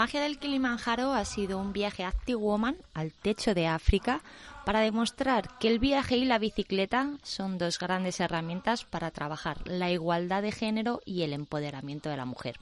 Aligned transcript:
La 0.00 0.06
magia 0.06 0.22
del 0.22 0.38
Kilimanjaro 0.38 1.12
ha 1.12 1.26
sido 1.26 1.58
un 1.58 1.74
viaje 1.74 2.08
Woman 2.26 2.74
al 2.94 3.12
techo 3.12 3.52
de 3.52 3.66
África 3.66 4.22
para 4.64 4.80
demostrar 4.80 5.58
que 5.58 5.68
el 5.68 5.78
viaje 5.78 6.16
y 6.16 6.24
la 6.24 6.38
bicicleta 6.38 7.18
son 7.22 7.58
dos 7.58 7.78
grandes 7.78 8.18
herramientas 8.18 8.86
para 8.86 9.10
trabajar 9.10 9.58
la 9.66 9.90
igualdad 9.90 10.40
de 10.40 10.52
género 10.52 11.02
y 11.04 11.20
el 11.20 11.34
empoderamiento 11.34 12.08
de 12.08 12.16
la 12.16 12.24
mujer. 12.24 12.56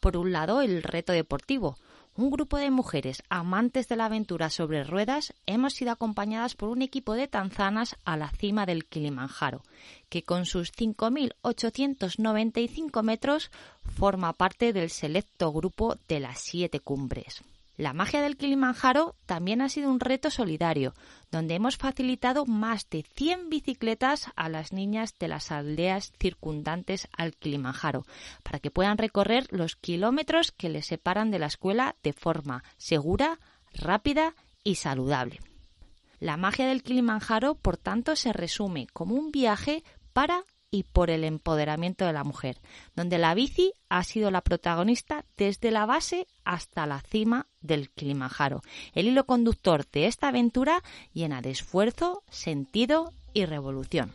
Por 0.00 0.16
un 0.16 0.32
lado, 0.32 0.62
el 0.62 0.82
reto 0.82 1.12
deportivo, 1.12 1.76
un 2.18 2.30
grupo 2.30 2.58
de 2.58 2.70
mujeres 2.72 3.22
amantes 3.28 3.86
de 3.86 3.94
la 3.94 4.06
aventura 4.06 4.50
sobre 4.50 4.82
ruedas 4.82 5.32
hemos 5.46 5.74
sido 5.74 5.92
acompañadas 5.92 6.56
por 6.56 6.68
un 6.68 6.82
equipo 6.82 7.14
de 7.14 7.28
tanzanas 7.28 7.94
a 8.04 8.16
la 8.16 8.28
cima 8.30 8.66
del 8.66 8.86
Kilimanjaro, 8.86 9.62
que 10.08 10.24
con 10.24 10.44
sus 10.44 10.72
5.895 10.72 13.04
metros 13.04 13.52
forma 13.84 14.32
parte 14.32 14.72
del 14.72 14.90
selecto 14.90 15.52
grupo 15.52 15.96
de 16.08 16.18
las 16.18 16.40
siete 16.40 16.80
cumbres. 16.80 17.44
La 17.78 17.92
magia 17.92 18.20
del 18.22 18.36
Kilimanjaro 18.36 19.14
también 19.24 19.62
ha 19.62 19.68
sido 19.68 19.88
un 19.88 20.00
reto 20.00 20.32
solidario, 20.32 20.94
donde 21.30 21.54
hemos 21.54 21.76
facilitado 21.76 22.44
más 22.44 22.90
de 22.90 23.04
100 23.14 23.50
bicicletas 23.50 24.32
a 24.34 24.48
las 24.48 24.72
niñas 24.72 25.14
de 25.20 25.28
las 25.28 25.52
aldeas 25.52 26.12
circundantes 26.18 27.06
al 27.16 27.36
Kilimanjaro, 27.36 28.04
para 28.42 28.58
que 28.58 28.72
puedan 28.72 28.98
recorrer 28.98 29.46
los 29.50 29.76
kilómetros 29.76 30.50
que 30.50 30.68
les 30.68 30.86
separan 30.86 31.30
de 31.30 31.38
la 31.38 31.46
escuela 31.46 31.94
de 32.02 32.12
forma 32.12 32.64
segura, 32.78 33.38
rápida 33.72 34.34
y 34.64 34.74
saludable. 34.74 35.38
La 36.18 36.36
magia 36.36 36.66
del 36.66 36.82
Kilimanjaro, 36.82 37.54
por 37.54 37.76
tanto, 37.76 38.16
se 38.16 38.32
resume 38.32 38.88
como 38.92 39.14
un 39.14 39.30
viaje 39.30 39.84
para 40.12 40.42
y 40.70 40.82
por 40.84 41.10
el 41.10 41.24
empoderamiento 41.24 42.04
de 42.04 42.12
la 42.12 42.24
mujer, 42.24 42.58
donde 42.94 43.18
la 43.18 43.34
bici 43.34 43.72
ha 43.88 44.04
sido 44.04 44.30
la 44.30 44.42
protagonista 44.42 45.24
desde 45.36 45.70
la 45.70 45.86
base 45.86 46.26
hasta 46.44 46.86
la 46.86 47.00
cima 47.00 47.46
del 47.60 47.90
Kilimanjaro. 47.90 48.62
El 48.94 49.06
hilo 49.06 49.24
conductor 49.24 49.86
de 49.90 50.06
esta 50.06 50.28
aventura 50.28 50.82
llena 51.12 51.40
de 51.40 51.50
esfuerzo, 51.50 52.22
sentido 52.30 53.12
y 53.32 53.46
revolución. 53.46 54.12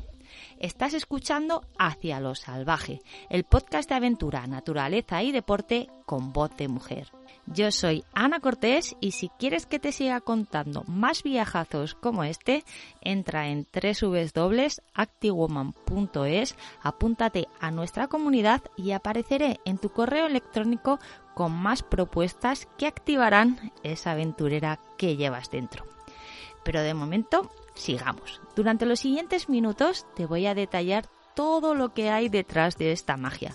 Estás 0.59 0.93
escuchando 0.93 1.65
Hacia 1.77 2.19
lo 2.19 2.35
Salvaje, 2.35 3.01
el 3.29 3.43
podcast 3.43 3.89
de 3.89 3.95
aventura, 3.95 4.47
naturaleza 4.47 5.21
y 5.23 5.31
deporte 5.31 5.89
con 6.05 6.33
voz 6.33 6.55
de 6.57 6.67
mujer. 6.67 7.11
Yo 7.45 7.71
soy 7.71 8.05
Ana 8.13 8.39
Cortés 8.39 8.95
y 9.01 9.11
si 9.11 9.27
quieres 9.37 9.65
que 9.65 9.77
te 9.77 9.91
siga 9.91 10.21
contando 10.21 10.85
más 10.87 11.23
viajazos 11.23 11.93
como 11.93 12.23
este, 12.23 12.63
entra 13.01 13.49
en 13.49 13.67
www.actiwoman.es, 13.73 16.55
apúntate 16.81 17.49
a 17.59 17.69
nuestra 17.69 18.07
comunidad 18.07 18.61
y 18.77 18.91
apareceré 18.91 19.59
en 19.65 19.77
tu 19.77 19.89
correo 19.89 20.27
electrónico 20.27 21.01
con 21.35 21.51
más 21.51 21.83
propuestas 21.83 22.65
que 22.77 22.87
activarán 22.87 23.73
esa 23.83 24.11
aventurera 24.11 24.79
que 24.97 25.17
llevas 25.17 25.51
dentro. 25.51 25.85
Pero 26.63 26.81
de 26.81 26.93
momento, 26.93 27.51
sigamos. 27.75 28.39
Durante 28.55 28.85
los 28.85 29.01
siguientes 29.01 29.49
minutos 29.49 30.07
te 30.15 30.25
voy 30.25 30.45
a 30.45 30.55
detallar 30.55 31.09
todo 31.35 31.75
lo 31.75 31.93
que 31.93 32.09
hay 32.09 32.29
detrás 32.29 32.77
de 32.77 32.93
esta 32.93 33.17
magia 33.17 33.53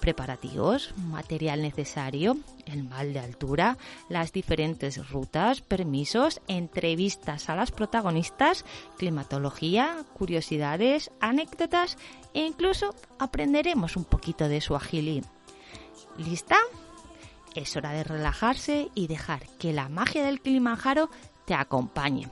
preparativos, 0.00 0.94
material 0.96 1.62
necesario, 1.62 2.36
el 2.66 2.84
mal 2.84 3.12
de 3.12 3.20
altura, 3.20 3.78
las 4.08 4.32
diferentes 4.32 5.10
rutas, 5.10 5.60
permisos, 5.60 6.40
entrevistas 6.48 7.48
a 7.48 7.56
las 7.56 7.70
protagonistas, 7.70 8.64
climatología, 8.96 10.04
curiosidades, 10.14 11.10
anécdotas 11.20 11.98
e 12.34 12.40
incluso 12.40 12.94
aprenderemos 13.18 13.96
un 13.96 14.04
poquito 14.04 14.48
de 14.48 14.60
su 14.60 14.74
agilí. 14.74 15.22
¿Lista? 16.16 16.56
Es 17.54 17.76
hora 17.76 17.92
de 17.92 18.04
relajarse 18.04 18.88
y 18.94 19.06
dejar 19.06 19.46
que 19.58 19.72
la 19.72 19.88
magia 19.88 20.24
del 20.24 20.40
Kilimanjaro 20.40 21.10
te 21.44 21.54
acompañe. 21.54 22.28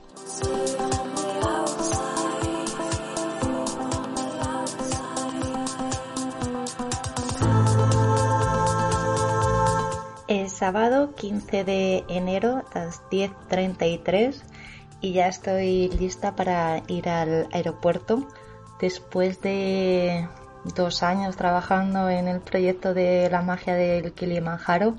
Sábado 10.59 11.15
15 11.15 11.63
de 11.63 12.03
enero 12.09 12.65
a 12.73 12.79
las 12.79 13.01
10.33 13.09 14.41
y 14.99 15.13
ya 15.13 15.29
estoy 15.29 15.87
lista 15.87 16.35
para 16.35 16.83
ir 16.87 17.07
al 17.07 17.47
aeropuerto 17.53 18.27
después 18.81 19.41
de 19.41 20.27
dos 20.75 21.01
años 21.01 21.37
trabajando 21.37 22.09
en 22.09 22.27
el 22.27 22.41
proyecto 22.41 22.93
de 22.93 23.29
la 23.29 23.41
magia 23.41 23.75
del 23.75 24.11
Kilimanjaro 24.11 24.97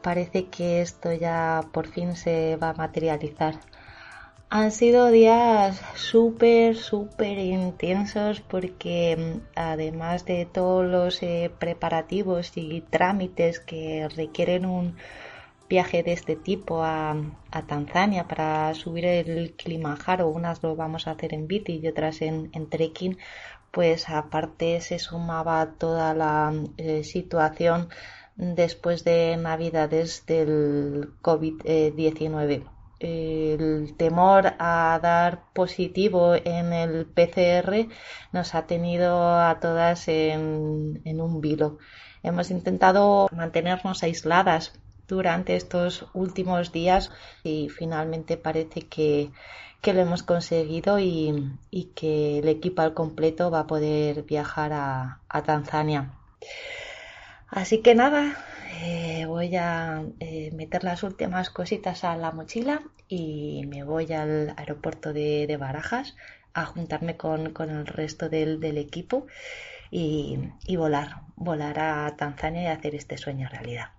parece 0.00 0.46
que 0.46 0.80
esto 0.80 1.12
ya 1.12 1.60
por 1.70 1.86
fin 1.86 2.16
se 2.16 2.56
va 2.56 2.70
a 2.70 2.74
materializar. 2.74 3.56
Han 4.56 4.70
sido 4.70 5.10
días 5.10 5.82
súper, 5.96 6.76
súper 6.76 7.38
intensos 7.38 8.40
porque 8.40 9.16
mm, 9.18 9.48
además 9.56 10.26
de 10.26 10.46
todos 10.46 10.86
los 10.86 11.20
eh, 11.24 11.50
preparativos 11.58 12.52
y 12.54 12.80
trámites 12.82 13.58
que 13.58 14.08
requieren 14.14 14.64
un 14.64 14.96
viaje 15.68 16.04
de 16.04 16.12
este 16.12 16.36
tipo 16.36 16.84
a, 16.84 17.16
Tanzania 17.66 18.28
para 18.28 18.72
subir 18.74 19.06
el 19.06 19.54
Kilimanjaro, 19.56 20.28
unas 20.28 20.62
lo 20.62 20.76
vamos 20.76 21.08
a 21.08 21.12
hacer 21.12 21.34
en 21.34 21.48
bici 21.48 21.80
y 21.82 21.88
otras 21.88 22.22
en, 22.22 22.52
trekking, 22.70 23.18
pues 23.72 24.08
aparte 24.08 24.80
se 24.80 25.00
sumaba 25.00 25.74
toda 25.78 26.14
la 26.14 26.52
eh, 26.76 27.02
situación 27.02 27.88
después 28.36 29.02
de 29.02 29.36
Navidades 29.36 30.24
del 30.26 31.10
COVID-19 31.22 32.73
el 33.04 33.94
temor 33.96 34.54
a 34.58 34.98
dar 35.02 35.44
positivo 35.52 36.34
en 36.34 36.72
el 36.72 37.06
PCR 37.06 37.88
nos 38.32 38.54
ha 38.54 38.66
tenido 38.66 39.38
a 39.38 39.60
todas 39.60 40.08
en, 40.08 41.02
un 41.04 41.40
vilo. 41.40 41.78
Hemos 42.22 42.50
intentado 42.50 43.28
mantenernos 43.32 44.02
aisladas 44.02 44.72
durante 45.06 45.54
estos 45.56 46.06
últimos 46.14 46.72
días 46.72 47.10
y 47.42 47.68
finalmente 47.68 48.38
parece 48.38 48.82
que, 48.82 49.30
lo 49.84 50.00
hemos 50.00 50.22
conseguido 50.22 50.98
y, 50.98 51.52
que 51.94 52.38
el 52.38 52.48
equipo 52.48 52.80
al 52.80 52.94
completo 52.94 53.50
va 53.50 53.60
a 53.60 53.66
poder 53.66 54.22
viajar 54.22 54.72
a, 54.72 55.42
Tanzania. 55.44 56.12
Así 57.48 57.82
que 57.82 57.94
nada, 57.94 58.34
eh, 58.82 59.26
voy 59.26 59.54
a 59.56 60.02
eh, 60.20 60.50
meter 60.54 60.84
las 60.84 61.02
últimas 61.02 61.50
cositas 61.50 62.02
a 62.02 62.16
la 62.16 62.32
mochila 62.32 62.82
y 63.14 63.64
me 63.66 63.84
voy 63.84 64.12
al 64.12 64.54
aeropuerto 64.56 65.12
de, 65.12 65.56
Barajas 65.58 66.16
a 66.52 66.66
juntarme 66.66 67.16
con, 67.16 67.54
el 67.70 67.86
resto 67.86 68.28
del, 68.28 68.62
equipo 68.78 69.26
y, 69.90 70.38
y 70.66 70.76
volar, 70.76 71.22
volar 71.36 71.78
a 71.78 72.16
Tanzania 72.16 72.62
y 72.62 72.66
hacer 72.66 72.94
este 72.94 73.16
sueño 73.16 73.48
realidad. 73.48 73.90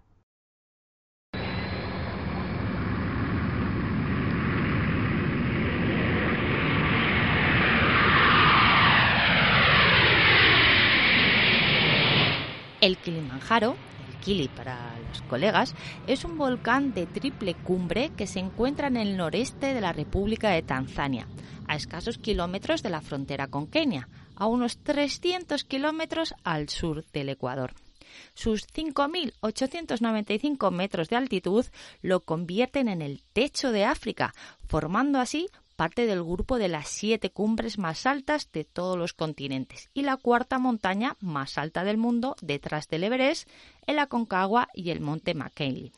El 12.81 12.97
Kilimanjaro 12.97 13.77
Kili 14.25 14.47
para 14.47 14.77
colegas, 15.23 15.76
es 16.08 16.26
un 16.26 16.38
volcán 16.38 16.94
de 16.94 17.06
triple 17.06 17.53
cumbre 17.53 18.12
que 18.16 18.28
se 18.28 18.40
encuentra 18.40 18.88
en 18.88 18.97
el 18.97 19.17
noreste 19.17 19.73
de 19.73 19.82
la 19.82 19.94
República 19.94 20.50
de 20.50 20.62
Tanzania, 20.62 21.28
a 21.67 21.76
escasos 21.76 22.17
kilómetros 22.17 22.84
de 22.84 22.90
la 22.90 23.02
frontera 23.02 23.47
con 23.47 23.67
Kenia, 23.67 24.09
a 24.35 24.47
unos 24.47 24.78
300 24.79 25.64
kilómetros 25.64 26.35
al 26.44 26.70
sur 26.70 27.06
del 27.12 27.29
Ecuador. 27.29 27.73
Sus 28.34 28.67
5.895 28.67 30.72
metros 30.72 31.09
de 31.09 31.16
altitud 31.16 31.66
lo 32.02 32.22
convierten 32.22 32.88
en 32.88 33.02
el 33.02 33.22
techo 33.34 33.72
de 33.72 33.85
África, 33.85 34.34
formando 34.67 35.20
así 35.20 35.47
parte 35.75 36.05
del 36.05 36.23
grupo 36.23 36.57
de 36.57 36.67
las 36.67 36.87
siete 36.87 37.29
cumbres 37.29 37.77
más 37.77 38.05
altas 38.05 38.51
de 38.51 38.63
todos 38.63 38.97
los 38.97 39.13
continentes 39.13 39.89
y 39.93 40.03
la 40.03 40.17
cuarta 40.17 40.59
montaña 40.59 41.17
más 41.19 41.57
alta 41.57 41.83
del 41.83 41.97
mundo 41.97 42.35
detrás 42.41 42.87
del 42.87 43.03
Everest, 43.03 43.49
el 43.85 43.99
Aconcagua 43.99 44.69
y 44.73 44.89
el 44.89 45.01
monte 45.01 45.33
McKinley. 45.33 45.91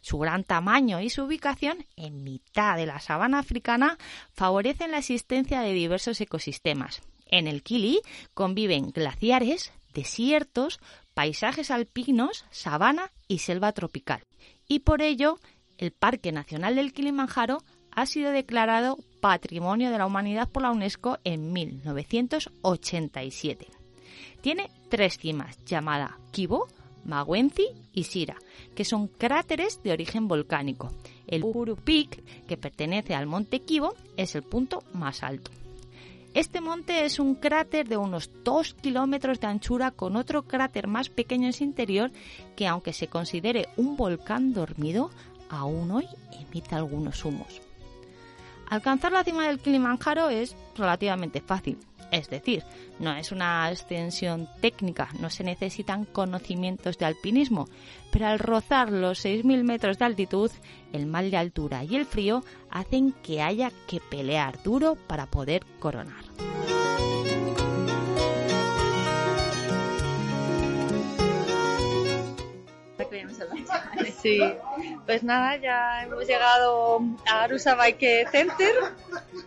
Su 0.00 0.18
gran 0.18 0.44
tamaño 0.44 1.00
y 1.00 1.10
su 1.10 1.24
ubicación 1.24 1.84
en 1.96 2.22
mitad 2.22 2.76
de 2.76 2.86
la 2.86 3.00
sabana 3.00 3.40
africana 3.40 3.98
favorecen 4.32 4.92
la 4.92 4.98
existencia 4.98 5.60
de 5.60 5.72
diversos 5.72 6.20
ecosistemas. 6.20 7.02
En 7.26 7.46
el 7.46 7.62
Kili 7.62 8.00
conviven 8.32 8.90
glaciares, 8.90 9.72
desiertos, 9.92 10.80
paisajes 11.14 11.70
alpinos, 11.70 12.44
sabana 12.50 13.10
y 13.26 13.40
selva 13.40 13.72
tropical. 13.72 14.24
Y 14.68 14.80
por 14.80 15.02
ello, 15.02 15.38
el 15.78 15.92
Parque 15.92 16.32
Nacional 16.32 16.76
del 16.76 16.92
Kilimanjaro 16.92 17.62
ha 17.98 18.06
sido 18.06 18.30
declarado 18.30 18.96
Patrimonio 19.20 19.90
de 19.90 19.98
la 19.98 20.06
Humanidad 20.06 20.48
por 20.48 20.62
la 20.62 20.70
UNESCO 20.70 21.18
en 21.24 21.52
1987. 21.52 23.66
Tiene 24.40 24.70
tres 24.88 25.18
cimas, 25.18 25.58
llamada 25.64 26.16
Kibo, 26.30 26.68
Maguenzi 27.04 27.66
y 27.92 28.04
Sira, 28.04 28.36
que 28.76 28.84
son 28.84 29.08
cráteres 29.08 29.82
de 29.82 29.90
origen 29.90 30.28
volcánico. 30.28 30.92
El 31.26 31.42
Uru 31.42 31.74
Peak, 31.74 32.22
que 32.46 32.56
pertenece 32.56 33.16
al 33.16 33.26
monte 33.26 33.62
Kibo, 33.62 33.96
es 34.16 34.36
el 34.36 34.44
punto 34.44 34.84
más 34.92 35.24
alto. 35.24 35.50
Este 36.34 36.60
monte 36.60 37.04
es 37.04 37.18
un 37.18 37.34
cráter 37.34 37.88
de 37.88 37.96
unos 37.96 38.30
2 38.44 38.74
kilómetros 38.74 39.40
de 39.40 39.48
anchura 39.48 39.90
con 39.90 40.14
otro 40.14 40.44
cráter 40.44 40.86
más 40.86 41.08
pequeño 41.08 41.48
en 41.48 41.52
su 41.52 41.64
interior 41.64 42.12
que 42.54 42.68
aunque 42.68 42.92
se 42.92 43.08
considere 43.08 43.66
un 43.76 43.96
volcán 43.96 44.52
dormido, 44.52 45.10
aún 45.48 45.90
hoy 45.90 46.06
emite 46.30 46.76
algunos 46.76 47.24
humos. 47.24 47.60
Alcanzar 48.70 49.12
la 49.12 49.24
cima 49.24 49.46
del 49.46 49.60
Kilimanjaro 49.60 50.28
es 50.28 50.54
relativamente 50.76 51.40
fácil, 51.40 51.78
es 52.10 52.28
decir, 52.28 52.64
no 52.98 53.14
es 53.14 53.32
una 53.32 53.64
ascensión 53.64 54.48
técnica, 54.60 55.08
no 55.20 55.30
se 55.30 55.44
necesitan 55.44 56.04
conocimientos 56.04 56.98
de 56.98 57.06
alpinismo, 57.06 57.66
pero 58.12 58.26
al 58.26 58.38
rozar 58.38 58.90
los 58.90 59.24
6.000 59.24 59.64
metros 59.64 59.98
de 59.98 60.04
altitud, 60.04 60.50
el 60.92 61.06
mal 61.06 61.30
de 61.30 61.36
altura 61.38 61.84
y 61.84 61.96
el 61.96 62.04
frío 62.04 62.44
hacen 62.70 63.12
que 63.22 63.42
haya 63.42 63.70
que 63.86 64.00
pelear 64.00 64.62
duro 64.62 64.96
para 65.06 65.26
poder 65.26 65.64
coronar. 65.78 66.24
Sí, 74.22 74.40
pues 75.06 75.22
nada, 75.22 75.56
ya 75.56 76.04
hemos 76.04 76.26
llegado 76.26 77.00
a 77.26 77.42
Arusa 77.44 77.74
Bike 77.74 78.28
Center. 78.30 78.74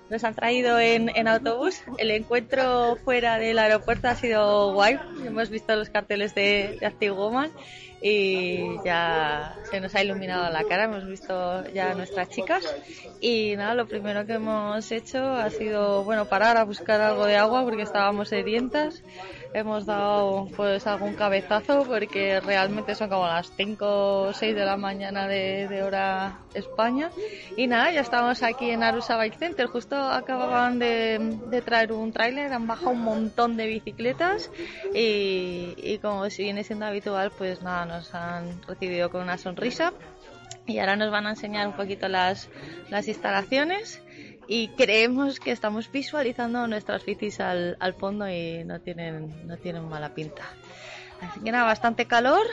Nos 0.09 0.23
han 0.23 0.35
traído 0.35 0.79
en, 0.79 1.27
autobús. 1.27 1.81
El 1.97 2.11
encuentro 2.11 2.97
fuera 3.03 3.37
del 3.37 3.59
aeropuerto 3.59 4.07
ha 4.07 4.15
sido 4.15 4.73
guay. 4.73 4.99
Hemos 5.25 5.49
visto 5.49 5.75
los 5.75 5.89
carteles 5.89 6.35
de, 6.35 6.77
de 6.79 6.85
Active 6.85 7.11
Woman 7.11 7.51
y 8.01 8.83
ya 8.83 9.55
se 9.69 9.79
nos 9.79 9.93
ha 9.93 10.03
iluminado 10.03 10.51
la 10.51 10.63
cara, 10.63 10.85
hemos 10.85 11.05
visto 11.05 11.63
ya 11.71 11.91
a 11.91 11.93
nuestras 11.93 12.29
chicas 12.29 12.63
y 13.19 13.55
nada, 13.55 13.75
lo 13.75 13.87
primero 13.87 14.25
que 14.25 14.33
hemos 14.33 14.91
hecho 14.91 15.23
ha 15.23 15.49
sido, 15.51 16.03
bueno, 16.03 16.25
parar 16.25 16.57
a 16.57 16.63
buscar 16.63 16.99
algo 16.99 17.25
de 17.25 17.37
agua 17.37 17.63
porque 17.63 17.83
estábamos 17.83 18.29
sedientas 18.29 19.03
hemos 19.53 19.85
dado 19.85 20.47
pues 20.55 20.87
algún 20.87 21.13
cabezazo 21.15 21.83
porque 21.85 22.39
realmente 22.39 22.95
son 22.95 23.09
como 23.09 23.25
las 23.27 23.51
5 23.55 23.85
o 23.85 24.33
6 24.33 24.55
de 24.55 24.65
la 24.65 24.77
mañana 24.77 25.27
de, 25.27 25.83
hora 25.83 26.39
España. 26.53 27.11
Y 27.57 27.67
nada, 27.67 27.91
ya 27.91 28.01
estamos 28.01 28.43
aquí 28.43 28.69
en 28.69 28.83
Arusa 28.83 29.17
Bike 29.17 29.37
Center, 29.37 29.67
justo 29.67 29.95
acababan 29.95 30.79
de, 30.79 31.63
traer 31.65 31.91
un 31.91 32.11
tráiler, 32.11 32.53
han 32.53 32.67
bajado 32.67 32.91
un 32.91 33.01
montón 33.01 33.57
de 33.57 33.67
bicicletas 33.67 34.51
y, 34.93 35.73
y 35.77 35.99
como 36.01 36.29
si 36.29 36.43
viene 36.43 36.63
siendo 36.63 36.85
habitual 36.85 37.31
pues 37.37 37.61
nada, 37.61 37.85
nos 37.85 38.13
han 38.13 38.61
recibido 38.63 39.09
con 39.09 39.21
una 39.21 39.37
sonrisa. 39.37 39.93
Y 40.67 40.77
ahora 40.77 40.95
nos 40.95 41.11
van 41.11 41.25
a 41.25 41.31
enseñar 41.31 41.67
un 41.67 41.73
poquito 41.73 42.07
las, 42.07 42.49
las 42.89 43.07
instalaciones 43.07 44.01
y 44.53 44.67
creemos 44.67 45.39
que 45.39 45.51
estamos 45.51 45.89
visualizando 45.89 46.67
nuestras 46.67 47.05
bicis 47.05 47.39
al, 47.39 47.95
fondo 47.97 48.27
y 48.27 48.65
no 48.65 48.81
tienen, 48.81 49.47
no 49.47 49.55
tienen 49.55 49.87
mala 49.87 50.13
pinta. 50.13 50.43
Así 51.21 51.39
que 51.39 51.53
nada, 51.53 51.63
bastante 51.63 52.05
calor, 52.05 52.45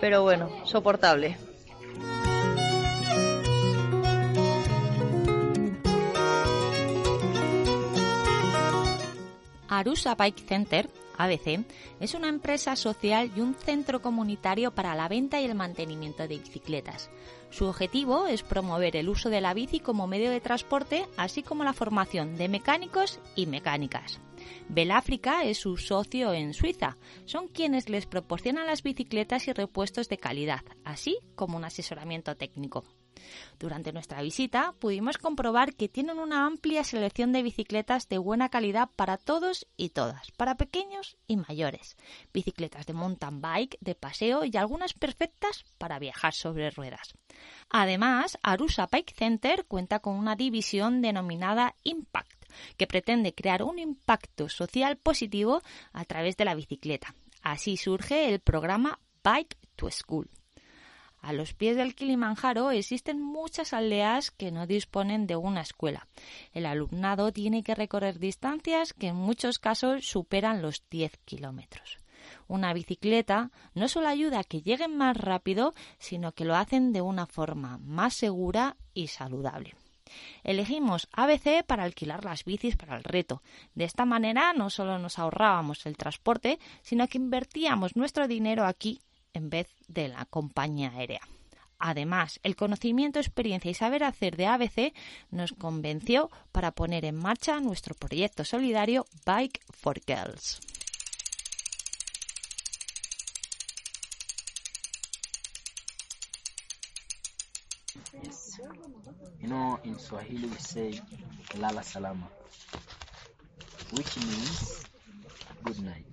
pero 0.00 0.22
bueno, 0.22 0.64
soportable. 0.64 1.36
Arusa 9.68 10.14
Bike 10.14 10.46
Center, 10.48 10.88
ABC, 11.18 11.62
es 12.00 12.14
una 12.14 12.28
empresa 12.28 12.74
social 12.74 13.30
y 13.36 13.40
un 13.40 13.54
centro 13.54 14.00
comunitario 14.00 14.70
para 14.70 14.94
la 14.94 15.08
venta 15.08 15.42
y 15.42 15.44
el 15.44 15.54
mantenimiento 15.54 16.22
de 16.22 16.38
bicicletas. 16.38 17.10
Su 17.54 17.66
objetivo 17.66 18.26
es 18.26 18.42
promover 18.42 18.96
el 18.96 19.08
uso 19.08 19.30
de 19.30 19.40
la 19.40 19.54
bici 19.54 19.78
como 19.78 20.08
medio 20.08 20.32
de 20.32 20.40
transporte, 20.40 21.06
así 21.16 21.44
como 21.44 21.62
la 21.62 21.72
formación 21.72 22.36
de 22.36 22.48
mecánicos 22.48 23.20
y 23.36 23.46
mecánicas. 23.46 24.18
Beláfrica 24.68 25.44
es 25.44 25.58
su 25.58 25.76
socio 25.76 26.32
en 26.32 26.52
Suiza. 26.52 26.96
Son 27.26 27.46
quienes 27.46 27.88
les 27.88 28.06
proporcionan 28.06 28.66
las 28.66 28.82
bicicletas 28.82 29.46
y 29.46 29.52
repuestos 29.52 30.08
de 30.08 30.18
calidad, 30.18 30.62
así 30.82 31.16
como 31.36 31.56
un 31.56 31.64
asesoramiento 31.64 32.36
técnico. 32.36 32.82
Durante 33.58 33.92
nuestra 33.92 34.22
visita 34.22 34.74
pudimos 34.78 35.18
comprobar 35.18 35.74
que 35.74 35.88
tienen 35.88 36.18
una 36.18 36.46
amplia 36.46 36.84
selección 36.84 37.32
de 37.32 37.42
bicicletas 37.42 38.08
de 38.08 38.18
buena 38.18 38.48
calidad 38.48 38.90
para 38.96 39.16
todos 39.16 39.66
y 39.76 39.90
todas, 39.90 40.30
para 40.32 40.56
pequeños 40.56 41.16
y 41.26 41.36
mayores. 41.36 41.96
Bicicletas 42.32 42.86
de 42.86 42.92
mountain 42.92 43.40
bike, 43.40 43.78
de 43.80 43.94
paseo 43.94 44.44
y 44.44 44.56
algunas 44.56 44.94
perfectas 44.94 45.64
para 45.78 45.98
viajar 45.98 46.34
sobre 46.34 46.70
ruedas. 46.70 47.14
Además, 47.70 48.38
Arusa 48.42 48.88
Bike 48.90 49.14
Center 49.14 49.64
cuenta 49.66 50.00
con 50.00 50.16
una 50.16 50.36
división 50.36 51.02
denominada 51.02 51.74
Impact, 51.82 52.44
que 52.76 52.86
pretende 52.86 53.34
crear 53.34 53.62
un 53.62 53.78
impacto 53.78 54.48
social 54.48 54.96
positivo 54.96 55.62
a 55.92 56.04
través 56.04 56.36
de 56.36 56.44
la 56.44 56.54
bicicleta. 56.54 57.14
Así 57.42 57.76
surge 57.76 58.28
el 58.32 58.40
programa 58.40 58.98
Bike 59.22 59.56
to 59.76 59.90
School. 59.90 60.30
A 61.24 61.32
los 61.32 61.54
pies 61.54 61.74
del 61.78 61.94
Kilimanjaro 61.94 62.70
existen 62.70 63.22
muchas 63.22 63.72
aldeas 63.72 64.30
que 64.30 64.52
no 64.52 64.66
disponen 64.66 65.26
de 65.26 65.36
una 65.36 65.62
escuela. 65.62 66.06
El 66.52 66.66
alumnado 66.66 67.32
tiene 67.32 67.62
que 67.62 67.74
recorrer 67.74 68.18
distancias 68.18 68.92
que 68.92 69.06
en 69.06 69.16
muchos 69.16 69.58
casos 69.58 70.04
superan 70.04 70.60
los 70.60 70.84
10 70.90 71.16
kilómetros. 71.24 71.96
Una 72.46 72.74
bicicleta 72.74 73.52
no 73.72 73.88
solo 73.88 74.08
ayuda 74.08 74.40
a 74.40 74.44
que 74.44 74.60
lleguen 74.60 74.98
más 74.98 75.16
rápido, 75.16 75.72
sino 75.98 76.32
que 76.32 76.44
lo 76.44 76.56
hacen 76.56 76.92
de 76.92 77.00
una 77.00 77.24
forma 77.24 77.78
más 77.78 78.12
segura 78.12 78.76
y 78.92 79.06
saludable. 79.06 79.76
Elegimos 80.42 81.08
ABC 81.10 81.64
para 81.64 81.84
alquilar 81.84 82.22
las 82.26 82.44
bicis 82.44 82.76
para 82.76 82.98
el 82.98 83.02
reto. 83.02 83.42
De 83.74 83.84
esta 83.84 84.04
manera 84.04 84.52
no 84.52 84.68
solo 84.68 84.98
nos 84.98 85.18
ahorrábamos 85.18 85.86
el 85.86 85.96
transporte, 85.96 86.58
sino 86.82 87.08
que 87.08 87.16
invertíamos 87.16 87.96
nuestro 87.96 88.28
dinero 88.28 88.66
aquí 88.66 89.00
en 89.34 89.50
vez 89.50 89.68
de 89.88 90.08
la 90.08 90.24
compañía 90.24 90.90
aérea. 90.90 91.20
Además, 91.78 92.40
el 92.42 92.56
conocimiento, 92.56 93.18
experiencia 93.18 93.70
y 93.70 93.74
saber 93.74 94.04
hacer 94.04 94.36
de 94.36 94.46
ABC 94.46 94.94
nos 95.30 95.52
convenció 95.52 96.30
para 96.50 96.70
poner 96.70 97.04
en 97.04 97.16
marcha 97.16 97.60
nuestro 97.60 97.94
proyecto 97.94 98.44
solidario 98.44 99.04
Bike 99.26 99.60
for 99.70 100.00
Girls. 100.06 100.60
Yes. 108.22 108.60
You 109.40 109.48
know, 109.48 109.78
in 109.84 109.98
Swahili 109.98 110.46
we 110.46 110.56
say 110.56 111.00
Lala 111.58 111.82
Salama, 111.82 112.28
which 113.92 114.16
means 114.16 114.84
good 115.64 115.80
night. 115.80 116.06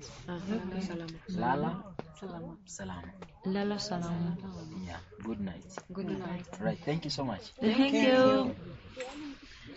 Lala 1.30 1.96
Salama. 2.22 2.58
Salama. 2.66 3.14
Lala 3.46 3.80
Salama. 3.80 4.38
Yeah, 4.86 5.00
good 5.24 5.40
night. 5.40 5.66
Good 5.92 6.06
night. 6.06 6.46
Right, 6.60 6.78
thank 6.86 7.04
you 7.04 7.10
so 7.10 7.26
much. 7.26 7.50
Thank, 7.60 7.94
you. 7.94 8.54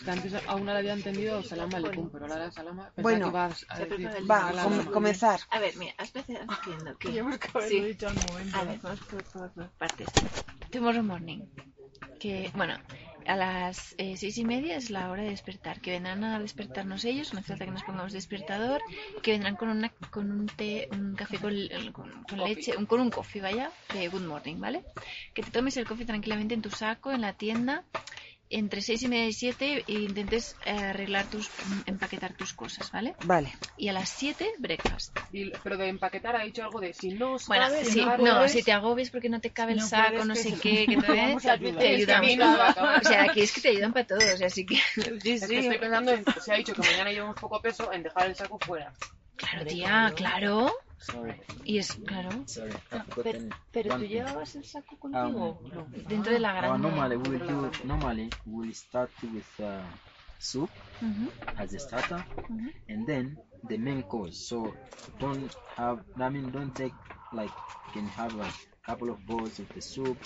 Antes 0.06 0.34
aún 0.46 0.66
no 0.66 0.72
la 0.74 0.80
había 0.80 0.92
entendido 0.92 1.42
Salama 1.42 1.78
Aleikum, 1.78 2.10
pero 2.10 2.28
Lala 2.28 2.52
Salama 2.52 2.92
bueno, 2.98 3.32
va 3.32 3.46
a 3.46 4.62
com 4.62 4.84
comenzar. 4.92 5.40
A 5.48 5.58
ver, 5.58 5.74
mira, 5.78 5.94
especial 5.98 6.46
entiendo 6.50 6.98
que... 6.98 7.16
hemos 7.16 7.38
sí. 7.66 7.80
dicho 7.80 8.08
al 8.08 8.16
momento. 8.16 8.58
A 8.58 8.64
ver, 8.64 8.78
vamos 8.82 9.00
por, 9.00 9.24
por, 9.24 9.50
por 9.52 9.68
partes. 9.78 10.08
Tomorrow 10.70 11.02
morning. 11.02 11.40
Que, 12.20 12.52
bueno, 12.54 12.76
a 13.26 13.36
las 13.36 13.94
eh, 13.98 14.16
seis 14.16 14.38
y 14.38 14.44
media 14.44 14.76
es 14.76 14.90
la 14.90 15.10
hora 15.10 15.22
de 15.22 15.30
despertar, 15.30 15.80
que 15.80 15.90
vendrán 15.90 16.24
a 16.24 16.38
despertarnos 16.38 17.04
ellos, 17.04 17.32
no 17.32 17.40
hace 17.40 17.48
falta 17.48 17.64
que 17.64 17.70
nos 17.70 17.82
pongamos 17.82 18.12
despertador, 18.12 18.80
que 19.22 19.32
vendrán 19.32 19.56
con 19.56 19.68
una 19.68 19.90
con 20.10 20.30
un 20.30 20.46
té, 20.46 20.88
un 20.92 21.14
café 21.14 21.38
con, 21.38 21.54
con, 21.92 22.38
leche, 22.38 22.76
un, 22.76 22.86
con 22.86 23.00
un 23.00 23.10
coffee, 23.10 23.42
vaya, 23.42 23.70
de 23.92 24.08
good 24.08 24.22
morning, 24.22 24.56
¿vale? 24.58 24.84
Que 25.32 25.42
te 25.42 25.50
tomes 25.50 25.76
el 25.76 25.86
coffee 25.86 26.06
tranquilamente 26.06 26.54
en 26.54 26.62
tu 26.62 26.70
saco, 26.70 27.12
en 27.12 27.20
la 27.20 27.32
tienda, 27.32 27.84
entre 28.54 28.82
6 28.82 29.02
y 29.02 29.08
media 29.08 29.26
y 29.26 29.32
7 29.32 29.84
e 29.86 29.92
intentes 29.92 30.56
eh, 30.64 30.70
arreglar 30.70 31.26
tus, 31.26 31.50
empaquetar 31.86 32.34
tus 32.34 32.52
cosas, 32.52 32.88
¿ale? 32.94 33.16
Vale. 33.24 33.52
Y 33.76 33.88
a 33.88 33.92
las 33.92 34.08
7, 34.10 34.54
breakfast. 34.58 35.18
Y, 35.32 35.50
pero 35.62 35.76
de 35.76 35.88
empaquetar 35.88 36.36
ha 36.36 36.44
dicho 36.44 36.62
algo 36.62 36.80
de 36.80 36.92
si 36.92 37.10
no 37.10 37.36
Bueno, 37.48 37.66
sabes, 37.66 37.88
si, 37.88 38.04
no, 38.04 38.16
no, 38.16 38.48
si 38.48 38.62
te 38.62 38.72
agobies 38.72 39.10
porque 39.10 39.28
no 39.28 39.40
te 39.40 39.50
cabe 39.50 39.72
el 39.72 39.80
saco, 39.80 40.24
no 40.24 40.36
sé 40.36 40.54
qué, 40.54 40.86
que 40.86 40.96
te, 40.96 41.72
te 42.04 42.14
ayudan. 42.14 42.60
o 43.00 43.04
sea, 43.04 43.24
aquí 43.24 43.40
es 43.40 43.52
que 43.52 43.60
te 43.60 43.68
ayudan 43.70 43.92
para 43.92 44.06
todos, 44.06 44.40
así 44.40 44.64
que... 44.66 44.76
Sí, 44.76 45.38
sí. 45.38 45.56
estoy 45.56 45.78
pensando, 45.78 46.12
en, 46.12 46.24
se 46.40 46.52
ha 46.52 46.56
dicho 46.56 46.74
que 46.74 46.82
mañana 46.82 47.10
llevamos 47.10 47.36
poco 47.40 47.60
peso, 47.60 47.92
en 47.92 48.04
dejar 48.04 48.26
el 48.26 48.36
saco 48.36 48.58
fuera. 48.60 48.92
Claro, 49.36 49.66
tía, 49.66 50.12
claro. 50.14 50.72
Sorry. 51.04 51.34
Y 51.64 51.78
es, 51.78 51.94
claro. 52.06 52.30
Sorry, 52.46 52.72
pero, 53.22 53.38
pero 53.70 53.98
tú 53.98 54.04
llevabas 54.04 54.56
el 54.56 54.64
saco 54.64 54.96
contigo. 54.98 55.60
Um, 55.62 55.68
no, 55.74 55.86
dentro 56.08 56.32
de 56.32 56.38
la. 56.38 56.74
Uh, 56.74 56.78
normally 56.78 57.16
we 57.16 57.28
will 57.36 57.46
do. 57.46 57.70
Normally 57.84 58.30
we 58.46 58.66
will 58.66 58.74
start 58.74 59.10
with 59.22 59.60
uh, 59.60 59.82
soup 60.38 60.70
as 61.58 61.74
a 61.74 61.78
starter, 61.78 62.24
and 62.88 63.06
then 63.06 63.36
the 63.68 63.76
main 63.76 64.02
course. 64.04 64.36
So 64.48 64.74
don't 65.18 65.50
have. 65.76 66.00
I 66.16 66.30
mean, 66.30 66.50
don't 66.50 66.74
take 66.74 66.94
like 67.32 67.52
can 67.92 68.08
have 68.08 68.34
a 68.40 68.50
couple 68.86 69.10
of 69.10 69.26
bowls 69.26 69.58
of 69.58 69.66
the 69.74 69.80
soup, 69.82 70.18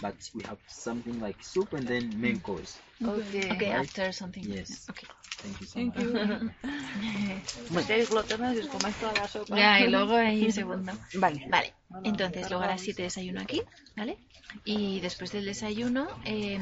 but 0.00 0.14
we 0.34 0.42
have 0.44 0.58
something 0.66 1.20
like 1.20 1.38
soup 1.42 1.72
and 1.74 1.86
then 1.86 2.10
main 2.20 2.40
course. 2.40 2.78
Okay, 3.02 3.50
Okay. 3.52 3.70
after 3.72 4.12
something. 4.12 4.44
Yes. 4.44 4.88
Okay. 4.90 5.06
Thank 5.38 5.60
you 5.60 5.66
so 5.66 5.74
Thank 5.74 5.94
much. 5.94 6.04
you. 6.04 7.78
Os 7.78 8.68
coméis 8.68 8.96
toda 8.98 9.12
la 9.14 9.28
sopa. 9.28 9.56
Ya, 9.56 9.80
y 9.80 9.88
luego 9.88 10.14
ahí 10.16 10.44
un 10.46 10.52
segundo. 10.52 10.92
Vale. 11.14 11.46
Vale, 11.48 11.74
entonces 12.04 12.48
luego 12.50 12.64
a 12.64 12.68
las 12.68 12.80
7 12.80 13.02
desayuno 13.02 13.40
aquí, 13.40 13.62
¿vale? 13.96 14.18
Y 14.64 15.00
después 15.00 15.30
del 15.30 15.44
desayuno, 15.44 16.08
eh, 16.24 16.58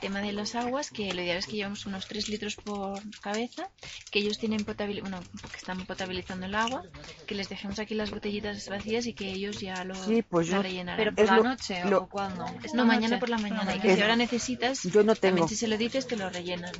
tema 0.00 0.20
de 0.20 0.32
las 0.32 0.54
aguas, 0.54 0.90
que 0.90 1.12
lo 1.12 1.20
ideal 1.20 1.38
es 1.38 1.46
que 1.46 1.56
llevamos 1.56 1.84
unos 1.84 2.06
3 2.06 2.28
litros 2.28 2.54
por 2.54 3.00
cabeza, 3.20 3.68
que 4.10 4.20
ellos 4.20 4.38
tienen 4.38 4.64
potabilizando, 4.64 5.18
bueno, 5.18 5.26
que 5.50 5.56
están 5.56 5.84
potabilizando 5.84 6.46
el 6.46 6.54
agua, 6.54 6.84
que 7.26 7.34
les 7.34 7.48
dejemos 7.48 7.78
aquí 7.80 7.94
las 7.94 8.10
botellitas 8.12 8.68
vacías 8.68 9.06
y 9.06 9.14
que 9.14 9.32
ellos 9.32 9.60
ya 9.60 9.84
lo 9.84 9.96
Sí, 9.96 10.22
pues 10.22 10.46
yo- 10.46 10.62
rellenarán. 10.62 10.96
Pero 10.96 11.14
por 11.14 11.24
Es 11.24 11.30
la 11.30 11.36
lo- 11.38 11.42
noche 11.42 11.84
lo- 11.90 12.08
o 12.10 12.73
no, 12.74 12.86
mañana 12.86 13.18
por 13.18 13.28
la 13.28 13.38
mañana. 13.38 13.74
Y 13.76 13.80
que 13.80 13.88
Es- 13.88 13.96
si 13.96 14.02
ahora 14.02 14.16
necesitas, 14.16 14.82
Yo 14.84 15.02
no 15.04 15.14
también 15.14 15.36
tengo. 15.36 15.48
si 15.48 15.56
se 15.56 15.68
lo 15.68 15.76
dices, 15.78 16.06
te 16.06 16.16
lo 16.16 16.28
rellenan. 16.30 16.72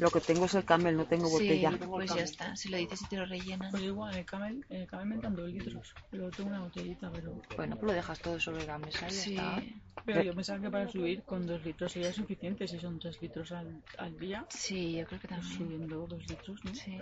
Lo 0.00 0.10
que 0.10 0.20
tengo 0.20 0.44
es 0.44 0.54
el 0.54 0.64
camel, 0.64 0.96
no 0.96 1.06
tengo 1.06 1.26
Sí, 1.28 1.32
botella. 1.32 1.78
pues 1.86 2.14
ya 2.14 2.22
está. 2.22 2.56
Si 2.56 2.68
lo 2.68 2.76
dices 2.76 3.00
y 3.02 3.06
te 3.06 3.16
lo 3.16 3.24
rellenan. 3.24 3.70
Pues 3.70 3.82
igual, 3.84 4.14
el 4.16 4.26
camel, 4.26 4.64
el 4.68 4.86
camel 4.86 5.06
me 5.08 5.16
dan 5.16 5.34
dos 5.34 5.48
litros. 5.48 5.94
Pero 6.10 6.30
tengo 6.30 6.50
una 6.50 6.60
botellita, 6.60 7.10
pero. 7.14 7.40
Bueno, 7.56 7.76
pues 7.76 7.86
lo 7.86 7.92
dejas 7.92 8.18
todo 8.18 8.38
sobre 8.38 8.66
la 8.66 8.78
mesa 8.78 9.06
y 9.08 9.14
ya 9.14 9.22
Sí. 9.22 9.30
está. 9.36 9.62
Pero 10.04 10.22
yo 10.22 10.34
pensaba 10.34 10.60
que 10.60 10.68
para 10.68 10.88
subir 10.88 11.22
con 11.22 11.46
dos 11.46 11.64
litros 11.64 11.92
sería 11.92 12.12
suficiente. 12.12 12.66
Si 12.66 12.78
son 12.80 12.98
tres 12.98 13.22
litros 13.22 13.52
al, 13.52 13.82
al 13.98 14.18
día, 14.18 14.44
Sí, 14.50 14.94
yo 14.94 15.06
creo 15.06 15.20
que 15.20 15.28
pues 15.28 15.40
también. 15.40 15.58
subiendo 15.58 16.06
dos 16.08 16.26
litros, 16.26 16.64
¿no? 16.64 16.74
Sí. 16.74 16.98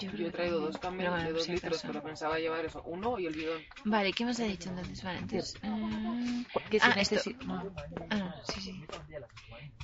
Yo, 0.00 0.10
creo 0.10 0.28
he 0.28 0.30
traído 0.30 0.60
dos 0.60 0.78
Pero 0.78 1.10
bueno, 1.10 1.16
de 1.18 1.32
dos 1.32 1.44
si 1.44 1.52
litros, 1.52 1.74
acaso. 1.78 1.86
pero 1.88 2.02
pensaba 2.02 2.38
llevar 2.38 2.64
eso, 2.64 2.82
uno 2.86 3.18
y 3.18 3.26
el 3.26 3.34
bidón. 3.34 3.62
Vale, 3.84 4.12
¿qué 4.12 4.24
más 4.24 4.40
ha 4.40 4.44
dicho 4.44 4.70
entonces? 4.70 5.02
Vale, 5.04 5.18
entonces... 5.18 5.56
eh, 5.62 6.44
Ah, 6.82 6.94
esto. 7.00 7.30
no. 7.46 7.74
Ah, 8.10 8.16
no, 8.16 8.34
sí, 8.44 8.60
sí. 8.60 8.84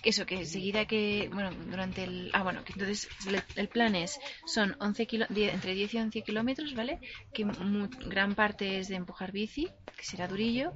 Eso, 0.03 0.25
que 0.25 0.37
enseguida 0.37 0.85
que, 0.85 1.29
bueno, 1.33 1.51
durante 1.69 2.05
el... 2.05 2.31
Ah, 2.33 2.43
bueno, 2.43 2.63
que 2.65 2.73
entonces 2.75 3.09
el, 3.57 3.69
plan 3.69 3.97
es, 3.97 4.21
son 4.45 4.77
11 4.79 5.07
kilo, 5.07 5.27
entre 5.29 5.75
10 5.75 5.95
y 5.95 5.99
11 5.99 6.23
kilómetros, 6.23 6.75
¿vale? 6.75 7.01
Que 7.33 7.45
gran 8.07 8.35
parte 8.35 8.79
es 8.79 8.89
de 8.89 8.95
empujar 8.95 9.33
bici, 9.33 9.69
que 9.97 10.05
será 10.05 10.29
durillo, 10.29 10.73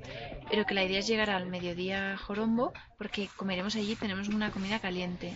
pero 0.51 0.67
que 0.67 0.75
la 0.75 0.85
idea 0.85 0.99
es 0.99 1.07
llegar 1.07 1.31
al 1.31 1.47
mediodía 1.47 2.15
a 2.15 2.17
Jorombo, 2.17 2.73
porque 2.99 3.29
comeremos 3.37 3.77
allí, 3.77 3.95
tenemos 3.95 4.29
una 4.29 4.51
comida 4.51 4.81
caliente, 4.81 5.33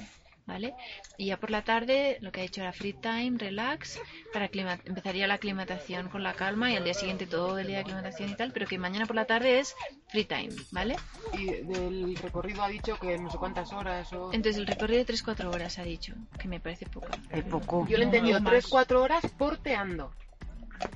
¿vale? 0.47 0.75
Y 1.17 1.27
ya 1.27 1.39
por 1.39 1.51
la 1.51 1.63
tarde, 1.63 2.19
lo 2.21 2.31
que 2.33 2.41
ha 2.41 2.43
dicho 2.43 2.61
era 2.61 2.73
free 2.73 2.93
time, 2.93 3.35
relax, 3.39 3.99
para 4.33 4.47
empezaría 4.85 5.27
la 5.27 5.35
aclimatación 5.35 6.09
con 6.09 6.23
la 6.23 6.35
calma 6.35 6.71
y 6.71 6.77
al 6.77 6.85
día 6.85 6.95
siguiente 6.95 7.27
todo 7.27 7.59
el 7.59 7.67
día 7.67 7.77
de 7.77 7.83
aclimatación 7.83 8.31
y 8.31 8.35
tal, 8.35 8.53
pero 8.53 8.67
que 8.67 8.79
mañana 8.79 9.07
por 9.07 9.17
la 9.17 9.25
tarde 9.25 9.59
es 9.61 9.75
free 10.09 10.25
time, 10.25 10.51
¿vale? 10.71 10.97
Y 11.33 11.47
del 11.47 12.17
recorrido 12.17 12.63
ha 12.63 12.69
dicho 12.69 12.99
que 12.99 13.19
no 13.19 13.31
sé 13.31 13.39
cuántas 13.39 13.73
horas 13.73 14.13
o... 14.13 14.33
Entonces 14.33 14.59
el 14.61 14.67
recorrido 14.67 15.05
de 15.05 15.13
3-4 15.15 15.55
horas 15.55 15.79
ha 15.79 15.85
dicho, 15.85 16.15
que 16.39 16.49
me 16.49 16.61
parece 16.61 16.87
poco. 16.87 17.09
Es 17.31 17.45
poco. 17.45 17.87
Yo 17.89 17.97
le 17.97 18.05
he 18.05 18.07
entendido 18.07 18.41
No, 18.41 18.51
3-4 18.51 18.97
horas 18.97 19.25
porteando. 19.39 20.13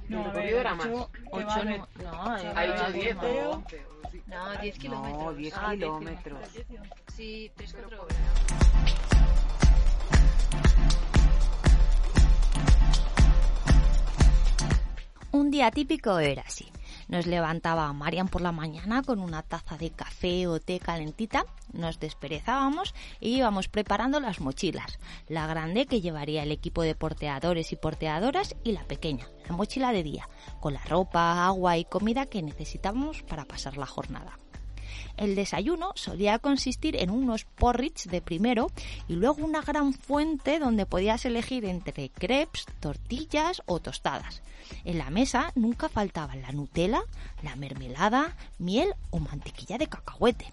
No, 0.08 0.18
el 0.20 0.24
recorrido 0.26 0.60
era 0.60 0.70
ha 0.72 0.74
más. 0.74 0.86
dicho 0.88 1.10
que 1.12 1.20
Ocho 1.30 1.46
va 1.46 1.54
a 1.54 1.64
no, 1.64 1.70
haber- 1.70 1.80
no, 2.02 2.22
Ha 2.22 2.38
dicho 2.66 2.82
va 2.82 2.90
10 2.90 3.16
más. 3.16 3.24
o 3.24 3.50
11 3.50 3.86
o 3.86 4.10
sí. 4.10 4.22
No, 4.26 4.56
10 4.60 4.74
No, 4.76 4.80
kilómetros. 4.82 5.36
10 5.38 5.54
Ah, 5.56 5.70
10 5.70 5.78
kilómetros. 5.78 6.48
Sí, 7.16 7.52
3-4 7.56 7.98
horas. 8.00 8.67
Un 15.30 15.50
día 15.50 15.70
típico 15.70 16.18
era 16.18 16.42
así. 16.46 16.72
Nos 17.08 17.26
levantaba 17.26 17.92
Marian 17.92 18.28
por 18.28 18.40
la 18.40 18.50
mañana 18.50 19.02
con 19.02 19.20
una 19.20 19.42
taza 19.42 19.76
de 19.76 19.90
café 19.90 20.46
o 20.46 20.58
té 20.58 20.80
calentita, 20.80 21.44
nos 21.72 22.00
desperezábamos 22.00 22.94
y 23.20 23.36
íbamos 23.36 23.68
preparando 23.68 24.20
las 24.20 24.40
mochilas. 24.40 24.98
La 25.28 25.46
grande 25.46 25.84
que 25.84 26.00
llevaría 26.00 26.42
el 26.42 26.52
equipo 26.52 26.80
de 26.82 26.94
porteadores 26.94 27.72
y 27.72 27.76
porteadoras 27.76 28.56
y 28.64 28.72
la 28.72 28.84
pequeña, 28.84 29.28
la 29.46 29.54
mochila 29.54 29.92
de 29.92 30.02
día, 30.02 30.28
con 30.60 30.72
la 30.72 30.84
ropa, 30.84 31.44
agua 31.44 31.76
y 31.76 31.84
comida 31.84 32.24
que 32.24 32.42
necesitábamos 32.42 33.22
para 33.22 33.44
pasar 33.44 33.76
la 33.76 33.86
jornada. 33.86 34.38
El 35.16 35.34
desayuno 35.34 35.92
solía 35.94 36.38
consistir 36.38 36.96
en 36.96 37.10
unos 37.10 37.44
porridge 37.44 38.04
de 38.04 38.20
primero 38.20 38.70
y 39.08 39.14
luego 39.14 39.44
una 39.44 39.62
gran 39.62 39.92
fuente 39.92 40.58
donde 40.58 40.86
podías 40.86 41.24
elegir 41.24 41.64
entre 41.64 42.10
crepes, 42.10 42.66
tortillas 42.80 43.62
o 43.66 43.80
tostadas. 43.80 44.42
En 44.84 44.98
la 44.98 45.10
mesa 45.10 45.52
nunca 45.54 45.88
faltaban 45.88 46.42
la 46.42 46.52
Nutella, 46.52 47.02
la 47.42 47.56
mermelada, 47.56 48.36
miel 48.58 48.94
o 49.10 49.18
mantequilla 49.18 49.78
de 49.78 49.86
cacahuete. 49.86 50.52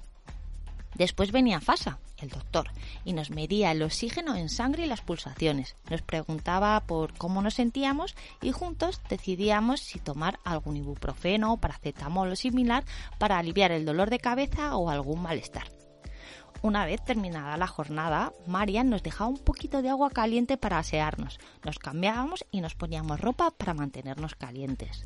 Después 0.95 1.31
venía 1.31 1.59
Fasa, 1.59 1.99
el 2.17 2.29
doctor, 2.29 2.69
y 3.03 3.13
nos 3.13 3.29
medía 3.29 3.71
el 3.71 3.83
oxígeno 3.83 4.35
en 4.35 4.49
sangre 4.49 4.85
y 4.85 4.87
las 4.87 5.01
pulsaciones. 5.01 5.75
Nos 5.89 6.01
preguntaba 6.01 6.79
por 6.81 7.13
cómo 7.17 7.41
nos 7.41 7.55
sentíamos 7.55 8.15
y 8.41 8.51
juntos 8.51 9.01
decidíamos 9.09 9.81
si 9.81 9.99
tomar 9.99 10.39
algún 10.43 10.77
ibuprofeno, 10.77 11.57
paracetamol 11.57 12.31
o 12.31 12.35
similar 12.35 12.85
para 13.17 13.37
aliviar 13.37 13.71
el 13.71 13.85
dolor 13.85 14.09
de 14.09 14.19
cabeza 14.19 14.77
o 14.77 14.89
algún 14.89 15.21
malestar. 15.21 15.67
Una 16.61 16.85
vez 16.85 17.03
terminada 17.03 17.57
la 17.57 17.67
jornada, 17.67 18.33
Marian 18.47 18.89
nos 18.89 19.03
dejaba 19.03 19.29
un 19.29 19.37
poquito 19.37 19.81
de 19.81 19.89
agua 19.89 20.09
caliente 20.09 20.57
para 20.57 20.79
asearnos. 20.79 21.39
Nos 21.63 21.77
cambiábamos 21.77 22.45
y 22.49 22.61
nos 22.61 22.73
poníamos 22.73 23.21
ropa 23.21 23.51
para 23.51 23.73
mantenernos 23.73 24.33
calientes. 24.33 25.05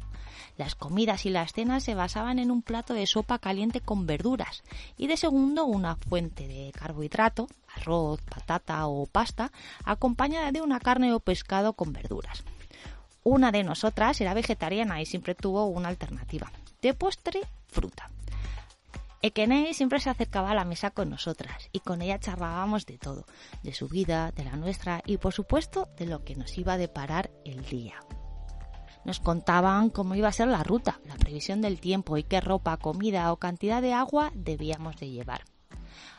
Las 0.59 0.75
comidas 0.75 1.25
y 1.25 1.29
las 1.29 1.53
cenas 1.53 1.85
se 1.85 1.95
basaban 1.95 2.37
en 2.37 2.51
un 2.51 2.61
plato 2.61 2.93
de 2.93 3.07
sopa 3.07 3.39
caliente 3.39 3.79
con 3.79 4.05
verduras 4.05 4.61
y 4.97 5.07
de 5.07 5.15
segundo 5.15 5.63
una 5.63 5.95
fuente 5.95 6.49
de 6.49 6.73
carbohidrato, 6.73 7.47
arroz, 7.77 8.21
patata 8.23 8.85
o 8.87 9.05
pasta, 9.05 9.53
acompañada 9.85 10.51
de 10.51 10.61
una 10.61 10.81
carne 10.81 11.13
o 11.13 11.21
pescado 11.21 11.71
con 11.71 11.93
verduras. 11.93 12.43
Una 13.23 13.53
de 13.53 13.63
nosotras 13.63 14.19
era 14.19 14.33
vegetariana 14.33 15.01
y 15.01 15.05
siempre 15.05 15.33
tuvo 15.33 15.65
una 15.67 15.87
alternativa. 15.87 16.51
De 16.81 16.93
postre, 16.93 17.39
fruta. 17.67 18.09
Ekenei 19.21 19.73
siempre 19.73 20.01
se 20.01 20.09
acercaba 20.09 20.51
a 20.51 20.55
la 20.55 20.65
mesa 20.65 20.91
con 20.91 21.09
nosotras 21.09 21.69
y 21.71 21.79
con 21.79 22.01
ella 22.01 22.19
charlábamos 22.19 22.85
de 22.85 22.97
todo, 22.97 23.25
de 23.63 23.73
su 23.73 23.87
vida, 23.87 24.33
de 24.33 24.43
la 24.43 24.57
nuestra 24.57 25.03
y 25.05 25.19
por 25.19 25.31
supuesto 25.31 25.87
de 25.97 26.05
lo 26.05 26.25
que 26.25 26.35
nos 26.35 26.57
iba 26.57 26.73
a 26.73 26.77
deparar 26.77 27.31
el 27.45 27.63
día. 27.63 27.95
Nos 29.09 29.19
contaban 29.19 29.89
cómo 29.89 30.13
iba 30.13 30.27
a 30.27 30.31
ser 30.31 30.49
la 30.49 30.61
ruta, 30.61 30.99
la 31.07 31.15
previsión 31.15 31.61
del 31.61 31.79
tiempo 31.79 32.17
y 32.17 32.21
qué 32.21 32.41
ropa, 32.41 32.77
comida 32.77 33.33
o 33.33 33.37
cantidad 33.37 33.81
de 33.81 33.91
agua 33.91 34.31
debíamos 34.35 34.97
de 34.97 35.09
llevar. 35.09 35.45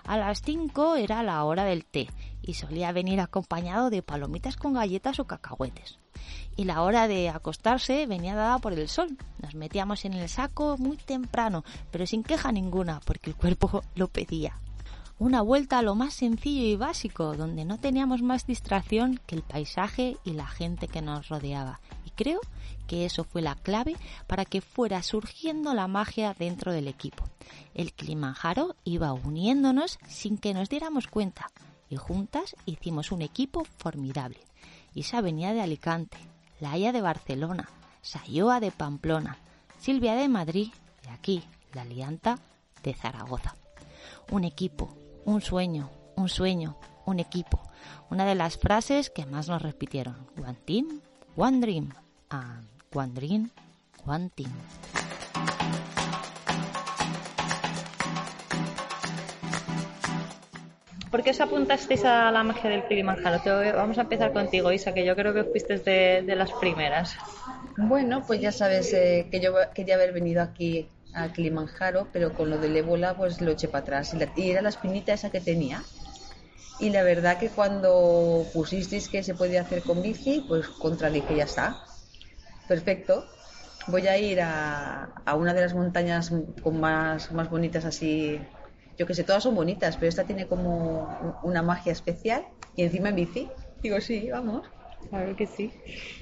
A 0.04 0.18
las 0.18 0.42
5 0.42 0.96
era 0.96 1.22
la 1.22 1.44
hora 1.44 1.62
del 1.62 1.84
té 1.84 2.08
y 2.42 2.54
solía 2.54 2.90
venir 2.90 3.20
acompañado 3.20 3.90
de 3.90 4.02
palomitas 4.02 4.56
con 4.56 4.72
galletas 4.72 5.20
o 5.20 5.28
cacahuetes. 5.28 6.00
Y 6.56 6.64
la 6.64 6.82
hora 6.82 7.06
de 7.06 7.28
acostarse 7.28 8.08
venía 8.08 8.34
dada 8.34 8.58
por 8.58 8.72
el 8.72 8.88
sol. 8.88 9.16
Nos 9.40 9.54
metíamos 9.54 10.04
en 10.04 10.14
el 10.14 10.28
saco 10.28 10.76
muy 10.76 10.96
temprano, 10.96 11.62
pero 11.92 12.08
sin 12.08 12.24
queja 12.24 12.50
ninguna, 12.50 12.98
porque 13.04 13.30
el 13.30 13.36
cuerpo 13.36 13.84
lo 13.94 14.08
pedía. 14.08 14.58
Una 15.20 15.42
vuelta 15.42 15.78
a 15.78 15.82
lo 15.82 15.94
más 15.94 16.14
sencillo 16.14 16.64
y 16.64 16.74
básico, 16.74 17.36
donde 17.36 17.64
no 17.64 17.78
teníamos 17.78 18.22
más 18.22 18.46
distracción 18.46 19.20
que 19.26 19.36
el 19.36 19.42
paisaje 19.42 20.16
y 20.24 20.32
la 20.32 20.46
gente 20.46 20.88
que 20.88 21.02
nos 21.02 21.28
rodeaba. 21.28 21.78
Y 22.06 22.10
creo 22.10 22.40
que 22.90 23.04
eso 23.04 23.22
fue 23.22 23.40
la 23.40 23.54
clave 23.54 23.94
para 24.26 24.44
que 24.44 24.60
fuera 24.60 25.00
surgiendo 25.04 25.74
la 25.74 25.86
magia 25.86 26.34
dentro 26.36 26.72
del 26.72 26.88
equipo. 26.88 27.22
El 27.72 27.92
Kilimanjaro 27.92 28.74
iba 28.82 29.12
uniéndonos 29.12 30.00
sin 30.08 30.38
que 30.38 30.54
nos 30.54 30.68
diéramos 30.68 31.06
cuenta 31.06 31.52
y 31.88 31.94
juntas 31.94 32.56
hicimos 32.66 33.12
un 33.12 33.22
equipo 33.22 33.62
formidable. 33.78 34.40
Isa 34.92 35.20
venía 35.20 35.52
de 35.52 35.60
Alicante, 35.60 36.18
Laia 36.58 36.90
de 36.90 37.00
Barcelona, 37.00 37.68
Sayoa 38.02 38.58
de 38.58 38.72
Pamplona, 38.72 39.38
Silvia 39.78 40.16
de 40.16 40.26
Madrid 40.26 40.72
y 41.06 41.10
aquí, 41.10 41.44
la 41.74 41.84
Lianta 41.84 42.40
de 42.82 42.92
Zaragoza. 42.92 43.54
Un 44.32 44.42
equipo, 44.42 44.96
un 45.24 45.42
sueño, 45.42 45.90
un 46.16 46.28
sueño, 46.28 46.76
un 47.06 47.20
equipo. 47.20 47.60
Una 48.10 48.24
de 48.24 48.34
las 48.34 48.58
frases 48.58 49.10
que 49.10 49.26
más 49.26 49.48
nos 49.48 49.62
repitieron. 49.62 50.26
One 50.36 50.58
team, 50.64 51.00
one 51.36 51.60
dream. 51.60 51.90
And 52.32 52.79
one 52.92 54.30
team. 54.34 54.50
¿Por 61.10 61.24
qué 61.24 61.30
os 61.30 61.40
apuntasteis 61.40 62.04
a 62.04 62.30
la 62.30 62.44
magia 62.44 62.70
del 62.70 62.86
Kilimanjaro? 62.86 63.40
Te- 63.42 63.72
vamos 63.72 63.98
a 63.98 64.02
empezar 64.02 64.32
contigo, 64.32 64.70
Isa, 64.70 64.94
que 64.94 65.04
yo 65.04 65.16
creo 65.16 65.34
que 65.34 65.42
fuiste 65.44 65.78
de, 65.78 66.22
de 66.22 66.36
las 66.36 66.52
primeras. 66.52 67.16
Bueno, 67.76 68.24
pues 68.26 68.40
ya 68.40 68.52
sabes 68.52 68.92
eh, 68.92 69.26
que 69.30 69.40
yo 69.40 69.52
quería 69.74 69.96
haber 69.96 70.12
venido 70.12 70.40
aquí 70.42 70.88
a 71.12 71.32
Kilimanjaro, 71.32 72.06
pero 72.12 72.32
con 72.34 72.48
lo 72.50 72.58
del 72.58 72.76
ébola 72.76 73.16
pues 73.16 73.40
lo 73.40 73.50
eché 73.50 73.66
para 73.66 73.82
atrás. 73.82 74.14
Y, 74.14 74.18
la- 74.18 74.32
y 74.36 74.50
era 74.50 74.62
la 74.62 74.68
espinita 74.68 75.12
esa 75.12 75.30
que 75.30 75.40
tenía. 75.40 75.82
Y 76.78 76.90
la 76.90 77.02
verdad 77.02 77.38
que 77.38 77.48
cuando 77.48 78.46
pusisteis 78.54 79.08
que 79.08 79.22
se 79.24 79.34
podía 79.34 79.62
hacer 79.62 79.82
con 79.82 80.02
bici, 80.02 80.44
pues 80.46 80.68
contradije, 80.68 81.34
ya 81.36 81.44
está. 81.44 81.82
Perfecto. 82.70 83.26
voy 83.88 84.06
a 84.06 84.16
ir 84.16 84.40
a, 84.40 85.06
a 85.26 85.34
una 85.34 85.52
de 85.52 85.60
las 85.60 85.74
montañas 85.74 86.32
con 86.62 86.78
más, 86.78 87.32
más 87.32 87.50
bonitas 87.50 87.84
así. 87.84 88.38
Yo 88.96 89.06
que 89.06 89.14
sé, 89.14 89.24
todas 89.24 89.42
son 89.42 89.56
bonitas, 89.56 89.96
pero 89.96 90.08
esta 90.08 90.22
tiene 90.22 90.46
como 90.46 91.08
una 91.42 91.62
magia 91.62 91.90
especial 91.90 92.46
y 92.76 92.84
encima 92.84 93.08
en 93.08 93.16
bici. 93.16 93.50
Digo, 93.82 94.00
sí, 94.00 94.30
vamos. 94.30 94.68
Claro 95.08 95.34
que 95.34 95.48
sí. 95.48 95.72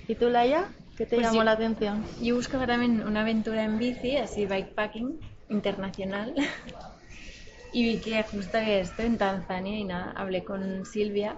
¿Y 0.09 0.15
tú, 0.15 0.31
Laia? 0.31 0.65
¿Qué 0.97 1.05
te 1.05 1.17
Pues 1.17 1.27
llamó 1.27 1.41
yo- 1.41 1.45
la 1.45 1.53
atención? 1.53 2.03
Yo 2.23 2.37
buscaba 2.37 2.67
también 2.67 3.07
una 3.07 3.21
aventura 3.21 3.63
en 3.65 3.79
bici, 3.79 4.17
así 4.17 4.47
bikepacking 4.47 5.21
internacional. 5.51 6.35
y 7.75 7.85
vi 7.85 8.01
que 8.01 8.23
justo 8.23 8.57
había 8.57 8.79
esto 8.81 9.03
en 9.03 9.19
Tanzania 9.19 9.77
y 9.79 9.85
nada, 9.85 10.13
hablé 10.13 10.45
con 10.45 10.87
Silvia. 10.87 11.37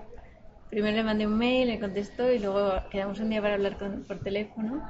Primero 0.71 0.97
le 0.97 1.03
mandé 1.03 1.27
un 1.27 1.37
mail, 1.37 1.69
me 1.69 1.81
contestó 1.81 2.31
y 2.33 2.39
luego 2.39 2.73
quedamos 2.91 3.19
un 3.21 3.31
día 3.31 3.43
para 3.43 3.55
hablar 3.55 3.77
con- 3.79 4.05
por 4.05 4.21
teléfono. 4.21 4.83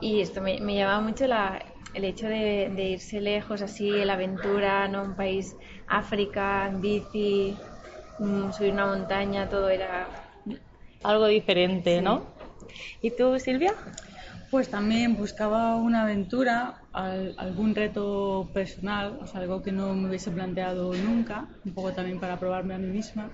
Y 0.00 0.20
esto 0.20 0.40
me, 0.42 0.60
me 0.60 0.74
llamaba 0.74 1.00
mucho 1.00 1.26
la- 1.26 1.64
el 1.94 2.04
hecho 2.04 2.28
de, 2.28 2.70
de 2.76 2.84
irse 2.90 3.20
lejos, 3.20 3.62
así, 3.62 4.04
la 4.04 4.14
aventura, 4.14 4.88
¿no? 4.88 5.02
Un 5.04 5.14
país, 5.16 5.56
África, 5.86 6.66
en 6.68 6.80
bici, 6.80 7.56
mm, 8.18 8.50
subir 8.52 8.72
una 8.72 8.86
montaña, 8.86 9.48
todo 9.48 9.68
era 9.70 10.08
Algo 11.02 11.26
diferente, 11.28 12.02
¿no? 12.02 12.22
¿Y 13.02 13.10
tú, 13.16 13.38
Silvia? 13.38 13.72
Pues 14.50 14.68
también 14.70 15.16
buscaba 15.16 15.76
una 15.76 16.02
aventura, 16.02 16.82
al- 16.92 17.34
algún 17.38 17.74
reto 17.74 18.50
personal, 18.52 19.18
o 19.22 19.26
sea, 19.26 19.40
algo 19.40 19.62
que 19.62 19.72
no 19.72 19.94
me 19.94 20.08
hubiese 20.08 20.30
planteado 20.30 20.94
nunca, 20.94 21.48
un 21.64 21.72
poco 21.74 21.92
también 21.92 22.18
para 22.20 22.38
probarme 22.38 22.74
a 22.74 22.78
mí 22.78 22.88
misma. 22.88 23.30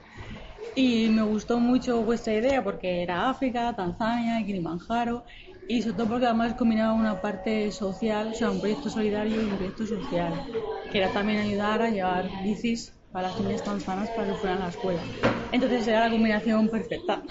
Y 0.72 1.08
me 1.08 1.22
gustó 1.22 1.58
mucho 1.60 2.02
vuestra 2.04 2.34
idea 2.34 2.62
porque 2.64 3.02
era 3.02 3.28
África, 3.30 3.74
Tanzania, 3.76 4.44
Kilimanjaro 4.44 5.24
y 5.66 5.82
sobre 5.82 5.96
todo 5.96 6.08
porque 6.08 6.26
además 6.26 6.54
combinaba 6.54 6.94
una 6.94 7.20
parte 7.20 7.70
social, 7.72 8.28
o 8.30 8.34
sea, 8.34 8.50
un 8.50 8.60
proyecto 8.60 8.90
solidario 8.90 9.40
y 9.40 9.44
un 9.46 9.56
proyecto 9.56 9.86
social, 9.86 10.46
que 10.88 10.98
era 10.98 11.12
también 11.12 11.38
ayudar 11.40 11.82
a 11.82 11.90
llevar 11.90 12.32
bicis 12.34 13.00
para 13.14 13.28
las 13.28 13.38
niñas 13.40 13.62
tanzanas 13.64 14.10
para 14.12 14.28
que 14.28 14.36
fueran 14.36 14.60
a 14.60 14.64
la 14.64 14.70
escuela. 14.70 15.08
Entonces 15.52 15.86
era 15.86 16.00
la 16.00 16.10
combinación 16.10 16.68
perfecta. 16.70 17.24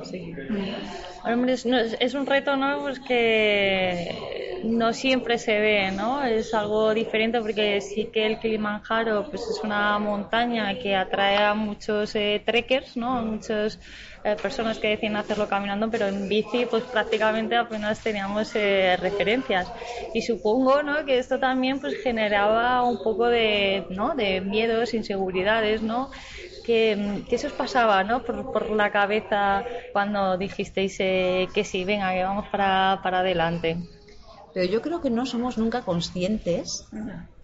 Sí. 0.00 0.30
Hombre, 1.24 1.52
es, 1.54 1.66
no, 1.66 1.78
es- 1.78 1.96
es 2.00 2.14
un 2.14 2.26
reto, 2.26 2.56
¿no? 2.56 2.80
Pues 2.82 3.00
que 3.00 4.58
no 4.62 4.92
siempre 4.92 5.38
se 5.38 5.58
ve, 5.60 5.90
¿no? 5.92 6.24
Es 6.24 6.54
algo 6.54 6.94
diferente 6.94 7.40
porque 7.40 7.80
sí 7.80 8.10
que 8.12 8.26
el 8.26 8.38
Kilimanjaro 8.38 9.28
pues 9.28 9.48
es 9.50 9.62
una 9.64 9.98
montaña 9.98 10.78
que 10.78 10.96
atrae 10.96 11.38
a 11.42 11.54
muchos 11.54 12.14
eh, 12.16 12.42
trekkers, 12.44 12.96
¿no? 12.96 13.18
A 13.18 13.22
muchas 13.22 13.80
eh, 14.24 14.36
personas 14.40 14.78
que 14.78 14.88
deciden 14.88 15.16
hacerlo 15.16 15.48
caminando, 15.48 15.90
pero 15.90 16.06
en 16.08 16.28
bici 16.28 16.66
pues 16.66 16.84
prácticamente 16.84 17.56
apenas 17.56 18.00
teníamos 18.00 18.54
eh, 18.54 18.96
referencias. 18.98 19.68
Y 20.14 20.22
supongo, 20.22 20.82
¿no? 20.82 21.04
Que 21.04 21.18
esto 21.18 21.38
también 21.38 21.80
pues 21.80 21.96
generaba 22.02 22.82
un 22.82 23.02
poco 23.02 23.26
de, 23.26 23.86
¿no? 23.90 24.14
De 24.14 24.40
miedos, 24.40 24.94
inseguridades, 24.94 25.82
¿no? 25.82 26.10
que, 26.64 27.24
que 27.28 27.36
eso 27.36 27.48
os 27.48 27.52
pasaba 27.52 28.04
¿no? 28.04 28.22
por, 28.22 28.52
por 28.52 28.70
la 28.70 28.90
cabeza 28.90 29.64
cuando 29.92 30.36
dijisteis 30.36 30.96
eh, 31.00 31.48
que 31.54 31.64
sí, 31.64 31.84
venga, 31.84 32.12
que 32.12 32.22
vamos 32.22 32.46
para, 32.48 33.00
para 33.02 33.20
adelante. 33.20 33.76
Pero 34.52 34.66
yo 34.66 34.82
creo 34.82 35.00
que 35.00 35.10
no 35.10 35.26
somos 35.26 35.58
nunca 35.58 35.82
conscientes 35.82 36.86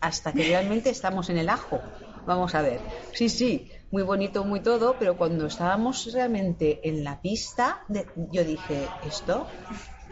hasta 0.00 0.32
que 0.32 0.44
realmente 0.44 0.90
estamos 0.90 1.30
en 1.30 1.38
el 1.38 1.48
ajo. 1.48 1.80
Vamos 2.26 2.54
a 2.54 2.62
ver. 2.62 2.80
Sí, 3.12 3.28
sí, 3.28 3.70
muy 3.90 4.02
bonito, 4.02 4.44
muy 4.44 4.60
todo, 4.60 4.98
pero 4.98 5.16
cuando 5.16 5.46
estábamos 5.46 6.10
realmente 6.12 6.86
en 6.88 7.04
la 7.04 7.20
pista, 7.20 7.84
de- 7.88 8.06
yo 8.32 8.44
dije, 8.44 8.90
esto, 9.02 9.46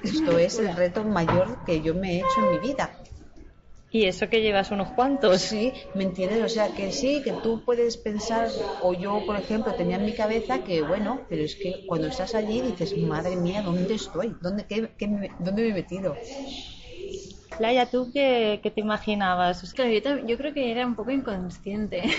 esto 0.02 0.38
es 0.38 0.58
el 0.58 0.74
reto 0.76 1.04
mayor 1.04 1.64
que 1.64 1.80
yo 1.82 1.94
me 1.94 2.16
he 2.16 2.20
hecho 2.20 2.40
en 2.40 2.50
mi 2.50 2.58
vida. 2.58 2.98
Y 3.90 4.04
eso 4.06 4.28
que 4.28 4.42
llevas 4.42 4.70
unos 4.72 4.90
cuantos. 4.92 5.40
Sí, 5.42 5.72
¿me 5.94 6.04
entiendes? 6.04 6.42
O 6.42 6.48
sea, 6.48 6.74
que 6.74 6.90
sí, 6.92 7.22
que 7.22 7.32
tú 7.32 7.64
puedes 7.64 7.96
pensar, 7.96 8.50
o 8.80 8.92
yo, 8.94 9.24
por 9.26 9.36
ejemplo, 9.36 9.74
tenía 9.74 9.96
en 9.96 10.04
mi 10.04 10.14
cabeza 10.14 10.64
que, 10.64 10.82
bueno, 10.82 11.26
pero 11.28 11.42
es 11.44 11.54
que 11.56 11.84
cuando 11.86 12.08
estás 12.08 12.34
allí 12.34 12.60
dices, 12.60 12.96
madre 12.96 13.36
mía, 13.36 13.62
¿dónde 13.62 13.94
estoy? 13.94 14.36
¿Dónde, 14.40 14.66
qué, 14.66 14.94
qué 14.98 15.06
¿Dónde 15.38 15.62
me 15.62 15.68
he 15.68 15.74
metido? 15.74 16.20
Laia, 17.58 17.86
¿tú 17.90 18.10
qué, 18.12 18.60
qué 18.62 18.70
te 18.70 18.80
imaginabas? 18.80 19.62
O 19.62 19.66
sea, 19.66 19.74
Claro, 20.02 20.26
yo 20.26 20.36
creo 20.36 20.52
que 20.54 20.70
era 20.72 20.86
un 20.86 20.94
poco 20.96 21.10
inconsciente. 21.10 22.02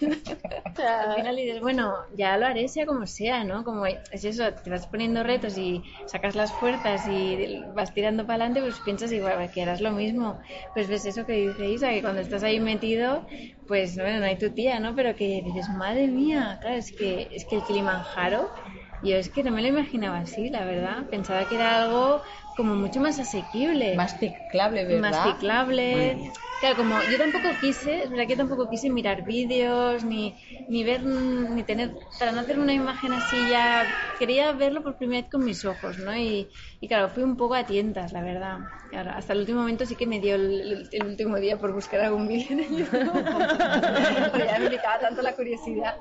Al 0.78 1.14
final 1.16 1.36
dices, 1.36 1.60
bueno, 1.60 1.94
ya 2.16 2.36
lo 2.38 2.46
haré 2.46 2.68
sea 2.68 2.86
como 2.86 3.06
sea, 3.06 3.44
¿no? 3.44 3.64
Como 3.64 3.86
es 3.86 4.24
eso, 4.24 4.52
te 4.62 4.70
vas 4.70 4.86
poniendo 4.86 5.22
retos 5.22 5.56
y 5.58 5.82
sacas 6.06 6.34
las 6.36 6.52
fuerzas 6.52 7.06
y 7.06 7.64
vas 7.74 7.92
tirando 7.94 8.26
para 8.26 8.44
adelante, 8.44 8.60
pues 8.60 8.80
piensas 8.80 9.12
igual 9.12 9.50
que 9.50 9.62
harás 9.62 9.80
lo 9.80 9.92
mismo. 9.92 10.38
Pues 10.74 10.88
ves 10.88 11.04
eso 11.04 11.26
que 11.26 11.32
dice 11.32 11.68
Isa, 11.68 11.90
que 11.90 12.02
cuando 12.02 12.20
estás 12.20 12.42
ahí 12.42 12.60
metido, 12.60 13.26
pues 13.66 13.96
bueno, 13.96 14.20
no 14.20 14.26
hay 14.26 14.38
tu 14.38 14.50
tía, 14.50 14.78
¿no? 14.80 14.94
Pero 14.94 15.14
que 15.16 15.42
dices, 15.44 15.68
madre 15.68 16.06
mía, 16.08 16.58
claro, 16.60 16.76
es 16.76 16.92
que, 16.96 17.28
es 17.32 17.44
que 17.48 17.56
el 17.56 17.64
Kilimanjaro, 17.64 18.50
yo 19.00 19.16
es 19.16 19.30
que 19.30 19.42
no 19.42 19.50
me 19.52 19.62
lo 19.62 19.68
imaginaba 19.68 20.18
así, 20.18 20.48
la 20.50 20.64
verdad. 20.64 21.08
Pensaba 21.08 21.46
que 21.46 21.54
era 21.56 21.76
algo 21.82 22.22
como 22.58 22.74
mucho 22.74 23.00
más 23.00 23.18
asequible 23.18 23.96
Más 23.96 24.18
ciclable, 24.18 24.84
¿verdad? 24.84 25.00
más 25.00 25.16
ciclable. 25.22 26.32
Claro, 26.60 26.76
como 26.76 27.04
yo 27.04 27.18
tampoco 27.18 27.56
quise, 27.58 28.02
es 28.02 28.10
verdad 28.10 28.24
que 28.26 28.32
yo 28.32 28.36
tampoco 28.44 28.68
quise 28.68 28.90
mirar 28.90 29.24
vídeos, 29.24 30.04
ni, 30.04 30.36
ni 30.66 30.82
ver, 30.84 31.04
ni 31.04 31.62
tener, 31.64 31.96
para 32.18 32.32
no 32.32 32.40
hacer 32.40 32.58
una 32.58 32.74
imagen 32.74 33.12
así 33.12 33.48
ya, 33.48 33.96
quería 34.18 34.52
verlo 34.52 34.82
por 34.82 34.96
primera 34.98 35.22
vez 35.22 35.30
con 35.30 35.44
mis 35.44 35.64
ojos, 35.64 35.98
¿no? 36.00 36.16
Y, 36.16 36.50
y 36.80 36.88
claro, 36.88 37.10
fui 37.10 37.22
un 37.22 37.36
poco 37.36 37.54
a 37.54 37.64
tientas, 37.64 38.12
la 38.12 38.22
verdad. 38.22 38.58
Claro, 38.90 39.10
hasta 39.12 39.34
el 39.34 39.40
último 39.40 39.60
momento 39.60 39.86
sí 39.86 39.96
que 39.96 40.06
me 40.06 40.18
dio 40.18 40.34
el, 40.34 40.88
el- 40.90 41.06
último 41.06 41.36
día 41.38 41.58
por 41.60 41.72
buscar 41.74 42.00
algún 42.00 42.26
vídeo 42.26 42.46
en 42.58 42.60
el 42.60 42.76
YouTube. 42.78 42.90
Porque 44.32 44.46
ya 44.46 44.58
me 44.58 44.68
picaba 44.68 44.98
tanto 45.00 45.22
la 45.22 45.36
curiosidad. 45.36 45.94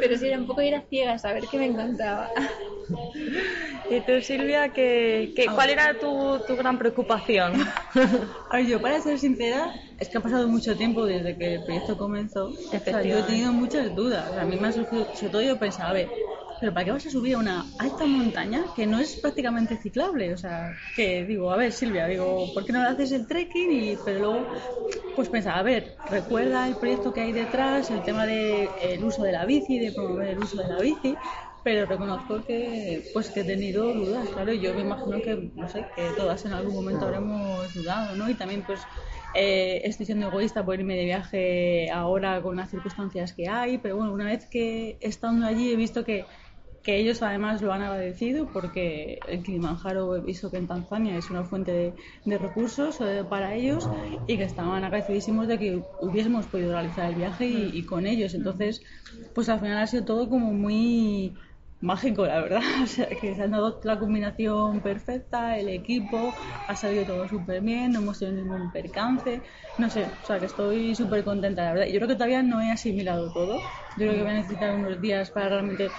Pero 0.00 0.16
sí, 0.16 0.26
era 0.28 0.38
un 0.38 0.46
poco 0.46 0.62
ir 0.62 0.74
a 0.74 0.82
ciegas 0.86 1.24
a 1.24 1.32
ver 1.32 1.48
qué 1.48 1.58
me 1.58 1.66
encontraba. 1.66 2.32
¿Y 3.88 4.00
tú, 4.02 4.20
Silvia, 4.20 4.72
qué, 4.72 5.15
qué- 5.34 5.54
cuál 5.54 5.70
era 5.70 5.98
tu, 5.98 6.42
tu 6.46 6.56
gran 6.56 6.78
preocupación? 6.78 7.52
A 8.48 8.56
ver, 8.58 8.66
yo 8.66 8.80
para 8.80 9.00
ser 9.00 9.18
sincera, 9.18 9.74
es 9.98 10.08
que 10.08 10.18
ha 10.18 10.22
pasado 10.22 10.48
mucho 10.48 10.76
tiempo 10.76 11.04
desde 11.06 11.36
que 11.36 11.54
el 11.56 11.64
proyecto 11.64 11.96
comenzó. 11.96 12.50
O 12.50 12.88
sea, 12.88 13.02
yo 13.02 13.18
he 13.18 13.22
tenido 13.24 13.52
muchas 13.52 13.94
dudas. 13.94 14.30
O 14.30 14.34
sea, 14.34 14.42
a 14.42 14.46
mí 14.46 14.56
me 14.58 14.68
ha 14.68 14.72
surgido, 14.72 15.06
sobre 15.14 15.30
todo 15.32 15.42
yo 15.42 15.58
pensaba, 15.58 15.90
a 15.90 15.92
ver, 15.94 16.12
pero 16.58 16.72
¿para 16.72 16.84
qué 16.84 16.92
vas 16.92 17.06
a 17.06 17.10
subir 17.10 17.34
a 17.34 17.38
una 17.38 17.74
alta 17.78 18.06
montaña 18.06 18.72
que 18.74 18.86
no 18.86 18.98
es 19.00 19.16
prácticamente 19.16 19.76
ciclable? 19.76 20.32
O 20.32 20.36
sea, 20.38 20.78
que 20.94 21.24
digo, 21.26 21.50
a 21.52 21.56
ver, 21.56 21.72
Silvia, 21.72 22.06
digo, 22.06 22.52
¿por 22.54 22.64
qué 22.64 22.72
no 22.72 22.82
haces 22.82 23.12
el 23.12 23.26
trekking? 23.26 23.70
Y, 23.72 23.96
pero 23.98 24.20
luego, 24.20 24.48
pues 25.14 25.28
pensaba, 25.28 25.58
a 25.58 25.62
ver, 25.62 25.96
recuerda 26.04 26.68
el 26.68 26.76
proyecto 26.78 27.12
que 27.12 27.20
hay 27.22 27.32
detrás, 27.32 27.90
el 27.90 28.04
tema 28.04 28.26
del 28.26 29.02
uso 29.04 29.22
de 29.22 29.32
la 29.32 29.46
bici, 29.46 29.78
de 29.78 29.92
promover 29.92 30.28
el 30.28 30.38
uso 30.38 30.58
de 30.58 30.68
la 30.68 30.80
bici. 30.80 31.20
Pero 31.66 31.84
reconozco 31.84 32.44
que 32.46 33.10
pues 33.12 33.30
que 33.32 33.40
he 33.40 33.44
tenido 33.44 33.92
dudas, 33.92 34.28
claro, 34.34 34.52
yo 34.52 34.72
me 34.72 34.82
imagino 34.82 35.20
que, 35.20 35.50
no 35.56 35.66
sé, 35.68 35.84
que 35.96 36.12
todas 36.16 36.44
en 36.44 36.52
algún 36.52 36.72
momento 36.72 37.06
habremos 37.06 37.74
dudado, 37.74 38.14
¿no? 38.14 38.30
Y 38.30 38.36
también 38.36 38.62
pues 38.64 38.86
eh, 39.34 39.80
estoy 39.82 40.06
siendo 40.06 40.28
egoísta 40.28 40.64
por 40.64 40.78
irme 40.78 40.94
de 40.94 41.06
viaje 41.06 41.90
ahora 41.90 42.40
con 42.40 42.54
las 42.54 42.70
circunstancias 42.70 43.32
que 43.32 43.48
hay, 43.48 43.78
pero 43.78 43.96
bueno, 43.96 44.12
una 44.12 44.26
vez 44.26 44.46
que 44.48 44.96
estando 45.00 45.44
allí 45.44 45.72
he 45.72 45.76
visto 45.76 46.04
que, 46.04 46.24
que 46.84 46.98
ellos 46.98 47.20
además 47.22 47.60
lo 47.62 47.72
han 47.72 47.82
agradecido 47.82 48.52
porque 48.52 49.18
el 49.26 49.42
Kilimanjaro 49.42 50.14
he 50.14 50.20
visto 50.20 50.52
que 50.52 50.58
en 50.58 50.68
Tanzania 50.68 51.16
es 51.16 51.30
una 51.30 51.42
fuente 51.42 51.72
de, 51.72 51.94
de 52.24 52.38
recursos 52.38 53.00
eh, 53.00 53.24
para 53.28 53.56
ellos 53.56 53.90
y 54.28 54.36
que 54.36 54.44
estaban 54.44 54.84
agradecidísimos 54.84 55.48
de 55.48 55.58
que 55.58 55.82
hubiésemos 56.00 56.46
podido 56.46 56.70
realizar 56.74 57.08
el 57.08 57.16
viaje 57.16 57.46
y, 57.48 57.70
y 57.76 57.84
con 57.84 58.06
ellos. 58.06 58.34
Entonces, 58.34 58.82
pues 59.34 59.48
al 59.48 59.60
final 59.60 59.78
ha 59.78 59.86
sido 59.86 60.04
todo 60.04 60.28
como 60.28 60.52
muy 60.52 61.34
mágico, 61.80 62.26
la 62.26 62.40
verdad. 62.40 62.60
O 62.82 62.86
sea, 62.86 63.08
que 63.08 63.34
se 63.34 63.42
han 63.42 63.50
dado 63.52 63.80
la 63.84 63.98
combinación 63.98 64.80
perfecta, 64.82 65.58
el 65.58 65.68
equipo, 65.68 66.36
ha 66.66 66.76
salido 66.76 67.06
todo 67.06 67.28
súper 67.28 67.60
bien, 67.62 67.92
no 67.92 68.00
hemos 68.00 68.18
tenido 68.18 68.36
ningún 68.38 68.70
percance. 68.70 69.42
No 69.78 69.90
sé, 69.90 70.18
o 70.20 70.24
sea, 70.24 70.40
que 70.40 70.46
estoy 70.46 70.94
súper 70.94 71.24
contenta, 71.24 71.64
la 71.64 71.72
verdad. 71.74 71.86
Yo 71.86 71.96
creo 71.96 72.08
que 72.08 72.14
todavía 72.14 72.42
no 72.42 72.60
he 72.60 72.70
asimilado 72.70 73.32
todo. 73.32 73.62
Yo 73.96 74.06
creo 74.06 74.12
que 74.14 74.22
voy 74.22 74.30
a 74.30 74.34
necesitar 74.34 74.74
unos 74.74 75.00
días 75.00 75.30
para 75.30 75.48
realmente, 75.50 75.92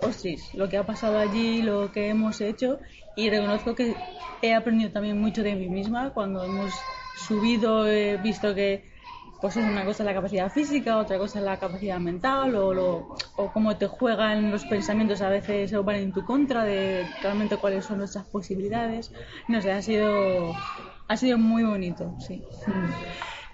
ostras, 0.00 0.54
lo 0.54 0.68
que 0.68 0.76
ha 0.76 0.86
pasado 0.86 1.18
allí, 1.18 1.62
lo 1.62 1.90
que 1.92 2.08
hemos 2.08 2.40
hecho. 2.40 2.80
Y 3.14 3.30
reconozco 3.30 3.74
que 3.74 3.96
he 4.40 4.54
aprendido 4.54 4.90
también 4.92 5.18
mucho 5.18 5.42
de 5.42 5.54
mí 5.54 5.68
misma 5.68 6.12
cuando 6.12 6.44
hemos 6.44 6.90
subido, 7.14 7.86
he 7.86 8.16
visto 8.16 8.54
que 8.54 8.89
pues 9.40 9.56
es 9.56 9.64
una 9.64 9.84
cosa 9.84 10.04
la 10.04 10.12
capacidad 10.14 10.50
física, 10.50 10.98
otra 10.98 11.18
cosa 11.18 11.40
la 11.40 11.58
capacidad 11.58 11.98
mental 11.98 12.54
o, 12.56 12.74
lo, 12.74 13.14
o 13.36 13.52
cómo 13.52 13.76
te 13.76 13.86
juegan 13.86 14.50
los 14.50 14.64
pensamientos 14.66 15.22
a 15.22 15.30
veces 15.30 15.72
o 15.72 15.82
van 15.82 15.96
en 15.96 16.12
tu 16.12 16.24
contra 16.24 16.64
de 16.64 17.06
realmente 17.20 17.56
cuáles 17.56 17.86
son 17.86 17.98
nuestras 17.98 18.26
posibilidades. 18.26 19.12
No 19.48 19.62
sé, 19.62 19.72
ha 19.72 19.82
sido, 19.82 20.54
ha 21.08 21.16
sido 21.16 21.38
muy 21.38 21.62
bonito, 21.64 22.14
sí. 22.18 22.42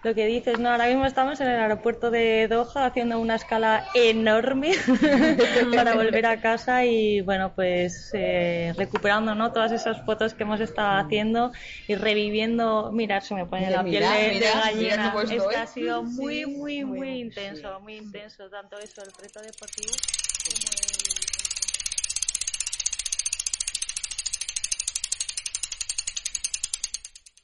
Lo 0.07 0.15
que 0.15 0.27
dices, 0.27 0.61
¿no? 0.61 0.71
Ahora 0.71 0.87
mismo 0.87 1.05
estamos 1.05 1.41
en 1.41 1.49
el 1.49 1.59
aeropuerto 1.59 2.13
de 2.13 2.47
Doha 2.47 2.87
haciendo 2.87 3.19
una 3.19 3.35
escala 3.35 3.89
enorme 3.93 4.71
para 5.75 5.95
volver 5.97 6.27
a 6.27 6.41
casa 6.41 6.85
y, 6.85 7.23
bueno, 7.23 7.53
pues 7.57 8.11
eh, 8.15 8.73
recuperando, 8.77 9.35
¿no? 9.35 9.53
Todas 9.53 9.73
esas 9.73 10.01
fotos 10.07 10.33
que 10.35 10.45
hemos 10.45 10.61
estado 10.61 11.05
haciendo 11.05 11.51
y 11.89 11.97
reviviendo. 11.97 12.93
Mirar, 12.93 13.23
se 13.23 13.35
me 13.35 13.47
pone 13.47 13.69
la 13.69 13.83
piel 13.83 14.05
de, 14.05 14.39
de 14.39 14.47
gallina. 14.49 14.73
mira 14.75 15.11
cómo 15.11 15.23
es 15.23 15.31
que 15.31 15.37
estoy. 15.37 15.55
ha 15.57 15.67
sido 15.67 16.07
Sí, 16.07 16.13
muy, 16.13 16.47
muy, 16.47 16.85
muy, 16.85 16.99
muy, 16.99 17.21
intenso, 17.21 17.81
muy 17.81 17.97
intenso. 17.97 18.49
Tanto 18.49 18.79
eso, 18.79 19.03
el 19.03 19.11
reto 19.21 19.41
deportivo 19.41 19.93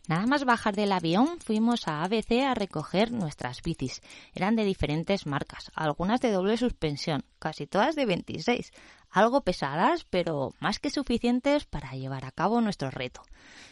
Nada 0.08 0.26
más 0.26 0.44
bajar 0.44 0.74
del 0.74 0.90
avión 0.90 1.38
fuimos 1.38 1.86
a 1.86 2.02
ABC 2.02 2.42
a 2.42 2.54
recoger 2.54 3.12
nuestras 3.12 3.62
bicis. 3.62 4.02
Eran 4.34 4.56
de 4.56 4.64
diferentes 4.64 5.26
marcas, 5.26 5.70
algunas 5.74 6.20
de 6.20 6.32
doble 6.32 6.56
suspensión, 6.56 7.24
casi 7.38 7.68
todas 7.68 7.94
de 7.94 8.04
26. 8.04 8.72
Algo 9.10 9.42
pesadas, 9.42 10.04
pero 10.10 10.54
más 10.58 10.80
que 10.80 10.90
suficientes 10.90 11.66
para 11.66 11.92
llevar 11.92 12.24
a 12.24 12.32
cabo 12.32 12.60
nuestro 12.60 12.90
reto. 12.90 13.22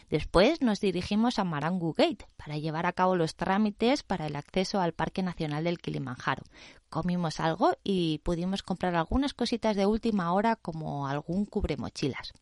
Después 0.09 0.61
nos 0.61 0.79
dirigimos 0.79 1.39
a 1.39 1.43
Marangu 1.43 1.93
Gate 1.93 2.27
para 2.37 2.57
llevar 2.57 2.85
a 2.85 2.93
cabo 2.93 3.15
los 3.15 3.35
trámites 3.35 4.03
para 4.03 4.27
el 4.27 4.35
acceso 4.35 4.79
al 4.79 4.93
Parque 4.93 5.23
Nacional 5.23 5.63
del 5.63 5.79
Kilimanjaro. 5.79 6.43
Comimos 6.89 7.39
algo 7.39 7.71
y 7.83 8.19
pudimos 8.19 8.63
comprar 8.63 8.95
algunas 8.95 9.33
cositas 9.33 9.75
de 9.75 9.85
última 9.85 10.33
hora 10.33 10.57
como 10.57 11.07
algún 11.07 11.45
cubremochilas. 11.45 12.33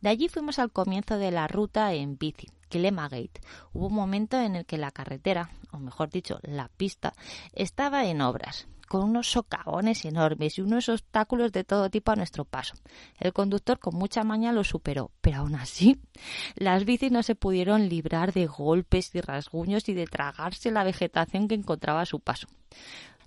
De 0.00 0.08
allí 0.08 0.28
fuimos 0.28 0.58
al 0.58 0.70
comienzo 0.70 1.18
de 1.18 1.30
la 1.30 1.48
ruta 1.48 1.92
en 1.92 2.18
bici, 2.18 2.48
Gate. 2.70 3.40
Hubo 3.72 3.86
un 3.86 3.94
momento 3.94 4.38
en 4.40 4.56
el 4.56 4.66
que 4.66 4.78
la 4.78 4.90
carretera, 4.90 5.50
o 5.72 5.78
mejor 5.78 6.10
dicho, 6.10 6.38
la 6.42 6.68
pista, 6.68 7.14
estaba 7.52 8.04
en 8.06 8.20
obras 8.20 8.68
con 8.88 9.04
unos 9.04 9.30
socavones 9.30 10.04
enormes 10.04 10.58
y 10.58 10.62
unos 10.62 10.88
obstáculos 10.88 11.52
de 11.52 11.62
todo 11.62 11.90
tipo 11.90 12.10
a 12.10 12.16
nuestro 12.16 12.44
paso. 12.44 12.74
El 13.18 13.32
conductor 13.32 13.78
con 13.78 13.94
mucha 13.94 14.24
maña 14.24 14.52
lo 14.52 14.64
superó, 14.64 15.12
pero 15.20 15.38
aún 15.38 15.54
así 15.54 16.00
las 16.56 16.84
bicis 16.84 17.12
no 17.12 17.22
se 17.22 17.34
pudieron 17.34 17.88
librar 17.88 18.32
de 18.32 18.46
golpes 18.46 19.14
y 19.14 19.20
rasguños 19.20 19.88
y 19.88 19.94
de 19.94 20.06
tragarse 20.06 20.70
la 20.70 20.84
vegetación 20.84 21.48
que 21.48 21.54
encontraba 21.54 22.00
a 22.00 22.06
su 22.06 22.20
paso. 22.20 22.48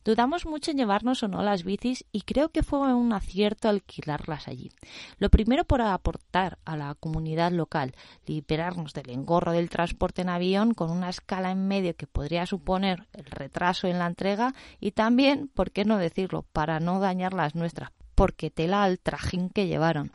Dudamos 0.03 0.45
mucho 0.45 0.71
en 0.71 0.77
llevarnos 0.77 1.21
o 1.21 1.27
no 1.27 1.43
las 1.43 1.63
bicis 1.63 2.05
y 2.11 2.21
creo 2.21 2.49
que 2.49 2.63
fue 2.63 2.79
un 2.93 3.13
acierto 3.13 3.69
alquilarlas 3.69 4.47
allí. 4.47 4.71
Lo 5.19 5.29
primero 5.29 5.63
por 5.63 5.81
aportar 5.81 6.57
a 6.65 6.75
la 6.75 6.95
comunidad 6.95 7.51
local, 7.51 7.93
liberarnos 8.25 8.93
del 8.93 9.11
engorro 9.11 9.51
del 9.51 9.69
transporte 9.69 10.23
en 10.23 10.29
avión 10.29 10.73
con 10.73 10.89
una 10.89 11.09
escala 11.09 11.51
en 11.51 11.67
medio 11.67 11.95
que 11.95 12.07
podría 12.07 12.45
suponer 12.45 13.07
el 13.13 13.25
retraso 13.25 13.87
en 13.87 13.99
la 13.99 14.07
entrega 14.07 14.55
y 14.79 14.91
también, 14.91 15.47
por 15.47 15.71
qué 15.71 15.85
no 15.85 15.97
decirlo, 15.97 16.45
para 16.51 16.79
no 16.79 16.99
dañar 16.99 17.33
las 17.33 17.53
nuestras, 17.53 17.91
porque 18.15 18.49
tela 18.49 18.83
al 18.83 18.99
trajín 18.99 19.49
que 19.49 19.67
llevaron. 19.67 20.11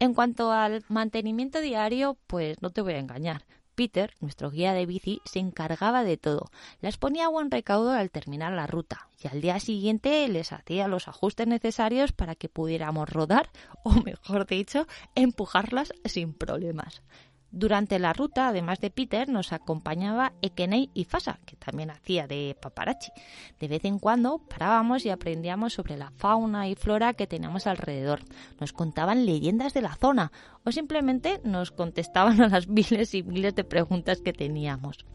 En 0.00 0.14
cuanto 0.14 0.52
al 0.52 0.84
mantenimiento 0.88 1.60
diario, 1.60 2.16
pues 2.26 2.62
no 2.62 2.70
te 2.70 2.82
voy 2.82 2.94
a 2.94 2.98
engañar. 2.98 3.44
Peter, 3.78 4.12
nuestro 4.18 4.50
guía 4.50 4.72
de 4.72 4.86
bici, 4.86 5.22
se 5.24 5.38
encargaba 5.38 6.02
de 6.02 6.16
todo. 6.16 6.50
Las 6.80 6.96
ponía 6.96 7.26
a 7.26 7.28
buen 7.28 7.48
recaudo 7.48 7.92
al 7.92 8.10
terminar 8.10 8.52
la 8.52 8.66
ruta 8.66 9.08
y 9.22 9.28
al 9.28 9.40
día 9.40 9.60
siguiente 9.60 10.26
les 10.26 10.52
hacía 10.52 10.88
los 10.88 11.06
ajustes 11.06 11.46
necesarios 11.46 12.10
para 12.10 12.34
que 12.34 12.48
pudiéramos 12.48 13.08
rodar, 13.08 13.50
o 13.84 13.92
mejor 13.92 14.48
dicho, 14.48 14.88
empujarlas 15.14 15.92
sin 16.04 16.34
problemas. 16.34 17.02
Durante 17.50 17.98
la 17.98 18.12
ruta, 18.12 18.48
además 18.48 18.78
de 18.80 18.90
Peter, 18.90 19.28
nos 19.28 19.52
acompañaba 19.52 20.34
Ekenei 20.42 20.90
y 20.92 21.04
Fasa, 21.04 21.40
que 21.46 21.56
también 21.56 21.90
hacía 21.90 22.26
de 22.26 22.56
paparazzi. 22.60 23.10
De 23.58 23.68
vez 23.68 23.84
en 23.86 23.98
cuando 23.98 24.38
parábamos 24.38 25.06
y 25.06 25.10
aprendíamos 25.10 25.72
sobre 25.72 25.96
la 25.96 26.10
fauna 26.10 26.68
y 26.68 26.74
flora 26.74 27.14
que 27.14 27.26
teníamos 27.26 27.66
alrededor. 27.66 28.20
Nos 28.60 28.74
contaban 28.74 29.24
leyendas 29.24 29.72
de 29.72 29.80
la 29.80 29.94
zona 29.94 30.30
o 30.64 30.72
simplemente 30.72 31.40
nos 31.42 31.70
contestaban 31.70 32.40
a 32.42 32.48
las 32.48 32.68
miles 32.68 33.14
y 33.14 33.22
miles 33.22 33.54
de 33.54 33.64
preguntas 33.64 34.20
que 34.20 34.34
teníamos. 34.34 35.06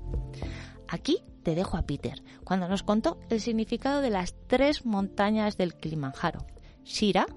Aquí 0.88 1.24
te 1.44 1.56
dejo 1.56 1.78
a 1.78 1.84
Peter, 1.84 2.24
cuando 2.44 2.68
nos 2.68 2.84
contó 2.84 3.20
el 3.30 3.42
significado 3.42 4.02
de 4.02 4.10
las 4.10 4.36
tres 4.48 4.86
montañas 4.86 5.58
del 5.58 5.76
Kilimanjaro. 5.76 6.46
Shira, 6.84 7.28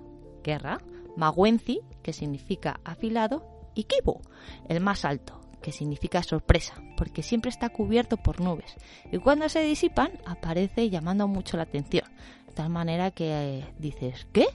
guerra, 0.43 0.79
Mawenzi, 1.17 1.81
que 2.03 2.13
significa 2.13 2.81
afilado, 2.85 3.56
y 3.77 3.85
Kibo, 3.85 4.23
el 4.69 4.81
más 4.81 5.05
alto, 5.05 5.41
que 5.63 5.71
significa 5.71 6.23
sorpresa, 6.23 6.75
porque 6.97 7.23
siempre 7.23 7.51
está 7.51 7.69
cubierto 7.69 8.17
por 8.17 8.41
nubes, 8.41 8.75
y 9.13 9.19
cuando 9.19 9.49
se 9.49 9.61
disipan 9.61 10.11
aparece 10.25 10.91
llamando 10.91 11.29
mucho 11.29 11.57
la 11.57 11.65
atención, 11.65 12.07
de 12.49 12.53
tal 12.55 12.71
manera 12.71 13.11
que 13.13 13.59
eh, 13.59 13.75
dices, 13.79 14.27
¿qué? 14.33 14.47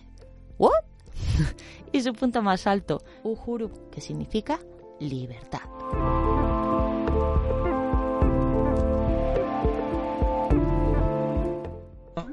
¿What? 0.58 0.72
y 1.94 2.02
su 2.02 2.14
punto 2.14 2.42
más 2.42 2.66
alto, 2.68 3.04
Uhuru, 3.24 3.90
que 3.92 4.02
significa 4.02 4.60
libertad. 5.00 5.62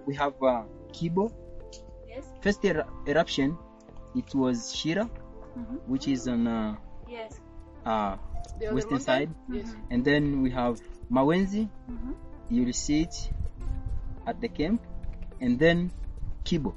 We 0.06 0.14
have 0.14 0.34
uh, 0.40 0.62
Kibo. 0.92 1.30
Yes. 2.08 2.24
First 2.40 2.64
er- 2.64 2.86
eruption, 3.06 3.58
it 4.14 4.34
was 4.34 4.72
Shira, 4.74 5.08
which 5.86 6.08
is 6.08 6.28
on 6.28 6.46
uh, 6.46 6.76
Yes. 7.08 7.40
uh, 7.84 8.16
The 8.58 8.74
western 8.74 8.98
mountain? 8.98 9.00
side, 9.00 9.30
Yes. 9.50 9.74
and 9.90 10.04
then 10.04 10.42
we 10.42 10.50
have 10.50 10.80
Mawenzi. 11.10 11.68
You'll 12.50 12.72
see 12.72 13.02
it 13.02 13.30
at 14.26 14.40
the 14.40 14.48
camp, 14.48 14.80
and 15.40 15.58
then 15.58 15.90
Kibo, 16.44 16.74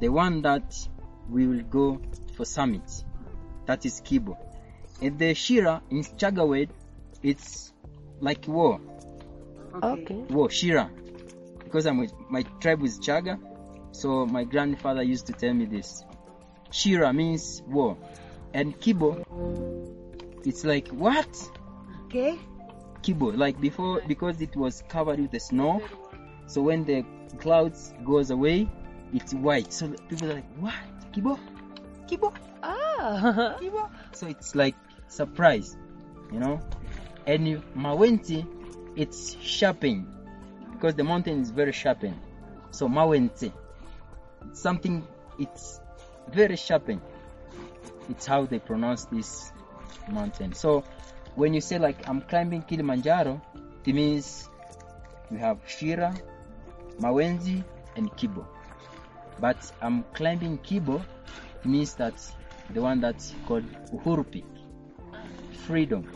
the 0.00 0.08
one 0.08 0.42
that 0.42 0.88
we 1.30 1.46
will 1.46 1.62
go 1.62 2.00
for 2.36 2.44
summit. 2.44 3.04
That 3.66 3.84
is 3.86 4.00
Kibo, 4.00 4.36
and 5.00 5.18
the 5.18 5.34
Shira 5.34 5.82
in 5.90 6.02
Chagawed, 6.02 6.70
it's 7.22 7.72
like 8.20 8.46
war. 8.48 8.80
Okay. 9.82 10.24
War 10.30 10.50
Shira, 10.50 10.90
because 11.64 11.86
I'm 11.86 11.98
with, 11.98 12.12
my 12.30 12.42
tribe 12.60 12.82
is 12.82 12.98
Chaga, 12.98 13.38
so 13.92 14.26
my 14.26 14.44
grandfather 14.44 15.02
used 15.02 15.26
to 15.26 15.32
tell 15.32 15.52
me 15.54 15.64
this. 15.66 16.04
Shira 16.72 17.12
means 17.12 17.62
war, 17.66 17.96
and 18.54 18.78
Kibo, 18.80 19.24
it's 20.44 20.64
like 20.64 20.88
what? 20.88 21.28
Okay. 22.06 22.38
Kibo, 23.02 23.36
like 23.36 23.60
before, 23.60 24.00
because 24.06 24.40
it 24.40 24.56
was 24.56 24.82
covered 24.88 25.20
with 25.20 25.30
the 25.30 25.40
snow. 25.40 25.82
So 26.46 26.62
when 26.62 26.84
the 26.84 27.04
clouds 27.38 27.92
goes 28.04 28.30
away, 28.30 28.68
it's 29.12 29.34
white. 29.34 29.72
So 29.72 29.88
people 30.08 30.30
are 30.30 30.34
like, 30.34 30.56
what? 30.58 30.74
Kibo? 31.12 31.38
Kibo? 32.06 32.34
Ah. 32.62 33.56
Kibo? 33.60 33.90
So 34.12 34.26
it's 34.26 34.54
like 34.54 34.74
surprise, 35.08 35.76
you 36.32 36.40
know. 36.40 36.60
And 37.26 37.62
Mawenti, 37.76 38.46
it's 38.96 39.36
sharpened 39.40 40.06
because 40.72 40.94
the 40.94 41.04
mountain 41.04 41.40
is 41.40 41.50
very 41.50 41.72
sharpened. 41.72 42.18
So 42.70 42.88
Mawenti, 42.88 43.52
something. 44.52 45.06
It's 45.38 45.80
very 46.28 46.56
sharpened. 46.56 47.02
It's 48.08 48.26
how 48.26 48.46
they 48.46 48.58
pronounce 48.58 49.04
this 49.06 49.52
mountain. 50.10 50.52
So 50.54 50.84
when 51.34 51.54
you 51.54 51.60
say 51.60 51.78
like 51.78 52.08
I'm 52.08 52.20
climbing 52.22 52.62
Kilimanjaro, 52.62 53.40
it 53.84 53.94
means 53.94 54.48
we 55.30 55.38
have 55.38 55.58
Shira, 55.66 56.14
Mawenzi, 57.00 57.64
and 57.96 58.10
Kibo. 58.16 58.46
But 59.40 59.70
I'm 59.80 60.04
climbing 60.14 60.58
Kibo 60.58 61.04
means 61.64 61.94
that 61.96 62.14
the 62.70 62.80
one 62.82 63.00
that's 63.00 63.34
called 63.46 63.64
Uhuru 63.92 64.30
Peak, 64.30 64.44
freedom. 65.66 66.08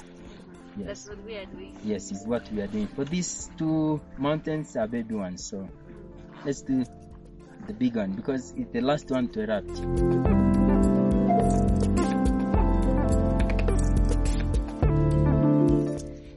Yes, 0.76 0.86
That's 0.86 1.08
what 1.08 1.24
we 1.24 1.36
are 1.36 1.46
doing. 1.46 1.78
yes, 1.84 2.12
is 2.12 2.26
what 2.26 2.50
we 2.52 2.60
are 2.60 2.66
doing. 2.66 2.86
For 2.88 3.04
these 3.04 3.50
two 3.56 4.00
mountains 4.18 4.76
are 4.76 4.86
baby 4.86 5.14
ones, 5.14 5.48
so 5.48 5.68
let's 6.44 6.60
do 6.62 6.84
the 7.66 7.74
big 7.74 7.96
one 7.96 8.12
because 8.14 8.54
it's 8.56 8.72
the 8.72 8.80
last 8.80 9.10
one 9.10 9.28
to 9.28 9.40
erupt. 9.42 9.80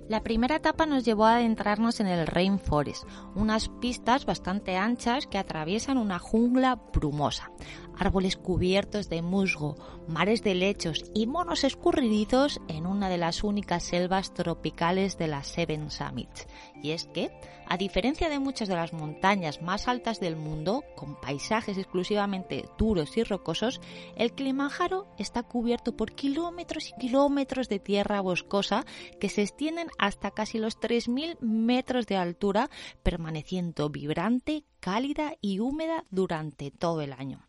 La 0.10 0.24
primera 0.24 0.56
etapa 0.56 0.88
nos 0.88 1.06
llevó 1.06 1.26
a 1.26 1.36
adentrarnos 1.36 2.00
en 2.00 2.08
el 2.08 2.26
Rainforest, 2.26 3.04
unas 3.36 3.70
pistas 3.70 4.26
bastante 4.26 4.76
anchas 4.76 5.28
que 5.28 5.38
atraviesan 5.38 6.00
una 6.00 6.18
jungla 6.18 6.76
brumosa. 6.92 7.52
Árboles 8.00 8.38
cubiertos 8.38 9.10
de 9.10 9.22
musgo, 9.22 9.76
mares 10.08 10.42
de 10.42 10.56
lechos 10.56 11.04
y 11.14 11.28
monos 11.28 11.64
escurridizos 11.64 12.62
en 12.68 12.88
una 12.88 13.10
de 13.10 13.18
las 13.18 13.44
únicas 13.44 13.84
selvas 13.84 14.34
tropicales 14.34 15.18
de 15.18 15.28
las 15.28 15.48
Seven 15.48 15.92
Summits. 15.92 16.48
Y 16.82 16.92
es 16.92 17.06
que, 17.08 17.30
a 17.68 17.78
diferencia 17.78 18.30
de 18.30 18.40
muchas 18.40 18.68
de 18.68 18.76
las 18.76 18.94
montañas 18.94 19.62
más 19.62 19.88
altas 19.88 20.20
del 20.20 20.36
mundo, 20.36 20.84
con 20.96 21.20
paisajes 21.20 21.78
exclusivamente 21.78 22.66
duros 22.78 23.18
y 23.18 23.24
rocosos, 23.24 23.82
el 24.16 24.32
Kilimanjaro 24.34 25.06
está 25.18 25.44
cubierto 25.44 25.96
por 25.96 26.14
kilómetros 26.14 26.90
y 26.90 27.00
kilómetros 27.00 27.68
de 27.68 27.80
tierra 27.80 28.22
boscosa 28.22 28.86
que 29.20 29.30
se 29.30 29.42
extienden 29.42 29.90
hasta 29.98 30.32
casi 30.32 30.58
los 30.58 30.80
3.000 30.80 31.40
metros 31.42 32.08
de 32.08 32.16
altura, 32.16 32.70
permaneciendo 33.04 33.90
vibrante, 33.90 34.64
cálida 34.80 35.34
y 35.42 35.60
húmeda 35.60 36.06
durante 36.10 36.72
todo 36.72 37.02
el 37.02 37.14
año. 37.14 37.49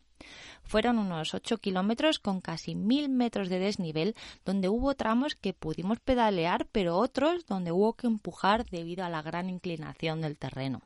Fueron 0.71 0.99
unos 0.99 1.33
8 1.33 1.57
kilómetros 1.57 2.19
con 2.19 2.39
casi 2.39 2.75
1000 2.75 3.09
metros 3.09 3.49
de 3.49 3.59
desnivel, 3.59 4.15
donde 4.45 4.69
hubo 4.69 4.95
tramos 4.95 5.35
que 5.35 5.51
pudimos 5.51 5.99
pedalear, 5.99 6.65
pero 6.71 6.95
otros 6.95 7.45
donde 7.45 7.73
hubo 7.73 7.91
que 7.91 8.07
empujar 8.07 8.65
debido 8.69 9.03
a 9.03 9.09
la 9.09 9.21
gran 9.21 9.49
inclinación 9.49 10.21
del 10.21 10.37
terreno. 10.37 10.81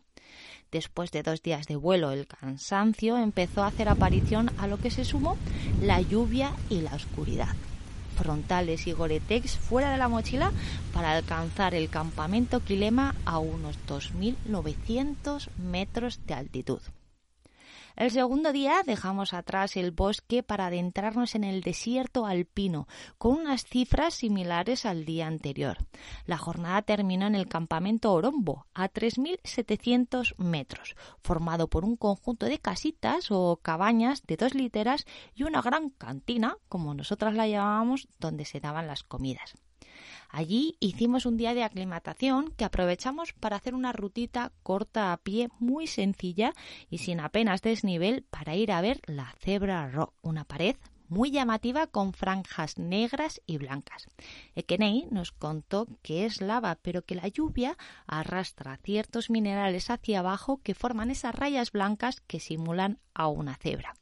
Después 0.71 1.12
de 1.12 1.21
dos 1.21 1.43
días 1.43 1.67
de 1.67 1.76
vuelo, 1.76 2.10
el 2.10 2.26
cansancio 2.26 3.19
empezó 3.19 3.62
a 3.62 3.67
hacer 3.67 3.88
aparición 3.88 4.50
a 4.58 4.65
lo 4.65 4.80
que 4.80 4.89
se 4.89 5.06
sumó 5.06 5.38
la 5.80 6.02
lluvia 6.02 6.56
y 6.67 6.82
la 6.82 6.95
oscuridad. 6.95 7.56
Frontales 8.17 8.88
y 8.88 8.91
goretex 8.91 9.56
fuera 9.56 9.91
de 9.91 10.00
la 10.00 10.08
mochila 10.08 10.52
para 10.95 11.12
alcanzar 11.12 11.76
el 11.76 11.91
campamento 11.91 12.60
Kilema 12.60 13.13
a 13.24 13.38
unos 13.38 13.78
2.900 13.86 15.52
metros 15.58 16.26
de 16.26 16.34
altitud. 16.34 16.82
El 17.96 18.12
segundo 18.12 18.52
día 18.52 18.82
dejamos 18.86 19.34
atrás 19.34 19.78
el 19.78 19.92
bosque 19.92 20.44
para 20.44 20.68
adentrarnos 20.68 21.34
en 21.34 21.46
el 21.46 21.62
desierto 21.62 22.26
alpino, 22.26 22.88
con 23.18 23.40
unas 23.40 23.64
cifras 23.64 24.16
similares 24.16 24.86
al 24.86 25.06
día 25.06 25.28
anterior. 25.28 25.78
La 26.26 26.38
jornada 26.38 26.82
terminó 26.82 27.26
en 27.26 27.36
el 27.36 27.48
campamento 27.48 28.12
Orombo, 28.12 28.68
a 28.74 28.90
3.700 28.90 30.36
metros, 30.38 30.96
formado 31.24 31.70
por 31.70 31.86
un 31.86 31.96
conjunto 31.96 32.48
de 32.48 32.60
casitas 32.60 33.32
o 33.32 33.62
cabañas 33.62 34.24
de 34.28 34.36
dos 34.36 34.56
literas 34.56 35.06
y 35.34 35.44
una 35.44 35.62
gran 35.62 35.90
cantina, 35.90 36.58
como 36.68 36.94
nosotras 36.94 37.34
la 37.34 37.48
llamábamos, 37.48 38.10
donde 38.20 38.44
se 38.44 38.60
daban 38.60 38.88
las 38.88 39.04
comidas. 39.04 39.56
Allí 40.38 40.76
hicimos 40.82 41.26
un 41.26 41.38
día 41.38 41.54
de 41.54 41.63
aclimatación 41.63 42.52
que 42.58 42.65
aprovechamos 42.65 43.32
para 43.32 43.56
hacer 43.56 43.74
una 43.74 43.93
rutita 43.93 44.52
corta 44.63 45.13
a 45.13 45.17
pie 45.24 45.48
muy 45.60 45.88
sencilla 45.88 46.52
y 46.89 46.98
sin 46.98 47.21
apenas 47.21 47.62
desnivel 47.62 48.24
para 48.24 48.54
ir 48.54 48.74
a 48.74 48.82
ver 48.82 49.00
la 49.06 49.34
Zebra 49.39 49.88
Rock, 49.88 50.13
una 50.21 50.43
pared 50.43 50.76
muy 51.08 51.32
llamativa 51.32 51.88
con 51.88 52.12
franjas 52.12 52.78
negras 52.78 53.41
y 53.45 53.60
blancas. 53.60 54.08
Ekenei 54.56 55.08
nos 55.10 55.32
contó 55.32 55.88
que 56.02 56.26
es 56.26 56.41
lava, 56.41 56.80
pero 56.82 57.06
que 57.06 57.15
la 57.15 57.30
lluvia 57.30 57.78
arrastra 58.06 58.76
ciertos 58.84 59.30
minerales 59.30 59.89
hacia 59.89 60.19
abajo 60.19 60.60
que 60.62 60.76
forman 60.76 61.12
esas 61.12 61.34
rayas 61.34 61.71
blancas 61.71 62.19
que 62.28 62.41
simulan 62.41 63.00
a 63.13 63.30
una 63.30 63.56
cebra. 63.56 63.93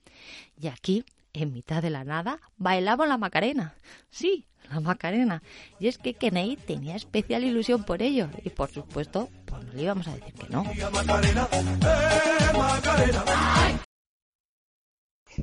Y 0.59 0.65
aquí, 0.65 1.05
en 1.33 1.51
mitad 1.51 1.81
de 1.81 1.89
la 1.89 2.03
nada, 2.03 2.39
bailaba 2.57 3.07
la 3.07 3.17
Macarena. 3.17 3.73
Sí, 4.09 4.45
la 4.71 4.79
Macarena. 4.79 5.41
Y 5.79 5.87
es 5.87 5.97
que 5.97 6.13
Kenei 6.13 6.55
tenía 6.55 6.95
especial 6.95 7.43
ilusión 7.43 7.83
por 7.83 8.01
ello. 8.01 8.29
Y 8.43 8.49
por 8.51 8.69
supuesto, 8.69 9.29
pues 9.45 9.63
no 9.65 9.73
le 9.73 9.83
íbamos 9.83 10.07
a 10.07 10.15
decir 10.15 10.33
que 10.33 10.49
no. 10.49 10.63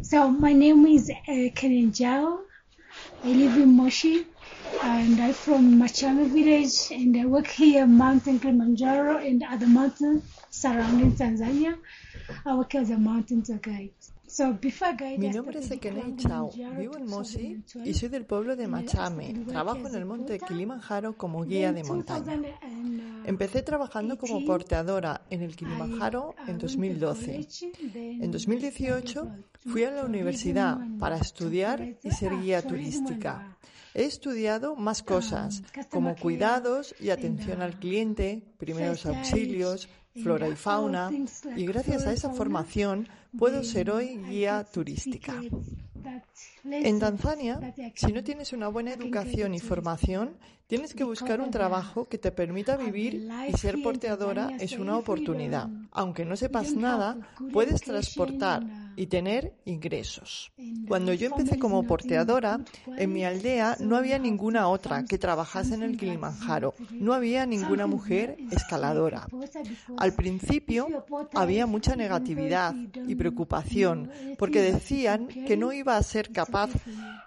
So 0.03 0.31
my 0.31 0.55
name 0.55 0.87
is 0.87 1.11
uh, 1.11 1.51
Kenen 1.53 1.93
Jao. 1.93 2.43
I 3.25 3.35
live 3.35 3.57
in 3.61 3.77
Moshi 3.77 4.25
and 4.83 5.21
I'm 5.21 5.33
from 5.33 5.81
Machame 5.81 6.27
village 6.33 6.93
and 6.93 7.17
I 7.17 7.27
work 7.27 7.49
here 7.49 7.87
Mountain 7.87 8.39
Kilimanjaro 8.39 9.19
and 9.19 9.43
other 9.43 9.67
mountains 9.67 10.23
surrounding 10.51 11.13
Tanzania. 11.13 11.77
I 12.47 12.55
work 12.55 12.75
as 12.77 12.91
a 12.91 12.99
mountain 12.99 13.43
guide. 13.61 14.00
Mi 15.19 15.29
nombre 15.29 15.59
es 15.59 15.69
climbing 15.69 16.17
Chao, 16.17 16.51
vivo 16.79 16.97
en 16.97 17.05
Mosi 17.05 17.57
2012. 17.57 17.91
y 17.91 17.93
soy 17.93 18.09
del 18.09 18.25
pueblo 18.25 18.57
de 18.57 18.69
Machame. 18.69 19.35
Trabajo 19.47 19.87
en 19.87 19.95
el 19.95 20.07
monte 20.07 20.39
Kilimanjaro 20.39 21.15
como 21.15 21.45
guía 21.45 21.75
de 21.75 21.85
montaña. 21.85 22.41
Empecé 23.27 23.61
trabajando 23.63 24.17
como 24.17 24.47
porteadora 24.47 25.27
en 25.29 25.43
el 25.43 25.55
Kilimanjaro 25.57 26.35
en 26.47 26.57
2012. 26.57 27.47
En 27.93 28.31
2018 28.31 29.29
fui 29.67 29.85
a 29.85 29.91
la 29.91 30.05
universidad 30.05 30.79
para 30.99 31.19
estudiar 31.19 31.99
y 32.03 32.11
ser 32.11 32.41
guía 32.41 32.63
turística. 32.63 33.59
He 33.93 34.05
estudiado 34.05 34.75
más 34.75 35.03
cosas, 35.03 35.63
como 35.91 36.17
cuidados 36.17 36.95
y 36.99 37.11
atención 37.11 37.61
al 37.61 37.79
cliente, 37.79 38.43
primeros 38.57 39.05
auxilios, 39.05 39.91
flora 40.23 40.49
y 40.49 40.57
fauna, 40.57 41.11
y 41.57 41.67
gracias 41.67 42.07
a 42.07 42.13
esa 42.13 42.31
formación 42.31 43.09
puedo 43.39 43.63
ser 43.65 43.91
hoy 43.91 44.19
guía 44.29 44.65
turística. 44.65 45.41
En 46.65 46.99
Tanzania, 46.99 47.75
si 47.95 48.13
no 48.13 48.23
tienes 48.23 48.53
una 48.53 48.69
buena 48.69 48.93
educación 48.93 49.55
y 49.55 49.61
formación, 49.61 50.37
tienes 50.67 50.95
que 50.95 51.03
buscar 51.03 51.41
un 51.41 51.51
trabajo 51.51 52.07
que 52.09 52.17
te 52.17 52.31
permita 52.31 52.77
vivir 52.77 53.29
y 53.49 53.57
ser 53.57 53.83
porteadora 53.83 54.51
es 54.61 54.79
una 54.79 54.97
oportunidad. 54.97 55.69
Aunque 55.91 56.25
no 56.25 56.37
sepas 56.37 56.73
nada, 56.75 57.17
puedes 57.53 57.81
transportar 57.81 58.63
y 58.95 59.07
tener 59.07 59.55
ingresos. 59.65 60.53
Cuando 60.87 61.13
yo 61.13 61.29
empecé 61.29 61.59
como 61.59 61.83
porteadora, 61.85 62.61
en 62.99 63.13
mi 63.13 63.25
aldea 63.25 63.77
no 63.81 63.97
había 63.97 64.19
ninguna 64.19 64.69
otra 64.69 65.05
que 65.05 65.19
trabajase 65.19 65.75
en 65.75 65.83
el 65.83 65.97
Kilimanjaro. 65.97 66.75
No 66.93 67.15
había 67.15 67.47
ninguna 67.47 67.87
mujer 67.87 68.37
escaladora. 68.53 69.27
Al 69.97 70.15
principio 70.15 70.87
había 71.35 71.67
mucha 71.67 71.97
negatividad 71.97 72.75
y 73.09 73.15
preocupación 73.17 74.11
porque 74.39 74.61
decían 74.61 75.27
que 75.27 75.57
no 75.57 75.73
iba 75.73 75.97
a 75.97 76.03
ser 76.03 76.30
capaz 76.33 76.71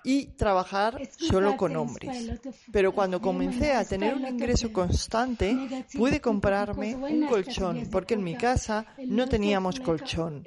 y 0.03 0.25
trabajar 0.25 1.01
solo 1.17 1.55
con 1.57 1.75
hombres. 1.75 2.31
Pero 2.71 2.91
cuando 2.91 3.21
comencé 3.21 3.73
a 3.73 3.85
tener 3.85 4.15
un 4.15 4.27
ingreso 4.27 4.71
constante, 4.71 5.85
pude 5.95 6.19
comprarme 6.19 6.95
un 6.95 7.27
colchón 7.27 7.87
porque 7.91 8.15
en 8.15 8.23
mi 8.23 8.35
casa 8.35 8.85
no 9.05 9.27
teníamos 9.27 9.79
colchón. 9.79 10.43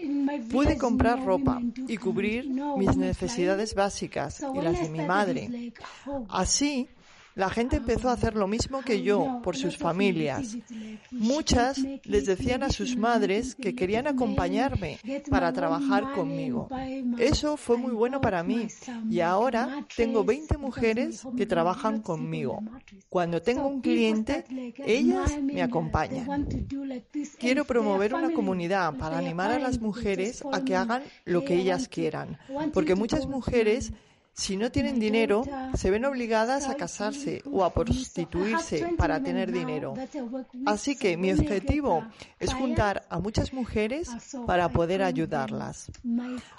Pude 0.50 0.76
comprar 0.76 1.24
ropa 1.24 1.60
y 1.88 1.96
cubrir 1.96 2.48
mis 2.48 2.96
necesidades 2.96 3.74
básicas 3.74 4.44
y 4.54 4.60
las 4.60 4.80
de 4.80 4.88
mi 4.88 5.02
madre. 5.02 5.72
Así, 6.28 6.88
la 7.36 7.50
gente 7.50 7.76
empezó 7.76 8.08
a 8.08 8.14
hacer 8.14 8.34
lo 8.34 8.48
mismo 8.48 8.80
que 8.80 9.02
yo 9.02 9.40
por 9.42 9.56
sus 9.56 9.76
familias. 9.76 10.56
Muchas 11.10 11.78
les 12.04 12.24
decían 12.24 12.62
a 12.62 12.70
sus 12.70 12.96
madres 12.96 13.54
que 13.54 13.74
querían 13.74 14.06
acompañarme 14.06 14.98
para 15.30 15.52
trabajar 15.52 16.12
conmigo. 16.14 16.68
Eso 17.18 17.58
fue 17.58 17.76
muy 17.76 17.92
bueno 17.92 18.22
para 18.22 18.42
mí 18.42 18.68
y 19.10 19.20
ahora 19.20 19.86
tengo 19.94 20.24
20 20.24 20.56
mujeres 20.56 21.22
que 21.36 21.44
trabajan 21.44 22.00
conmigo. 22.00 22.62
Cuando 23.10 23.42
tengo 23.42 23.68
un 23.68 23.82
cliente, 23.82 24.44
ellas 24.78 25.38
me 25.42 25.62
acompañan. 25.62 26.48
Quiero 27.38 27.66
promover 27.66 28.14
una 28.14 28.32
comunidad 28.32 28.94
para 28.96 29.18
animar 29.18 29.50
a 29.50 29.58
las 29.58 29.78
mujeres 29.78 30.42
a 30.52 30.64
que 30.64 30.74
hagan 30.74 31.02
lo 31.26 31.44
que 31.44 31.54
ellas 31.54 31.86
quieran, 31.86 32.38
porque 32.72 32.94
muchas 32.94 33.26
mujeres 33.26 33.92
si 34.36 34.58
no 34.58 34.70
tienen 34.70 35.00
dinero, 35.00 35.44
se 35.74 35.90
ven 35.90 36.04
obligadas 36.04 36.68
a 36.68 36.74
casarse 36.74 37.42
o 37.50 37.64
a 37.64 37.72
prostituirse 37.72 38.94
para 38.98 39.22
tener 39.22 39.50
dinero. 39.50 39.94
Así 40.66 40.94
que 40.94 41.16
mi 41.16 41.32
objetivo 41.32 42.06
es 42.38 42.52
juntar 42.52 43.06
a 43.08 43.18
muchas 43.18 43.54
mujeres 43.54 44.10
para 44.46 44.68
poder 44.68 45.02
ayudarlas. 45.02 45.90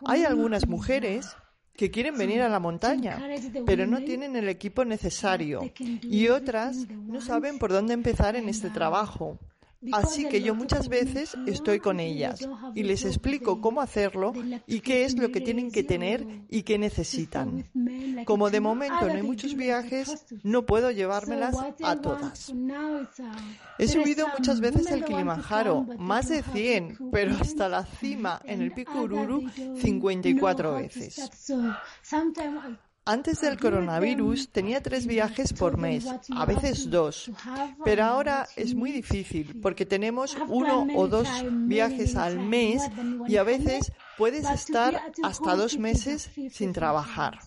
Hay 0.05 0.23
algunas 0.23 0.67
mujeres 0.67 1.27
que 1.73 1.91
quieren 1.91 2.17
venir 2.17 2.41
a 2.41 2.49
la 2.49 2.59
montaña, 2.59 3.23
pero 3.67 3.85
no 3.85 4.01
tienen 4.01 4.35
el 4.35 4.49
equipo 4.49 4.83
necesario. 4.83 5.61
y 6.01 6.29
otras 6.29 6.77
no 6.89 7.21
saben 7.21 7.59
por 7.59 7.71
dónde 7.71 7.93
empezar 7.93 8.35
en 8.35 8.49
este 8.49 8.71
trabajo. 8.71 9.37
Así 9.91 10.27
que 10.27 10.41
yo 10.41 10.55
muchas 10.55 10.89
veces 10.89 11.35
estoy 11.45 11.79
con 11.79 11.99
ellas 11.99 12.47
y 12.75 12.83
les 12.83 13.05
explico 13.05 13.61
cómo 13.61 13.81
hacerlo 13.81 14.33
y 14.65 14.81
qué 14.81 15.05
es 15.05 15.17
lo 15.17 15.31
que 15.31 15.41
tienen 15.41 15.71
que 15.71 15.83
tener 15.83 16.25
y 16.49 16.63
qué 16.63 16.77
necesitan. 16.77 17.69
Como 18.25 18.49
de 18.49 18.59
momento 18.59 19.07
no 19.07 19.13
hay 19.13 19.21
muchos 19.21 19.55
viajes, 19.55 20.25
no 20.43 20.65
puedo 20.65 20.91
llevármelas 20.91 21.55
a 21.83 21.95
todas. 21.97 22.53
He 23.77 23.87
subido 23.87 24.27
muchas 24.37 24.59
veces 24.59 24.89
el 24.91 25.05
Kilimanjaro, 25.05 25.85
más 25.97 26.29
de 26.29 26.43
100, 26.43 26.97
pero 27.11 27.35
hasta 27.39 27.69
la 27.69 27.85
cima, 27.85 28.41
en 28.45 28.61
el 28.61 28.71
Pico 28.71 29.01
Ururu, 29.01 29.49
54 29.79 30.73
veces. 30.75 31.29
Antes 33.07 33.39
del 33.39 33.57
coronavirus 33.57 34.49
tenía 34.49 34.83
tres 34.83 35.07
viajes 35.07 35.53
por 35.53 35.77
mes, 35.77 36.05
a 36.29 36.45
veces 36.45 36.89
dos, 36.89 37.31
pero 37.85 38.03
ahora 38.03 38.45
es 38.57 38.75
muy 38.75 38.91
difícil 38.91 39.61
porque 39.61 39.85
tenemos 39.85 40.37
uno 40.49 40.85
o 40.93 41.07
dos 41.07 41.29
viajes 41.49 42.17
al 42.17 42.37
mes 42.37 42.81
y 43.29 43.37
a 43.37 43.43
veces 43.43 43.93
puedes 44.17 44.49
estar 44.49 45.01
hasta 45.23 45.55
dos 45.55 45.77
meses 45.77 46.29
sin 46.51 46.73
trabajar. 46.73 47.39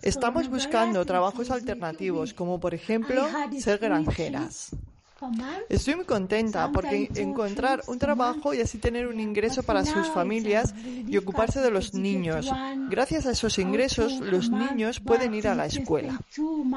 Estamos 0.00 0.48
buscando 0.48 1.04
trabajos 1.04 1.50
alternativos, 1.50 2.32
como 2.32 2.58
por 2.58 2.72
ejemplo 2.72 3.26
ser 3.58 3.78
granjeras. 3.78 4.70
Estoy 5.70 5.96
muy 5.96 6.04
contenta 6.04 6.70
porque 6.72 7.10
encontrar 7.14 7.82
un 7.86 7.98
trabajo 7.98 8.52
y 8.52 8.60
así 8.60 8.78
tener 8.78 9.06
un 9.06 9.18
ingreso 9.18 9.62
para 9.62 9.84
sus 9.84 10.08
familias 10.08 10.74
y 10.84 11.16
ocuparse 11.16 11.60
de 11.60 11.70
los 11.70 11.94
niños. 11.94 12.50
Gracias 12.90 13.26
a 13.26 13.30
esos 13.30 13.58
ingresos, 13.58 14.12
los 14.20 14.50
niños 14.50 15.00
pueden 15.00 15.34
ir 15.34 15.48
a 15.48 15.54
la 15.54 15.66
escuela. 15.66 16.20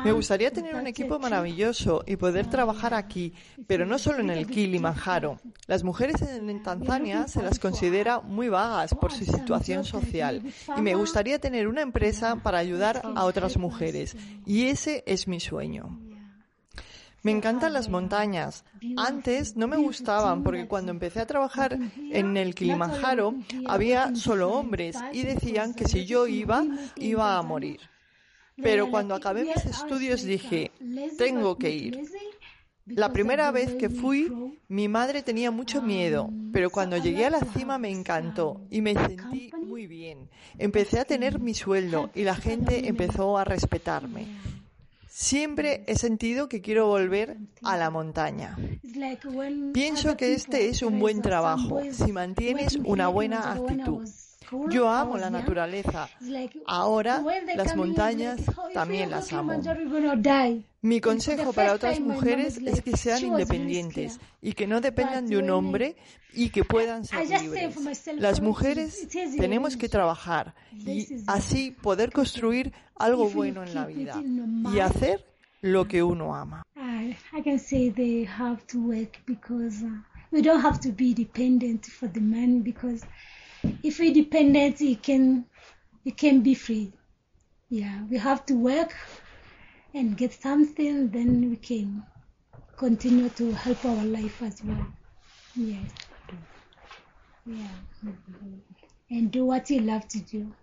Me 0.03 0.13
gustaría 0.13 0.51
tener 0.51 0.75
un 0.75 0.87
equipo 0.87 1.19
maravilloso 1.19 2.03
y 2.07 2.15
poder 2.15 2.49
trabajar 2.49 2.93
aquí, 2.93 3.33
pero 3.67 3.85
no 3.85 3.99
solo 3.99 4.19
en 4.19 4.29
el 4.29 4.47
Kilimanjaro. 4.47 5.39
Las 5.67 5.83
mujeres 5.83 6.21
en 6.21 6.63
Tanzania 6.63 7.27
se 7.27 7.43
las 7.43 7.59
considera 7.59 8.21
muy 8.21 8.47
vagas 8.47 8.93
por 8.93 9.11
su 9.11 9.25
situación 9.25 9.83
social 9.83 10.41
y 10.77 10.81
me 10.81 10.95
gustaría 10.95 11.39
tener 11.39 11.67
una 11.67 11.81
empresa 11.81 12.37
para 12.37 12.59
ayudar 12.59 13.01
a 13.03 13.25
otras 13.25 13.57
mujeres. 13.57 14.15
Y 14.45 14.67
ese 14.67 15.03
es 15.05 15.27
mi 15.27 15.39
sueño. 15.39 16.08
Me 17.23 17.31
encantan 17.31 17.73
las 17.73 17.89
montañas. 17.89 18.63
Antes 18.97 19.55
no 19.55 19.67
me 19.67 19.77
gustaban 19.77 20.43
porque 20.43 20.67
cuando 20.67 20.91
empecé 20.91 21.19
a 21.19 21.27
trabajar 21.27 21.77
en 21.97 22.37
el 22.37 22.55
Kilimanjaro 22.55 23.35
había 23.67 24.15
solo 24.15 24.51
hombres 24.51 24.97
y 25.11 25.23
decían 25.23 25.73
que 25.73 25.85
si 25.85 26.05
yo 26.05 26.27
iba, 26.27 26.63
iba 26.95 27.37
a 27.37 27.41
morir. 27.41 27.79
Pero 28.61 28.89
cuando 28.89 29.15
acabé 29.15 29.43
mis 29.43 29.65
estudios 29.65 30.23
dije, 30.23 30.71
tengo 31.17 31.57
que 31.57 31.71
ir. 31.71 32.01
La 32.85 33.13
primera 33.13 33.51
vez 33.51 33.75
que 33.75 33.89
fui, 33.89 34.31
mi 34.67 34.87
madre 34.87 35.21
tenía 35.21 35.51
mucho 35.51 35.81
miedo, 35.81 36.29
pero 36.51 36.71
cuando 36.71 36.97
llegué 36.97 37.25
a 37.25 37.29
la 37.29 37.41
cima 37.41 37.77
me 37.77 37.91
encantó 37.91 38.61
y 38.71 38.81
me 38.81 38.95
sentí 38.95 39.51
muy 39.63 39.85
bien. 39.85 40.29
Empecé 40.57 40.99
a 40.99 41.05
tener 41.05 41.39
mi 41.39 41.53
sueldo 41.53 42.09
y 42.15 42.23
la 42.23 42.35
gente 42.35 42.87
empezó 42.87 43.37
a 43.37 43.43
respetarme. 43.43 44.25
Siempre 45.19 45.83
he 45.85 45.97
sentido 45.97 46.47
que 46.47 46.61
quiero 46.61 46.87
volver 46.87 47.35
a 47.61 47.75
la 47.75 47.89
montaña. 47.89 48.57
Pienso 49.73 50.15
que 50.15 50.33
este 50.33 50.69
es 50.69 50.81
un 50.81 50.97
buen 50.97 51.21
trabajo 51.21 51.81
si 51.91 52.13
mantienes 52.13 52.77
una 52.85 53.09
buena 53.09 53.51
actitud. 53.51 54.07
Yo 54.69 54.89
amo 54.89 55.17
la 55.17 55.29
naturaleza. 55.29 56.09
Ahora 56.65 57.21
las 57.53 57.75
montañas 57.75 58.39
también 58.73 59.11
las 59.11 59.33
amo. 59.33 59.61
Mi 60.81 61.01
consejo 61.01 61.51
para 61.51 61.73
otras 61.73 61.99
mujeres 61.99 62.57
es 62.65 62.81
que 62.81 62.95
sean 62.95 63.25
independientes 63.25 64.21
y 64.41 64.53
que 64.53 64.67
no 64.67 64.79
dependan 64.79 65.27
de 65.27 65.37
un 65.37 65.49
hombre 65.49 65.97
y 66.33 66.49
que 66.49 66.63
puedan 66.63 67.05
ser 67.05 67.29
libres. 67.41 67.75
Las 68.17 68.41
mujeres 68.41 69.07
tenemos 69.37 69.77
que 69.77 69.89
trabajar 69.89 70.55
y 70.71 71.07
así 71.27 71.71
poder 71.71 72.11
construir 72.11 72.73
algo 72.95 73.29
bueno 73.29 73.63
en 73.63 73.73
la 73.73 73.85
vida 73.85 74.21
y 74.73 74.79
hacer 74.79 75.25
lo 75.61 75.87
que 75.87 76.03
uno 76.03 76.35
ama. 76.35 76.63
I 76.75 77.41
can 77.41 77.59
say 77.59 77.89
they 77.89 78.23
have 78.25 78.65
to 78.67 78.79
work 78.79 79.21
because 79.25 79.83
we 80.31 80.41
don't 80.41 80.61
have 80.61 80.79
to 80.81 80.91
be 80.91 81.13
dependent 81.13 81.85
for 81.85 82.07
the 82.07 82.19
man 82.19 82.61
because 82.61 83.03
if 83.83 83.99
we're 83.99 84.13
dependent, 84.13 84.79
you 84.79 84.95
can 84.95 85.45
you 86.03 86.11
can 86.11 86.41
be 86.41 86.55
free. 86.55 86.91
Yeah, 87.69 88.03
we 88.09 88.17
have 88.17 88.45
to 88.47 88.55
work 88.55 88.95
and 89.93 90.17
get 90.17 90.33
something, 90.33 91.09
then 91.09 91.49
we 91.49 91.55
can 91.55 92.03
continue 92.77 93.29
to 93.29 93.51
help 93.51 93.83
our 93.85 94.05
life 94.05 94.41
as 94.41 94.63
well. 94.63 94.87
Yes. 95.55 96.08
And 99.09 99.31
do 99.31 99.45
what 99.45 99.63
you 99.69 99.81
love 99.81 100.05
to 100.07 100.19
do. 100.19 100.53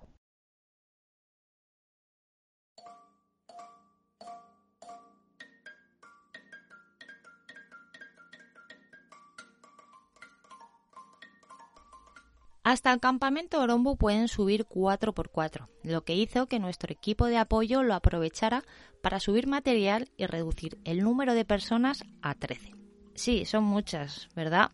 Hasta 12.63 12.93
el 12.93 12.99
campamento 12.99 13.61
Orombo 13.61 13.95
pueden 13.95 14.27
subir 14.27 14.67
4x4, 14.67 15.69
lo 15.85 16.03
que 16.03 16.17
hizo 16.17 16.47
que 16.49 16.59
nuestro 16.59 16.93
equipo 16.93 17.27
de 17.27 17.39
apoyo 17.39 17.85
lo 17.85 17.95
aprovechara 17.95 18.65
para 19.01 19.21
subir 19.21 19.47
material 19.47 20.11
y 20.17 20.27
reducir 20.27 20.77
el 20.85 21.05
número 21.05 21.35
de 21.35 21.45
personas 21.45 22.03
a 22.23 22.35
13. 22.35 22.73
Sí, 23.15 23.45
son 23.45 23.63
muchas, 23.63 24.29
¿verdad? 24.35 24.73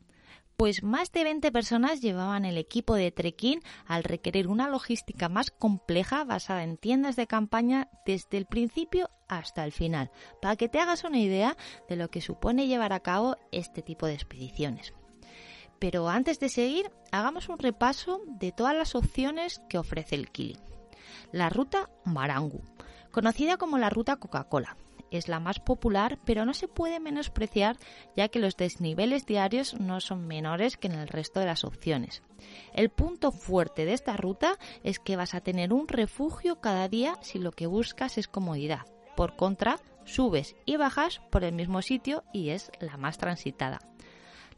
Pues 0.63 0.85
más 0.85 1.11
de 1.11 1.25
20 1.25 1.51
personas 1.51 2.01
llevaban 2.01 2.45
el 2.45 2.57
equipo 2.57 2.95
de 2.95 3.11
trekking 3.11 3.61
al 3.85 4.05
requerir 4.05 4.47
una 4.47 4.69
logística 4.69 5.29
más 5.29 5.51
compleja 5.51 6.23
basada 6.23 6.63
en 6.63 6.77
tiendas 6.77 7.17
de 7.17 7.27
campaña 7.27 7.89
desde 8.07 8.39
el 8.39 8.47
principio 8.47 9.11
hasta 9.27 9.65
el 9.65 9.73
final, 9.73 10.13
para 10.41 10.55
que 10.55 10.69
te 10.69 10.79
hagas 10.79 11.03
una 11.03 11.19
idea 11.19 11.57
de 11.89 11.97
lo 11.97 12.13
que 12.13 12.21
supone 12.21 12.69
llevar 12.69 12.93
a 12.93 13.01
cabo 13.01 13.39
este 13.51 13.83
tipo 13.83 14.07
de 14.07 14.15
expediciones. 14.15 14.95
Pero 15.81 16.09
antes 16.09 16.39
de 16.39 16.49
seguir, 16.49 16.93
hagamos 17.11 17.49
un 17.49 17.59
repaso 17.59 18.23
de 18.25 18.53
todas 18.53 18.77
las 18.77 18.95
opciones 18.95 19.61
que 19.69 19.79
ofrece 19.79 20.15
el 20.15 20.31
Kili. 20.31 20.59
La 21.33 21.49
ruta 21.49 21.91
Marangu, 22.05 22.63
conocida 23.11 23.57
como 23.57 23.79
la 23.79 23.91
ruta 23.91 24.15
Coca-Cola, 24.15 24.77
es 25.17 25.29
la 25.29 25.41
más 25.41 25.61
popular, 25.61 26.19
pero 26.25 26.45
no 26.45 26.55
se 26.55 26.69
puede 26.69 27.01
menospreciar 27.01 27.77
ya 28.17 28.29
que 28.29 28.39
los 28.39 28.57
desniveles 28.57 29.27
diarios 29.27 29.79
no 29.81 30.01
son 30.01 30.27
menores 30.27 30.77
que 30.77 30.89
en 30.89 30.95
el 30.95 31.09
resto 31.09 31.41
de 31.41 31.47
las 31.47 31.65
opciones. 31.65 32.23
El 32.73 32.91
punto 32.91 33.33
fuerte 33.33 33.85
de 33.85 33.93
esta 33.93 34.17
ruta 34.17 34.59
es 34.83 34.99
que 34.99 35.17
vas 35.17 35.35
a 35.35 35.41
tener 35.41 35.73
un 35.73 35.89
refugio 35.89 36.61
cada 36.61 36.89
día 36.89 37.19
si 37.23 37.39
lo 37.39 37.53
que 37.53 37.67
buscas 37.67 38.19
es 38.19 38.29
comodidad. 38.29 38.87
Por 39.17 39.37
contra, 39.37 39.79
subes 40.05 40.57
y 40.65 40.77
bajas 40.77 41.21
por 41.31 41.45
el 41.45 41.53
mismo 41.53 41.83
sitio 41.83 42.25
y 42.33 42.51
es 42.51 42.71
la 42.81 42.97
más 42.97 43.19
transitada. 43.19 43.81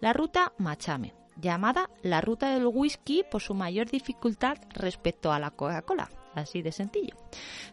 La 0.01 0.13
ruta 0.13 0.53
Machame, 0.59 1.15
llamada 1.41 1.91
la 2.03 2.21
ruta 2.21 2.51
del 2.51 2.67
whisky 2.67 3.25
por 3.31 3.43
su 3.43 3.55
mayor 3.55 3.91
dificultad 3.91 4.59
respecto 4.71 5.33
a 5.33 5.39
la 5.39 5.51
Coca-Cola, 5.51 6.11
así 6.35 6.63
de 6.63 6.73
sencillo. 6.73 7.17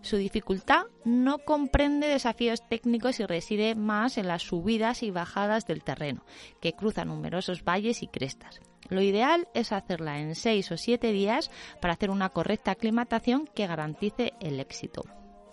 Su 0.01 0.17
dificultad 0.17 0.85
no 1.03 1.39
comprende 1.39 2.07
desafíos 2.07 2.67
técnicos 2.67 3.19
y 3.19 3.25
reside 3.25 3.75
más 3.75 4.17
en 4.17 4.27
las 4.27 4.43
subidas 4.43 5.03
y 5.03 5.11
bajadas 5.11 5.65
del 5.65 5.83
terreno, 5.83 6.23
que 6.59 6.73
cruzan 6.73 7.09
numerosos 7.09 7.63
valles 7.63 8.03
y 8.03 8.07
crestas. 8.07 8.61
Lo 8.89 9.01
ideal 9.01 9.47
es 9.53 9.71
hacerla 9.71 10.19
en 10.19 10.35
6 10.35 10.71
o 10.71 10.77
7 10.77 11.11
días 11.11 11.49
para 11.81 11.93
hacer 11.93 12.09
una 12.09 12.29
correcta 12.29 12.71
aclimatación 12.71 13.47
que 13.47 13.67
garantice 13.67 14.33
el 14.41 14.59
éxito. 14.59 15.03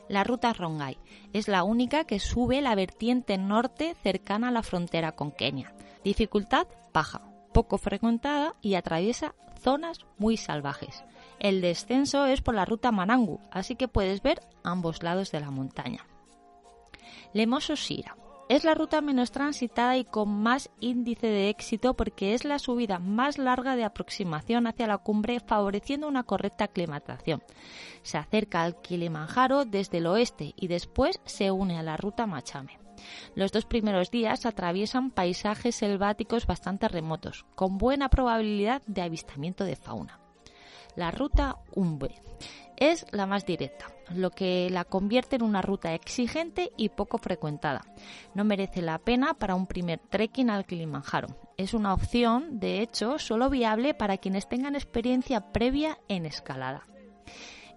La 0.09 0.25
ruta 0.25 0.53
Rongai 0.53 0.99
es 1.33 1.49
la 1.49 1.63
única 1.65 2.05
que 2.05 2.19
sube 2.19 2.63
la 2.63 2.75
vertiente 2.75 3.37
norte 3.37 3.95
cercana 4.03 4.49
a 4.49 4.53
la 4.53 4.63
frontera 4.63 5.13
con 5.13 5.31
Kenia. 5.31 5.75
Dificultad 6.03 6.67
baja, 6.95 7.23
poco 7.53 7.77
frecuentada 7.77 8.55
y 8.63 8.75
atraviesa 8.75 9.35
zonas 9.61 10.07
muy 10.17 10.37
salvajes. 10.37 11.05
El 11.41 11.61
descenso 11.61 12.27
es 12.27 12.41
por 12.41 12.55
la 12.55 12.65
ruta 12.65 12.93
Manangu, 12.93 13.41
así 13.51 13.77
que 13.77 13.89
puedes 13.89 14.23
ver 14.23 14.41
ambos 14.65 15.03
lados 15.03 15.31
de 15.31 15.41
la 15.41 15.51
montaña. 15.51 16.07
Lemoso 17.33 17.77
Sira 17.77 18.17
es 18.49 18.65
la 18.65 18.75
ruta 18.75 19.03
menos 19.03 19.31
transitada 19.31 19.99
y 19.99 20.05
con 20.05 20.31
más 20.31 20.71
índice 20.81 21.27
de 21.27 21.51
éxito 21.51 21.95
porque 21.95 22.33
es 22.33 22.45
la 22.45 22.59
subida 22.59 22.99
más 22.99 23.37
larga 23.37 23.77
de 23.77 23.85
aproximación 23.85 24.67
hacia 24.67 24.87
la 24.87 24.99
cumbre 24.99 25.39
favoreciendo 25.41 26.09
una 26.09 26.23
correcta 26.23 26.65
aclimatación. 26.65 27.43
Se 28.03 28.17
acerca 28.17 28.63
al 28.63 28.81
Kilimanjaro 28.81 29.67
desde 29.67 29.99
el 29.99 30.07
oeste 30.07 30.55
y 30.57 30.69
después 30.69 31.21
se 31.27 31.51
une 31.51 31.79
a 31.79 31.83
la 31.83 31.99
ruta 31.99 32.27
Machame. 32.27 32.79
Los 33.35 33.53
dos 33.53 33.67
primeros 33.67 34.11
días 34.11 34.47
atraviesan 34.47 35.11
paisajes 35.11 35.77
selváticos 35.77 36.47
bastante 36.47 36.89
remotos, 36.89 37.45
con 37.55 37.77
buena 37.77 38.09
probabilidad 38.09 38.83
de 38.87 39.03
avistamiento 39.03 39.65
de 39.65 39.77
fauna. 39.77 40.21
La 40.99 41.13
ruta 41.13 41.59
Umbe 41.77 42.21
es 42.77 43.07
la 43.13 43.25
más 43.25 43.47
directa, 43.47 43.87
lo 44.13 44.33
que 44.33 44.69
la 44.69 44.85
convierte 44.85 45.37
en 45.37 45.45
una 45.45 45.63
ruta 45.63 45.95
exigente 45.95 46.73
y 46.77 46.89
poco 46.89 47.19
frecuentada. 47.19 47.85
No 48.35 48.43
merece 48.43 48.83
la 48.83 48.99
pena 48.99 49.35
para 49.35 49.55
un 49.55 49.69
primer 49.69 50.01
trekking 50.01 50.51
al 50.51 50.67
Kilimanjaro. 50.67 51.29
Es 51.57 51.73
una 51.73 51.95
opción, 51.95 52.59
de 52.59 52.83
hecho, 52.83 53.21
solo 53.21 53.49
viable 53.49 53.95
para 53.95 54.17
quienes 54.17 54.49
tengan 54.49 54.75
experiencia 54.75 55.53
previa 55.53 56.01
en 56.09 56.27
escalada. 56.27 56.83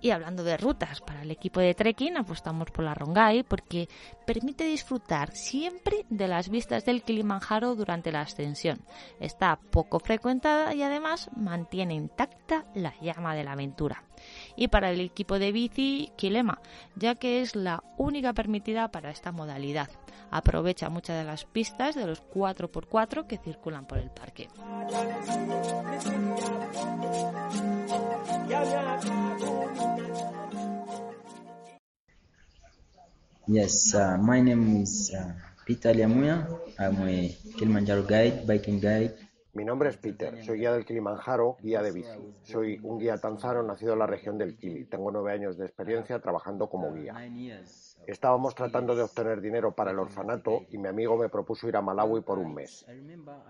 Y 0.01 0.09
hablando 0.09 0.43
de 0.43 0.57
rutas, 0.57 0.99
para 0.99 1.21
el 1.21 1.29
equipo 1.29 1.59
de 1.59 1.75
trekking 1.75 2.17
apostamos 2.17 2.71
por 2.71 2.83
la 2.83 2.95
Rongai 2.95 3.43
porque 3.43 3.87
permite 4.25 4.63
disfrutar 4.63 5.31
siempre 5.35 6.05
de 6.09 6.27
las 6.27 6.49
vistas 6.49 6.85
del 6.85 7.03
Kilimanjaro 7.03 7.75
durante 7.75 8.11
la 8.11 8.21
ascensión. 8.21 8.79
Está 9.19 9.59
poco 9.69 9.99
frecuentada 9.99 10.73
y 10.73 10.81
además 10.81 11.29
mantiene 11.35 11.93
intacta 11.93 12.65
la 12.73 12.95
llama 12.99 13.35
de 13.35 13.43
la 13.43 13.51
aventura. 13.51 14.03
Y 14.55 14.69
para 14.69 14.91
el 14.91 14.99
equipo 15.01 15.37
de 15.37 15.51
bici, 15.51 16.11
Kilema, 16.15 16.59
ya 16.95 17.15
que 17.15 17.41
es 17.41 17.55
la 17.55 17.83
única 17.97 18.33
permitida 18.33 18.91
para 18.91 19.11
esta 19.11 19.31
modalidad. 19.31 19.89
Aprovecha 20.31 20.89
muchas 20.89 21.17
de 21.17 21.25
las 21.25 21.45
pistas 21.45 21.93
de 21.95 22.07
los 22.07 22.23
4x4 22.23 23.27
que 23.27 23.37
circulan 23.37 23.85
por 23.85 23.97
el 23.97 24.09
parque. 24.09 24.47
Yes, 33.47 33.93
uh, 33.95 34.17
my 34.17 34.39
name 34.39 34.81
is 34.81 35.11
uh, 35.13 35.33
Peter 35.65 35.93
Liamuya. 35.93 36.47
I'm 36.79 37.01
a 37.07 37.35
Kilimanjaro 37.57 38.03
guide, 38.03 38.47
biking 38.47 38.79
guide. 38.79 39.13
Mi 39.53 39.65
nombre 39.65 39.89
es 39.89 39.97
Peter, 39.97 40.41
soy 40.45 40.59
guía 40.59 40.71
del 40.71 40.85
Kilimanjaro, 40.85 41.57
guía 41.61 41.81
de 41.81 41.91
bici. 41.91 42.33
Soy 42.43 42.79
un 42.83 42.97
guía 42.97 43.17
tanzano 43.17 43.61
nacido 43.61 43.91
en 43.91 43.99
la 43.99 44.07
región 44.07 44.37
del 44.37 44.55
Kili. 44.55 44.85
Tengo 44.85 45.11
nueve 45.11 45.33
años 45.33 45.57
de 45.57 45.65
experiencia 45.65 46.19
trabajando 46.19 46.69
como 46.69 46.93
guía. 46.93 47.13
Estábamos 48.07 48.55
tratando 48.55 48.95
de 48.95 49.03
obtener 49.03 49.41
dinero 49.41 49.71
para 49.71 49.91
el 49.91 49.99
orfanato 49.99 50.63
y 50.69 50.77
mi 50.77 50.87
amigo 50.87 51.17
me 51.17 51.29
propuso 51.29 51.67
ir 51.67 51.77
a 51.77 51.81
Malawi 51.81 52.21
por 52.21 52.39
un 52.39 52.53
mes. 52.53 52.85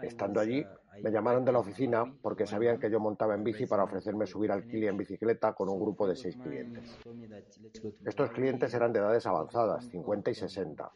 Estando 0.01 0.39
allí, 0.39 0.65
me 1.01 1.11
llamaron 1.11 1.45
de 1.45 1.51
la 1.51 1.59
oficina 1.59 2.05
porque 2.21 2.45
sabían 2.45 2.77
que 2.77 2.89
yo 2.91 2.99
montaba 2.99 3.33
en 3.33 3.43
bici 3.43 3.65
para 3.65 3.83
ofrecerme 3.83 4.27
subir 4.27 4.51
al 4.51 4.67
Kili 4.67 4.87
en 4.87 4.97
bicicleta 4.97 5.53
con 5.53 5.69
un 5.69 5.79
grupo 5.79 6.07
de 6.07 6.15
seis 6.15 6.35
clientes. 6.37 6.97
Estos 8.05 8.31
clientes 8.31 8.73
eran 8.73 8.91
de 8.93 8.99
edades 8.99 9.25
avanzadas, 9.25 9.85
50 9.89 10.31
y 10.31 10.35
60. 10.35 10.91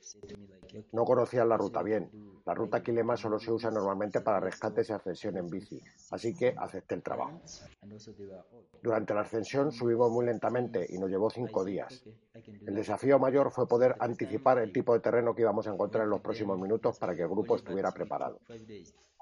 No 0.91 1.06
conocían 1.06 1.49
la 1.49 1.58
ruta 1.58 1.82
bien. 1.82 2.10
La 2.46 2.54
ruta 2.54 2.84
Kilema 2.84 3.18
solo 3.18 3.39
se 3.39 3.52
usa 3.52 3.72
normalmente 3.72 4.22
para 4.22 4.39
rescates 4.39 4.89
y 4.89 4.93
ascensión 4.93 5.36
en 5.38 5.48
bici, 5.48 5.82
así 6.12 6.36
que 6.36 6.54
acepté 6.56 6.93
el 6.93 7.02
trabajo. 7.02 7.41
Durante 8.84 9.16
la 9.16 9.22
ascensión 9.22 9.72
subimos 9.72 10.12
muy 10.12 10.28
lentamente 10.28 10.86
y 10.88 11.00
nos 11.00 11.10
llevó 11.10 11.32
cinco 11.32 11.66
días. 11.66 12.04
El 12.34 12.76
desafío 12.76 13.18
mayor 13.18 13.52
fue 13.52 13.68
poder 13.68 13.96
anticipar 14.00 14.60
el 14.60 14.72
tipo 14.72 14.93
de 14.93 15.00
terreno 15.00 15.34
que 15.34 15.41
íbamos 15.41 15.66
a 15.68 15.74
encontrar 15.74 16.04
en 16.04 16.12
los 16.12 16.22
próximos 16.22 16.60
minutos 16.60 17.00
para 17.00 17.16
que 17.16 17.24
el 17.24 17.30
grupo 17.30 17.56
estuviera 17.56 17.91
preparado. 17.91 18.39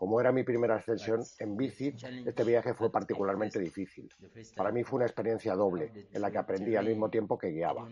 Como 0.03 0.19
era 0.19 0.33
mi 0.33 0.43
primera 0.43 0.75
ascensión 0.75 1.23
en 1.39 1.55
bici, 1.55 1.95
este 2.25 2.43
viaje 2.43 2.73
fue 2.73 2.91
particularmente 2.91 3.57
difícil. 3.57 4.09
Para 4.53 4.69
mí 4.69 4.83
fue 4.83 4.97
una 4.97 5.05
experiencia 5.05 5.55
doble, 5.55 6.09
en 6.11 6.21
la 6.21 6.29
que 6.29 6.37
aprendí 6.39 6.75
al 6.75 6.87
mismo 6.87 7.09
tiempo 7.09 7.37
que 7.37 7.51
guiaba. 7.51 7.87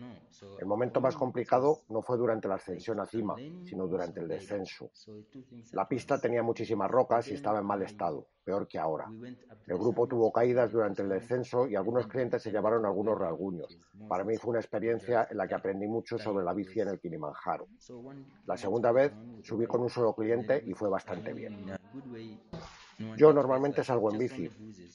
El 0.58 0.66
momento 0.66 1.00
más 1.00 1.16
complicado 1.16 1.84
no 1.88 2.02
fue 2.02 2.18
durante 2.18 2.48
la 2.48 2.56
ascensión 2.56 3.00
a 3.00 3.06
cima, 3.06 3.34
sino 3.64 3.86
durante 3.86 4.20
el 4.20 4.28
descenso. 4.28 4.90
La 5.72 5.88
pista 5.88 6.20
tenía 6.20 6.42
muchísimas 6.42 6.90
rocas 6.90 7.28
y 7.28 7.32
estaba 7.32 7.60
en 7.60 7.64
mal 7.64 7.80
estado, 7.80 8.26
peor 8.44 8.66
que 8.66 8.78
ahora. 8.78 9.10
El 9.66 9.78
grupo 9.78 10.06
tuvo 10.06 10.32
caídas 10.32 10.72
durante 10.72 11.02
el 11.02 11.08
descenso 11.08 11.66
y 11.66 11.76
algunos 11.76 12.06
clientes 12.06 12.42
se 12.42 12.50
llevaron 12.50 12.84
algunos 12.84 13.18
rasguños. 13.18 13.78
Para 14.08 14.24
mí 14.24 14.36
fue 14.36 14.50
una 14.50 14.60
experiencia 14.60 15.26
en 15.30 15.36
la 15.36 15.46
que 15.46 15.54
aprendí 15.54 15.86
mucho 15.86 16.18
sobre 16.18 16.44
la 16.44 16.52
bici 16.52 16.80
en 16.80 16.88
el 16.88 17.00
Kilimanjaro. 17.00 17.68
La 18.46 18.56
segunda 18.56 18.92
vez 18.92 19.12
subí 19.42 19.66
con 19.66 19.82
un 19.82 19.90
solo 19.90 20.14
cliente 20.14 20.62
y 20.66 20.74
fue 20.74 20.88
bastante 20.88 21.32
bien. 21.32 21.66
Yo 23.16 23.32
normalmente 23.32 23.82
salgo 23.82 24.12
en 24.12 24.18
bici, 24.18 24.50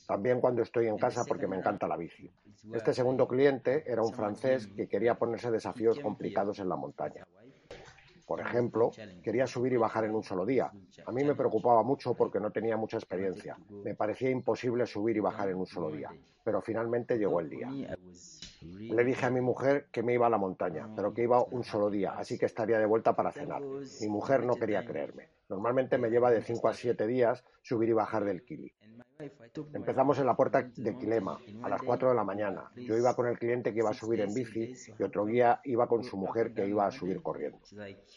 también 0.08 0.40
cuando 0.40 0.62
estoy 0.62 0.88
en 0.88 0.98
casa 0.98 1.26
porque 1.26 1.48
me 1.48 1.58
encanta 1.58 1.88
la 1.88 1.98
bici. 1.98 2.32
Este 2.74 2.94
segundo 2.94 3.28
cliente 3.28 3.84
era 3.86 4.02
un 4.02 4.14
francés 4.14 4.68
que 4.68 4.88
quería 4.88 5.16
ponerse 5.16 5.52
desafíos 5.52 6.00
complicados 6.00 6.60
en 6.60 6.70
la 6.70 6.76
montaña. 6.76 7.26
Por 8.28 8.42
ejemplo, 8.42 8.92
quería 9.24 9.48
subir 9.48 9.72
y 9.72 9.78
bajar 9.78 10.04
en 10.04 10.14
un 10.14 10.22
solo 10.22 10.46
día. 10.46 10.70
A 11.06 11.12
mí 11.14 11.24
me 11.24 11.34
preocupaba 11.34 11.82
mucho 11.82 12.14
porque 12.14 12.42
no 12.42 12.52
tenía 12.52 12.76
mucha 12.76 12.98
experiencia. 12.98 13.58
Me 13.86 13.96
parecía 13.96 14.30
imposible 14.30 14.86
subir 14.86 15.16
y 15.16 15.22
bajar 15.22 15.48
en 15.50 15.56
un 15.56 15.66
solo 15.66 15.90
día. 15.90 16.12
Pero 16.48 16.62
finalmente 16.62 17.18
llegó 17.18 17.42
el 17.42 17.50
día. 17.50 17.70
Le 18.62 19.04
dije 19.04 19.26
a 19.26 19.30
mi 19.30 19.42
mujer 19.42 19.88
que 19.92 20.02
me 20.02 20.14
iba 20.14 20.28
a 20.28 20.30
la 20.30 20.38
montaña, 20.38 20.88
pero 20.96 21.14
que 21.14 21.24
iba 21.24 21.44
un 21.44 21.66
solo 21.66 21.90
día, 21.90 22.14
así 22.18 22.38
que 22.38 22.46
estaría 22.46 22.80
de 22.80 22.86
vuelta 22.86 23.18
para 23.18 23.34
cenar. 23.34 23.62
Mi 24.00 24.08
mujer 24.08 24.46
no 24.46 24.56
quería 24.56 24.86
creerme. 24.86 25.28
Normalmente 25.50 25.98
me 25.98 26.10
lleva 26.10 26.32
de 26.32 26.42
5 26.42 26.70
a 26.70 26.74
7 26.74 27.06
días 27.06 27.44
subir 27.62 27.90
y 27.90 27.94
bajar 27.94 28.24
del 28.24 28.44
Kili. 28.44 28.74
Empezamos 29.74 30.20
en 30.20 30.28
la 30.28 30.36
puerta 30.36 30.70
de 30.76 30.98
Quilema 30.98 31.40
a 31.64 31.70
las 31.70 31.82
4 31.82 32.10
de 32.10 32.16
la 32.16 32.24
mañana. 32.24 32.70
Yo 32.76 32.96
iba 32.96 33.16
con 33.16 33.28
el 33.28 33.40
cliente 33.40 33.74
que 33.74 33.80
iba 33.80 33.90
a 33.90 33.94
subir 33.94 34.22
en 34.22 34.34
bici 34.34 34.76
y 35.00 35.04
otro 35.04 35.26
guía 35.26 35.60
iba 35.64 35.88
con 35.88 36.04
su 36.04 36.18
mujer 36.18 36.54
que 36.54 36.68
iba 36.68 36.86
a 36.86 36.92
subir 36.92 37.24
corriendo. 37.24 37.58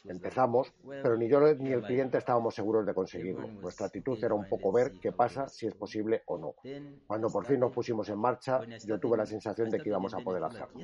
Empezamos, 0.04 0.74
pero 0.86 1.16
ni 1.16 1.28
yo 1.28 1.40
ni 1.54 1.72
el 1.72 1.82
cliente 1.82 2.18
estábamos 2.18 2.54
seguros 2.54 2.84
de 2.84 2.92
conseguirlo. 2.92 3.48
Nuestra 3.48 3.86
actitud 3.86 4.22
era 4.22 4.34
un 4.34 4.46
poco 4.46 4.72
ver 4.72 4.92
qué 5.00 5.12
pasa, 5.12 5.48
si 5.48 5.66
es 5.66 5.74
posible 5.74 6.22
o 6.26 6.36
no. 6.36 6.54
Cuando 7.06 7.30
por 7.30 7.46
fin 7.46 7.60
nos 7.60 7.72
pusimos 7.72 8.08
en 8.10 8.18
marcha, 8.20 8.60
yo 8.84 9.00
tuve 9.00 9.16
la 9.16 9.26
sensación 9.26 9.70
de 9.70 9.80
que 9.80 9.88
íbamos 9.88 10.14
a 10.14 10.18
poder 10.18 10.44
hacerlo. 10.44 10.80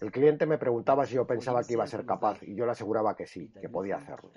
El 0.00 0.12
cliente 0.12 0.46
me 0.46 0.58
preguntaba 0.58 1.06
si 1.06 1.14
yo 1.14 1.26
pensaba 1.26 1.62
que 1.62 1.72
iba 1.72 1.84
a 1.84 1.86
ser 1.86 2.04
capaz 2.04 2.42
y 2.42 2.54
yo 2.54 2.64
le 2.66 2.72
aseguraba 2.72 3.16
que 3.16 3.26
sí, 3.26 3.50
que 3.60 3.68
podía 3.68 3.96
hacerlo. 3.96 4.30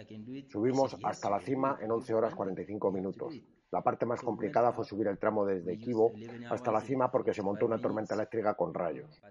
Subimos 0.47 0.97
hasta 1.03 1.29
la 1.29 1.39
cima 1.39 1.77
en 1.81 1.91
11 1.91 2.13
horas 2.13 2.35
45 2.35 2.91
minutos. 2.91 3.35
La 3.71 3.81
parte 3.81 4.05
más 4.05 4.21
complicada 4.21 4.71
fue 4.71 4.85
subir 4.85 5.07
el 5.07 5.19
tramo 5.19 5.45
desde 5.45 5.77
Kibo 5.77 6.11
hasta 6.49 6.71
la 6.71 6.81
cima 6.81 7.11
porque 7.11 7.33
se 7.33 7.43
montó 7.43 7.65
una 7.65 7.79
tormenta 7.79 8.15
eléctrica 8.15 8.55
con 8.55 8.73
rayos. 8.73 9.21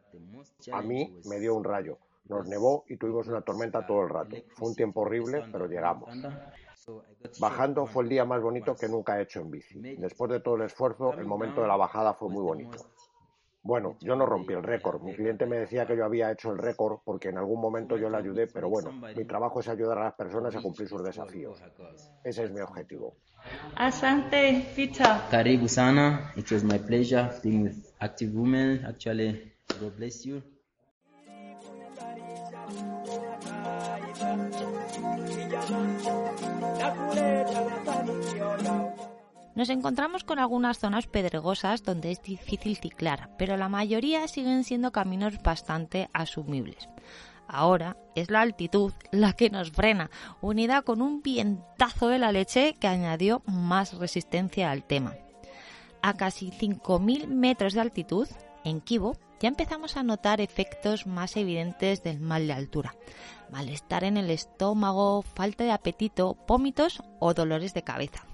A 0.73 0.83
mí 0.83 1.19
me 1.29 1.41
dio 1.41 1.55
un 1.55 1.65
rayo, 1.65 1.99
nos 2.29 2.47
nevó 2.47 2.85
y 2.89 2.97
tuvimos 2.97 3.27
una 3.29 3.41
tormenta 3.41 3.87
todo 3.87 4.03
el 4.03 4.11
rato. 4.11 4.37
Fue 4.55 4.69
un 4.69 4.75
tiempo 4.75 5.01
horrible, 5.01 5.45
pero 5.51 5.67
llegamos. 5.67 6.11
Bajando 7.41 7.87
fue 7.87 8.05
el 8.05 8.09
día 8.09 8.25
más 8.25 8.43
bonito 8.43 8.75
que 8.75 8.89
nunca 8.89 9.19
he 9.19 9.23
hecho 9.23 9.41
en 9.41 9.51
bici. 9.51 9.81
Después 9.97 10.31
de 10.31 10.41
todo 10.41 10.57
el 10.57 10.63
esfuerzo, 10.63 11.13
el 11.15 11.27
momento 11.27 11.63
de 11.63 11.69
la 11.69 11.77
bajada 11.77 12.15
fue 12.15 12.29
muy 12.29 12.43
bonito. 12.43 12.79
Bueno, 13.63 13.97
yo 14.01 14.17
no 14.17 14.25
rompí 14.25 14.55
el 14.55 14.63
récord. 14.63 15.03
Mi 15.03 15.15
cliente 15.15 15.45
me 15.45 15.59
decía 15.59 15.85
que 15.87 15.97
yo 15.97 16.05
había 16.05 16.31
hecho 16.31 16.53
el 16.53 16.59
récord 16.59 17.01
porque 17.05 17.29
en 17.29 17.39
algún 17.39 17.61
momento 17.61 17.97
yo 17.97 18.09
le 18.09 18.17
ayudé, 18.17 18.47
pero 18.47 18.69
bueno, 18.71 18.93
mi 19.15 19.25
trabajo 19.25 19.61
es 19.61 19.69
ayudar 19.69 19.99
a 19.99 20.05
las 20.05 20.15
personas 20.15 20.55
a 20.57 20.63
cumplir 20.63 20.89
sus 20.89 21.03
desafíos. 21.03 21.61
Ese 22.25 22.45
es 22.45 22.51
mi 22.51 22.61
objetivo. 22.61 23.17
Asante, 23.77 24.73
Peter. 24.75 25.07
Karibu 25.31 25.69
sana. 25.69 26.33
It 26.37 26.51
was 26.51 26.65
my 26.65 26.79
pleasure 26.79 27.31
being 27.43 27.65
with 27.65 27.77
Active 28.01 28.33
Women. 28.35 28.85
Actually, 28.87 29.53
God 29.81 29.97
bless 29.97 30.25
you. 30.25 30.43
Nos 39.55 39.71
encontramos 39.71 40.23
con 40.23 40.39
algunas 40.39 40.79
zonas 40.79 41.09
pedregosas 41.09 41.83
donde 41.83 42.13
es 42.13 42.23
difícil 42.23 42.77
ciclar, 42.77 43.31
pero 43.37 43.57
la 43.57 43.69
mayoría 43.69 44.29
siguen 44.29 44.63
siendo 44.63 44.93
caminos 44.93 45.43
bastante 45.43 46.09
asumibles. 46.13 46.89
Ahora 47.49 47.97
es 48.15 48.31
la 48.31 48.43
altitud 48.43 48.93
la 49.11 49.33
que 49.33 49.51
nos 49.51 49.73
frena, 49.73 50.11
unida 50.41 50.83
con 50.83 51.03
un 51.03 51.23
vientazo 51.23 52.09
de 52.09 52.21
la 52.21 52.31
leche 52.31 52.77
que 52.79 52.87
añadió 52.87 53.43
más 53.47 53.95
resistencia 53.95 54.71
al 54.71 54.85
tema. 54.85 55.15
A 56.03 56.15
casi 56.15 56.51
5.000 56.51 57.27
metros 57.27 57.73
de 57.73 57.81
altitud, 57.81 58.29
en 58.69 58.81
Kibo, 58.81 59.17
ya 59.41 59.49
empezamos 59.49 59.97
a 59.97 60.03
notar 60.03 60.41
efectos 60.41 61.07
más 61.07 61.37
evidentes 61.37 62.03
del 62.03 62.21
mal 62.21 62.47
de 62.47 62.53
altura. 62.53 62.95
Malestar 63.51 64.05
en 64.05 64.17
el 64.17 64.31
estómago, 64.31 65.23
falta 65.23 65.65
de 65.65 65.73
apetito, 65.73 66.37
vómitos 66.47 67.03
o 67.21 67.35
dolores 67.35 67.75
de 67.75 67.83
cabeza. 67.83 68.25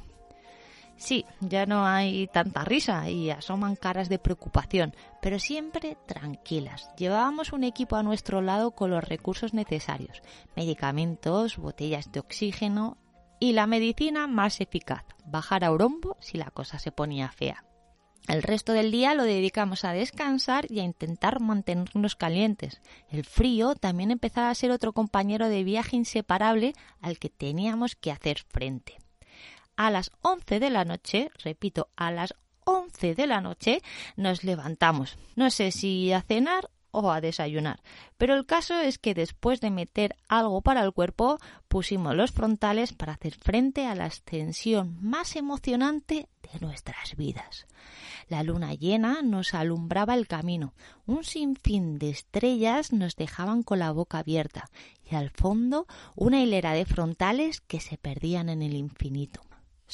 Sí, 0.96 1.26
ya 1.40 1.66
no 1.66 1.84
hay 1.84 2.28
tanta 2.28 2.64
risa 2.64 3.10
y 3.10 3.30
asoman 3.30 3.76
caras 3.76 4.08
de 4.08 4.18
preocupación, 4.18 4.94
pero 5.20 5.38
siempre 5.38 5.96
tranquilas. 6.06 6.88
Llevábamos 6.96 7.52
un 7.52 7.64
equipo 7.64 7.96
a 7.96 8.02
nuestro 8.02 8.40
lado 8.40 8.70
con 8.70 8.90
los 8.90 9.04
recursos 9.04 9.54
necesarios, 9.54 10.22
medicamentos, 10.56 11.58
botellas 11.58 12.12
de 12.12 12.20
oxígeno 12.20 12.96
y 13.40 13.52
la 13.52 13.66
medicina 13.66 14.26
más 14.26 14.60
eficaz, 14.60 15.04
bajar 15.26 15.64
a 15.64 15.72
Urombo 15.72 16.16
si 16.20 16.38
la 16.38 16.50
cosa 16.50 16.78
se 16.78 16.92
ponía 16.92 17.28
fea. 17.28 17.64
El 18.26 18.42
resto 18.42 18.72
del 18.72 18.90
día 18.90 19.14
lo 19.14 19.24
dedicamos 19.24 19.84
a 19.84 19.92
descansar 19.92 20.70
y 20.70 20.80
a 20.80 20.84
intentar 20.84 21.40
mantenernos 21.40 22.16
calientes. 22.16 22.80
El 23.10 23.24
frío 23.24 23.74
también 23.74 24.10
empezaba 24.10 24.50
a 24.50 24.54
ser 24.54 24.70
otro 24.70 24.92
compañero 24.92 25.48
de 25.48 25.64
viaje 25.64 25.96
inseparable 25.96 26.74
al 27.00 27.18
que 27.18 27.28
teníamos 27.28 27.96
que 27.96 28.10
hacer 28.10 28.38
frente 28.48 28.98
a 29.76 29.90
las 29.90 30.10
11 30.22 30.60
de 30.60 30.70
la 30.70 30.84
noche, 30.84 31.30
repito, 31.42 31.88
a 31.96 32.10
las 32.10 32.34
11 32.64 33.14
de 33.14 33.26
la 33.26 33.40
noche 33.40 33.82
nos 34.16 34.44
levantamos. 34.44 35.18
No 35.36 35.50
sé 35.50 35.70
si 35.70 36.12
a 36.12 36.22
cenar 36.22 36.70
o 36.94 37.12
a 37.12 37.20
desayunar. 37.20 37.82
Pero 38.16 38.34
el 38.34 38.46
caso 38.46 38.78
es 38.78 38.98
que 38.98 39.14
después 39.14 39.60
de 39.60 39.70
meter 39.70 40.16
algo 40.28 40.62
para 40.62 40.82
el 40.82 40.92
cuerpo, 40.92 41.38
pusimos 41.68 42.14
los 42.14 42.30
frontales 42.30 42.92
para 42.92 43.14
hacer 43.14 43.34
frente 43.34 43.86
a 43.86 43.94
la 43.94 44.06
ascensión 44.06 44.96
más 45.00 45.36
emocionante 45.36 46.28
de 46.52 46.60
nuestras 46.60 47.16
vidas. 47.16 47.66
La 48.28 48.42
luna 48.42 48.74
llena 48.74 49.22
nos 49.22 49.54
alumbraba 49.54 50.14
el 50.14 50.26
camino, 50.26 50.72
un 51.06 51.24
sinfín 51.24 51.98
de 51.98 52.10
estrellas 52.10 52.92
nos 52.92 53.16
dejaban 53.16 53.62
con 53.62 53.80
la 53.80 53.90
boca 53.90 54.18
abierta 54.18 54.70
y 55.10 55.14
al 55.14 55.30
fondo 55.30 55.86
una 56.14 56.40
hilera 56.40 56.72
de 56.72 56.86
frontales 56.86 57.60
que 57.60 57.80
se 57.80 57.98
perdían 57.98 58.48
en 58.48 58.62
el 58.62 58.74
infinito. 58.74 59.42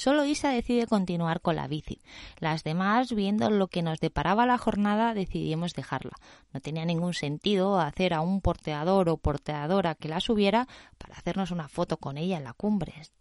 Solo 0.01 0.25
Isa 0.25 0.49
decide 0.49 0.87
continuar 0.87 1.43
con 1.43 1.57
la 1.57 1.69
bici. 1.69 2.01
Las 2.39 2.65
demás, 2.65 3.13
viendo 3.13 3.51
lo 3.51 3.69
que 3.69 3.83
nos 3.83 4.01
deparaba 4.01 4.47
la 4.47 4.57
jornada, 4.57 5.13
decidimos 5.13 5.75
dejarla. 5.75 6.13
No 6.55 6.61
tenía 6.61 6.87
ningún 6.87 7.13
sentido 7.13 7.79
hacer 7.79 8.15
a 8.15 8.23
un 8.23 8.41
porteador 8.41 9.11
o 9.11 9.19
porteadora 9.19 9.95
que 9.95 10.09
la 10.09 10.21
subiera 10.21 10.67
para 10.97 11.17
hacernos 11.17 11.51
una 11.51 11.69
foto 11.69 11.99
con 11.99 12.17
ella 12.17 12.39
en 12.39 12.45
la 12.45 12.55
cumbre. 12.55 12.95
Es. 12.99 13.13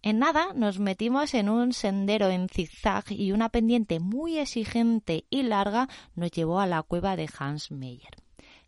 En 0.00 0.18
nada 0.18 0.54
nos 0.54 0.78
metimos 0.78 1.34
en 1.34 1.50
un 1.50 1.74
sendero 1.74 2.30
en 2.30 2.48
zigzag 2.48 3.04
y 3.10 3.32
una 3.32 3.50
pendiente 3.50 4.00
muy 4.00 4.38
exigente 4.38 5.26
y 5.28 5.42
larga 5.42 5.86
nos 6.14 6.30
llevó 6.30 6.60
a 6.60 6.66
la 6.66 6.82
cueva 6.82 7.14
de 7.14 7.28
Hans 7.38 7.70
Meyer. 7.70 8.16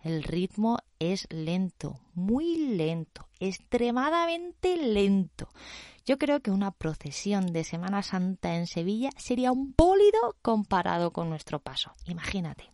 El 0.03 0.23
ritmo 0.23 0.79
es 0.99 1.27
lento, 1.31 1.99
muy 2.15 2.77
lento, 2.77 3.27
extremadamente 3.41 4.77
lento. 4.77 5.49
Yo 6.09 6.17
creo 6.17 6.41
que 6.41 6.51
una 6.51 6.71
procesión 6.71 7.53
de 7.53 7.65
Semana 7.65 8.03
Santa 8.03 8.57
en 8.57 8.67
Sevilla 8.67 9.11
sería 9.19 9.53
un 9.53 9.75
bólido 9.77 10.39
comparado 10.41 11.13
con 11.13 11.29
nuestro 11.29 11.59
paso. 11.61 11.93
Imagínate. 12.07 12.73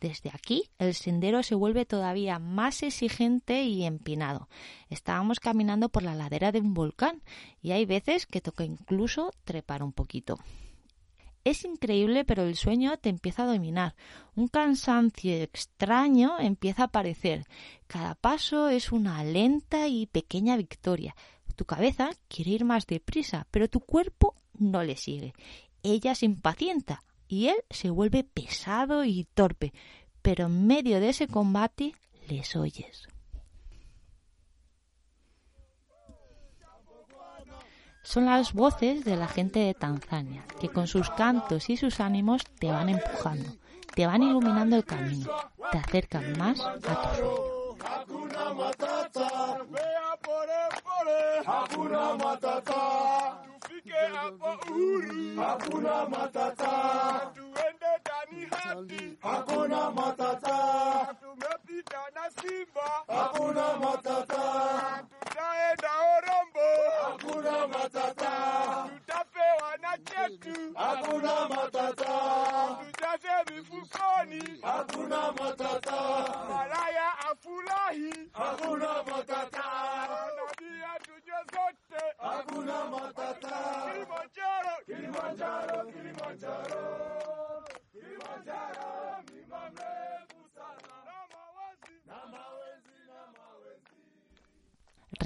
Desde 0.00 0.30
aquí 0.32 0.70
el 0.78 0.94
sendero 0.94 1.42
se 1.42 1.54
vuelve 1.54 1.84
todavía 1.84 2.38
más 2.38 2.82
exigente 2.82 3.64
y 3.64 3.84
empinado. 3.84 4.48
Estábamos 4.88 5.38
caminando 5.38 5.90
por 5.90 6.02
la 6.02 6.14
ladera 6.14 6.50
de 6.50 6.60
un 6.60 6.72
volcán 6.72 7.22
y 7.60 7.72
hay 7.72 7.84
veces 7.84 8.24
que 8.24 8.40
toca 8.40 8.64
incluso 8.64 9.32
trepar 9.44 9.82
un 9.82 9.92
poquito. 9.92 10.38
Es 11.44 11.62
increíble, 11.66 12.24
pero 12.24 12.42
el 12.42 12.56
sueño 12.56 12.96
te 12.96 13.10
empieza 13.10 13.42
a 13.42 13.52
dominar. 13.52 13.94
Un 14.34 14.48
cansancio 14.48 15.34
extraño 15.42 16.40
empieza 16.40 16.82
a 16.82 16.86
aparecer. 16.86 17.44
Cada 17.86 18.14
paso 18.14 18.70
es 18.70 18.92
una 18.92 19.22
lenta 19.22 19.88
y 19.88 20.06
pequeña 20.06 20.56
victoria. 20.56 21.14
Tu 21.56 21.64
cabeza 21.64 22.10
quiere 22.28 22.50
ir 22.52 22.64
más 22.64 22.86
deprisa, 22.86 23.46
pero 23.50 23.68
tu 23.68 23.80
cuerpo 23.80 24.34
no 24.58 24.82
le 24.82 24.96
sigue. 24.96 25.32
Ella 25.82 26.14
se 26.14 26.26
impacienta 26.26 27.02
y 27.28 27.48
él 27.48 27.56
se 27.70 27.90
vuelve 27.90 28.24
pesado 28.24 29.04
y 29.04 29.24
torpe, 29.24 29.72
pero 30.22 30.46
en 30.46 30.66
medio 30.66 31.00
de 31.00 31.08
ese 31.08 31.28
combate 31.28 31.94
les 32.28 32.54
oyes. 32.56 33.08
Son 38.02 38.26
las 38.26 38.52
voces 38.52 39.04
de 39.04 39.16
la 39.16 39.26
gente 39.26 39.58
de 39.58 39.74
Tanzania, 39.74 40.44
que 40.60 40.68
con 40.68 40.86
sus 40.86 41.10
cantos 41.10 41.70
y 41.70 41.76
sus 41.76 41.98
ánimos 41.98 42.44
te 42.60 42.70
van 42.70 42.88
empujando, 42.88 43.56
te 43.94 44.06
van 44.06 44.22
iluminando 44.22 44.76
el 44.76 44.84
camino, 44.84 45.28
te 45.72 45.78
acercan 45.78 46.38
más 46.38 46.60
a 46.60 46.74
tu 46.78 47.16
sueño. 47.16 47.55
Hakuna 47.88 48.54
matata, 48.54 49.28
tembea 49.58 50.16
pole 50.22 50.60
pole, 50.84 51.42
hakuna 51.46 52.14
matata, 52.14 52.80
tufike 53.60 53.92
hapo 54.14 54.72
uhuru, 54.72 55.40
hakuna 55.42 56.06
matata, 56.08 56.72
tuende 57.34 57.90
ndani 58.00 58.46
haki, 58.50 59.16
hakuna 59.22 59.90
matata, 59.90 60.58
tumepita 61.22 61.98
na 62.14 62.30
simba, 62.42 62.90
hakuna 63.08 63.76
matata, 63.76 64.42
tutaenda 65.20 65.90
Orombo, 66.16 66.68
hakuna 67.02 67.66
matata, 67.68 68.32
tutapewa 68.94 69.76
na 69.82 69.98
chetu, 69.98 70.72
hakuna 70.74 71.48
matata, 71.48 72.15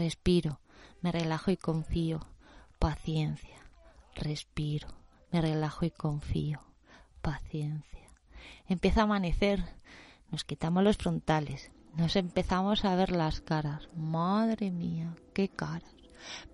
Respiro, 0.00 0.60
me 1.02 1.12
relajo 1.12 1.50
y 1.50 1.58
confío. 1.58 2.26
Paciencia. 2.78 3.58
Respiro, 4.14 4.88
me 5.30 5.42
relajo 5.42 5.84
y 5.84 5.90
confío. 5.90 6.62
Paciencia. 7.20 8.08
Empieza 8.66 9.02
a 9.02 9.04
amanecer. 9.04 9.62
Nos 10.30 10.44
quitamos 10.44 10.82
los 10.84 10.96
frontales. 10.96 11.70
Nos 11.98 12.16
empezamos 12.16 12.86
a 12.86 12.96
ver 12.96 13.12
las 13.12 13.42
caras. 13.42 13.90
Madre 13.94 14.70
mía, 14.70 15.14
qué 15.34 15.50
caras. 15.50 15.94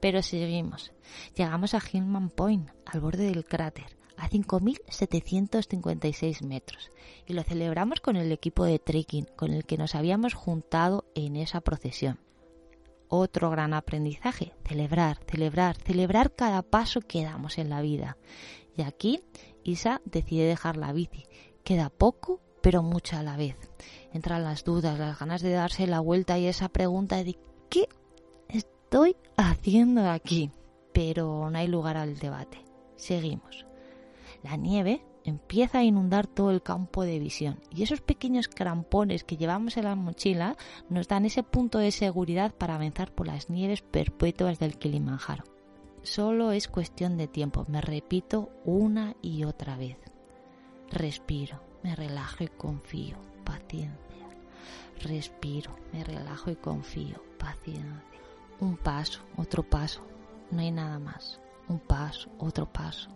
Pero 0.01 0.23
seguimos. 0.23 0.93
Llegamos 1.37 1.75
a 1.75 1.81
Hillman 1.81 2.31
Point, 2.31 2.69
al 2.85 3.01
borde 3.01 3.27
del 3.27 3.45
cráter, 3.45 3.97
a 4.17 4.29
5.756 4.29 6.45
metros. 6.45 6.91
Y 7.27 7.33
lo 7.33 7.45
celebramos 7.45 8.01
con 8.01 8.17
el 8.17 8.33
equipo 8.33 8.65
de 8.65 8.81
trekking 8.81 9.29
con 9.37 9.53
el 9.53 9.65
que 9.65 9.79
nos 9.79 9.95
habíamos 9.95 10.35
juntado 10.35 11.05
en 11.15 11.37
esa 11.37 11.61
procesión 11.61 12.26
otro 13.09 13.51
gran 13.51 13.75
aprendizaje, 13.75 14.53
celebrar, 14.67 15.19
celebrar, 15.27 15.77
celebrar 15.77 16.35
cada 16.35 16.63
paso 16.63 17.01
que 17.01 17.25
damos 17.25 17.59
en 17.59 17.71
la 17.71 17.81
vida. 17.81 18.17
Y 18.77 18.83
aquí 18.83 19.21
Isa 19.65 20.01
decide 20.05 20.47
dejar 20.47 20.77
la 20.77 20.93
bici. 20.93 21.25
Queda 21.65 21.91
poco, 21.91 22.41
pero 22.61 22.83
mucho 22.83 23.17
a 23.17 23.23
la 23.23 23.37
vez. 23.37 23.57
Entran 24.13 24.45
las 24.45 24.65
dudas, 24.65 24.99
las 24.99 25.19
ganas 25.19 25.43
de 25.43 25.51
darse 25.51 25.87
la 25.87 26.01
vuelta 26.01 26.39
y 26.39 26.47
esa 26.47 26.69
pregunta 26.69 27.23
de 27.23 27.37
¿qué 27.69 27.89
estoy 28.49 29.17
haciendo 29.37 30.09
aquí? 30.09 30.51
Pero 30.93 31.51
no 31.51 31.59
hay 31.59 31.69
lugar 31.69 31.97
al 31.97 32.19
debate. 32.19 32.65
Seguimos. 32.97 33.67
La 34.43 34.57
nieve 34.57 35.03
empieza 35.27 35.79
a 35.79 35.85
inundar 35.85 36.27
todo 36.27 36.51
el 36.51 36.63
campo 36.63 37.03
de 37.03 37.19
visión 37.19 37.61
y 37.71 37.83
esos 37.83 38.01
pequeños 38.01 38.49
crampones 38.49 39.25
que 39.25 39.37
llevamos 39.37 39.77
en 39.77 39.85
la 39.85 39.97
mochila 39.97 40.57
nos 40.89 41.09
dan 41.09 41.25
ese 41.25 41.43
punto 41.43 41.79
de 41.79 41.91
seguridad 41.91 42.55
para 42.55 42.77
avanzar 42.77 43.13
por 43.13 43.27
las 43.27 43.51
nieves 43.51 43.83
perpetuas 43.83 44.59
del 44.59 44.79
Kilimanjaro. 44.79 45.45
Solo 46.03 46.53
es 46.53 46.69
cuestión 46.69 47.17
de 47.17 47.27
tiempo, 47.27 47.65
me 47.69 47.81
repito 47.81 48.51
una 48.65 49.17
y 49.23 49.45
otra 49.45 49.77
vez. 49.77 49.99
Respiro, 50.91 51.61
me 51.83 51.97
relajo 51.97 52.45
y 52.45 52.49
confío, 52.49 53.17
paciencia. 53.45 53.97
Respiro, 55.03 55.77
me 55.93 56.05
relajo 56.05 56.51
y 56.51 56.57
confío, 56.57 57.21
paciencia. 57.39 58.05
Un 58.61 58.77
paso, 58.77 59.21
otro 59.37 59.65
paso, 59.65 60.03
no 60.53 60.61
hay 60.61 60.71
nada 60.71 61.01
más. 61.01 61.41
Un 61.69 61.81
paso, 61.81 62.31
otro 62.39 62.73
paso, 62.73 63.11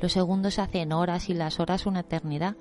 los 0.00 0.12
segundos 0.12 0.54
se 0.54 0.62
hacen 0.62 0.92
horas 0.92 1.28
y 1.28 1.34
las 1.34 1.60
horas 1.60 1.86
una 1.86 2.00
eternidad. 2.00 2.56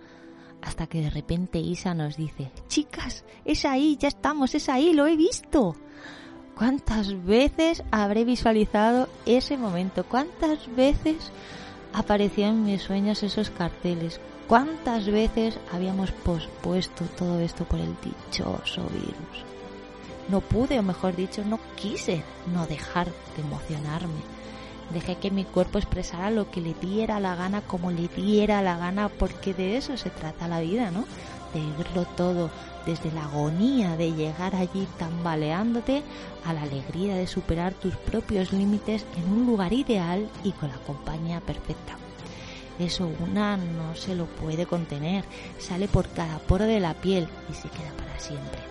Hasta 0.61 0.87
que 0.87 1.01
de 1.01 1.09
repente 1.09 1.59
Isa 1.59 1.93
nos 1.93 2.17
dice, 2.17 2.51
chicas, 2.67 3.23
es 3.45 3.63
ahí, 3.65 3.95
ya 3.99 4.07
estamos, 4.07 4.55
es 4.55 4.69
ahí, 4.69 4.93
lo 4.93 5.05
he 5.05 5.15
visto. 5.15 5.75
¿Cuántas 6.55 7.23
veces 7.23 7.83
habré 7.91 8.25
visualizado 8.25 9.07
ese 9.27 9.57
momento? 9.57 10.03
¿Cuántas 10.03 10.75
veces 10.75 11.31
aparecían 11.93 12.55
en 12.55 12.63
mis 12.63 12.81
sueños 12.81 13.21
esos 13.21 13.51
carteles? 13.51 14.19
¿Cuántas 14.47 15.05
veces 15.05 15.59
habíamos 15.71 16.11
pospuesto 16.11 17.05
todo 17.17 17.39
esto 17.39 17.65
por 17.65 17.79
el 17.79 17.95
dichoso 18.01 18.81
virus? 18.91 19.45
No 20.29 20.41
pude, 20.41 20.79
o 20.79 20.83
mejor 20.83 21.15
dicho, 21.15 21.43
no 21.45 21.59
quise 21.75 22.23
no 22.51 22.65
dejar 22.65 23.05
de 23.35 23.43
emocionarme 23.43 24.36
Dejé 24.91 25.17
que 25.17 25.31
mi 25.31 25.43
cuerpo 25.43 25.77
expresara 25.79 26.31
lo 26.31 26.49
que 26.49 26.61
le 26.61 26.73
diera 26.75 27.19
la 27.19 27.35
gana, 27.35 27.61
como 27.61 27.91
le 27.91 28.07
diera 28.07 28.61
la 28.61 28.77
gana, 28.77 29.09
porque 29.09 29.53
de 29.53 29.77
eso 29.77 29.97
se 29.97 30.09
trata 30.09 30.47
la 30.47 30.61
vida, 30.61 30.91
¿no? 30.91 31.05
De 31.53 31.61
verlo 31.77 32.05
todo, 32.15 32.49
desde 32.85 33.11
la 33.11 33.25
agonía 33.25 33.97
de 33.97 34.13
llegar 34.13 34.55
allí 34.55 34.87
tambaleándote 34.97 36.03
a 36.45 36.53
la 36.53 36.61
alegría 36.61 37.15
de 37.15 37.27
superar 37.27 37.73
tus 37.73 37.95
propios 37.95 38.53
límites 38.53 39.05
en 39.17 39.31
un 39.31 39.45
lugar 39.45 39.73
ideal 39.73 40.29
y 40.43 40.51
con 40.53 40.69
la 40.69 40.77
compañía 40.77 41.41
perfecta. 41.41 41.97
Eso 42.79 43.09
una 43.19 43.57
no 43.57 43.95
se 43.95 44.15
lo 44.15 44.25
puede 44.25 44.65
contener, 44.65 45.25
sale 45.59 45.87
por 45.87 46.07
cada 46.09 46.37
poro 46.39 46.65
de 46.65 46.79
la 46.79 46.93
piel 46.93 47.27
y 47.49 47.53
se 47.53 47.69
queda 47.69 47.91
para 47.97 48.19
siempre. 48.19 48.61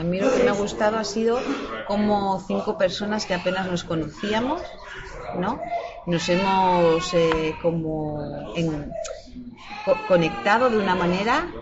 A 0.00 0.02
mí 0.02 0.18
lo 0.18 0.32
que 0.32 0.42
me 0.42 0.48
ha 0.48 0.54
gustado 0.54 0.96
ha 0.96 1.04
sido 1.04 1.38
como 1.86 2.40
cinco 2.46 2.78
personas 2.78 3.26
que 3.26 3.34
apenas 3.34 3.66
nos 3.66 3.84
conocíamos, 3.84 4.62
¿no? 5.36 5.60
Nos 6.06 6.26
hemos 6.30 7.12
eh, 7.12 7.54
como 7.60 8.18
conectado 10.08 10.70
de 10.70 10.78
una 10.78 10.94
manera 10.94 11.52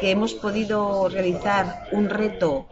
que 0.00 0.10
hemos 0.10 0.34
podido 0.34 1.08
realizar 1.08 1.66
un 1.92 2.10
reto 2.10 2.66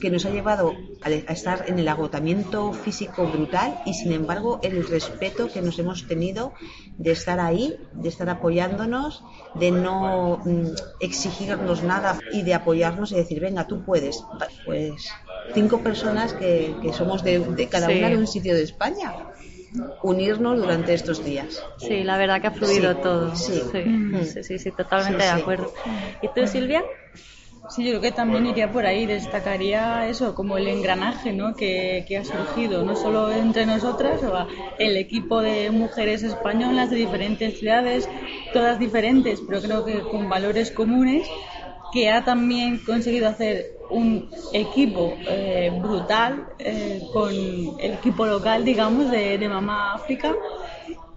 que 0.00 0.10
nos 0.10 0.24
ha 0.26 0.30
llevado 0.30 0.74
a 1.02 1.10
estar 1.10 1.64
en 1.66 1.78
el 1.78 1.88
agotamiento 1.88 2.72
físico 2.72 3.26
brutal 3.26 3.80
y 3.84 3.94
sin 3.94 4.12
embargo 4.12 4.60
el 4.62 4.86
respeto 4.86 5.48
que 5.52 5.60
nos 5.60 5.76
hemos 5.80 6.06
tenido 6.06 6.52
de 6.98 7.10
estar 7.10 7.40
ahí, 7.40 7.76
de 7.92 8.08
estar 8.08 8.28
apoyándonos, 8.30 9.24
de 9.54 9.72
no 9.72 10.40
mm, 10.44 10.66
exigirnos 11.00 11.82
nada 11.82 12.20
y 12.32 12.42
de 12.42 12.54
apoyarnos 12.54 13.10
y 13.10 13.16
decir, 13.16 13.40
venga, 13.40 13.66
tú 13.66 13.82
puedes. 13.84 14.24
Pues 14.64 15.10
cinco 15.52 15.78
personas 15.82 16.32
que, 16.32 16.76
que 16.80 16.92
somos 16.92 17.24
de, 17.24 17.40
de 17.40 17.68
cada 17.68 17.88
Sí. 17.88 17.98
una 17.98 18.08
de 18.10 18.18
un 18.18 18.26
sitio 18.28 18.54
de 18.54 18.62
España. 18.62 19.12
Unirnos 20.02 20.58
durante 20.58 20.92
estos 20.94 21.24
días. 21.24 21.62
Sí, 21.78 22.04
la 22.04 22.18
verdad 22.18 22.40
que 22.40 22.46
ha 22.48 22.50
fluido 22.52 22.92
Sí, 22.94 23.00
todo. 23.02 23.34
sí. 23.34 23.62
Sí, 23.72 23.78
Mm. 23.88 24.22
sí, 24.44 24.58
sí, 24.58 24.70
totalmente 24.70 25.22
de 25.24 25.30
acuerdo. 25.30 25.72
¿Y 26.20 26.28
tú, 26.28 26.46
Silvia? 26.46 26.84
Sí, 27.72 27.84
yo 27.84 27.90
creo 27.92 28.02
que 28.02 28.12
también 28.12 28.44
iría 28.44 28.70
por 28.70 28.84
ahí, 28.84 29.06
destacaría 29.06 30.06
eso, 30.06 30.34
como 30.34 30.58
el 30.58 30.68
engranaje 30.68 31.32
¿no? 31.32 31.54
que, 31.56 32.04
que 32.06 32.18
ha 32.18 32.24
surgido, 32.24 32.84
no 32.84 32.94
solo 32.94 33.32
entre 33.32 33.64
nosotras, 33.64 34.22
o 34.24 34.46
el 34.78 34.98
equipo 34.98 35.40
de 35.40 35.70
mujeres 35.70 36.22
españolas 36.22 36.90
de 36.90 36.96
diferentes 36.96 37.58
ciudades, 37.58 38.10
todas 38.52 38.78
diferentes, 38.78 39.40
pero 39.40 39.62
creo 39.62 39.84
que 39.86 40.02
con 40.10 40.28
valores 40.28 40.70
comunes, 40.70 41.26
que 41.94 42.10
ha 42.10 42.22
también 42.24 42.76
conseguido 42.84 43.26
hacer 43.28 43.72
un 43.88 44.28
equipo 44.52 45.16
eh, 45.26 45.72
brutal 45.82 46.44
eh, 46.58 47.00
con 47.10 47.32
el 47.32 47.92
equipo 47.94 48.26
local, 48.26 48.66
digamos, 48.66 49.10
de, 49.10 49.38
de 49.38 49.48
Mamá 49.48 49.94
África 49.94 50.34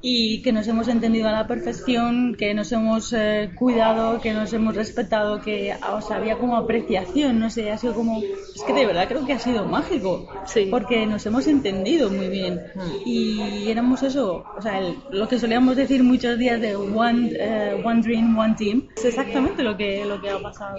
y 0.07 0.43
que 0.43 0.51
nos 0.51 0.67
hemos 0.67 0.87
entendido 0.87 1.27
a 1.27 1.31
la 1.31 1.47
perfección, 1.47 2.35
que 2.37 2.53
nos 2.53 2.71
hemos 2.71 3.11
eh, 3.11 3.49
cuidado, 3.55 4.21
que 4.21 4.33
nos 4.33 4.53
hemos 4.53 4.75
respetado, 4.75 5.41
que 5.41 5.73
o 5.91 5.99
sea, 6.01 6.17
había 6.17 6.37
como 6.37 6.57
apreciación, 6.57 7.39
no 7.39 7.49
sé, 7.49 7.71
ha 7.71 7.77
sido 7.79 7.95
como... 7.95 8.21
Es 8.21 8.61
que 8.67 8.73
de 8.73 8.85
verdad 8.85 9.07
creo 9.07 9.25
que 9.25 9.33
ha 9.33 9.39
sido 9.39 9.65
mágico, 9.65 10.27
porque 10.69 11.07
nos 11.07 11.25
hemos 11.25 11.47
entendido 11.47 12.11
muy 12.11 12.27
bien. 12.27 12.61
Y 13.03 13.67
éramos 13.71 14.03
eso, 14.03 14.45
o 14.55 14.61
sea, 14.61 14.77
el- 14.77 14.95
lo 15.09 15.27
que 15.27 15.39
solíamos 15.39 15.75
decir 15.75 16.03
muchos 16.03 16.37
días 16.37 16.61
de 16.61 16.75
one, 16.75 17.31
eh, 17.33 17.81
one 17.83 18.01
dream, 18.03 18.37
one 18.37 18.53
team, 18.55 18.87
es 18.95 19.05
exactamente 19.05 19.63
lo 19.63 19.75
que, 19.75 20.05
lo 20.05 20.21
que 20.21 20.29
ha 20.29 20.39
pasado. 20.39 20.77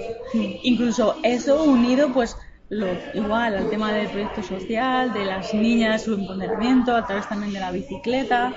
Incluso 0.62 1.16
eso 1.24 1.64
unido 1.64 2.10
pues 2.12 2.36
lo, 2.68 3.08
igual 3.12 3.54
al 3.56 3.68
tema 3.68 3.92
del 3.94 4.10
proyecto 4.10 4.42
social, 4.42 5.12
de 5.12 5.24
las 5.24 5.54
niñas, 5.54 6.02
su 6.04 6.14
empoderamiento, 6.14 6.94
a 6.96 7.04
través 7.06 7.28
también 7.28 7.52
de 7.52 7.60
la 7.60 7.72
bicicleta, 7.72 8.54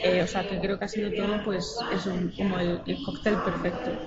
eh, 0.00 0.22
o 0.22 0.26
sea 0.26 0.46
que 0.46 0.60
creo 0.60 0.78
que 0.78 0.84
ha 0.86 0.88
sido 0.88 1.14
todo 1.14 1.42
pues 1.42 1.84
es 1.88 2.06
un- 2.06 2.32
como 2.32 2.58
el, 2.58 2.82
el 2.86 3.00
cóctel 3.02 3.42
perfecto. 3.42 4.02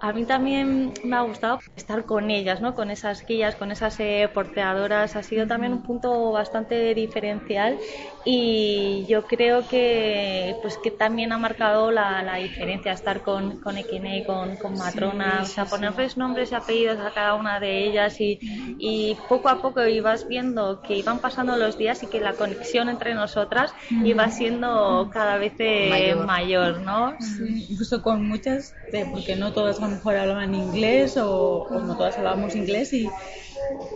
A 0.00 0.12
mí 0.12 0.24
también 0.26 0.92
me 1.02 1.16
ha 1.16 1.22
gustado 1.22 1.58
estar 1.74 2.04
con 2.06 2.30
ellas, 2.30 2.60
¿no? 2.60 2.74
Con 2.76 2.88
esas 2.92 3.26
guías, 3.26 3.56
con 3.56 3.72
esas 3.72 3.98
eh, 3.98 4.30
porteadoras. 4.32 5.16
Ha 5.16 5.24
sido 5.24 5.48
también 5.48 5.72
un 5.72 5.82
punto 5.82 6.30
bastante 6.30 6.94
diferencial 6.94 7.80
y 8.22 9.06
yo 9.08 9.26
creo 9.26 9.66
que 9.66 10.56
pues 10.62 10.78
que 10.78 10.92
también 10.92 11.32
ha 11.32 11.38
marcado 11.38 11.90
la, 11.90 12.22
la 12.22 12.36
diferencia 12.36 12.92
estar 12.92 13.22
con, 13.22 13.58
con 13.58 13.76
Ekene, 13.76 14.22
con, 14.24 14.56
con 14.56 14.76
Matrona, 14.76 15.42
Sí, 15.42 15.44
o 15.44 15.48
sea, 15.48 15.68
sí, 15.68 15.68
ponerles 15.68 16.16
nombres 16.16 16.52
y 16.52 16.54
apellidos 16.54 17.00
a 17.00 17.10
cada 17.12 17.34
una 17.34 17.58
de 17.58 17.84
ellas 17.84 18.20
y, 18.20 18.38
y 18.78 19.16
poco 19.28 19.48
a 19.48 19.60
poco 19.60 19.86
ibas 19.86 20.28
viendo 20.28 20.82
que 20.82 20.96
iban 20.96 21.18
pasando 21.18 21.56
los 21.56 21.78
días 21.78 22.02
y 22.02 22.06
que 22.06 22.20
la 22.20 22.34
conexión 22.34 22.88
entre 22.88 23.14
nosotras 23.14 23.72
iba 24.04 24.28
siendo 24.30 25.10
cada 25.12 25.36
vez 25.36 25.52
eh, 25.58 25.88
Mayor. 25.90 26.26
mayor, 26.26 26.80
¿no? 26.80 27.16
Sí, 27.20 27.66
incluso 27.68 28.02
con 28.02 28.26
muchas, 28.26 28.74
porque 29.12 29.36
no 29.36 29.52
todas 29.52 29.78
a 29.78 29.82
lo 29.82 29.88
mejor 29.88 30.16
hablaban 30.16 30.54
inglés 30.54 31.16
o, 31.16 31.62
o 31.62 31.80
no 31.80 31.96
todas 31.96 32.16
hablábamos 32.18 32.54
inglés 32.54 32.92
y 32.92 33.08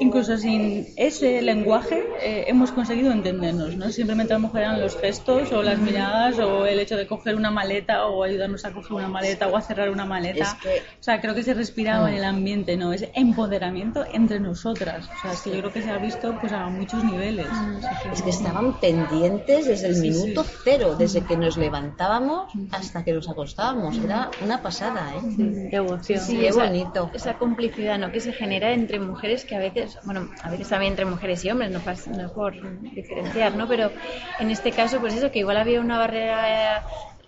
incluso 0.01 0.37
sin 0.37 0.87
ese 0.97 1.43
lenguaje 1.43 2.03
eh, 2.21 2.45
hemos 2.49 2.73
conseguido 2.73 3.13
entendernos, 3.13 3.77
¿no? 3.77 3.91
Simplemente 3.91 4.33
a 4.33 4.37
lo 4.37 4.43
mejor 4.43 4.61
eran 4.61 4.81
los 4.81 4.97
gestos 4.97 5.53
o 5.53 5.63
las 5.63 5.79
miradas 5.79 6.39
o 6.39 6.67
el 6.67 6.79
hecho 6.81 6.97
de 6.97 7.07
coger 7.07 7.35
una 7.37 7.51
maleta 7.51 8.07
o 8.07 8.23
ayudarnos 8.23 8.65
a 8.65 8.73
coger 8.73 8.93
una 8.93 9.09
maleta 9.09 9.49
o 9.49 9.57
a 9.57 9.63
cerrar 9.63 9.91
una 9.91 10.05
maleta. 10.05 10.45
Es 10.45 10.55
que- 10.55 10.79
O 11.01 11.03
sea, 11.03 11.21
creo 11.21 11.35
que 11.35 11.43
se 11.43 11.55
respiraba 11.55 12.07
Mm. 12.07 12.09
en 12.11 12.15
el 12.15 12.25
ambiente, 12.25 12.77
¿no? 12.77 12.93
Ese 12.93 13.11
empoderamiento 13.15 14.05
entre 14.13 14.41
nosotras. 14.41 15.09
O 15.19 15.21
sea, 15.23 15.33
es 15.33 15.41
que 15.43 15.51
yo 15.51 15.59
creo 15.61 15.73
que 15.73 15.83
se 15.83 15.91
ha 15.91 15.99
visto 15.99 16.37
pues 16.41 16.53
a 16.53 16.67
muchos 16.67 17.03
niveles. 17.05 17.47
Mm. 17.51 18.13
Es 18.13 18.23
que 18.23 18.31
estaban 18.31 18.79
pendientes 18.81 19.67
desde 19.67 19.89
el 19.89 19.95
Sí, 19.97 20.13
sí. 20.13 20.23
minuto 20.23 20.45
cero, 20.65 20.95
desde 20.99 21.23
que 21.23 21.37
nos 21.37 21.57
levantábamos 21.57 22.53
hasta 22.71 23.05
que 23.05 23.13
nos 23.13 23.29
acostábamos. 23.29 23.97
Era 23.99 24.31
una 24.43 24.63
pasada, 24.63 25.13
¿eh? 25.17 25.69
Qué 25.71 25.77
emoción. 25.77 26.21
Sí, 26.21 26.37
Qué 26.39 26.49
esa- 26.49 26.65
bonito. 26.65 27.11
Esa 27.15 27.35
complicidad 27.39 27.99
¿no? 27.99 28.11
que 28.13 28.21
se 28.21 28.33
genera 28.33 28.73
entre 28.73 28.99
mujeres 28.99 29.45
que 29.45 29.52
a 29.55 29.59
veces, 29.59 29.99
bueno, 30.05 30.31
a 30.43 30.51
veces 30.51 30.69
también 30.69 30.93
entre 30.93 31.05
mujeres 31.05 31.45
y 31.45 31.51
hombres, 31.51 31.71
no, 31.71 31.81
pas- 31.83 32.07
no 32.07 32.27
es 32.27 32.33
por 32.33 32.55
diferenciar, 32.95 33.55
¿no? 33.57 33.69
Pero 33.69 33.93
en 34.39 34.51
este 34.51 34.73
caso, 34.75 35.01
pues 35.01 35.15
eso, 35.15 35.31
que 35.31 35.41
igual 35.41 35.57
había 35.57 35.81
una 35.81 35.99
barrera 35.99 36.85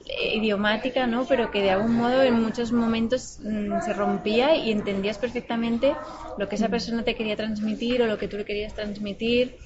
eh, 0.07 0.37
idiomática, 0.37 1.07
¿no? 1.07 1.27
Pero 1.27 1.51
que 1.51 1.63
de 1.63 1.71
algún 1.71 1.95
modo 1.97 2.23
en 2.23 2.35
muchos 2.43 2.73
momentos 2.73 3.39
mm, 3.41 3.81
se 3.81 3.93
rompía 3.93 4.57
y 4.57 4.71
entendías 4.71 5.19
perfectamente 5.19 5.99
lo 6.37 6.49
que 6.49 6.57
esa 6.57 6.69
persona 6.69 7.05
te 7.05 7.15
quería 7.15 7.37
transmitir 7.37 8.03
o 8.03 8.07
lo 8.07 8.19
que 8.19 8.29
tú 8.29 8.37
le 8.37 8.45
querías 8.45 8.75
transmitir. 8.75 9.57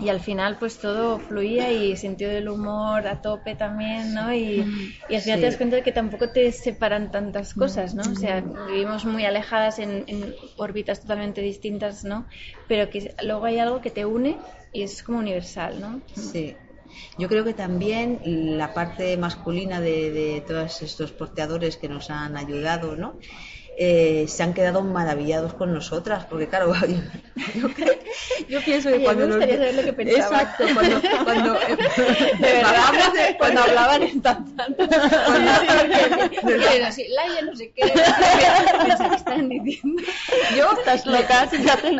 Y 0.00 0.08
al 0.08 0.20
final 0.20 0.58
pues 0.58 0.80
todo 0.80 1.20
fluía 1.20 1.70
y 1.72 1.96
sentido 1.96 2.30
del 2.32 2.48
humor 2.48 3.06
a 3.06 3.20
tope 3.20 3.54
también, 3.54 4.14
¿no? 4.14 4.32
Y, 4.34 4.70
y 5.08 5.14
al 5.14 5.22
final 5.22 5.38
Sí. 5.38 5.40
te 5.40 5.46
das 5.46 5.56
cuenta 5.58 5.76
de 5.76 5.82
que 5.82 5.92
tampoco 5.92 6.30
te 6.32 6.50
separan 6.52 7.10
tantas 7.10 7.54
cosas, 7.54 7.94
¿no? 7.94 8.10
O 8.10 8.14
sea, 8.14 8.40
vivimos 8.40 9.04
muy 9.04 9.24
alejadas 9.26 9.78
en, 9.78 10.04
en 10.08 10.34
órbitas 10.56 11.00
totalmente 11.02 11.42
distintas, 11.42 12.04
¿no? 12.04 12.26
Pero 12.68 12.90
que 12.90 13.14
luego 13.22 13.44
hay 13.44 13.58
algo 13.58 13.80
que 13.82 13.90
te 13.90 14.06
une 14.06 14.46
y 14.72 14.82
es 14.82 15.02
como 15.02 15.18
universal, 15.18 15.80
¿no? 15.80 16.02
Sí. 16.14 16.56
Yo 17.18 17.28
creo 17.28 17.44
que 17.44 17.54
también 17.54 18.20
la 18.24 18.74
parte 18.74 19.16
masculina 19.16 19.80
de, 19.80 20.10
de 20.10 20.40
todos 20.46 20.82
estos 20.82 21.12
porteadores 21.12 21.76
que 21.76 21.88
nos 21.88 22.10
han 22.10 22.36
ayudado, 22.36 22.96
¿no? 22.96 23.18
Eh, 23.82 24.26
se 24.28 24.42
han 24.42 24.52
quedado 24.52 24.82
maravillados 24.82 25.54
con 25.54 25.72
nosotras, 25.72 26.26
porque 26.28 26.48
claro, 26.48 26.74
yo, 26.86 26.96
yo 27.60 27.72
creo- 27.74 27.94
yo 28.48 28.60
pienso 28.62 28.90
que 28.90 29.02
cuando 29.02 29.26
me 29.26 29.36
gustaría 29.36 29.56
nos- 29.56 29.66
saber 29.68 29.74
lo 29.76 29.82
que 29.84 29.92
pensaban. 29.94 30.40
Exacto, 30.40 30.64
cuando, 30.74 31.00
cuando, 31.24 31.54
De 31.54 32.52
verdad, 32.52 33.12
de- 33.14 33.36
cuando 33.38 33.62
hablaban 33.62 34.02
en 34.02 34.20
tan 34.20 34.44
Laia 37.14 37.42
no 37.42 37.56
sé 37.56 37.72
qué, 37.74 37.92
diciendo. 39.62 40.02
Yo 40.56 40.72
Estás 40.78 41.06
loca, 41.06 41.48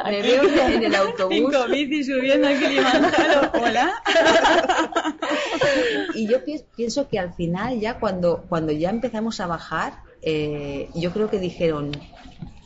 me 0.05 0.23
veo 0.23 0.43
en 0.69 0.85
el 0.85 0.95
autobús 0.95 1.35
Cinco 1.35 1.67
bicis 1.69 2.07
subiendo 2.07 2.49
a 2.49 2.53
Kilimanjaro. 2.53 3.53
Hola. 3.63 4.03
y 6.15 6.27
yo 6.29 6.45
pi- 6.45 6.63
pienso 6.77 7.09
que 7.09 7.19
al 7.19 7.33
final 7.35 7.79
ya 7.81 7.99
cuando 7.99 8.45
cuando 8.49 8.73
ya 8.73 8.91
empezamos 8.91 9.41
a 9.41 9.47
bajar 9.47 9.93
eh, 10.23 10.89
yo 10.95 11.13
creo 11.13 11.31
que 11.31 11.39
dijeron 11.39 11.93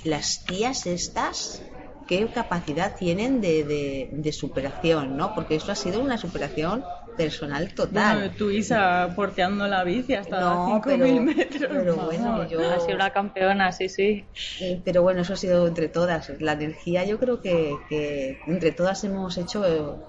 las 0.05 0.45
tías 0.45 0.87
estas 0.87 1.63
qué 2.09 2.27
capacidad 2.29 2.97
tienen 2.99 3.41
de, 3.41 3.65
de- 3.65 4.09
de 4.13 4.33
superación 4.33 5.17
no 5.17 5.35
porque 5.35 5.55
esto 5.55 5.73
ha 5.73 5.75
sido 5.77 6.01
una 6.03 6.19
superación 6.19 6.85
personal 7.17 7.73
total 7.75 8.19
Bueno, 8.19 8.35
tú 8.37 8.51
Isa 8.51 9.13
porteando 9.15 9.69
la 9.69 9.85
bici 9.85 10.15
hasta 10.15 10.41
No, 10.41 10.67
5.000 10.83 10.99
pero- 10.99 11.23
metros. 11.23 11.71
pero 11.71 11.97
bueno, 11.97 12.49
yo- 12.49 12.59
Ha 12.73 12.81
sido 12.81 12.97
una 12.97 13.11
campeona, 13.13 13.71
sí, 13.73 13.89
sí. 13.89 14.25
Eh, 14.61 14.83
pero 14.85 15.01
bueno 15.03 15.23
eso 15.23 15.33
ha 15.33 15.37
sido 15.37 15.67
entre 15.69 15.89
todas 15.89 16.29
la 16.41 16.53
energía 16.55 17.05
yo 17.05 17.19
creo 17.21 17.41
que, 17.41 17.77
que 17.89 18.37
entre 18.49 18.73
todas 18.73 19.03
hemos 19.05 19.39
hecho 19.39 19.63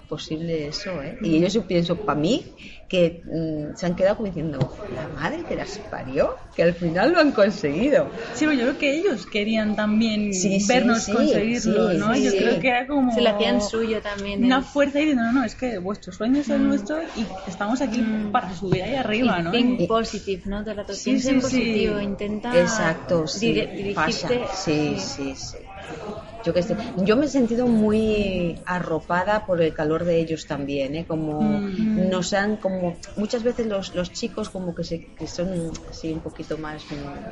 posible 0.08 0.66
eso 0.66 1.00
¿eh? 1.02 1.16
y 1.22 1.40
yo 1.40 1.46
yo 1.48 1.62
pienso 1.66 1.96
para 2.04 2.18
mí 2.18 2.44
que 2.88 3.22
mm, 3.24 3.76
se 3.76 3.86
han 3.86 3.96
quedado 3.96 4.16
como 4.16 4.26
diciendo 4.28 4.58
la 4.94 5.08
madre 5.08 5.44
que 5.48 5.56
las 5.56 5.78
parió 5.90 6.36
que 6.54 6.62
al 6.62 6.74
final 6.74 7.12
lo 7.12 7.18
han 7.20 7.32
conseguido 7.32 8.08
Sí, 8.34 8.44
pero 8.46 8.52
yo 8.52 8.62
creo 8.62 8.78
que 8.78 8.94
ellos 8.98 9.26
querían 9.26 9.74
también 9.76 10.32
Sí, 10.32 10.58
vernos 10.68 11.02
sí, 11.02 11.12
conseguirlo, 11.12 11.90
sí, 11.92 11.98
¿no? 11.98 12.14
sí, 12.14 12.22
yo 12.24 12.30
sí. 12.30 12.38
creo 12.38 12.60
que 12.60 12.68
era 12.68 12.86
como 12.86 13.12
Se 13.12 13.20
lo 13.22 13.30
hacían 13.30 13.60
suyo 13.60 14.00
también. 14.00 14.44
una 14.44 14.58
el- 14.58 14.64
fuerza 14.64 14.98
y 14.98 15.02
diciendo, 15.06 15.24
no, 15.24 15.32
no, 15.40 15.44
es 15.44 15.54
que 15.54 15.78
vuestro 15.78 16.12
sueño 16.12 16.40
es 16.40 16.48
el 16.50 16.62
nuestro 16.62 16.98
y 17.14 17.26
estamos 17.46 17.80
aquí 17.80 18.04
para 18.32 18.54
subir 18.54 18.82
ahí 18.82 18.94
arriba, 18.94 19.38
y 19.40 19.42
¿no? 19.42 19.50
think 19.50 19.80
Y- 19.80 19.86
positive, 19.86 20.42
¿no? 20.46 20.60
Todo 20.62 20.70
el 20.72 20.76
rato 20.78 20.92
Sí, 20.94 21.04
piensa 21.10 21.28
sí, 21.28 21.34
en 21.34 21.40
sí. 21.40 21.42
positivo, 21.42 22.00
intenta 22.00 22.60
Exacto, 22.60 23.26
sí, 23.26 23.52
dire- 23.52 23.70
dirigirte. 23.72 23.94
pasa. 23.94 24.28
Sí, 24.52 24.98
sí, 24.98 25.34
sí. 25.34 25.58
Yo, 26.42 26.52
que 26.54 26.62
sé, 26.62 26.76
yo 27.08 27.16
me 27.16 27.26
he 27.26 27.28
sentido 27.28 27.66
muy 27.66 28.62
arropada 28.66 29.44
por 29.46 29.60
el 29.62 29.74
calor 29.74 30.04
de 30.04 30.20
ellos 30.20 30.46
también, 30.46 30.94
¿eh? 30.94 31.06
Como 31.06 31.62
Mm. 31.62 32.10
nos 32.10 32.32
han, 32.32 32.56
como 32.58 32.98
muchas 33.16 33.42
veces 33.42 33.66
los, 33.66 33.94
los 33.94 34.12
chicos 34.12 34.50
como 34.50 34.74
que, 34.74 34.84
se, 34.84 34.96
que 35.18 35.26
son 35.26 35.70
así 35.88 36.12
un 36.12 36.20
poquito 36.20 36.58
más... 36.58 36.86
mm, 36.90 37.30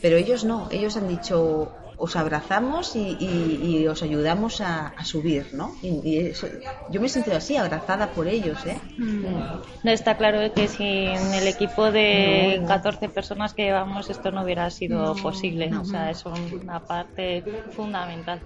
Pero 0.00 0.16
ellos 0.16 0.44
no, 0.44 0.68
ellos 0.70 0.96
han 0.96 1.06
dicho, 1.08 1.72
os 2.02 2.16
abrazamos 2.16 2.96
y, 2.96 3.16
y- 3.20 3.60
y 3.82 3.86
os 3.86 4.02
ayudamos 4.02 4.60
a, 4.62 4.88
a 4.88 5.04
subir, 5.04 5.48
¿no? 5.52 5.74
Y, 5.82 6.00
y 6.02 6.18
eso- 6.18 6.48
yo 6.90 7.00
me 7.00 7.06
he 7.06 7.10
sentido 7.10 7.36
así, 7.36 7.56
abrazada 7.56 8.08
por 8.12 8.26
ellos, 8.26 8.58
¿eh? 8.66 8.78
No 8.98 9.90
está 9.90 10.16
claro 10.16 10.38
que 10.54 10.66
sin 10.66 10.88
el 10.88 11.46
equipo 11.46 11.90
de 11.92 12.54
No, 12.56 12.62
no. 12.62 12.68
14 12.68 13.08
personas 13.10 13.52
que 13.54 13.64
llevamos 13.64 14.08
esto 14.08 14.30
no 14.32 14.42
hubiera 14.44 14.70
sido 14.70 15.14
No, 15.14 15.22
posible. 15.22 15.68
no. 15.68 15.82
O 15.82 15.84
sea, 15.84 16.10
es 16.10 16.24
una 16.24 16.80
parte 16.80 17.44
fundamental 17.72 18.40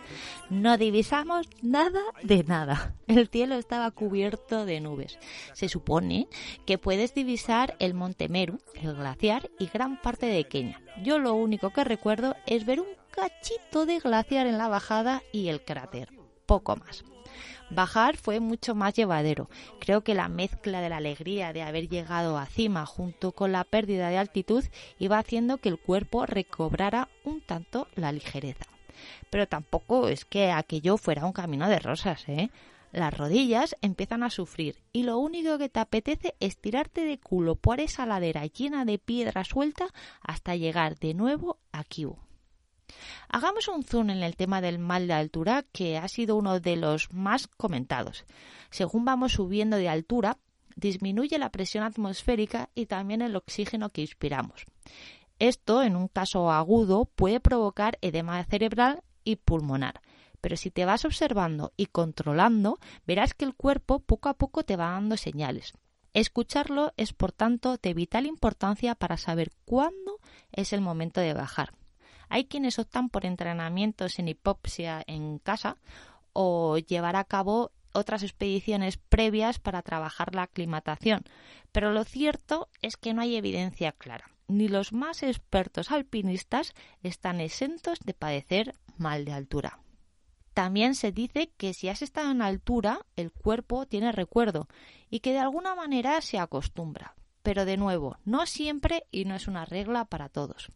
No 0.49 0.79
divisamos 0.79 1.47
nada 1.61 2.01
de 2.23 2.43
nada. 2.43 2.95
El 3.05 3.27
cielo 3.27 3.53
estaba 3.53 3.91
cubierto 3.91 4.65
de 4.65 4.81
nubes. 4.81 5.19
Se 5.53 5.69
supone 5.69 6.27
que 6.65 6.79
puedes 6.79 7.13
divisar 7.13 7.75
el 7.77 7.93
Monte 7.93 8.29
Meru, 8.29 8.57
el 8.81 8.95
glaciar 8.95 9.51
y 9.59 9.67
gran 9.67 10.01
parte 10.01 10.25
de 10.25 10.45
Kenia. 10.45 10.81
Yo 11.03 11.19
lo 11.19 11.35
único 11.35 11.69
que 11.69 11.83
recuerdo 11.83 12.35
es 12.47 12.65
ver 12.65 12.79
un 12.79 12.87
cachito 13.11 13.85
de 13.85 13.99
glaciar 13.99 14.47
en 14.47 14.57
la 14.57 14.67
bajada 14.67 15.21
y 15.31 15.49
el 15.49 15.61
cráter. 15.61 16.09
Poco 16.47 16.75
más. 16.75 17.03
Bajar 17.69 18.17
fue 18.17 18.39
mucho 18.39 18.73
más 18.73 18.95
llevadero. 18.95 19.49
Creo 19.79 20.03
que 20.03 20.15
la 20.15 20.29
mezcla 20.29 20.81
de 20.81 20.89
la 20.89 20.97
alegría 20.97 21.53
de 21.53 21.61
haber 21.61 21.87
llegado 21.89 22.39
a 22.39 22.47
cima 22.47 22.87
junto 22.87 23.33
con 23.33 23.51
la 23.51 23.63
pérdida 23.65 24.09
de 24.09 24.17
altitud 24.17 24.63
iba 24.97 25.19
haciendo 25.19 25.59
que 25.59 25.69
el 25.69 25.77
cuerpo 25.77 26.25
recobrara 26.25 27.07
un 27.23 27.41
tanto 27.41 27.87
la 27.93 28.11
ligereza. 28.11 28.65
Pero 29.29 29.47
tampoco 29.47 30.07
es 30.07 30.25
que 30.25 30.51
aquello 30.51 30.97
fuera 30.97 31.25
un 31.25 31.33
camino 31.33 31.69
de 31.69 31.79
rosas, 31.79 32.27
¿eh? 32.27 32.49
Las 32.91 33.15
rodillas 33.15 33.75
empiezan 33.81 34.23
a 34.23 34.31
sufrir 34.31 34.75
y 34.91 35.03
lo 35.03 35.19
único 35.19 35.59
que 35.59 35.69
te 35.69 35.79
apetece 35.79 36.33
es 36.39 36.57
tirarte 36.57 37.05
de 37.05 37.19
culo 37.19 37.55
por 37.55 37.79
esa 37.79 38.07
ladera 38.07 38.47
llena 38.47 38.83
de 38.83 38.97
piedra 38.97 39.43
suelta 39.43 39.87
hasta 40.21 40.55
llegar 40.55 40.97
de 40.97 41.13
nuevo 41.13 41.59
a 41.71 41.83
Kibu. 41.83 42.17
Hagamos 43.27 43.67
un 43.67 43.83
zoom 43.83 44.09
en 44.09 44.23
el 44.23 44.35
tema 44.35 44.61
del 44.61 44.79
mal 44.79 45.07
de 45.07 45.13
altura, 45.13 45.63
que 45.71 45.97
ha 45.97 46.07
sido 46.07 46.35
uno 46.35 46.59
de 46.59 46.75
los 46.75 47.13
más 47.13 47.47
comentados. 47.47 48.25
Según 48.71 49.05
vamos 49.05 49.33
subiendo 49.33 49.77
de 49.77 49.89
altura, 49.89 50.37
disminuye 50.75 51.37
la 51.37 51.51
presión 51.51 51.83
atmosférica 51.83 52.69
y 52.73 52.87
también 52.87 53.21
el 53.21 53.35
oxígeno 53.35 53.89
que 53.89 54.01
inspiramos. 54.01 54.65
Esto, 55.39 55.83
en 55.83 55.95
un 55.95 56.09
caso 56.09 56.51
agudo, 56.51 57.05
puede 57.05 57.39
provocar 57.39 57.97
edema 58.01 58.43
cerebral 58.43 59.03
y 59.23 59.37
pulmonar. 59.37 60.01
Pero 60.41 60.57
si 60.57 60.69
te 60.69 60.85
vas 60.85 61.05
observando 61.05 61.73
y 61.77 61.87
controlando, 61.87 62.79
verás 63.05 63.33
que 63.33 63.45
el 63.45 63.55
cuerpo 63.55 63.99
poco 63.99 64.29
a 64.29 64.33
poco 64.33 64.63
te 64.63 64.75
va 64.75 64.91
dando 64.91 65.17
señales. 65.17 65.73
Escucharlo 66.13 66.93
es, 66.97 67.13
por 67.13 67.31
tanto, 67.31 67.77
de 67.77 67.93
vital 67.93 68.25
importancia 68.25 68.95
para 68.95 69.17
saber 69.17 69.51
cuándo 69.63 70.19
es 70.51 70.73
el 70.73 70.81
momento 70.81 71.21
de 71.21 71.33
bajar. 71.33 71.73
Hay 72.29 72.45
quienes 72.45 72.77
optan 72.77 73.09
por 73.09 73.25
entrenamientos 73.25 74.19
en 74.19 74.27
hipoxia 74.27 75.03
en 75.07 75.39
casa 75.39 75.77
o 76.33 76.77
llevar 76.77 77.15
a 77.15 77.23
cabo 77.23 77.71
otras 77.93 78.23
expediciones 78.23 78.97
previas 78.97 79.59
para 79.59 79.81
trabajar 79.81 80.35
la 80.35 80.43
aclimatación, 80.43 81.23
pero 81.71 81.91
lo 81.91 82.03
cierto 82.03 82.69
es 82.81 82.97
que 82.97 83.13
no 83.13 83.21
hay 83.21 83.35
evidencia 83.35 83.91
clara. 83.91 84.29
Ni 84.49 84.67
los 84.67 84.93
más 84.93 85.21
expertos 85.21 85.91
alpinistas 85.91 86.73
están 87.03 87.39
exentos 87.39 87.99
de 87.99 88.15
padecer 88.15 88.73
mal 88.97 89.23
de 89.23 89.31
altura. 89.31 89.79
También 90.55 90.95
se 90.95 91.11
dice 91.11 91.51
que 91.55 91.75
si 91.75 91.87
has 91.87 92.01
estado 92.01 92.31
en 92.31 92.41
altura, 92.41 93.05
el 93.15 93.31
cuerpo 93.31 93.85
tiene 93.85 94.11
recuerdo 94.11 94.67
y 95.11 95.19
que 95.19 95.33
de 95.33 95.39
alguna 95.39 95.75
manera 95.75 96.19
se 96.21 96.39
acostumbra. 96.39 97.13
Pero 97.43 97.63
de 97.63 97.77
nuevo, 97.77 98.17
no 98.25 98.47
siempre 98.47 99.05
y 99.11 99.25
no 99.25 99.35
es 99.35 99.47
una 99.47 99.65
regla 99.65 100.05
para 100.05 100.29
todos. 100.29 100.69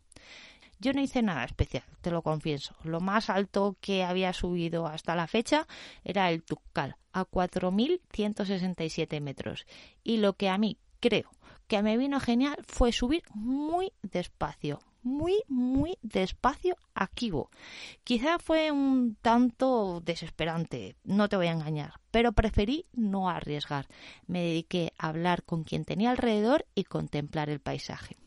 Yo 0.80 0.94
no 0.94 1.02
hice 1.02 1.24
nada 1.24 1.44
especial, 1.44 1.84
te 2.02 2.12
lo 2.12 2.22
confieso. 2.22 2.76
Lo 2.84 3.00
más 3.00 3.32
alto 3.32 3.76
que 3.82 4.04
había 4.04 4.34
subido 4.34 4.86
hasta 4.86 5.16
la 5.16 5.26
fecha 5.26 5.66
era 6.04 6.30
el 6.30 6.44
Tukal, 6.44 6.96
a 7.12 7.26
4.167 7.26 9.20
metros. 9.20 9.66
Y 10.04 10.18
lo 10.18 10.34
que 10.34 10.50
a 10.50 10.60
mí 10.60 10.78
creo 11.00 11.32
que 11.68 11.82
me 11.82 11.98
vino 11.98 12.20
genial 12.20 12.58
fue 12.68 12.92
subir 12.92 13.24
muy 13.34 13.92
despacio, 14.02 14.80
muy, 15.02 15.44
muy 15.48 15.98
despacio 16.02 16.78
a 16.94 17.08
Kibo. 17.08 17.50
Quizá 18.04 18.40
fue 18.40 18.72
un 18.72 19.16
tanto 19.22 20.02
desesperante, 20.02 20.96
no 21.04 21.30
te 21.30 21.36
voy 21.36 21.48
a 21.48 21.52
engañar, 21.52 22.00
pero 22.12 22.32
preferí 22.32 22.86
no 22.94 23.30
arriesgar. 23.30 23.88
Me 24.28 24.42
dediqué 24.42 24.94
a 24.98 25.10
hablar 25.10 25.44
con 25.44 25.64
quien 25.64 25.86
tenía 25.86 26.12
alrededor 26.12 26.66
y 26.76 26.86
contemplar 26.86 27.50
el 27.50 27.60
paisaje. 27.60 28.18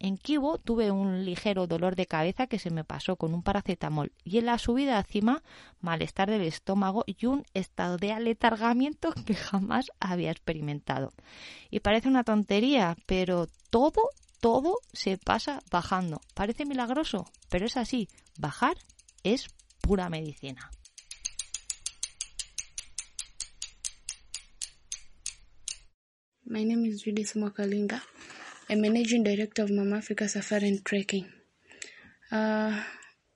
En 0.00 0.16
Kibo 0.16 0.58
tuve 0.58 0.92
un 0.92 1.24
ligero 1.24 1.66
dolor 1.66 1.96
de 1.96 2.06
cabeza 2.06 2.46
que 2.46 2.60
se 2.60 2.70
me 2.70 2.84
pasó 2.84 3.16
con 3.16 3.34
un 3.34 3.42
paracetamol 3.42 4.12
y 4.22 4.38
en 4.38 4.46
la 4.46 4.58
subida 4.58 4.98
a 4.98 5.02
cima 5.02 5.42
malestar 5.80 6.30
del 6.30 6.42
estómago 6.42 7.02
y 7.04 7.26
un 7.26 7.44
estado 7.52 7.96
de 7.96 8.12
aletargamiento 8.12 9.12
que 9.26 9.34
jamás 9.34 9.90
había 9.98 10.30
experimentado. 10.30 11.12
Y 11.70 11.80
parece 11.80 12.08
una 12.08 12.22
tontería, 12.22 12.96
pero 13.06 13.48
todo, 13.70 14.10
todo 14.40 14.78
se 14.92 15.18
pasa 15.18 15.62
bajando. 15.70 16.20
Parece 16.34 16.64
milagroso, 16.64 17.26
pero 17.48 17.66
es 17.66 17.76
así. 17.76 18.08
Bajar 18.38 18.76
es 19.24 19.48
pura 19.80 20.08
medicina. 20.08 20.70
My 26.44 26.64
name 26.64 26.88
is 26.88 27.02
Judith 27.04 27.34
Mwakalinga. 27.34 28.00
I'm 28.68 28.80
Managing 28.80 29.24
Director 29.24 29.64
of 29.64 29.70
Mama 29.70 29.96
Africa 29.98 30.28
Safari 30.28 30.68
and 30.68 30.82
Trekking. 30.84 31.24
Uh, 32.30 32.72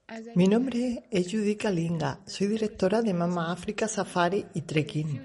as 0.07 0.27
I- 0.27 0.31
Mi 0.35 0.47
nombre 0.47 1.03
es 1.11 1.31
Judy 1.31 1.55
Kalinga, 1.55 2.19
soy 2.25 2.47
directora 2.47 3.01
de 3.01 3.13
Mama 3.13 3.51
África 3.51 3.87
Safari 3.87 4.45
y 4.53 4.61
Trekking. 4.61 5.21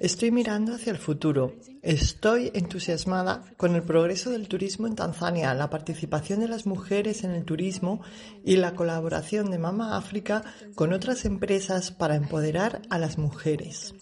Estoy 0.00 0.30
mirando 0.32 0.74
hacia 0.74 0.90
el 0.92 0.98
futuro. 0.98 1.54
Estoy 1.80 2.50
entusiasmada 2.54 3.44
con 3.56 3.74
el 3.76 3.82
progreso 3.82 4.30
del 4.30 4.48
turismo 4.48 4.86
en 4.88 4.96
Tanzania, 4.96 5.54
la 5.54 5.70
participación 5.70 6.40
de 6.40 6.48
las 6.48 6.66
mujeres 6.66 7.22
en 7.22 7.30
el 7.32 7.44
turismo 7.44 8.00
y 8.44 8.56
la 8.56 8.74
colaboración 8.74 9.50
de 9.50 9.58
Mama 9.58 9.96
África 9.96 10.42
con 10.74 10.92
otras 10.92 11.24
empresas 11.24 11.90
para 11.92 12.16
empoderar 12.16 12.82
a 12.90 12.98
las 12.98 13.16
mujeres. 13.18 13.94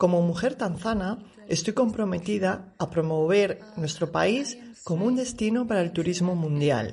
Como 0.00 0.22
mujer 0.22 0.54
tanzana, 0.54 1.18
estoy 1.46 1.74
comprometida 1.74 2.72
a 2.78 2.88
promover 2.88 3.60
nuestro 3.76 4.10
país 4.10 4.56
como 4.82 5.04
un 5.04 5.16
destino 5.16 5.66
para 5.66 5.82
el 5.82 5.92
turismo 5.92 6.34
mundial. 6.34 6.86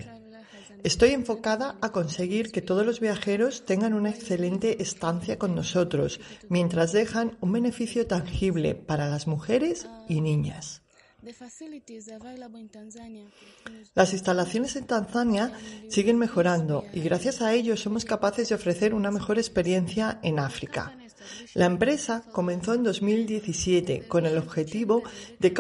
Estoy 0.84 1.12
enfocada 1.12 1.78
a 1.80 1.94
conseguir 1.94 2.52
que 2.52 2.62
todos 2.62 2.86
los 2.86 3.00
viajeros 3.00 3.66
tengan 3.66 3.94
una 3.94 4.10
excelente 4.10 4.82
estancia 4.84 5.40
con 5.40 5.56
nosotros, 5.56 6.20
mientras 6.50 6.92
dejan 6.92 7.38
un 7.40 7.54
beneficio 7.54 8.08
tangible 8.08 8.76
para 8.76 9.08
las 9.08 9.26
mujeres 9.26 9.88
y 10.10 10.20
niñas. 10.20 10.82
Las 13.96 14.12
instalaciones 14.12 14.76
en 14.76 14.86
Tanzania 14.86 15.54
siguen 15.88 16.18
mejorando 16.18 16.84
y 16.94 17.00
gracias 17.00 17.42
a 17.42 17.54
ello 17.54 17.78
somos 17.78 18.04
capaces 18.04 18.50
de 18.50 18.56
ofrecer 18.56 18.94
una 18.94 19.12
mejor 19.12 19.38
experiencia 19.38 20.20
en 20.24 20.40
África. 20.40 20.94
La 21.54 21.66
empresa 21.66 22.24
comenzó 22.32 22.74
en 22.74 22.84
2017 22.84 24.08
con 24.08 24.26
el 24.26 24.38
objetivo 24.38 25.04
de, 25.40 25.54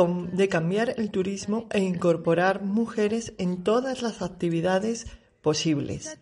cambiar 0.49 0.93
el 0.97 1.11
turismo 1.11 1.68
e 1.72 1.80
incorporar 1.80 2.63
mujeres 2.63 3.34
en 3.38 3.63
todas 3.63 4.01
las 4.01 4.22
actividades 4.22 5.07
posibles. 5.41 6.18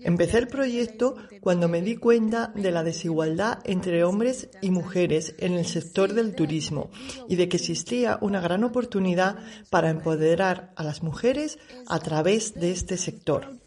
Empecé 0.00 0.38
el 0.38 0.48
proyecto 0.48 1.16
cuando 1.40 1.68
me 1.68 1.82
di 1.82 1.96
cuenta 1.96 2.52
de 2.56 2.72
la 2.72 2.82
desigualdad 2.82 3.60
entre 3.64 4.02
hombres 4.02 4.48
y 4.60 4.70
mujeres 4.70 5.34
en 5.38 5.52
el 5.54 5.66
sector 5.66 6.14
del 6.14 6.34
turismo 6.34 6.90
y 7.28 7.36
de 7.36 7.48
que 7.48 7.58
existía 7.58 8.18
una 8.20 8.40
gran 8.40 8.64
oportunidad 8.64 9.36
para 9.70 9.90
empoderar 9.90 10.72
a 10.74 10.82
las 10.82 11.02
mujeres 11.02 11.58
a 11.86 12.00
través 12.00 12.54
de 12.54 12.72
este 12.72 12.96
sector. 12.96 13.59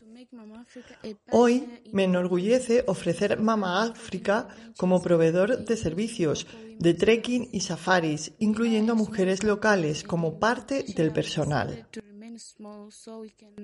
Hoy 1.32 1.82
me 1.92 2.06
enorgullece 2.06 2.84
ofrecer 2.88 3.40
Mama 3.40 3.84
África 3.84 4.48
como 4.78 5.02
proveedor 5.02 5.66
de 5.66 5.78
servicios 5.78 6.48
de 6.80 6.94
trekking 6.94 7.50
y 7.52 7.62
safaris, 7.62 8.34
incluyendo 8.40 8.94
a 8.94 8.96
mujeres 8.96 9.44
locales 9.44 10.04
como 10.04 10.40
parte 10.40 10.84
del 10.96 11.12
personal. 11.12 11.88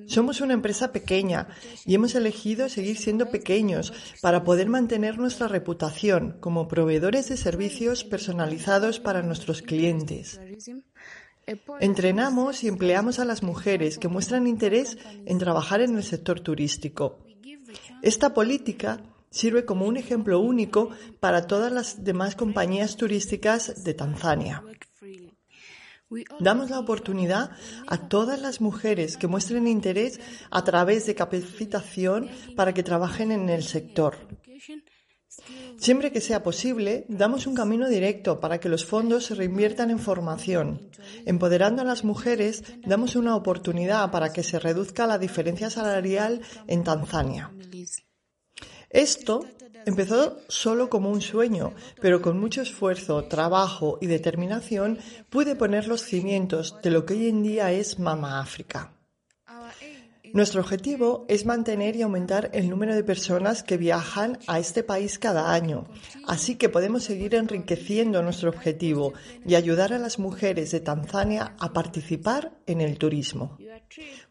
Somos 0.06 0.42
una 0.42 0.54
empresa 0.54 0.92
pequeña 0.92 1.48
y 1.86 1.96
hemos 1.96 2.14
elegido 2.14 2.70
seguir 2.70 2.98
siendo 2.98 3.32
pequeños 3.32 3.94
para 4.22 4.44
poder 4.44 4.70
mantener 4.70 5.18
nuestra 5.18 5.48
reputación 5.48 6.38
como 6.40 6.68
proveedores 6.68 7.30
de 7.30 7.38
servicios 7.38 8.04
personalizados 8.04 9.00
para 9.00 9.24
nuestros 9.24 9.62
clientes. 9.62 10.40
Entrenamos 11.80 12.64
y 12.64 12.68
empleamos 12.68 13.20
a 13.20 13.26
las 13.26 13.44
mujeres 13.44 13.98
que 13.98 14.08
muestran 14.08 14.48
interés 14.48 14.98
en 15.26 15.40
trabajar 15.40 15.82
en 15.82 15.96
el 15.96 16.04
sector 16.04 16.40
turístico. 16.42 17.20
Esta 18.02 18.34
política 18.34 19.02
sirve 19.30 19.66
como 19.66 19.86
un 19.86 19.98
ejemplo 19.98 20.40
único 20.40 20.90
para 21.20 21.48
todas 21.48 21.72
las 21.72 22.04
demás 22.04 22.36
compañías 22.36 22.98
turísticas 22.98 23.84
de 23.84 23.94
Tanzania. 23.94 24.64
Damos 26.40 26.72
la 26.72 26.80
oportunidad 26.80 27.52
a 27.88 28.10
todas 28.10 28.42
las 28.42 28.62
mujeres 28.62 29.16
que 29.18 29.28
muestren 29.28 29.68
interés 29.68 30.20
a 30.50 30.64
través 30.64 31.06
de 31.06 31.14
capacitación 31.14 32.30
para 32.56 32.74
que 32.74 32.82
trabajen 32.82 33.32
en 33.32 33.50
el 33.50 33.64
sector. 33.64 34.18
Siempre 35.80 36.12
que 36.12 36.20
sea 36.20 36.44
posible, 36.44 37.06
damos 37.08 37.48
un 37.48 37.56
camino 37.56 37.88
directo 37.88 38.42
para 38.42 38.60
que 38.60 38.68
los 38.68 38.86
fondos 38.86 39.26
se 39.26 39.36
reinviertan 39.36 39.92
en 39.92 40.00
formación. 40.00 40.90
Empoderando 41.26 41.82
a 41.82 41.86
las 41.86 42.04
mujeres, 42.04 42.64
damos 42.86 43.16
una 43.16 43.36
oportunidad 43.36 44.12
para 44.12 44.34
que 44.34 44.44
se 44.44 44.60
reduzca 44.60 45.08
la 45.08 45.18
diferencia 45.18 45.70
salarial 45.70 46.42
en 46.68 46.84
Tanzania. 46.84 47.52
Esto 48.90 49.46
empezó 49.86 50.40
solo 50.50 50.90
como 50.90 51.12
un 51.12 51.22
sueño, 51.22 51.74
pero 52.02 52.22
con 52.22 52.38
mucho 52.38 52.62
esfuerzo, 52.62 53.24
trabajo 53.26 54.00
y 54.02 54.08
determinación 54.08 55.00
pude 55.30 55.56
poner 55.56 55.88
los 55.88 56.02
cimientos 56.02 56.76
de 56.84 56.92
lo 56.92 57.06
que 57.06 57.14
hoy 57.14 57.30
en 57.30 57.42
día 57.42 57.72
es 57.72 58.00
Mama 58.00 58.42
África. 58.42 58.99
Nuestro 60.34 60.62
objetivo 60.62 61.26
es 61.28 61.46
mantener 61.46 61.96
y 61.96 62.02
aumentar 62.02 62.50
el 62.54 62.70
número 62.70 62.94
de 62.94 63.04
personas 63.04 63.64
que 63.64 63.78
viajan 63.78 64.38
a 64.48 64.60
este 64.60 64.84
país 64.84 65.18
cada 65.18 65.54
año, 65.54 65.88
así 66.28 66.56
que 66.56 66.70
podemos 66.70 67.04
seguir 67.04 67.36
enriqueciendo 67.36 68.22
nuestro 68.22 68.50
objetivo 68.50 69.14
y 69.46 69.56
ayudar 69.56 69.94
a 69.94 70.00
las 70.00 70.20
mujeres 70.20 70.72
de 70.72 70.80
Tanzania 70.82 71.56
a 71.60 71.74
participar 71.74 72.52
en 72.68 72.82
el 72.82 72.98
turismo. 72.98 73.58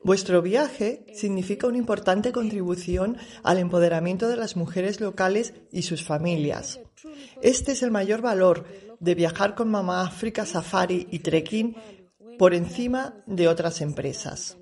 Vuestro 0.05 0.43
viaje 0.43 1.05
significa 1.15 1.67
una 1.67 1.79
importante 1.79 2.33
contribución 2.33 3.17
al 3.43 3.59
empoderamiento 3.59 4.29
de 4.29 4.37
las 4.37 4.57
mujeres 4.57 5.01
locales 5.01 5.55
y 5.73 5.83
sus 5.83 6.05
familias. 6.05 6.81
Este 7.43 7.73
es 7.73 7.83
el 7.83 7.91
mayor 7.91 8.21
valor 8.23 8.67
de 9.01 9.15
viajar 9.15 9.55
con 9.55 9.69
Mamá 9.69 10.03
África 10.03 10.45
Safari 10.45 11.09
y 11.11 11.21
Trekking 11.21 11.77
por 12.39 12.55
encima 12.55 13.15
de 13.27 13.49
otras 13.49 13.81
empresas. 13.81 14.58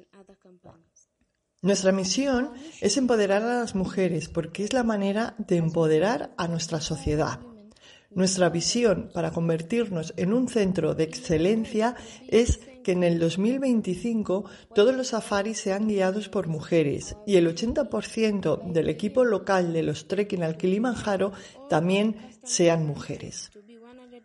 Nuestra 1.63 1.91
misión 1.91 2.53
es 2.81 2.97
empoderar 2.97 3.43
a 3.43 3.61
las 3.61 3.75
mujeres 3.75 4.29
porque 4.29 4.63
es 4.63 4.73
la 4.73 4.85
manera 4.85 5.35
de 5.39 5.57
empoderar 5.57 6.33
a 6.37 6.49
nuestra 6.49 6.81
sociedad. 6.81 7.41
Nuestra 8.11 8.51
visión 8.51 9.11
para 9.13 9.31
convertirnos 9.31 10.15
en 10.17 10.33
un 10.33 10.49
centro 10.49 10.95
de 10.95 11.05
excelencia 11.05 11.97
es 12.29 12.61
que 12.85 12.93
en 12.93 13.03
el 13.03 13.19
2025 13.19 14.49
todos 14.75 14.95
los 14.95 15.09
safaris 15.09 15.59
sean 15.59 15.89
guiados 15.89 16.29
por 16.29 16.47
mujeres 16.47 17.17
y 17.27 17.37
el 17.37 17.49
80% 17.49 18.73
del 18.73 18.89
equipo 18.89 19.25
local 19.25 19.73
de 19.73 19.83
los 19.83 20.07
trekking 20.07 20.45
al 20.45 20.57
Kilimanjaro 20.57 21.33
también 21.69 22.17
sean 22.45 22.87
mujeres. 22.87 23.51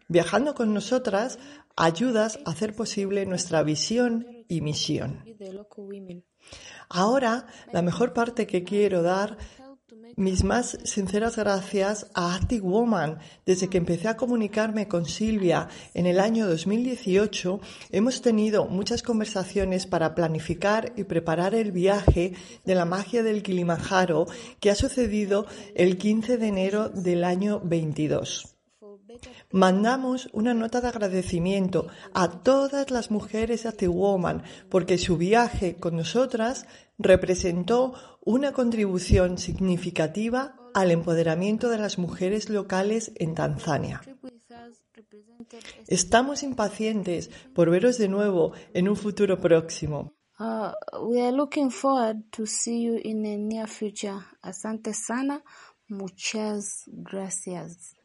Viajando 0.08 0.56
con 0.56 0.74
nosotras 0.74 1.39
ayudas 1.76 2.39
a 2.46 2.52
hacer 2.52 2.76
posible 2.76 3.26
nuestra 3.26 3.64
visión 3.64 4.28
y 4.48 4.62
misión. 4.62 5.24
Ahora, 6.89 7.46
la 7.72 7.82
mejor 7.82 8.14
parte 8.14 8.48
que 8.48 8.64
quiero 8.64 9.02
dar 9.02 9.38
mis 10.18 10.44
más 10.44 10.78
sinceras 10.84 11.38
gracias 11.38 12.08
a 12.14 12.36
Arctic 12.36 12.64
Woman. 12.64 13.20
Desde 13.46 13.70
que 13.70 13.78
empecé 13.78 14.08
a 14.08 14.18
comunicarme 14.18 14.88
con 14.88 15.06
Silvia 15.06 15.70
en 15.94 16.06
el 16.06 16.20
año 16.20 16.48
2018, 16.48 17.60
hemos 17.92 18.22
tenido 18.22 18.66
muchas 18.66 19.04
conversaciones 19.04 19.88
para 19.88 20.14
planificar 20.14 20.94
y 20.96 21.06
preparar 21.06 21.56
el 21.56 21.72
viaje 21.72 22.34
de 22.66 22.76
la 22.76 22.86
magia 22.86 23.24
del 23.24 23.44
Kilimanjaro 23.44 24.26
que 24.60 24.70
ha 24.70 24.76
sucedido 24.76 25.46
el 25.76 25.98
15 25.98 26.38
de 26.38 26.48
enero 26.48 26.89
del 26.89 27.24
año 27.24 27.62
22. 27.64 28.61
Mandamos 29.51 30.30
una 30.34 30.53
nota 30.53 30.82
de 30.82 30.88
agradecimiento 30.88 31.88
a 32.14 32.41
todas 32.41 32.91
las 32.91 33.12
mujeres 33.12 33.68
de 33.78 33.88
Woman 33.88 34.43
porque 34.70 34.97
su 34.97 35.18
viaje 35.18 35.76
con 35.76 35.95
nosotras 35.97 36.66
representó 36.97 37.93
una 38.24 38.51
contribución 38.53 39.38
significativa 39.38 40.55
al 40.74 40.91
empoderamiento 40.91 41.70
de 41.70 41.78
las 41.78 41.97
mujeres 41.97 42.49
locales 42.49 43.12
en 43.16 43.36
Tanzania. 43.36 44.01
Estamos 45.88 46.43
impacientes 46.43 47.30
por 47.53 47.70
veros 47.70 47.97
de 47.97 48.07
nuevo 48.07 48.53
en 48.74 48.88
un 48.88 48.95
futuro 48.95 49.39
próximo. 49.39 50.14
Uh, 50.39 50.72
we 51.07 51.22
are 51.22 51.32
looking 51.32 51.70
forward 51.70 52.24
to 52.32 52.47
see 52.47 52.82
you 52.82 52.99
in 53.03 53.22
the 53.22 53.38
near 53.38 53.68
future. 53.68 54.18
Asante 54.41 54.93
sana. 54.93 55.43
Muchas 55.88 56.86
gracias. 56.88 57.95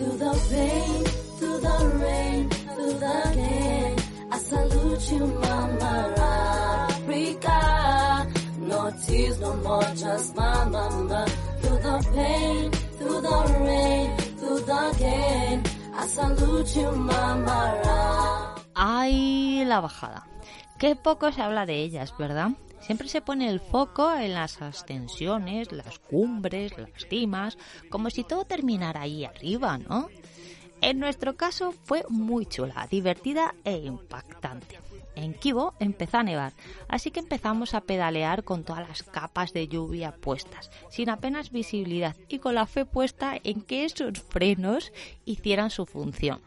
Through 0.00 0.16
the 0.16 0.32
pain, 0.50 1.04
through 1.38 1.60
the 1.60 1.98
rain, 2.02 2.48
through 2.48 2.92
the 2.94 3.32
gain, 3.34 3.98
I 4.32 4.38
salute 4.38 5.12
you, 5.12 5.26
Mama 5.26 6.14
Africa. 6.88 8.26
No 8.60 8.90
tears, 9.06 9.38
no 9.40 9.56
more, 9.56 9.82
just 9.94 10.34
my 10.34 10.64
mama. 10.64 11.26
Through 11.60 11.78
the 11.78 12.10
pain, 12.14 12.69
Ay, 18.74 19.64
la 19.64 19.80
bajada. 19.80 20.26
Qué 20.78 20.96
poco 20.96 21.30
se 21.30 21.42
habla 21.42 21.66
de 21.66 21.82
ellas, 21.82 22.14
¿verdad? 22.18 22.50
Siempre 22.80 23.08
se 23.08 23.20
pone 23.20 23.48
el 23.48 23.60
foco 23.60 24.12
en 24.14 24.34
las 24.34 24.60
ascensiones, 24.62 25.70
las 25.70 25.98
cumbres, 25.98 26.76
las 26.78 26.90
cimas, 27.08 27.58
como 27.90 28.10
si 28.10 28.24
todo 28.24 28.44
terminara 28.44 29.02
ahí 29.02 29.24
arriba, 29.24 29.78
¿no? 29.78 30.08
En 30.80 30.98
nuestro 30.98 31.36
caso 31.36 31.72
fue 31.84 32.04
muy 32.08 32.46
chula, 32.46 32.88
divertida 32.90 33.54
e 33.64 33.76
impactante. 33.76 34.78
En 35.16 35.34
Kibo 35.34 35.74
empezó 35.80 36.18
a 36.18 36.22
nevar, 36.22 36.52
así 36.88 37.10
que 37.10 37.20
empezamos 37.20 37.74
a 37.74 37.82
pedalear 37.82 38.44
con 38.44 38.64
todas 38.64 38.88
las 38.88 39.02
capas 39.02 39.52
de 39.52 39.68
lluvia 39.68 40.14
puestas, 40.14 40.70
sin 40.88 41.10
apenas 41.10 41.50
visibilidad 41.50 42.16
y 42.28 42.38
con 42.38 42.54
la 42.54 42.66
fe 42.66 42.84
puesta 42.84 43.38
en 43.42 43.62
que 43.62 43.84
esos 43.84 44.20
frenos 44.22 44.92
hicieran 45.24 45.70
su 45.70 45.86
función. 45.86 46.40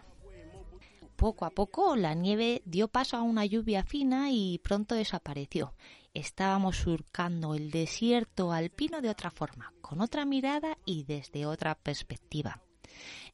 Poco 1.16 1.45
a 1.45 1.51
poco 1.51 1.95
la 1.95 2.16
nieve 2.16 2.61
dio 2.66 2.88
paso 2.88 3.18
a 3.18 3.22
una 3.22 3.45
lluvia 3.45 3.84
fina 3.84 4.32
y 4.32 4.59
pronto 4.64 4.95
desapareció. 4.95 5.74
Estábamos 6.14 6.78
surcando 6.78 7.55
el 7.55 7.72
desierto 7.72 8.51
alpino 8.51 9.01
de 9.01 9.09
otra 9.09 9.32
forma, 9.32 9.74
con 9.82 10.01
otra 10.01 10.26
mirada 10.26 10.78
y 10.86 11.03
desde 11.03 11.45
otra 11.45 11.76
perspectiva. 11.76 12.62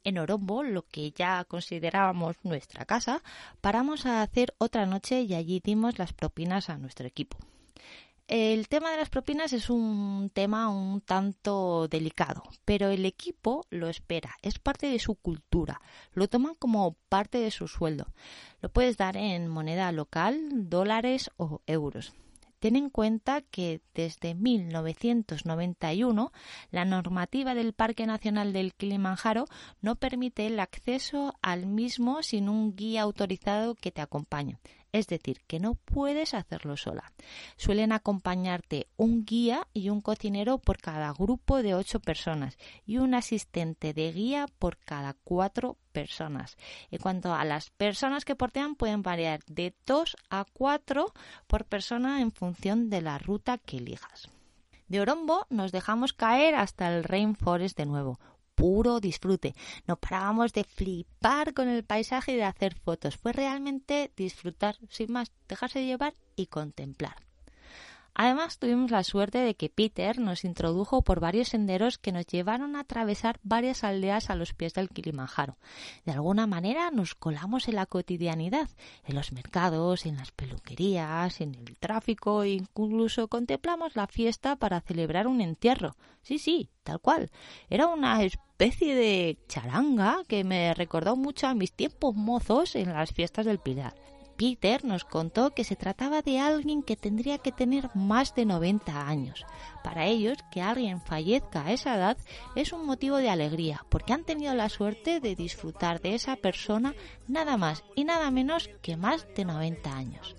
En 0.04 0.18
Orombo, 0.18 0.64
lo 0.64 0.84
que 0.84 1.12
ya 1.12 1.44
considerábamos 1.46 2.38
nuestra 2.44 2.86
casa, 2.86 3.22
paramos 3.62 4.06
a 4.06 4.22
hacer 4.22 4.54
otra 4.58 4.86
noche 4.86 5.22
y 5.22 5.34
allí 5.34 5.62
dimos 5.64 6.00
las 6.00 6.14
propinas 6.14 6.70
a 6.70 6.78
nuestro 6.78 7.08
equipo. 7.08 7.38
El 8.30 8.68
tema 8.68 8.92
de 8.92 8.98
las 8.98 9.10
propinas 9.10 9.54
es 9.54 9.72
un 9.72 10.30
tema 10.32 10.70
un 10.70 11.02
tanto 11.02 11.88
delicado, 11.88 12.44
pero 12.64 12.90
el 12.90 13.08
equipo 13.08 13.66
lo 13.72 13.90
espera, 13.90 14.36
es 14.44 14.60
parte 14.60 14.86
de 14.86 15.00
su 15.00 15.16
cultura, 15.16 15.82
lo 16.14 16.28
toman 16.28 16.54
como 16.54 16.96
parte 17.10 17.40
de 17.40 17.50
su 17.50 17.68
sueldo. 17.68 18.14
Lo 18.62 18.70
puedes 18.70 18.98
dar 18.98 19.18
en 19.18 19.48
moneda 19.48 19.92
local, 19.92 20.70
dólares 20.70 21.32
o 21.38 21.64
euros. 21.66 22.14
Ten 22.60 22.76
en 22.76 22.90
cuenta 22.90 23.42
que 23.42 23.82
desde 23.94 24.36
1991 24.36 26.32
la 26.72 26.86
normativa 26.86 27.56
del 27.56 27.74
Parque 27.74 28.06
Nacional 28.06 28.52
del 28.52 28.74
Kilimanjaro 28.74 29.46
no 29.82 29.96
permite 29.96 30.46
el 30.46 30.60
acceso 30.60 31.34
al 31.42 31.66
mismo 31.68 32.22
sin 32.22 32.50
un 32.50 32.76
guía 32.76 33.04
autorizado 33.04 33.76
que 33.76 33.92
te 33.92 34.02
acompañe. 34.02 34.58
Es 34.92 35.08
decir, 35.08 35.42
que 35.48 35.60
no 35.60 35.76
puedes 35.76 36.34
hacerlo 36.34 36.78
sola. 36.78 37.12
Suelen 37.58 37.92
acompañarte 37.92 38.88
un 38.98 39.26
guía 39.26 39.68
y 39.74 39.90
un 39.90 40.02
cocinero 40.02 40.58
por 40.58 40.78
cada 40.78 41.12
grupo 41.14 41.62
de 41.62 41.76
ocho 41.76 42.00
personas 42.00 42.58
y 42.86 42.98
un 42.98 43.14
asistente 43.14 43.94
de 43.94 44.12
guía 44.12 44.48
por 44.60 44.78
cada 44.78 45.16
cuatro 45.24 45.78
personas. 45.92 46.58
En 46.92 47.00
cuanto 47.00 47.34
a 47.34 47.46
las 47.46 47.70
personas 47.72 48.26
que 48.26 48.36
portean, 48.36 48.76
pueden 48.76 49.04
variar 49.04 49.42
de 49.46 49.74
dos 49.86 50.16
a 50.30 50.46
cuatro 50.52 51.14
por 51.48 51.66
persona 51.66 52.22
en 52.22 52.32
función 52.32 52.90
de 52.90 53.02
la 53.02 53.18
ruta 53.18 53.58
que 53.58 53.78
elijas. 53.78 54.30
De 54.88 55.02
Orombo 55.02 55.46
nos 55.50 55.72
dejamos 55.72 56.14
caer 56.14 56.56
hasta 56.56 56.92
el 56.92 57.04
Rainforest 57.04 57.78
de 57.78 57.86
nuevo, 57.86 58.20
puro 58.60 59.00
disfrute. 59.00 59.56
No 59.88 59.96
parábamos 59.96 60.52
de 60.52 60.66
flipar 60.66 61.54
con 61.54 61.70
el 61.70 61.86
paisaje 61.86 62.34
y 62.34 62.36
de 62.36 62.44
hacer 62.44 62.76
fotos. 62.76 63.16
Fue 63.16 63.32
realmente 63.32 64.12
disfrutar, 64.18 64.76
sin 64.90 65.14
más, 65.14 65.32
dejarse 65.48 65.86
llevar 65.86 66.14
y 66.36 66.48
contemplar. 66.48 67.29
Además, 68.22 68.60
tuvimos 68.60 68.92
la 68.92 69.06
suerte 69.06 69.38
de 69.38 69.56
que 69.56 69.70
Peter 69.70 70.20
nos 70.20 70.44
introdujo 70.44 71.04
por 71.04 71.22
varios 71.22 71.48
senderos 71.48 71.98
que 71.98 72.12
nos 72.12 72.28
llevaron 72.28 72.76
a 72.76 72.82
atravesar 72.82 73.40
varias 73.44 73.86
aldeas 73.86 74.30
a 74.30 74.36
los 74.36 74.54
pies 74.54 74.74
del 74.74 74.90
Kilimanjaro. 74.90 75.58
De 76.04 76.12
alguna 76.12 76.46
manera 76.46 76.92
nos 76.92 77.16
colamos 77.16 77.70
en 77.70 77.76
la 77.76 77.86
cotidianidad, 77.86 78.70
en 79.06 79.16
los 79.16 79.32
mercados, 79.32 80.06
en 80.06 80.18
las 80.18 80.34
peluquerías, 80.34 81.40
en 81.40 81.56
el 81.56 81.78
tráfico 81.78 82.44
e 82.44 82.50
incluso 82.50 83.30
contemplamos 83.30 83.96
la 83.96 84.08
fiesta 84.08 84.58
para 84.58 84.82
celebrar 84.82 85.26
un 85.26 85.40
entierro. 85.40 85.96
Sí, 86.22 86.40
sí, 86.40 86.70
tal 86.84 87.00
cual. 87.00 87.32
Era 87.70 87.88
una 87.88 88.22
especie 88.22 88.96
de 88.96 89.38
charanga 89.48 90.24
que 90.28 90.44
me 90.44 90.74
recordó 90.74 91.16
mucho 91.16 91.48
a 91.48 91.54
mis 91.54 91.72
tiempos 91.72 92.16
mozos 92.16 92.76
en 92.76 92.92
las 92.92 93.14
fiestas 93.14 93.46
del 93.46 93.60
Pilar. 93.60 93.94
Peter 94.40 94.86
nos 94.86 95.04
contó 95.04 95.54
que 95.54 95.66
se 95.66 95.76
trataba 95.76 96.22
de 96.22 96.40
alguien 96.40 96.82
que 96.82 96.96
tendría 96.96 97.40
que 97.40 97.52
tener 97.52 97.94
más 97.94 98.34
de 98.36 98.46
90 98.46 99.06
años. 99.06 99.46
Para 99.84 100.06
ellos, 100.06 100.38
que 100.50 100.62
alguien 100.62 101.02
fallezca 101.02 101.66
a 101.66 101.74
esa 101.74 101.98
edad 101.98 102.18
es 102.56 102.72
un 102.72 102.86
motivo 102.86 103.18
de 103.18 103.30
alegría, 103.30 103.84
porque 103.90 104.14
han 104.14 104.24
tenido 104.24 104.56
la 104.56 104.70
suerte 104.70 105.20
de 105.20 105.36
disfrutar 105.36 106.00
de 106.00 106.16
esa 106.16 106.38
persona 106.38 106.96
nada 107.28 107.58
más 107.58 107.84
y 107.98 108.06
nada 108.06 108.32
menos 108.32 108.70
que 108.82 108.96
más 108.96 109.28
de 109.36 109.44
90 109.44 109.94
años. 109.94 110.39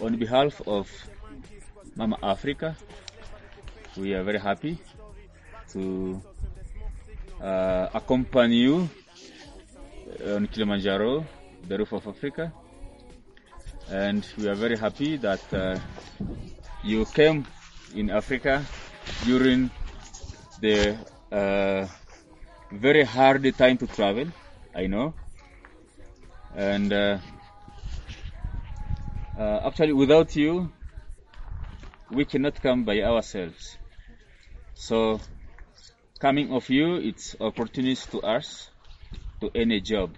On 0.00 0.16
behalf 0.16 0.60
of 0.66 0.90
Mama 1.96 2.18
Africa, 2.22 2.76
we 3.96 4.12
are 4.14 4.22
very 4.24 4.38
happy 4.38 4.76
to 5.72 6.20
uh, 7.40 7.88
accompany 7.94 8.56
you 8.56 8.88
on 10.26 10.46
Kilimanjaro, 10.48 11.24
the 11.68 11.78
roof 11.78 11.92
of 11.92 12.06
Africa. 12.08 12.52
And 13.90 14.26
we 14.36 14.48
are 14.48 14.54
very 14.54 14.76
happy 14.76 15.16
that 15.18 15.52
uh, 15.52 15.78
you 16.82 17.04
came 17.06 17.46
in 17.94 18.10
Africa 18.10 18.64
during 19.24 19.70
the 20.60 20.96
uh, 21.30 21.86
very 22.72 23.04
hard 23.04 23.42
time 23.56 23.78
to 23.78 23.86
travel, 23.86 24.26
I 24.74 24.86
know. 24.86 25.14
And 26.56 26.92
uh, 29.38 29.60
actually, 29.66 29.92
without 29.92 30.34
you, 30.36 30.70
we 32.10 32.24
cannot 32.24 32.60
come 32.62 32.84
by 32.84 33.00
ourselves. 33.02 33.78
So, 34.74 35.20
coming 36.18 36.52
of 36.52 36.68
you, 36.70 36.96
it's 36.96 37.36
opportunities 37.40 38.06
to 38.06 38.20
us, 38.20 38.70
to 39.40 39.50
any 39.54 39.80
job, 39.80 40.10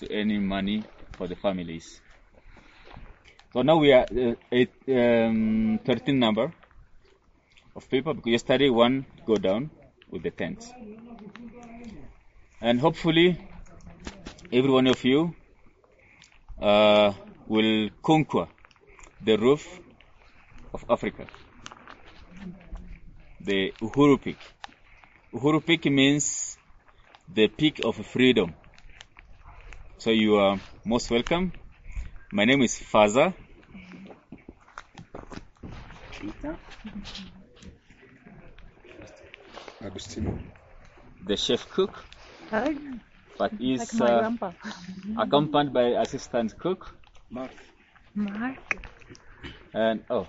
to 0.00 0.12
any 0.12 0.38
money 0.38 0.84
for 1.16 1.26
the 1.26 1.36
families. 1.36 2.00
So 3.52 3.62
now 3.62 3.78
we 3.78 3.90
are 3.92 4.04
uh, 4.04 4.34
eight, 4.52 4.70
um, 4.86 5.80
13 5.82 6.18
number 6.18 6.52
of 7.74 7.88
people 7.88 8.12
because 8.12 8.32
yesterday 8.32 8.68
one 8.68 9.06
go 9.24 9.36
down 9.36 9.70
with 10.10 10.22
the 10.22 10.30
tents. 10.30 10.70
And 12.60 12.78
hopefully 12.80 13.38
every 14.52 14.70
one 14.70 14.86
of 14.88 15.02
you 15.04 15.34
uh, 16.60 17.14
will 17.46 17.90
conquer 18.02 18.48
the 19.22 19.36
roof 19.36 19.80
of 20.74 20.84
Africa, 20.88 21.26
the 23.40 23.72
Uhuru 23.80 24.20
Peak. 24.22 24.38
Uhuru 25.32 25.64
Peak 25.64 25.84
means 25.86 26.58
the 27.32 27.48
peak 27.48 27.80
of 27.84 27.96
freedom. 28.06 28.54
So 29.98 30.10
you 30.10 30.36
are 30.36 30.60
most 30.84 31.10
welcome. 31.10 31.52
My 32.30 32.44
name 32.44 32.62
is 32.62 32.74
Faza. 32.78 33.34
Agustino. 39.82 40.38
the 41.26 41.36
chef 41.36 41.68
cook, 41.68 42.06
but 43.38 43.52
is 43.60 44.00
Like 44.00 44.30
uh, 44.40 44.50
accompanied 45.18 45.72
by 45.72 45.82
assistant 46.02 46.58
cook 46.58 46.96
Mark. 47.30 47.50
Mark. 48.14 48.58
and 49.74 50.04
oh, 50.10 50.28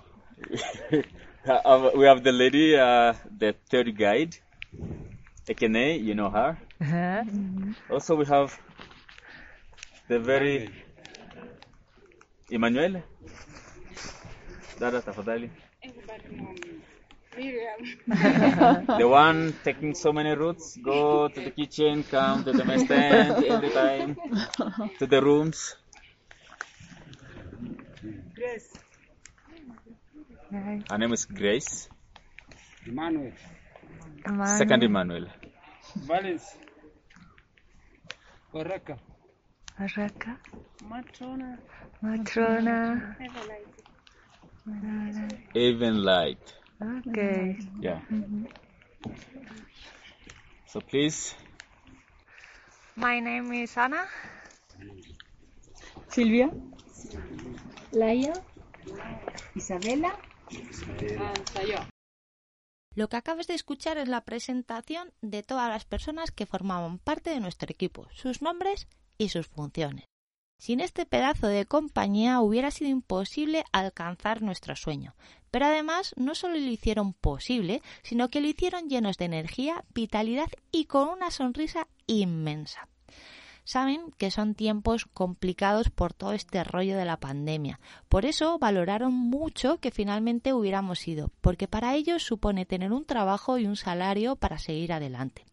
uh, 1.48 1.90
we 1.94 2.04
have 2.04 2.22
the 2.24 2.32
lady, 2.32 2.76
uh, 2.76 3.14
the 3.38 3.54
third 3.70 3.96
guide, 3.96 4.36
Ekene, 5.48 6.02
you 6.02 6.14
know 6.14 6.30
her. 6.30 6.58
Uh-huh. 6.80 7.24
Also, 7.90 8.16
we 8.16 8.26
have 8.26 8.58
the 10.08 10.18
very 10.18 10.70
Emmanuel. 12.50 13.02
Dada, 14.78 15.00
tafadhali. 15.02 15.50
the 18.98 19.06
one 19.08 19.54
taking 19.62 19.94
so 19.94 20.12
many 20.12 20.34
routes, 20.34 20.76
go 20.82 21.28
to 21.28 21.40
the 21.40 21.50
kitchen, 21.50 22.02
come 22.02 22.42
to 22.44 22.52
the 22.52 22.64
mess 22.64 22.82
stand 22.84 23.44
every 23.44 23.70
time, 23.70 24.16
to 24.98 25.06
the 25.06 25.22
rooms. 25.22 25.76
Grace. 28.38 28.72
Her 30.90 30.98
name 30.98 31.12
is 31.12 31.24
Grace. 31.24 31.88
Emmanuel. 32.86 33.32
Second 34.58 34.82
Emmanuel. 34.84 35.26
Valens. 36.06 36.46
Baraka. 38.52 38.96
Baraka. 39.78 40.38
Matrona. 40.90 41.58
Matrona. 42.02 43.16
Even 45.54 46.02
light. 46.04 46.54
Okay. 46.80 47.58
Yeah. 47.80 48.00
Mm-hmm. 48.12 48.44
So 50.66 50.80
please, 50.80 51.34
My 52.94 53.20
name 53.20 53.52
is 53.52 53.76
Anna. 53.76 54.06
Mm. 54.80 55.02
Silvia. 56.08 56.50
Laia. 57.92 58.32
Isabela. 59.54 60.18
Lo 62.94 63.08
que 63.08 63.16
acabas 63.16 63.46
de 63.46 63.54
escuchar 63.54 63.98
es 63.98 64.08
la 64.08 64.24
presentación 64.24 65.12
de 65.20 65.42
todas 65.42 65.68
las 65.68 65.84
personas 65.84 66.30
que 66.30 66.46
formaban 66.46 66.98
parte 66.98 67.30
de 67.30 67.40
nuestro 67.40 67.70
equipo, 67.70 68.08
sus 68.12 68.42
nombres 68.42 68.88
y 69.18 69.28
sus 69.28 69.46
funciones. 69.46 70.04
Sin 70.60 70.80
este 70.80 71.06
pedazo 71.06 71.46
de 71.46 71.66
compañía 71.66 72.40
hubiera 72.40 72.72
sido 72.72 72.90
imposible 72.90 73.64
alcanzar 73.70 74.42
nuestro 74.42 74.74
sueño, 74.74 75.14
pero 75.52 75.66
además 75.66 76.14
no 76.16 76.34
solo 76.34 76.54
lo 76.54 76.66
hicieron 76.66 77.12
posible, 77.12 77.80
sino 78.02 78.28
que 78.28 78.40
lo 78.40 78.48
hicieron 78.48 78.88
llenos 78.88 79.18
de 79.18 79.26
energía, 79.26 79.84
vitalidad 79.94 80.48
y 80.72 80.86
con 80.86 81.08
una 81.08 81.30
sonrisa 81.30 81.86
inmensa. 82.08 82.88
Saben 83.68 84.12
que 84.16 84.30
son 84.30 84.54
tiempos 84.54 85.04
complicados 85.04 85.90
por 85.90 86.14
todo 86.14 86.32
este 86.32 86.64
rollo 86.64 86.96
de 86.96 87.04
la 87.04 87.20
pandemia. 87.20 87.80
Por 88.08 88.24
eso 88.24 88.58
valoraron 88.58 89.12
mucho 89.12 89.76
que 89.76 89.90
finalmente 89.90 90.54
hubiéramos 90.54 91.06
ido, 91.06 91.30
porque 91.42 91.68
para 91.68 91.94
ellos 91.94 92.22
supone 92.22 92.64
tener 92.64 92.94
un 92.94 93.04
trabajo 93.04 93.58
y 93.58 93.66
un 93.66 93.76
salario 93.76 94.36
para 94.36 94.56
seguir 94.56 94.94
adelante. 94.94 95.44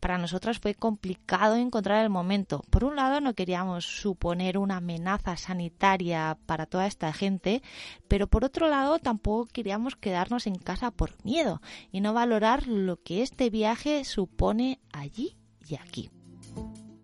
Para 0.00 0.18
nosotras 0.18 0.58
fue 0.58 0.74
complicado 0.74 1.54
encontrar 1.54 2.02
el 2.02 2.10
momento. 2.10 2.64
Por 2.68 2.82
un 2.82 2.96
lado, 2.96 3.20
no 3.20 3.34
queríamos 3.34 3.84
suponer 3.84 4.58
una 4.58 4.78
amenaza 4.78 5.36
sanitaria 5.36 6.36
para 6.46 6.66
toda 6.66 6.88
esta 6.88 7.12
gente, 7.12 7.62
pero 8.08 8.26
por 8.26 8.44
otro 8.44 8.68
lado, 8.68 8.98
tampoco 8.98 9.46
queríamos 9.46 9.94
quedarnos 9.94 10.48
en 10.48 10.56
casa 10.56 10.90
por 10.90 11.24
miedo 11.24 11.62
y 11.92 12.00
no 12.00 12.12
valorar 12.12 12.66
lo 12.66 13.00
que 13.00 13.22
este 13.22 13.50
viaje 13.50 14.04
supone 14.04 14.80
allí 14.92 15.36
y 15.68 15.76
aquí. 15.76 16.10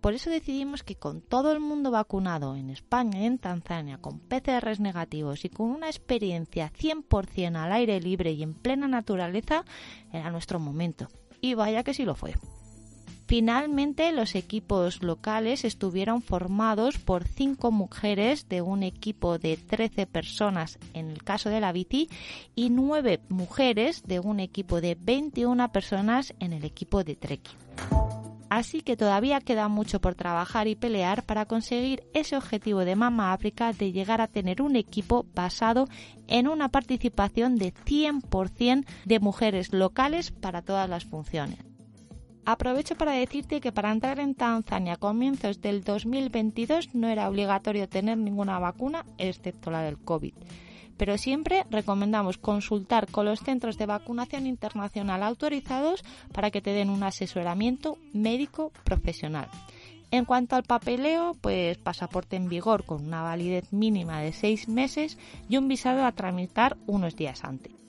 Por 0.07 0.15
eso 0.15 0.31
decidimos 0.31 0.85
que 0.85 0.95
con 0.95 1.21
todo 1.21 1.51
el 1.51 1.59
mundo 1.59 1.91
vacunado 1.91 2.55
en 2.55 2.71
España 2.71 3.23
y 3.23 3.27
en 3.27 3.39
Tanzania, 3.39 3.99
con 3.99 4.21
PCRs 4.21 4.79
negativos 4.79 5.45
y 5.45 5.49
con 5.49 5.69
una 5.69 5.89
experiencia 5.89 6.73
100% 6.79 7.57
al 7.57 7.73
aire 7.73 8.01
libre 8.01 8.31
y 8.31 8.45
en 8.45 8.55
plena 8.55 8.87
naturaleza, 8.87 9.65
era 10.13 10.31
nuestro 10.31 10.61
momento. 10.61 11.09
Y 11.41 11.55
vaya 11.55 11.83
que 11.83 11.93
sí 11.93 12.05
lo 12.05 12.15
fue. 12.15 12.35
Finalmente, 13.27 14.13
los 14.13 14.37
equipos 14.37 15.03
locales 15.03 15.65
estuvieron 15.65 16.23
formados 16.23 16.99
por 16.99 17.27
cinco 17.27 17.73
mujeres 17.73 18.49
de 18.49 18.63
un 18.63 18.85
equipo 18.85 19.41
de 19.41 19.57
13 19.57 20.07
personas 20.07 20.79
en 20.95 21.11
el 21.11 21.25
caso 21.25 21.51
de 21.51 21.61
la 21.61 21.73
bici 21.73 22.09
y 22.55 22.71
nueve 22.71 23.19
mujeres 23.29 24.05
de 24.05 24.21
un 24.21 24.39
equipo 24.39 24.81
de 24.81 24.97
21 25.01 25.73
personas 25.73 26.33
en 26.39 26.53
el 26.53 26.65
equipo 26.65 27.03
de 27.03 27.17
trekking. 27.17 28.26
Así 28.57 28.81
que 28.81 28.97
todavía 28.97 29.43
queda 29.43 29.69
mucho 29.69 30.01
por 30.01 30.15
trabajar 30.15 30.67
y 30.67 30.77
pelear 30.77 31.25
para 31.25 31.45
conseguir 31.45 32.05
ese 32.15 32.39
objetivo 32.39 32.87
de 32.87 32.97
Mama 32.97 33.35
África 33.35 33.75
de 33.75 33.93
llegar 33.93 34.23
a 34.23 34.29
tener 34.29 34.63
un 34.63 34.77
equipo 34.77 35.27
basado 35.35 35.89
en 36.27 36.49
una 36.49 36.71
participación 36.71 37.57
de 37.57 37.75
100% 37.75 38.87
de 39.05 39.21
mujeres 39.21 39.75
locales 39.75 40.31
para 40.31 40.63
todas 40.63 40.89
las 40.89 41.05
funciones. 41.05 41.59
Aprovecho 42.47 42.95
para 42.95 43.13
decirte 43.13 43.61
que 43.61 43.73
para 43.73 43.93
entrar 43.93 44.21
en 44.21 44.35
Tanzania 44.35 44.95
a 44.95 44.97
comienzos 44.97 45.61
del 45.61 45.85
2022 45.85 46.95
no 46.95 47.09
era 47.09 47.29
obligatorio 47.29 47.91
tener 47.91 48.17
ninguna 48.17 48.59
vacuna 48.59 49.05
excepto 49.19 49.71
la 49.71 49.83
del 49.83 49.99
COVID 49.99 50.33
pero 50.97 51.19
siempre 51.19 51.65
recomendamos 51.71 52.39
consultar 52.39 53.11
con 53.11 53.27
los 53.27 53.41
centros 53.41 53.79
de 53.79 53.87
vacunación 53.87 54.47
internacional 54.47 55.23
autorizados 55.23 56.05
para 56.33 56.51
que 56.51 56.61
te 56.61 56.71
den 56.71 56.91
un 56.91 57.03
asesoramiento 57.03 57.99
médico 58.13 58.73
profesional. 58.85 59.49
En 60.11 60.25
cuanto 60.25 60.57
al 60.57 60.63
papeleo, 60.63 61.37
pues 61.41 61.79
pasaporte 61.79 62.37
en 62.37 62.49
vigor 62.49 62.85
con 62.85 63.05
una 63.05 63.23
validez 63.23 63.73
mínima 63.73 64.21
de 64.21 64.33
seis 64.33 64.69
meses 64.69 65.19
y 65.49 65.57
un 65.57 65.69
visado 65.69 66.05
a 66.05 66.13
tramitar 66.13 66.77
unos 66.87 67.17
días 67.17 67.45
antes. 67.45 67.86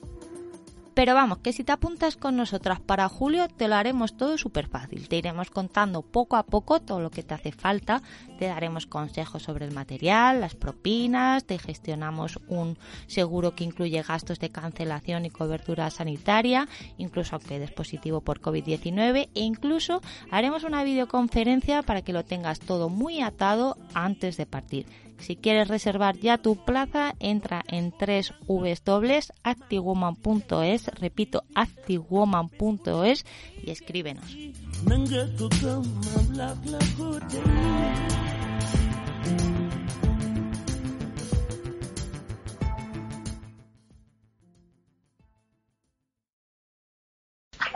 Pero 0.98 1.14
vamos, 1.14 1.38
que 1.44 1.54
si 1.54 1.64
te 1.64 1.72
apuntas 1.72 2.18
con 2.18 2.36
nosotras 2.36 2.80
para 2.80 3.08
julio, 3.08 3.48
te 3.50 3.68
lo 3.68 3.76
haremos 3.76 4.18
todo 4.18 4.36
súper 4.36 4.68
fácil. 4.68 5.08
Te 5.08 5.18
iremos 5.18 5.52
contando 5.52 6.02
poco 6.02 6.38
a 6.38 6.42
poco 6.48 6.80
todo 6.80 7.02
lo 7.02 7.12
que 7.12 7.22
te 7.22 7.36
hace 7.36 7.52
falta. 7.52 8.02
Te 8.40 8.48
daremos 8.48 8.88
consejos 8.88 9.44
sobre 9.44 9.66
el 9.66 9.76
material, 9.76 10.42
las 10.42 10.56
propinas, 10.56 11.46
te 11.46 11.60
gestionamos 11.60 12.40
un 12.48 12.80
seguro 13.06 13.54
que 13.54 13.64
incluye 13.64 14.02
gastos 14.02 14.40
de 14.40 14.50
cancelación 14.50 15.28
y 15.28 15.30
cobertura 15.30 15.92
sanitaria, 15.92 16.68
incluso 16.98 17.36
aunque 17.36 17.60
des 17.60 17.72
positivo 17.72 18.22
por 18.22 18.42
COVID-19, 18.42 19.30
e 19.36 19.42
incluso 19.42 20.02
haremos 20.32 20.64
una 20.64 20.84
videoconferencia 20.84 21.84
para 21.84 22.02
que 22.02 22.12
lo 22.12 22.26
tengas 22.26 22.60
todo 22.60 22.90
muy 22.90 23.22
atado 23.22 23.78
antes 23.94 24.36
de 24.36 24.48
partir. 24.48 24.88
Si 25.20 25.36
quieres 25.36 25.68
reservar 25.68 26.18
ya 26.18 26.38
tu 26.38 26.56
plaza, 26.56 27.14
entra 27.20 27.64
en 27.68 27.92
www.actiwoman.es, 27.92 30.88
repito, 31.00 31.44
actiwoman.es 31.56 33.26
y 33.64 33.72
escríbenos. 33.72 34.38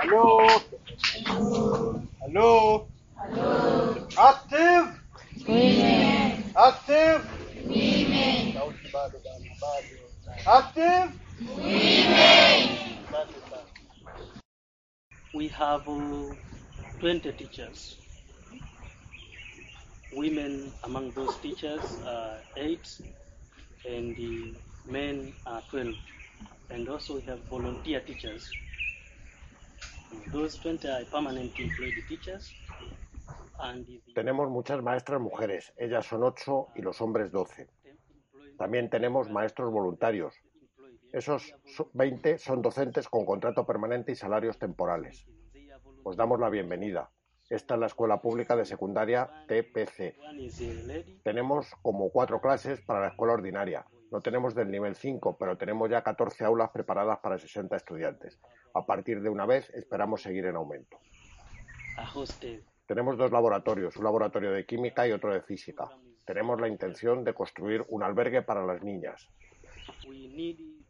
Hello? 0.04 0.40
Hello? 2.26 2.88
Active? 4.18 5.02
Active? 6.56 7.26
Active? 10.48 11.12
We 15.34 15.48
have 15.48 15.88
uh, 15.88 16.36
20 17.00 17.32
teachers. 17.34 17.96
Women 20.14 20.74
among 20.84 21.12
those 21.12 21.38
teachers 21.38 21.82
are 22.06 22.38
8 22.58 23.02
and 23.90 24.16
the 24.18 24.54
men 24.90 25.34
are 25.46 25.62
12. 25.70 25.96
And 26.70 26.90
also 26.90 27.16
we 27.16 27.22
have 27.22 27.40
volunteer 27.46 28.02
teachers. 28.02 28.52
Those 30.34 30.58
20 30.58 30.88
are 30.90 31.04
permanently 31.06 31.64
employed 31.66 31.94
teachers. 32.10 32.52
Tenemos 34.14 34.50
muchas 34.50 34.82
maestras 34.82 35.20
mujeres, 35.22 35.74
ellas 35.78 36.06
son 36.06 36.24
8 36.24 36.68
y 36.76 36.82
los 36.82 37.02
hombres 37.02 37.32
12. 37.32 37.70
También 38.58 38.90
tenemos 38.90 39.30
maestros 39.30 39.72
voluntarios. 39.72 40.36
Esos 41.12 41.54
so- 41.66 41.90
20 41.94 42.38
son 42.38 42.62
docentes 42.62 43.08
con 43.10 43.26
contrato 43.26 43.66
permanente 43.66 44.12
y 44.12 44.16
salarios 44.16 44.58
temporales. 44.60 45.26
Os 46.04 46.16
damos 46.16 46.40
la 46.40 46.50
bienvenida. 46.50 47.10
Esta 47.50 47.74
es 47.74 47.80
la 47.82 47.88
Escuela 47.88 48.22
Pública 48.22 48.56
de 48.56 48.64
Secundaria 48.66 49.30
TPC. 49.48 50.16
Tenemos 51.24 51.70
como 51.82 52.10
cuatro 52.10 52.40
clases 52.40 52.80
para 52.82 53.02
la 53.02 53.08
escuela 53.10 53.34
ordinaria. 53.34 53.86
No 54.10 54.22
tenemos 54.22 54.56
del 54.56 54.72
nivel 54.72 54.96
5, 54.96 55.38
pero 55.38 55.58
tenemos 55.58 55.90
ya 55.90 56.02
14 56.02 56.46
aulas 56.46 56.70
preparadas 56.72 57.20
para 57.20 57.38
60 57.38 57.76
estudiantes. 57.76 58.40
A 58.74 58.86
partir 58.86 59.22
de 59.22 59.30
una 59.30 59.46
vez 59.46 59.70
esperamos 59.72 60.22
seguir 60.22 60.46
en 60.46 60.56
aumento. 60.56 60.98
a 61.98 62.10
hostel. 62.18 62.64
Tenemos 62.92 63.18
dos 63.18 63.32
laboratorios, 63.32 63.96
un 63.96 64.04
laboratorio 64.04 64.52
de 64.52 64.66
química 64.66 65.08
y 65.08 65.14
otro 65.14 65.34
de 65.34 65.42
física. 65.42 65.90
Tenemos 66.26 66.60
la 66.60 66.68
intención 66.68 67.24
de 67.24 67.34
construir 67.34 67.86
un 67.88 68.04
albergue 68.04 68.42
para 68.42 68.66
las 68.66 68.84
niñas. 68.84 69.30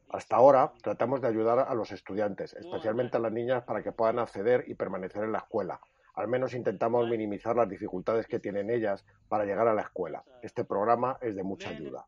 Hasta 0.10 0.36
ahora 0.36 0.74
tratamos 0.82 1.22
de 1.22 1.28
ayudar 1.28 1.60
a 1.60 1.76
los 1.76 1.91
estudiantes, 1.91 2.56
especialmente 2.56 3.18
a 3.18 3.20
las 3.20 3.32
niñas, 3.32 3.66
para 3.66 3.84
que 3.84 3.91
puedan 3.91 4.18
acceder 4.18 4.64
y 4.66 4.74
permanecer 4.74 5.26
en 5.26 5.32
la 5.32 5.38
escuela. 5.38 5.80
Al 6.16 6.28
menos 6.28 6.56
intentamos 6.56 7.08
minimizar 7.08 7.56
las 7.56 7.70
dificultades 7.70 8.26
que 8.26 8.39
tienen 8.39 8.72
ellas 8.72 9.06
para 9.30 9.45
llegar 9.45 9.68
a 9.68 9.76
la 9.76 9.84
escuela. 9.84 10.24
Este 10.41 10.64
programa 10.64 11.20
es 11.22 11.36
de 11.36 11.43
mucha 11.43 11.70
ayuda. 11.70 12.08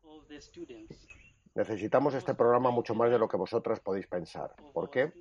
Necesitamos 1.54 2.14
este 2.14 2.34
programa 2.34 2.72
mucho 2.72 2.96
más 2.96 3.12
de 3.12 3.20
lo 3.20 3.28
que 3.28 3.36
vosotras 3.36 3.78
podéis 3.78 4.08
pensar. 4.08 4.56
¿Por 4.72 4.90
qué? 4.90 5.12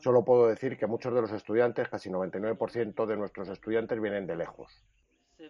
Solo 0.00 0.24
puedo 0.24 0.48
decir 0.48 0.76
que 0.76 0.86
muchos 0.86 1.14
de 1.14 1.20
los 1.20 1.32
estudiantes, 1.32 1.88
casi 1.88 2.10
99% 2.10 3.06
de 3.06 3.16
nuestros 3.16 3.48
estudiantes 3.48 4.00
vienen 4.00 4.26
de 4.26 4.36
lejos. 4.36 4.82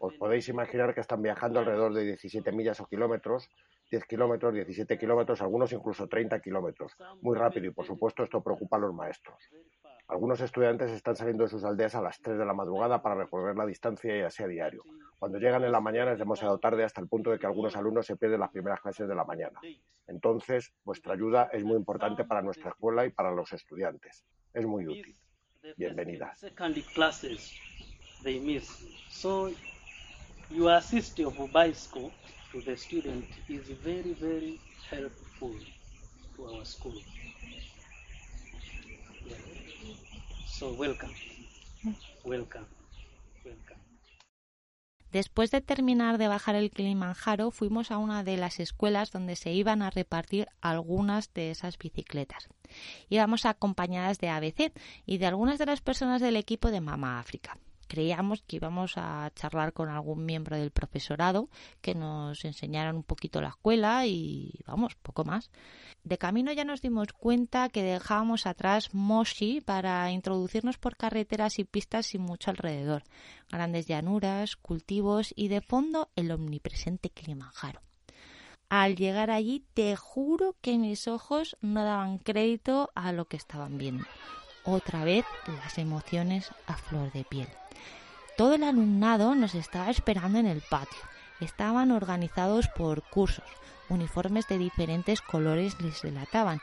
Os 0.00 0.14
podéis 0.14 0.48
imaginar 0.48 0.94
que 0.94 1.00
están 1.00 1.22
viajando 1.22 1.60
alrededor 1.60 1.94
de 1.94 2.04
17 2.04 2.52
millas 2.52 2.80
o 2.80 2.86
kilómetros, 2.86 3.50
10 3.90 4.04
kilómetros, 4.04 4.54
17 4.54 4.98
kilómetros, 4.98 5.42
algunos 5.42 5.72
incluso 5.72 6.08
30 6.08 6.40
kilómetros. 6.40 6.96
Muy 7.20 7.36
rápido 7.36 7.66
y 7.66 7.70
por 7.70 7.86
supuesto 7.86 8.22
esto 8.22 8.42
preocupa 8.42 8.76
a 8.76 8.80
los 8.80 8.94
maestros. 8.94 9.38
Algunos 10.08 10.40
estudiantes 10.40 10.90
están 10.90 11.16
saliendo 11.16 11.44
de 11.44 11.50
sus 11.50 11.64
aldeas 11.64 11.94
a 11.94 12.02
las 12.02 12.20
3 12.20 12.38
de 12.38 12.44
la 12.44 12.52
madrugada 12.54 13.00
para 13.02 13.14
recorrer 13.14 13.56
la 13.56 13.66
distancia 13.66 14.16
y 14.16 14.22
así 14.22 14.42
a 14.42 14.46
diario. 14.46 14.82
Cuando 15.24 15.38
llegan 15.38 15.64
en 15.64 15.72
la 15.72 15.80
mañana 15.80 16.12
es 16.12 16.18
demasiado 16.18 16.58
tarde 16.58 16.84
hasta 16.84 17.00
el 17.00 17.08
punto 17.08 17.30
de 17.30 17.38
que 17.38 17.46
algunos 17.46 17.74
alumnos 17.76 18.04
se 18.04 18.14
pierden 18.14 18.40
las 18.40 18.50
primeras 18.50 18.82
clases 18.82 19.08
de 19.08 19.14
la 19.14 19.24
mañana. 19.24 19.58
Entonces, 20.06 20.74
vuestra 20.84 21.14
ayuda 21.14 21.48
es 21.50 21.64
muy 21.64 21.76
importante 21.76 22.24
para 22.24 22.42
nuestra 22.42 22.68
escuela 22.68 23.06
y 23.06 23.10
para 23.10 23.30
los 23.30 23.50
estudiantes. 23.54 24.22
Es 24.52 24.66
muy 24.66 24.86
útil. 24.86 25.16
Yeah. 25.78 25.94
So 40.44 40.74
welcome. 40.74 41.14
Welcome. 42.26 42.66
Welcome. 43.42 43.73
Después 45.14 45.52
de 45.52 45.60
terminar 45.60 46.18
de 46.18 46.26
bajar 46.26 46.56
el 46.56 46.72
Kilimanjaro, 46.72 47.52
fuimos 47.52 47.92
a 47.92 47.98
una 47.98 48.24
de 48.24 48.36
las 48.36 48.58
escuelas 48.58 49.12
donde 49.12 49.36
se 49.36 49.52
iban 49.52 49.80
a 49.80 49.90
repartir 49.90 50.48
algunas 50.60 51.32
de 51.32 51.52
esas 51.52 51.78
bicicletas. 51.78 52.48
Íbamos 53.10 53.46
acompañadas 53.46 54.18
de 54.18 54.30
ABC 54.30 54.72
y 55.06 55.18
de 55.18 55.26
algunas 55.26 55.60
de 55.60 55.66
las 55.66 55.82
personas 55.82 56.20
del 56.20 56.34
equipo 56.34 56.72
de 56.72 56.80
Mama 56.80 57.20
África. 57.20 57.58
Creíamos 57.84 58.42
que 58.42 58.56
íbamos 58.56 58.94
a 58.96 59.30
charlar 59.34 59.72
con 59.72 59.88
algún 59.88 60.24
miembro 60.24 60.56
del 60.56 60.70
profesorado 60.70 61.48
que 61.80 61.94
nos 61.94 62.44
enseñaran 62.44 62.96
un 62.96 63.02
poquito 63.02 63.40
la 63.40 63.48
escuela 63.48 64.06
y 64.06 64.60
vamos, 64.66 64.94
poco 64.96 65.24
más. 65.24 65.50
De 66.02 66.18
camino 66.18 66.52
ya 66.52 66.64
nos 66.64 66.82
dimos 66.82 67.12
cuenta 67.12 67.68
que 67.68 67.82
dejábamos 67.82 68.46
atrás 68.46 68.92
Moshi 68.92 69.60
para 69.60 70.10
introducirnos 70.10 70.78
por 70.78 70.96
carreteras 70.96 71.58
y 71.58 71.64
pistas 71.64 72.06
sin 72.06 72.22
mucho 72.22 72.50
alrededor, 72.50 73.04
grandes 73.50 73.86
llanuras, 73.86 74.56
cultivos 74.56 75.32
y 75.36 75.48
de 75.48 75.60
fondo 75.60 76.10
el 76.16 76.30
omnipresente 76.30 77.10
Kilimanjaro. 77.10 77.80
Al 78.68 78.96
llegar 78.96 79.30
allí 79.30 79.64
te 79.74 79.94
juro 79.96 80.56
que 80.60 80.78
mis 80.78 81.06
ojos 81.06 81.56
no 81.60 81.84
daban 81.84 82.18
crédito 82.18 82.90
a 82.94 83.12
lo 83.12 83.26
que 83.26 83.36
estaban 83.36 83.78
viendo. 83.78 84.04
Otra 84.64 85.04
vez 85.04 85.24
las 85.46 85.78
emociones 85.78 86.50
a 86.66 86.74
flor 86.74 87.12
de 87.12 87.24
piel. 87.24 87.48
Todo 88.36 88.56
el 88.56 88.64
alumnado 88.64 89.36
nos 89.36 89.54
estaba 89.54 89.90
esperando 89.90 90.40
en 90.40 90.46
el 90.46 90.60
patio. 90.60 90.98
Estaban 91.38 91.92
organizados 91.92 92.66
por 92.66 93.08
cursos. 93.08 93.44
Uniformes 93.88 94.48
de 94.48 94.58
diferentes 94.58 95.20
colores 95.20 95.80
les 95.80 96.02
delataban. 96.02 96.60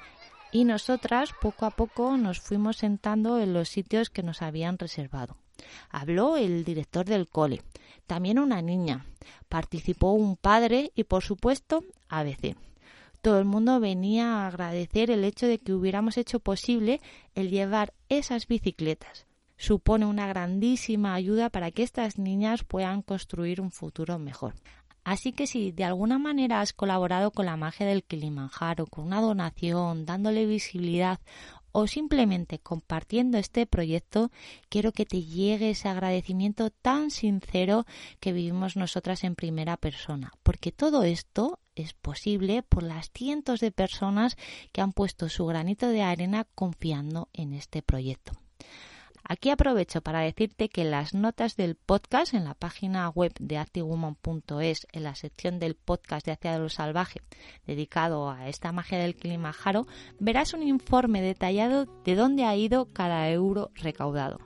Y 0.51 0.65
nosotras 0.65 1.29
poco 1.41 1.65
a 1.65 1.71
poco 1.71 2.17
nos 2.17 2.41
fuimos 2.41 2.75
sentando 2.75 3.39
en 3.39 3.53
los 3.53 3.69
sitios 3.69 4.09
que 4.09 4.21
nos 4.21 4.41
habían 4.41 4.77
reservado. 4.77 5.37
Habló 5.89 6.35
el 6.35 6.65
director 6.65 7.05
del 7.05 7.29
cole, 7.29 7.61
también 8.05 8.37
una 8.37 8.61
niña. 8.61 9.05
Participó 9.47 10.11
un 10.11 10.35
padre 10.35 10.91
y, 10.93 11.05
por 11.05 11.23
supuesto, 11.23 11.85
ABC. 12.09 12.57
Todo 13.21 13.39
el 13.39 13.45
mundo 13.45 13.79
venía 13.79 14.39
a 14.41 14.47
agradecer 14.47 15.09
el 15.09 15.23
hecho 15.23 15.47
de 15.47 15.59
que 15.59 15.71
hubiéramos 15.71 16.17
hecho 16.17 16.41
posible 16.41 16.99
el 17.33 17.49
llevar 17.49 17.93
esas 18.09 18.47
bicicletas 18.47 19.25
supone 19.61 20.07
una 20.07 20.25
grandísima 20.25 21.13
ayuda 21.13 21.51
para 21.51 21.69
que 21.69 21.83
estas 21.83 22.17
niñas 22.17 22.63
puedan 22.63 23.03
construir 23.03 23.61
un 23.61 23.69
futuro 23.69 24.17
mejor. 24.17 24.55
Así 25.03 25.33
que 25.33 25.45
si 25.45 25.71
de 25.71 25.83
alguna 25.83 26.17
manera 26.17 26.61
has 26.61 26.73
colaborado 26.73 27.29
con 27.29 27.45
la 27.45 27.57
magia 27.57 27.85
del 27.85 28.03
Kilimanjaro, 28.03 28.87
con 28.87 29.05
una 29.05 29.21
donación, 29.21 30.05
dándole 30.07 30.47
visibilidad 30.47 31.19
o 31.71 31.85
simplemente 31.85 32.57
compartiendo 32.57 33.37
este 33.37 33.67
proyecto, 33.67 34.31
quiero 34.67 34.91
que 34.91 35.05
te 35.05 35.21
llegue 35.21 35.69
ese 35.69 35.89
agradecimiento 35.89 36.71
tan 36.71 37.11
sincero 37.11 37.85
que 38.19 38.33
vivimos 38.33 38.75
nosotras 38.75 39.23
en 39.23 39.35
primera 39.35 39.77
persona, 39.77 40.33
porque 40.41 40.71
todo 40.71 41.03
esto 41.03 41.59
es 41.75 41.93
posible 41.93 42.63
por 42.63 42.81
las 42.81 43.11
cientos 43.11 43.59
de 43.59 43.71
personas 43.71 44.37
que 44.71 44.81
han 44.81 44.91
puesto 44.91 45.29
su 45.29 45.45
granito 45.45 45.87
de 45.89 46.01
arena 46.01 46.47
confiando 46.55 47.29
en 47.31 47.53
este 47.53 47.83
proyecto. 47.83 48.33
Aquí 49.23 49.49
aprovecho 49.49 50.01
para 50.01 50.21
decirte 50.21 50.69
que 50.69 50.83
las 50.83 51.13
notas 51.13 51.55
del 51.55 51.75
podcast 51.75 52.33
en 52.33 52.43
la 52.43 52.53
página 52.53 53.09
web 53.09 53.33
de 53.39 53.57
activewoman.es, 53.57 54.87
en 54.91 55.03
la 55.03 55.15
sección 55.15 55.59
del 55.59 55.75
podcast 55.75 56.25
de 56.25 56.33
Hacia 56.33 56.57
lo 56.57 56.69
Salvaje, 56.69 57.21
dedicado 57.65 58.29
a 58.29 58.49
esta 58.49 58.71
magia 58.71 58.97
del 58.97 59.15
clima 59.15 59.53
jaro, 59.53 59.87
verás 60.19 60.53
un 60.53 60.63
informe 60.63 61.21
detallado 61.21 61.85
de 62.03 62.15
dónde 62.15 62.45
ha 62.45 62.55
ido 62.55 62.91
cada 62.93 63.29
euro 63.29 63.71
recaudado. 63.75 64.39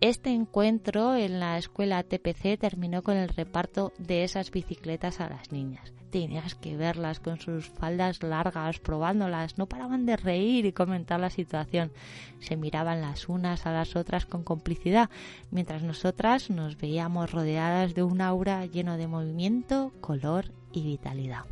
Este 0.00 0.30
encuentro 0.30 1.16
en 1.16 1.40
la 1.40 1.56
escuela 1.56 2.02
TPC 2.02 2.58
terminó 2.58 3.02
con 3.02 3.16
el 3.16 3.30
reparto 3.30 3.92
de 3.98 4.24
esas 4.24 4.50
bicicletas 4.50 5.20
a 5.20 5.28
las 5.30 5.52
niñas. 5.52 5.92
Tenías 6.16 6.54
que 6.54 6.78
verlas 6.78 7.20
con 7.20 7.38
sus 7.38 7.68
faldas 7.68 8.22
largas, 8.22 8.78
probándolas, 8.78 9.58
no 9.58 9.66
paraban 9.66 10.06
de 10.06 10.16
reír 10.16 10.64
y 10.64 10.72
comentar 10.72 11.20
la 11.20 11.28
situación. 11.28 11.92
Se 12.40 12.56
miraban 12.56 13.02
las 13.02 13.28
unas 13.28 13.66
a 13.66 13.72
las 13.72 13.96
otras 13.96 14.24
con 14.24 14.42
complicidad, 14.42 15.10
mientras 15.50 15.82
nosotras 15.82 16.48
nos 16.48 16.78
veíamos 16.78 17.32
rodeadas 17.32 17.94
de 17.94 18.02
un 18.02 18.22
aura 18.22 18.64
lleno 18.64 18.96
de 18.96 19.06
movimiento, 19.08 19.92
color 20.00 20.46
y 20.72 20.84
vitalidad. 20.84 21.44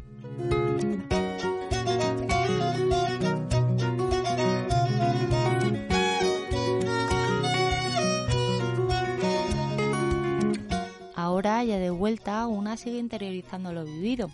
Ahora, 11.15 11.65
ya 11.65 11.79
de 11.79 11.91
vuelta, 11.91 12.47
una 12.47 12.77
sigue 12.79 12.99
interiorizando 12.99 13.73
lo 13.73 13.85
vivido. 13.85 14.31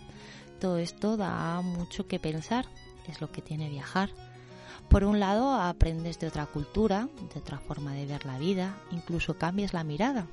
Todo 0.61 0.77
esto 0.77 1.17
da 1.17 1.59
mucho 1.61 2.07
que 2.07 2.19
pensar, 2.19 2.67
es 3.07 3.19
lo 3.19 3.31
que 3.31 3.41
tiene 3.41 3.67
viajar. 3.67 4.11
Por 4.89 5.03
un 5.03 5.19
lado, 5.19 5.55
aprendes 5.55 6.19
de 6.19 6.27
otra 6.27 6.45
cultura, 6.45 7.09
de 7.33 7.39
otra 7.39 7.57
forma 7.57 7.95
de 7.95 8.05
ver 8.05 8.27
la 8.27 8.37
vida, 8.37 8.77
incluso 8.91 9.39
cambias 9.39 9.73
la 9.73 9.83
mirada. 9.83 10.27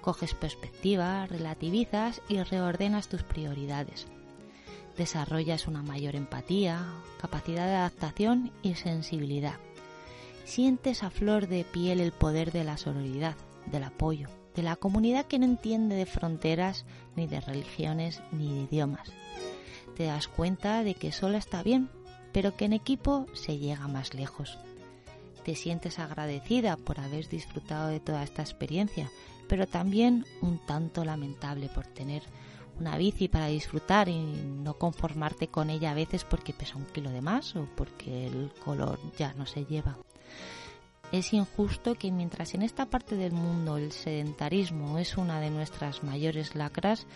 Coges 0.00 0.34
perspectiva, 0.34 1.24
relativizas 1.26 2.20
y 2.28 2.42
reordenas 2.42 3.06
tus 3.06 3.22
prioridades. 3.22 4.08
Desarrollas 4.98 5.68
una 5.68 5.84
mayor 5.84 6.16
empatía, 6.16 6.84
capacidad 7.20 7.66
de 7.66 7.76
adaptación 7.76 8.50
y 8.62 8.74
sensibilidad. 8.74 9.60
Sientes 10.44 11.04
a 11.04 11.10
flor 11.10 11.46
de 11.46 11.62
piel 11.62 12.00
el 12.00 12.10
poder 12.10 12.50
de 12.50 12.64
la 12.64 12.76
sororidad, 12.76 13.36
del 13.66 13.84
apoyo, 13.84 14.26
de 14.56 14.64
la 14.64 14.74
comunidad 14.74 15.26
que 15.26 15.38
no 15.38 15.44
entiende 15.44 15.94
de 15.94 16.06
fronteras, 16.06 16.86
ni 17.14 17.28
de 17.28 17.40
religiones, 17.40 18.20
ni 18.32 18.52
de 18.52 18.60
idiomas. 18.62 19.19
Te 20.00 20.06
das 20.06 20.28
cuenta 20.28 20.82
de 20.82 20.94
que 20.94 21.12
sola 21.12 21.36
está 21.36 21.62
bien, 21.62 21.90
pero 22.32 22.56
que 22.56 22.64
en 22.64 22.72
equipo 22.72 23.26
se 23.34 23.58
llega 23.58 23.86
más 23.86 24.14
lejos. 24.14 24.58
Te 25.44 25.54
sientes 25.54 25.98
agradecida 25.98 26.78
por 26.78 27.00
haber 27.00 27.28
disfrutado 27.28 27.88
de 27.88 28.00
toda 28.00 28.22
esta 28.22 28.40
experiencia, 28.40 29.10
pero 29.46 29.66
también 29.66 30.24
un 30.40 30.58
tanto 30.64 31.04
lamentable 31.04 31.68
por 31.68 31.86
tener 31.86 32.22
una 32.78 32.96
bici 32.96 33.28
para 33.28 33.48
disfrutar 33.48 34.08
y 34.08 34.18
no 34.22 34.78
conformarte 34.78 35.48
con 35.48 35.68
ella 35.68 35.90
a 35.90 35.94
veces 35.94 36.24
porque 36.24 36.54
pesa 36.54 36.78
un 36.78 36.86
kilo 36.86 37.10
de 37.10 37.20
más 37.20 37.54
o 37.54 37.68
porque 37.76 38.26
el 38.26 38.54
color 38.64 38.98
ya 39.18 39.34
no 39.34 39.44
se 39.44 39.66
lleva. 39.66 39.98
Es 41.12 41.32
injusto 41.32 41.96
que 41.96 42.12
mientras 42.12 42.54
en 42.54 42.62
esta 42.62 42.86
parte 42.86 43.16
del 43.16 43.32
mundo 43.32 43.76
el 43.76 43.90
sedentarismo 43.90 44.98
es 44.98 45.16
una 45.16 45.40
de 45.40 45.50
nuestras 45.50 46.04
mayores 46.04 46.54
lacras, 46.54 47.06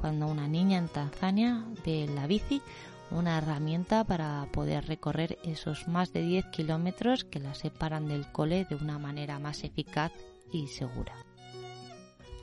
cuando 0.00 0.26
una 0.26 0.48
niña 0.48 0.78
en 0.78 0.88
Tanzania 0.88 1.64
ve 1.84 2.08
la 2.12 2.26
bici 2.26 2.62
una 3.10 3.38
herramienta 3.38 4.04
para 4.04 4.46
poder 4.52 4.86
recorrer 4.86 5.38
esos 5.42 5.88
más 5.88 6.12
de 6.12 6.22
10 6.22 6.46
kilómetros 6.46 7.24
que 7.24 7.40
la 7.40 7.54
separan 7.54 8.06
del 8.06 8.30
cole 8.30 8.64
de 8.64 8.76
una 8.76 8.98
manera 8.98 9.38
más 9.38 9.64
eficaz 9.64 10.12
y 10.52 10.68
segura 10.68 11.14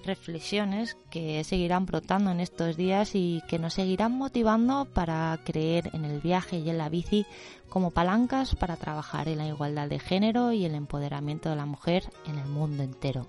reflexiones 0.07 0.97
que 1.11 1.43
seguirán 1.43 1.85
brotando 1.85 2.31
en 2.31 2.39
estos 2.39 2.77
días 2.77 3.13
y 3.13 3.43
que 3.47 3.59
nos 3.59 3.75
seguirán 3.75 4.13
motivando 4.17 4.85
para 4.85 5.38
creer 5.43 5.91
en 5.93 6.05
el 6.05 6.21
viaje 6.21 6.57
y 6.57 6.69
en 6.69 6.79
la 6.79 6.89
bici 6.89 7.27
como 7.69 7.91
palancas 7.91 8.55
para 8.55 8.77
trabajar 8.77 9.27
en 9.27 9.38
la 9.38 9.47
igualdad 9.47 9.89
de 9.89 9.99
género 9.99 10.53
y 10.53 10.65
el 10.65 10.73
empoderamiento 10.73 11.49
de 11.49 11.57
la 11.57 11.65
mujer 11.65 12.09
en 12.25 12.39
el 12.39 12.47
mundo 12.47 12.81
entero. 12.81 13.27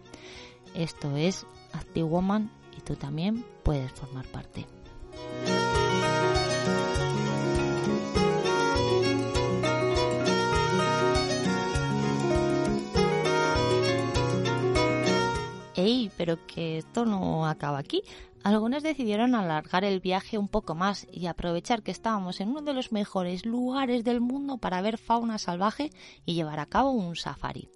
Esto 0.75 1.17
es 1.17 1.45
Active 1.73 2.07
Woman 2.07 2.51
tú 2.89 2.97
también 2.97 3.45
puedes 3.65 3.93
formar 3.93 4.25
parte. 4.29 4.67
¡Ey! 15.77 16.11
Pero 16.17 16.39
que 16.47 16.79
esto 16.79 17.05
no 17.05 17.47
acaba 17.47 17.77
aquí. 17.77 18.03
Algunos 18.43 18.83
decidieron 18.83 19.35
alargar 19.35 19.85
el 19.85 20.01
viaje 20.01 20.39
un 20.39 20.49
poco 20.49 20.75
más 20.75 21.07
y 21.13 21.27
aprovechar 21.27 21.83
que 21.83 21.91
estábamos 21.91 22.41
en 22.41 22.49
uno 22.49 22.63
de 22.63 22.73
los 22.73 22.91
mejores 22.91 23.45
lugares 23.45 24.03
del 24.03 24.23
mundo 24.23 24.57
para 24.57 24.81
ver 24.81 24.97
fauna 24.97 25.37
salvaje 25.37 25.91
y 26.25 26.33
llevar 26.33 26.59
a 26.59 26.67
cabo 26.67 26.93
un 26.93 27.17
safari 27.17 27.69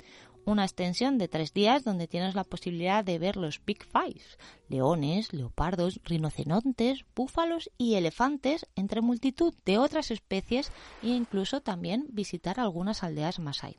una 0.45 0.65
extensión 0.65 1.19
de 1.19 1.29
tres 1.29 1.53
días 1.53 1.85
donde 1.85 2.09
tienes 2.09 2.35
la 2.35 2.45
posibilidad 2.45 3.05
de 3.05 3.19
ver 3.19 3.37
los 3.37 3.61
Big 3.65 3.85
Five, 3.85 4.23
leones, 4.69 5.33
leopardos, 5.33 6.01
rinocerontes, 6.05 7.05
búfalos 7.15 7.71
y 7.79 7.95
elefantes, 7.95 8.67
entre 8.75 9.01
multitud 9.01 9.55
de 9.65 9.79
otras 9.79 10.11
especies 10.11 10.73
e 11.03 11.09
incluso 11.09 11.61
también 11.61 12.07
visitar 12.11 12.59
algunas 12.59 13.03
aldeas 13.03 13.39
Masai. 13.39 13.77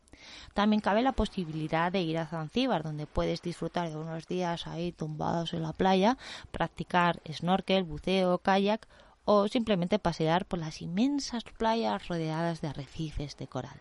También 0.53 0.81
cabe 0.81 1.01
la 1.01 1.11
posibilidad 1.11 1.91
de 1.91 2.01
ir 2.01 2.17
a 2.17 2.27
Zanzíbar, 2.27 2.83
donde 2.83 3.07
puedes 3.07 3.41
disfrutar 3.41 3.89
de 3.89 3.97
unos 3.97 4.27
días 4.27 4.67
ahí 4.67 4.91
tumbados 4.91 5.53
en 5.53 5.63
la 5.63 5.73
playa, 5.73 6.17
practicar 6.51 7.21
snorkel, 7.31 7.83
buceo, 7.83 8.37
kayak 8.37 8.87
o 9.25 9.47
simplemente 9.47 9.99
pasear 9.99 10.45
por 10.45 10.59
las 10.59 10.81
inmensas 10.81 11.43
playas 11.43 12.07
rodeadas 12.07 12.61
de 12.61 12.67
arrecifes 12.67 13.37
de 13.37 13.47
coral. 13.47 13.79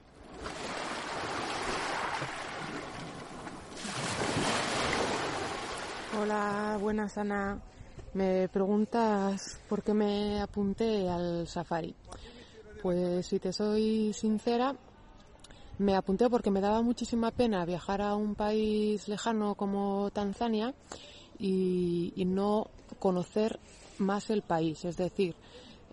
Hola, 6.15 6.77
buenas 6.79 7.17
Ana. 7.17 7.59
Me 8.13 8.47
preguntas 8.49 9.59
por 9.67 9.83
qué 9.83 9.95
me 9.95 10.43
apunté 10.43 11.09
al 11.09 11.49
safari. 11.49 11.95
Pues 12.83 13.27
si 13.27 13.39
te 13.39 13.51
soy 13.53 14.13
sincera, 14.13 14.75
Me 15.79 15.97
apunté 15.97 16.29
porque 16.29 16.51
me 16.51 16.61
daba 16.61 16.83
muchísima 16.83 17.31
pena 17.31 17.65
viajar 17.65 18.03
a 18.03 18.15
un 18.15 18.35
país 18.35 19.09
lejano 19.09 19.55
como 19.55 20.11
Tanzania 20.11 20.75
y, 21.39 22.13
y 22.15 22.25
no 22.25 22.69
conocer 22.99 23.59
más 23.99 24.31
el 24.31 24.43
país. 24.43 24.85
Es 24.85 24.97
decir, 24.97 25.35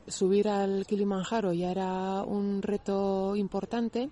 subir 0.08 0.50
al 0.50 0.86
Kilimanjaro 0.86 1.54
ya 1.54 1.72
era 1.72 2.24
un 2.24 2.62
reto 2.62 3.36
importante, 3.36 4.10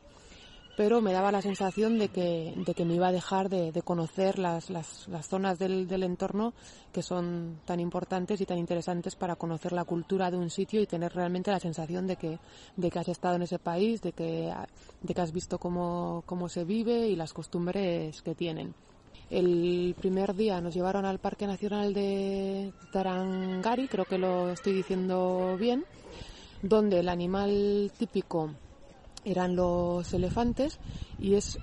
pero 0.78 1.02
me 1.02 1.12
daba 1.12 1.32
la 1.32 1.42
sensación 1.42 1.98
de 1.98 2.10
que, 2.10 2.54
de 2.56 2.76
que 2.76 2.86
me 2.86 2.94
iba 2.94 3.08
a 3.08 3.12
dejar 3.12 3.50
de, 3.50 3.72
de 3.72 3.82
conocer 3.82 4.38
las, 4.38 4.70
las, 4.70 5.08
las 5.08 5.28
zonas 5.28 5.58
del, 5.58 5.88
del, 5.88 6.04
entorno 6.04 6.54
que 6.94 7.02
son 7.02 7.62
tan 7.66 7.80
importantes 7.80 8.40
y 8.42 8.46
tan 8.46 8.60
interesantes 8.60 9.16
para 9.16 9.36
conocer 9.36 9.72
la 9.72 9.86
cultura 9.86 10.30
de 10.30 10.38
un 10.38 10.52
sitio 10.52 10.80
y 10.80 10.86
tener 10.86 11.14
realmente 11.14 11.50
la 11.50 11.60
sensación 11.60 12.06
de 12.06 12.16
que, 12.16 12.38
de 12.76 12.92
que 12.92 13.00
has 13.00 13.08
estado 13.08 13.38
en 13.38 13.42
ese 13.42 13.58
país, 13.58 14.04
de 14.04 14.12
que, 14.12 14.54
de 15.02 15.14
que 15.16 15.22
has 15.22 15.32
visto 15.32 15.58
cómo, 15.58 16.22
cómo 16.28 16.48
se 16.48 16.64
vive 16.64 17.08
y 17.08 17.16
las 17.16 17.34
costumbres 17.34 18.22
que 18.22 18.36
tienen. 18.36 18.76
El 19.32 19.96
primer 20.00 20.36
día 20.36 20.62
nos 20.62 20.76
llevaron 20.76 21.06
al 21.06 21.18
Parque 21.18 21.48
Nacional 21.48 21.92
de 21.96 22.72
Tarangari, 22.94 23.88
creo 23.88 24.06
que 24.06 24.20
lo 24.20 24.52
estoy 24.52 24.74
diciendo 24.74 25.58
bien, 25.60 25.86
donde 26.62 27.00
el 27.00 27.10
animal 27.10 27.92
típico 27.98 28.52
eran 29.28 29.56
los 29.56 30.14
elefantes 30.14 30.80
y 31.20 31.36
es 31.36 31.60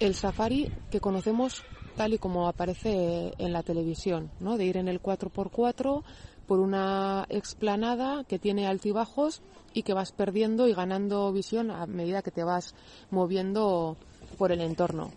el 0.00 0.14
safari 0.14 0.68
que 0.90 1.00
conocemos 1.00 1.62
tal 1.96 2.14
y 2.14 2.18
como 2.18 2.48
aparece 2.48 3.32
en 3.38 3.52
la 3.52 3.62
televisión, 3.62 4.30
¿no? 4.40 4.56
de 4.56 4.64
ir 4.64 4.76
en 4.76 4.88
el 4.88 5.00
4x4 5.00 6.02
por 6.46 6.60
una 6.60 7.26
explanada 7.28 8.24
que 8.24 8.38
tiene 8.38 8.66
altibajos 8.66 9.42
y 9.74 9.82
que 9.82 9.92
vas 9.92 10.12
perdiendo 10.12 10.66
y 10.66 10.74
ganando 10.74 11.32
visión 11.32 11.70
a 11.70 11.86
medida 11.86 12.22
que 12.22 12.30
te 12.30 12.44
vas 12.44 12.74
moviendo 13.10 13.96
por 14.38 14.50
el 14.50 14.60
entorno. 14.60 15.10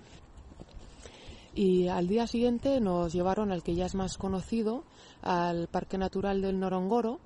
Y 1.53 1.87
al 1.87 2.07
día 2.07 2.27
siguiente 2.27 2.79
nos 2.79 3.11
llevaron 3.13 3.51
al 3.51 3.63
que 3.63 3.75
ya 3.75 3.85
es 3.85 3.95
más 3.95 4.17
conocido, 4.17 4.83
al 5.21 5.67
Parque 5.67 5.97
Natural 5.97 6.41
del 6.41 6.59
Norongoro, 6.59 7.19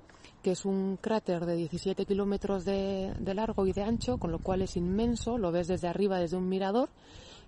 que 0.46 0.52
es 0.52 0.64
un 0.64 0.96
cráter 0.96 1.44
de 1.44 1.56
17 1.56 2.06
kilómetros 2.06 2.64
de, 2.64 3.12
de, 3.18 3.34
largo 3.34 3.66
y 3.66 3.72
de 3.72 3.82
ancho, 3.82 4.16
con 4.16 4.30
lo 4.30 4.38
cual 4.38 4.62
es 4.62 4.76
inmenso, 4.76 5.38
lo 5.38 5.50
ves 5.50 5.66
desde 5.66 5.88
arriba, 5.88 6.20
desde 6.20 6.36
un 6.36 6.48
mirador, 6.48 6.88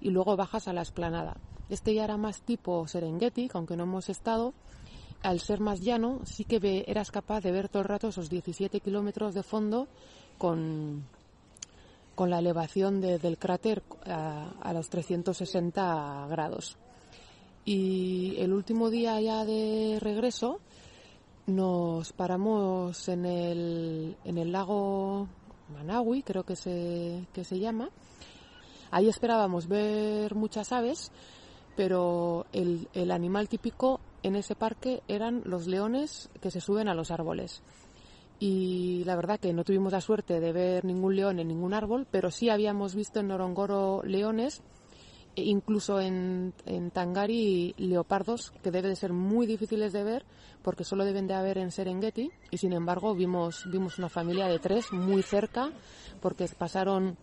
y 0.00 0.10
luego 0.10 0.34
bajas 0.34 0.66
a 0.66 0.72
la 0.72 0.82
esplanada. 0.82 1.36
Este 1.70 1.94
ya 1.94 2.02
era 2.02 2.16
más 2.16 2.40
tipo 2.42 2.88
Serengeti, 2.88 3.50
aunque 3.54 3.76
no 3.76 3.84
hemos 3.84 4.08
estado. 4.08 4.52
Al 5.22 5.38
ser 5.38 5.60
más 5.60 5.80
llano, 5.80 6.22
sí 6.24 6.42
que 6.42 6.58
ve, 6.58 6.86
eras 6.88 7.12
capaz 7.12 7.40
de 7.40 7.52
ver 7.52 7.68
todo 7.68 7.82
el 7.82 7.88
rato 7.88 8.08
esos 8.08 8.28
17 8.28 8.80
kilómetros 8.80 9.32
de 9.32 9.44
fondo 9.44 9.86
con, 10.36 11.04
con 12.16 12.30
la 12.30 12.40
elevación 12.40 13.00
de, 13.00 13.20
del 13.20 13.38
cráter 13.38 13.84
a, 14.06 14.54
a, 14.60 14.72
los 14.72 14.90
360 14.90 16.26
grados. 16.28 16.76
Y 17.64 18.34
el 18.38 18.52
último 18.52 18.90
día 18.90 19.20
ya 19.20 19.44
de 19.44 19.98
regreso 20.00 20.58
nos 21.48 22.12
paramos 22.12 23.08
en 23.08 23.24
el, 23.24 24.16
en 24.24 24.38
el 24.38 24.52
lago 24.52 25.26
Manawi, 25.72 26.22
creo 26.22 26.44
que 26.44 26.56
se, 26.56 27.26
que 27.32 27.44
se 27.44 27.58
llama. 27.58 27.90
Ahí 28.90 29.08
esperábamos 29.08 29.66
ver 29.66 30.34
muchas 30.34 30.72
aves, 30.72 31.10
pero 31.76 32.46
el, 32.52 32.88
el 32.94 33.10
animal 33.10 33.48
típico 33.48 34.00
en 34.22 34.36
ese 34.36 34.54
parque 34.54 35.02
eran 35.08 35.42
los 35.44 35.66
leones 35.66 36.30
que 36.40 36.50
se 36.50 36.60
suben 36.60 36.88
a 36.88 36.94
los 36.94 37.10
árboles 37.10 37.62
y 38.40 39.02
la 39.04 39.16
verdad 39.16 39.40
que 39.40 39.52
no 39.52 39.64
tuvimos 39.64 39.92
la 39.92 40.00
suerte 40.00 40.40
de 40.40 40.52
ver 40.52 40.84
ningún 40.84 41.16
león 41.16 41.40
en 41.40 41.48
ningún 41.48 41.74
árbol, 41.74 42.06
pero 42.10 42.30
sí 42.30 42.50
habíamos 42.50 42.94
visto 42.94 43.20
en 43.20 43.28
Norongoro 43.28 44.02
leones, 44.04 44.62
incluso 45.44 46.00
en, 46.00 46.52
Tangari 46.92 47.74
leopardos, 47.78 48.52
que 48.62 48.70
deben 48.70 48.90
de 48.90 48.96
ser 48.96 49.12
muy 49.12 49.46
difíciles 49.46 49.92
de 49.92 50.04
ver 50.04 50.24
porque 50.62 50.84
solo 50.84 51.04
deben 51.04 51.26
de 51.26 51.34
haber 51.34 51.58
en 51.58 51.70
Serengeti, 51.70 52.30
y 52.50 52.58
sin 52.58 52.72
embargo 52.72 53.14
vimos, 53.14 53.64
vimos 53.70 53.98
una 53.98 54.08
familia 54.08 54.46
de 54.46 54.58
tres 54.58 54.92
muy 54.92 55.22
cerca 55.22 55.70
porque 56.20 56.46
pasaron, 56.58 57.16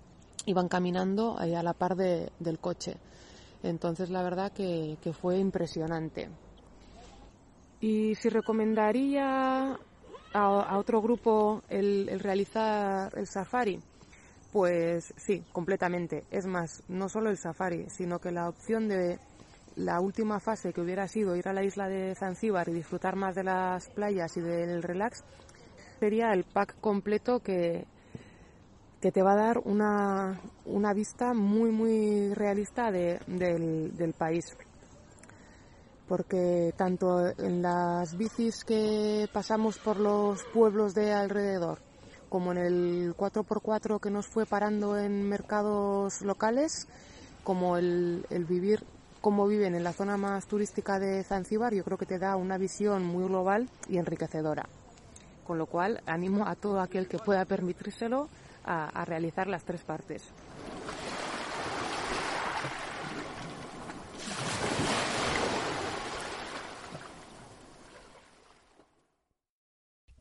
iban 0.46 0.68
caminando 0.68 1.38
a 1.38 1.46
la 1.46 1.74
par 1.74 1.96
de, 1.96 2.32
del 2.40 2.60
coche. 2.60 2.98
Entonces 3.64 4.10
la 4.10 4.24
verdad 4.24 4.52
que, 4.52 4.98
fue 5.20 5.40
impresionante. 5.40 6.30
Y 7.82 8.16
si 8.16 8.30
recomendaría 8.30 9.78
a, 10.34 10.78
otro 10.78 11.02
grupo 11.02 11.62
el, 11.70 12.20
realizar 12.20 13.12
el 13.18 13.28
safari? 13.28 13.80
Pues 14.56 15.14
sí, 15.18 15.44
completamente. 15.52 16.24
Es 16.32 16.46
más, 16.46 16.82
no 16.88 17.10
solo 17.10 17.30
el 17.30 17.36
safari, 17.36 17.90
sino 17.90 18.20
que 18.20 18.32
la 18.32 18.48
opción 18.48 18.88
de 18.88 19.20
la 19.76 20.00
última 20.00 20.40
fase 20.40 20.72
que 20.72 20.80
hubiera 20.80 21.10
sido 21.10 21.36
ir 21.36 21.50
a 21.50 21.52
la 21.52 21.66
isla 21.66 21.90
de 21.90 22.16
Zanzíbar 22.16 22.70
y 22.70 22.72
disfrutar 22.72 23.18
más 23.18 23.36
de 23.36 23.44
las 23.44 23.90
playas 23.90 24.38
y 24.38 24.40
del 24.40 24.82
relax 24.82 25.26
sería 26.00 26.32
el 26.32 26.46
pack 26.46 26.80
completo 26.80 27.42
que, 27.42 27.86
que 29.02 29.12
te 29.12 29.22
va 29.22 29.34
a 29.34 29.48
dar 29.48 29.58
una, 29.58 30.40
una 30.64 30.94
vista 30.94 31.34
muy 31.34 31.72
muy 31.72 32.34
realista 32.34 32.92
de, 32.92 33.20
del, 33.28 33.94
del 33.98 34.14
país 34.14 34.56
porque 36.08 36.74
tanto 36.78 37.28
en 37.38 37.62
las 37.62 38.18
bicis 38.18 38.64
que 38.64 39.28
pasamos 39.34 39.80
por 39.80 40.00
los 40.00 40.46
pueblos 40.54 40.94
de 40.94 41.12
alrededor 41.12 41.80
como 42.30 42.52
en 42.52 42.58
el 42.58 43.16
4x4 43.16 44.00
que 44.00 44.10
nos 44.10 44.28
fue 44.28 44.46
parando 44.46 44.98
en 44.98 45.28
mercados 45.28 46.22
locales, 46.22 46.88
como 47.44 47.78
el, 47.78 48.26
vivir 48.48 48.84
como 49.22 49.48
viven 49.48 49.76
en 49.76 49.84
la 49.84 49.94
zona 49.94 50.18
más 50.18 50.46
turística 50.46 51.00
de 51.00 51.24
Zanzíbar, 51.24 51.74
yo 51.74 51.84
creo 51.84 51.98
que 51.98 52.06
te 52.06 52.20
da 52.20 52.36
una 52.36 52.58
visión 52.58 53.04
muy 53.04 53.28
global 53.28 53.70
y 53.90 53.98
enriquecedora. 53.98 54.68
Con 55.46 55.58
lo 55.58 55.66
cual, 55.66 56.02
animo 56.06 56.46
a 56.46 56.56
todo 56.56 56.80
aquel 56.80 57.08
que 57.08 57.18
pueda 57.18 57.46
permitírselo 57.46 58.30
a 58.64 59.06
realizar 59.06 59.48
las 59.48 59.64
tres 59.64 59.82
partes. 59.82 60.24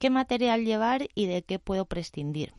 Qué 0.04 0.10
material 0.10 0.66
llevar 0.66 1.08
y 1.14 1.24
de 1.24 1.40
qué 1.44 1.58
puedo 1.58 1.86
prescindir. 1.86 2.52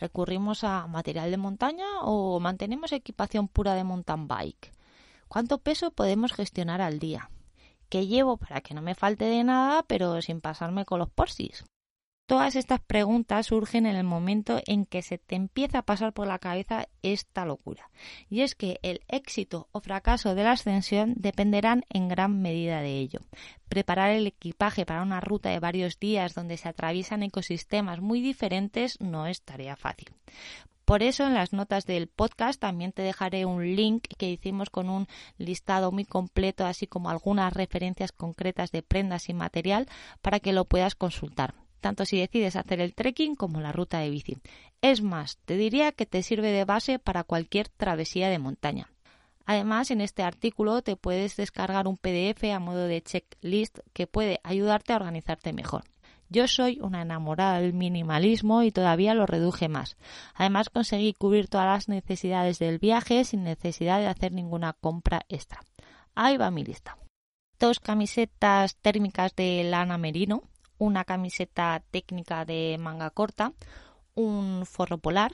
¿Recurrimos 0.00 0.64
a 0.64 0.88
material 0.88 1.30
de 1.30 1.36
montaña 1.36 1.86
o 2.02 2.40
mantenemos 2.40 2.90
equipación 2.90 3.46
pura 3.46 3.76
de 3.76 3.84
mountain 3.84 4.26
bike? 4.26 4.72
¿Cuánto 5.28 5.58
peso 5.58 5.92
podemos 5.92 6.32
gestionar 6.32 6.80
al 6.80 6.98
día? 6.98 7.30
¿Qué 7.88 8.08
llevo 8.08 8.38
para 8.38 8.60
que 8.60 8.74
no 8.74 8.82
me 8.82 8.96
falte 8.96 9.26
de 9.26 9.44
nada 9.44 9.84
pero 9.84 10.20
sin 10.20 10.40
pasarme 10.40 10.84
con 10.84 10.98
los 10.98 11.08
porsis? 11.08 11.64
Todas 12.30 12.54
estas 12.54 12.78
preguntas 12.78 13.46
surgen 13.46 13.86
en 13.86 13.96
el 13.96 14.04
momento 14.04 14.60
en 14.64 14.86
que 14.86 15.02
se 15.02 15.18
te 15.18 15.34
empieza 15.34 15.78
a 15.78 15.82
pasar 15.82 16.12
por 16.12 16.28
la 16.28 16.38
cabeza 16.38 16.86
esta 17.02 17.44
locura. 17.44 17.90
Y 18.28 18.42
es 18.42 18.54
que 18.54 18.78
el 18.84 19.00
éxito 19.08 19.66
o 19.72 19.80
fracaso 19.80 20.36
de 20.36 20.44
la 20.44 20.52
ascensión 20.52 21.14
dependerán 21.16 21.84
en 21.88 22.06
gran 22.06 22.40
medida 22.40 22.82
de 22.82 23.00
ello. 23.00 23.18
Preparar 23.68 24.10
el 24.12 24.28
equipaje 24.28 24.86
para 24.86 25.02
una 25.02 25.18
ruta 25.18 25.48
de 25.48 25.58
varios 25.58 25.98
días 25.98 26.32
donde 26.32 26.56
se 26.56 26.68
atraviesan 26.68 27.24
ecosistemas 27.24 28.00
muy 28.00 28.20
diferentes 28.20 29.00
no 29.00 29.26
es 29.26 29.42
tarea 29.42 29.74
fácil. 29.74 30.14
Por 30.84 31.02
eso 31.02 31.26
en 31.26 31.34
las 31.34 31.52
notas 31.52 31.84
del 31.84 32.06
podcast 32.06 32.60
también 32.60 32.92
te 32.92 33.02
dejaré 33.02 33.44
un 33.44 33.74
link 33.74 34.04
que 34.18 34.30
hicimos 34.30 34.70
con 34.70 34.88
un 34.88 35.08
listado 35.36 35.90
muy 35.90 36.04
completo, 36.04 36.64
así 36.64 36.86
como 36.86 37.10
algunas 37.10 37.52
referencias 37.52 38.12
concretas 38.12 38.70
de 38.70 38.84
prendas 38.84 39.28
y 39.28 39.34
material 39.34 39.88
para 40.22 40.38
que 40.38 40.52
lo 40.52 40.64
puedas 40.64 40.94
consultar 40.94 41.54
tanto 41.80 42.04
si 42.04 42.18
decides 42.18 42.56
hacer 42.56 42.80
el 42.80 42.94
trekking 42.94 43.34
como 43.34 43.60
la 43.60 43.72
ruta 43.72 43.98
de 43.98 44.10
bici. 44.10 44.38
Es 44.82 45.02
más, 45.02 45.38
te 45.44 45.56
diría 45.56 45.92
que 45.92 46.06
te 46.06 46.22
sirve 46.22 46.50
de 46.52 46.64
base 46.64 46.98
para 46.98 47.24
cualquier 47.24 47.68
travesía 47.68 48.28
de 48.28 48.38
montaña. 48.38 48.88
Además, 49.46 49.90
en 49.90 50.00
este 50.00 50.22
artículo 50.22 50.82
te 50.82 50.96
puedes 50.96 51.36
descargar 51.36 51.88
un 51.88 51.96
PDF 51.96 52.44
a 52.54 52.60
modo 52.60 52.86
de 52.86 53.02
checklist 53.02 53.80
que 53.92 54.06
puede 54.06 54.40
ayudarte 54.44 54.92
a 54.92 54.96
organizarte 54.96 55.52
mejor. 55.52 55.84
Yo 56.28 56.46
soy 56.46 56.78
una 56.80 57.02
enamorada 57.02 57.60
del 57.60 57.72
minimalismo 57.72 58.62
y 58.62 58.70
todavía 58.70 59.14
lo 59.14 59.26
reduje 59.26 59.68
más. 59.68 59.96
Además, 60.34 60.70
conseguí 60.70 61.12
cubrir 61.12 61.48
todas 61.48 61.66
las 61.66 61.88
necesidades 61.88 62.60
del 62.60 62.78
viaje 62.78 63.24
sin 63.24 63.42
necesidad 63.42 63.98
de 63.98 64.06
hacer 64.06 64.30
ninguna 64.30 64.74
compra 64.74 65.22
extra. 65.28 65.60
Ahí 66.14 66.36
va 66.36 66.52
mi 66.52 66.62
lista. 66.62 66.96
Dos 67.58 67.80
camisetas 67.80 68.76
térmicas 68.76 69.34
de 69.34 69.64
lana 69.64 69.98
merino, 69.98 70.44
una 70.80 71.04
camiseta 71.04 71.82
técnica 71.90 72.44
de 72.44 72.76
manga 72.80 73.10
corta, 73.10 73.52
un 74.14 74.64
forro 74.64 74.96
polar, 74.98 75.32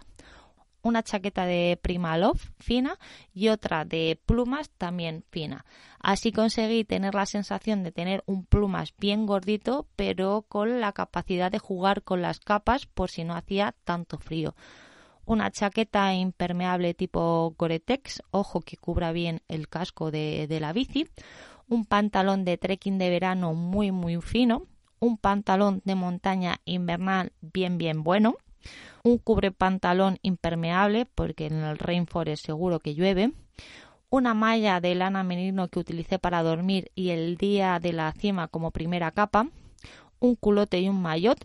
una 0.82 1.02
chaqueta 1.02 1.46
de 1.46 1.78
Primalove 1.80 2.40
fina 2.58 2.98
y 3.32 3.48
otra 3.48 3.84
de 3.84 4.20
plumas 4.26 4.70
también 4.70 5.24
fina. 5.30 5.64
Así 6.00 6.32
conseguí 6.32 6.84
tener 6.84 7.14
la 7.14 7.26
sensación 7.26 7.84
de 7.84 7.92
tener 7.92 8.22
un 8.26 8.44
plumas 8.44 8.92
bien 8.98 9.24
gordito, 9.24 9.86
pero 9.96 10.44
con 10.48 10.80
la 10.80 10.92
capacidad 10.92 11.50
de 11.50 11.60
jugar 11.60 12.02
con 12.02 12.22
las 12.22 12.40
capas 12.40 12.86
por 12.86 13.08
si 13.08 13.24
no 13.24 13.34
hacía 13.34 13.74
tanto 13.84 14.18
frío. 14.18 14.54
una 15.24 15.50
chaqueta 15.50 16.14
impermeable 16.14 16.94
tipo 16.94 17.52
Gore-Tex, 17.58 18.22
ojo 18.30 18.60
que 18.60 18.76
cubra 18.76 19.10
bien 19.12 19.42
el 19.48 19.68
casco 19.68 20.10
de, 20.12 20.46
de 20.48 20.60
la 20.60 20.72
bici, 20.72 21.08
un 21.68 21.84
pantalón 21.84 22.44
de 22.44 22.58
trekking 22.58 22.98
de 22.98 23.10
verano 23.10 23.54
muy 23.54 23.90
muy 23.90 24.20
fino, 24.20 24.66
un 24.98 25.18
pantalón 25.18 25.82
de 25.84 25.94
montaña 25.94 26.60
invernal 26.64 27.32
bien 27.40 27.78
bien 27.78 28.02
bueno, 28.02 28.36
un 29.02 29.18
cubre 29.18 29.52
pantalón 29.52 30.18
impermeable 30.22 31.06
porque 31.06 31.46
en 31.46 31.64
el 31.64 31.78
rainforest 31.78 32.44
seguro 32.44 32.80
que 32.80 32.94
llueve, 32.94 33.32
una 34.10 34.34
malla 34.34 34.80
de 34.80 34.94
lana 34.94 35.22
merino 35.22 35.68
que 35.68 35.78
utilicé 35.78 36.18
para 36.18 36.42
dormir 36.42 36.90
y 36.94 37.10
el 37.10 37.36
día 37.36 37.78
de 37.80 37.92
la 37.92 38.12
cima 38.12 38.48
como 38.48 38.70
primera 38.70 39.10
capa, 39.10 39.48
un 40.18 40.34
culote 40.36 40.80
y 40.80 40.88
un 40.88 41.02
maillot, 41.02 41.44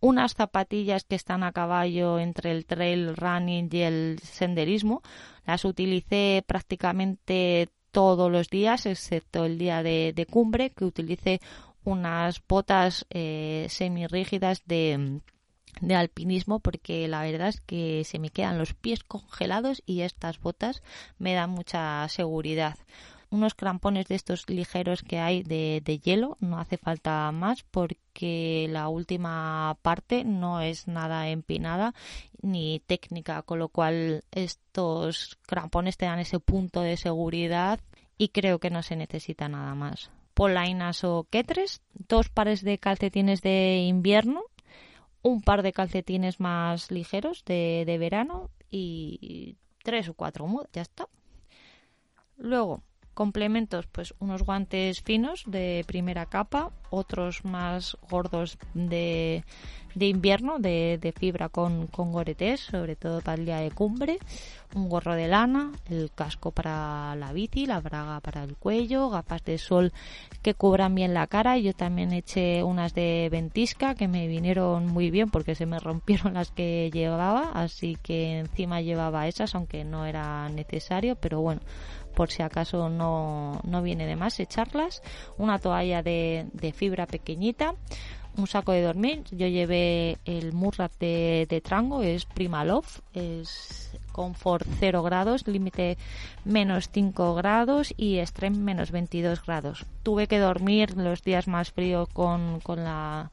unas 0.00 0.34
zapatillas 0.34 1.04
que 1.04 1.14
están 1.14 1.42
a 1.42 1.52
caballo 1.52 2.18
entre 2.18 2.52
el 2.52 2.66
trail 2.66 3.16
running 3.16 3.68
y 3.72 3.80
el 3.80 4.18
senderismo. 4.22 5.02
Las 5.46 5.64
utilicé 5.64 6.44
prácticamente 6.46 7.68
todos 7.90 8.30
los 8.30 8.48
días, 8.48 8.86
excepto 8.86 9.44
el 9.44 9.56
día 9.56 9.82
de, 9.82 10.26
cumbre, 10.30 10.70
que 10.70 10.84
utilicé 10.84 11.40
unas 11.84 12.42
botas 12.46 13.06
eh, 13.10 13.66
semirrígidas 13.68 14.62
de, 14.66 15.20
de 15.80 15.94
alpinismo 15.94 16.60
porque 16.60 17.08
la 17.08 17.22
verdad 17.22 17.48
es 17.48 17.60
que 17.60 18.04
se 18.04 18.18
me 18.18 18.30
quedan 18.30 18.58
los 18.58 18.74
pies 18.74 19.04
congelados 19.04 19.82
y 19.86 20.00
estas 20.00 20.40
botas 20.40 20.82
me 21.18 21.34
dan 21.34 21.50
mucha 21.50 22.08
seguridad 22.08 22.76
unos 23.34 23.54
crampones 23.54 24.06
de 24.06 24.14
estos 24.14 24.48
ligeros 24.48 25.02
que 25.02 25.18
hay 25.18 25.42
de, 25.42 26.00
hielo, 26.02 26.36
no 26.40 26.58
hace 26.58 26.78
falta 26.78 27.30
más 27.32 27.64
porque 27.64 28.66
la 28.70 28.88
última 28.88 29.76
parte 29.82 30.24
no 30.24 30.60
es 30.60 30.86
nada 30.86 31.28
empinada 31.28 31.94
ni 32.40 32.80
técnica, 32.80 33.42
con 33.42 33.58
lo 33.58 33.68
cual 33.68 34.24
estos 34.30 35.38
crampones 35.46 35.96
te 35.96 36.06
dan 36.06 36.20
ese 36.20 36.38
punto 36.38 36.80
de 36.80 36.96
seguridad 36.96 37.80
y 38.16 38.28
creo 38.28 38.60
que 38.60 38.70
no 38.70 38.82
se 38.82 38.96
necesita 38.96 39.48
nada 39.48 39.74
más. 39.74 40.10
Polainas 40.34 41.04
o 41.04 41.26
quetres, 41.30 41.82
dos 41.94 42.28
pares 42.28 42.62
de 42.62 42.78
calcetines 42.78 43.40
de 43.40 43.84
invierno, 43.86 44.42
un 45.22 45.40
par 45.40 45.62
de 45.62 45.72
calcetines 45.72 46.40
más 46.40 46.90
ligeros 46.90 47.44
de, 47.44 47.84
de 47.86 47.98
verano 47.98 48.50
y 48.70 49.56
tres 49.82 50.08
o 50.08 50.14
cuatro 50.14 50.46
mudas, 50.46 50.68
ya 50.72 50.82
está. 50.82 51.08
Luego, 52.36 52.82
Complementos, 53.14 53.86
pues 53.86 54.12
unos 54.18 54.42
guantes 54.42 55.00
finos 55.00 55.44
de 55.46 55.84
primera 55.86 56.26
capa, 56.26 56.72
otros 56.90 57.44
más 57.44 57.96
gordos 58.10 58.58
de, 58.74 59.44
de 59.94 60.06
invierno, 60.06 60.58
de, 60.58 60.98
de, 61.00 61.12
fibra 61.12 61.48
con, 61.48 61.86
con 61.86 62.12
sobre 62.56 62.96
todo 62.96 63.20
para 63.20 63.38
el 63.38 63.44
día 63.46 63.58
de 63.58 63.70
cumbre, 63.70 64.18
un 64.74 64.88
gorro 64.88 65.14
de 65.14 65.28
lana, 65.28 65.72
el 65.88 66.10
casco 66.14 66.50
para 66.50 67.14
la 67.16 67.32
bici, 67.32 67.66
la 67.66 67.80
braga 67.80 68.20
para 68.20 68.42
el 68.44 68.56
cuello, 68.56 69.10
gafas 69.10 69.44
de 69.44 69.58
sol 69.58 69.92
que 70.42 70.54
cubran 70.54 70.94
bien 70.94 71.14
la 71.14 71.26
cara. 71.26 71.58
Yo 71.58 71.72
también 71.74 72.12
eché 72.12 72.62
unas 72.62 72.94
de 72.94 73.28
ventisca 73.30 73.94
que 73.94 74.08
me 74.08 74.26
vinieron 74.26 74.86
muy 74.86 75.10
bien 75.10 75.30
porque 75.30 75.54
se 75.54 75.66
me 75.66 75.78
rompieron 75.78 76.34
las 76.34 76.50
que 76.50 76.90
llevaba, 76.92 77.50
así 77.54 77.96
que 78.02 78.40
encima 78.40 78.80
llevaba 78.80 79.28
esas, 79.28 79.54
aunque 79.54 79.84
no 79.84 80.06
era 80.06 80.48
necesario, 80.48 81.16
pero 81.16 81.40
bueno 81.40 81.60
por 82.14 82.30
si 82.30 82.42
acaso 82.42 82.88
no, 82.88 83.60
no 83.64 83.82
viene 83.82 84.06
de 84.06 84.16
más 84.16 84.38
echarlas, 84.40 85.02
una 85.36 85.58
toalla 85.58 86.02
de, 86.02 86.46
de 86.52 86.72
fibra 86.72 87.06
pequeñita, 87.06 87.74
un 88.36 88.46
saco 88.46 88.72
de 88.72 88.82
dormir. 88.82 89.24
Yo 89.30 89.46
llevé 89.46 90.18
el 90.24 90.52
Murrat 90.52 90.92
de, 90.98 91.62
Trango, 91.64 92.02
es 92.02 92.24
Primalove, 92.24 92.86
es 93.12 93.92
confort 94.12 94.66
0 94.78 95.02
grados, 95.02 95.46
límite 95.46 95.98
menos 96.44 96.88
5 96.92 97.34
grados 97.34 97.92
y 97.96 98.18
extreme 98.18 98.58
menos 98.58 98.90
22 98.90 99.44
grados. 99.44 99.86
Tuve 100.02 100.26
que 100.26 100.38
dormir 100.38 100.96
los 100.96 101.22
días 101.22 101.48
más 101.48 101.72
fríos 101.72 102.08
con, 102.12 102.60
con 102.60 102.84
la 102.84 103.30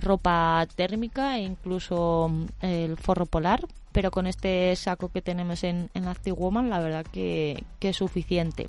ropa 0.00 0.66
térmica 0.76 1.38
e 1.38 1.42
incluso 1.42 2.30
el 2.60 2.96
forro 2.96 3.26
polar 3.26 3.66
pero 3.92 4.12
con 4.12 4.28
este 4.28 4.76
saco 4.76 5.10
que 5.10 5.20
tenemos 5.20 5.64
en, 5.64 5.90
en 5.94 6.06
Active 6.06 6.36
Woman 6.36 6.70
la 6.70 6.78
verdad 6.78 7.04
que, 7.04 7.64
es 7.80 7.96
suficiente 7.96 8.68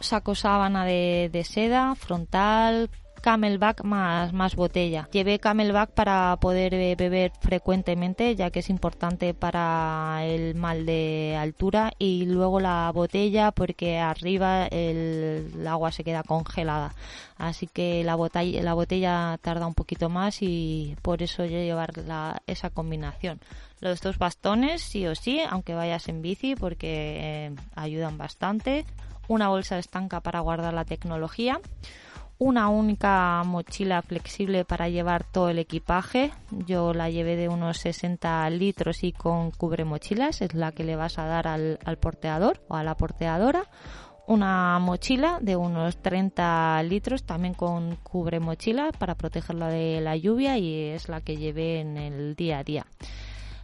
saco 0.00 0.34
sábana 0.34 0.86
de, 0.86 1.28
de 1.30 1.44
seda 1.44 1.94
frontal 1.94 2.88
camelback 3.22 3.84
más, 3.84 4.34
más 4.34 4.54
botella. 4.54 5.08
Llevé 5.12 5.38
camelback 5.38 5.92
para 5.92 6.36
poder 6.40 6.74
eh, 6.74 6.94
beber 6.96 7.32
frecuentemente, 7.40 8.36
ya 8.36 8.50
que 8.50 8.58
es 8.58 8.68
importante 8.68 9.32
para 9.32 10.20
el 10.26 10.54
mal 10.54 10.84
de 10.84 11.36
altura, 11.40 11.92
y 11.98 12.26
luego 12.26 12.60
la 12.60 12.90
botella 12.92 13.52
porque 13.52 13.98
arriba 13.98 14.66
el, 14.66 15.66
agua 15.66 15.92
se 15.92 16.04
queda 16.04 16.22
congelada. 16.22 16.94
Así 17.38 17.66
que 17.66 18.04
la 18.04 18.16
botella, 18.16 18.62
la 18.62 18.74
botella 18.74 19.38
tarda 19.40 19.66
un 19.66 19.74
poquito 19.74 20.10
más 20.10 20.42
y 20.42 20.96
por 21.00 21.22
eso 21.22 21.44
yo 21.46 21.58
llevar 21.58 21.96
la, 21.98 22.42
esa 22.46 22.68
combinación 22.68 23.40
los 23.82 24.00
dos 24.00 24.16
bastones 24.16 24.80
sí 24.80 25.06
o 25.08 25.14
sí, 25.16 25.40
aunque 25.50 25.74
vayas 25.74 26.08
en 26.08 26.22
bici 26.22 26.54
porque 26.54 27.18
eh, 27.20 27.54
ayudan 27.74 28.16
bastante. 28.16 28.86
Una 29.26 29.48
bolsa 29.48 29.76
estanca 29.76 30.20
para 30.20 30.38
guardar 30.38 30.72
la 30.72 30.84
tecnología. 30.84 31.60
Una 32.44 32.70
única 32.70 33.40
mochila 33.44 34.02
flexible 34.02 34.64
para 34.64 34.88
llevar 34.88 35.22
todo 35.22 35.48
el 35.48 35.60
equipaje. 35.60 36.32
Yo 36.50 36.92
la 36.92 37.08
llevé 37.08 37.36
de 37.36 37.48
unos 37.48 37.78
60 37.78 38.50
litros 38.50 39.04
y 39.04 39.12
con 39.12 39.52
cubre 39.52 39.84
mochilas. 39.84 40.42
Es 40.42 40.52
la 40.52 40.72
que 40.72 40.82
le 40.82 40.96
vas 40.96 41.20
a 41.20 41.26
dar 41.26 41.46
al, 41.46 41.78
porteador 42.00 42.60
o 42.66 42.74
a 42.74 42.82
la 42.82 42.96
porteadora 42.96 43.70
una 44.26 44.76
mochila 44.80 45.38
de 45.40 45.54
unos 45.54 46.02
30 46.02 46.82
litros 46.82 47.22
también 47.22 47.54
con 47.54 47.94
cubre 48.02 48.40
mochila 48.40 48.90
para 48.90 49.14
protegerla 49.14 49.68
de 49.68 50.00
la 50.00 50.16
lluvia 50.16 50.58
y 50.58 50.86
es 50.90 51.08
la 51.08 51.20
que 51.20 51.36
llevé 51.36 51.78
en 51.78 51.96
el 51.96 52.34
día 52.34 52.58
a 52.58 52.64
día. 52.64 52.86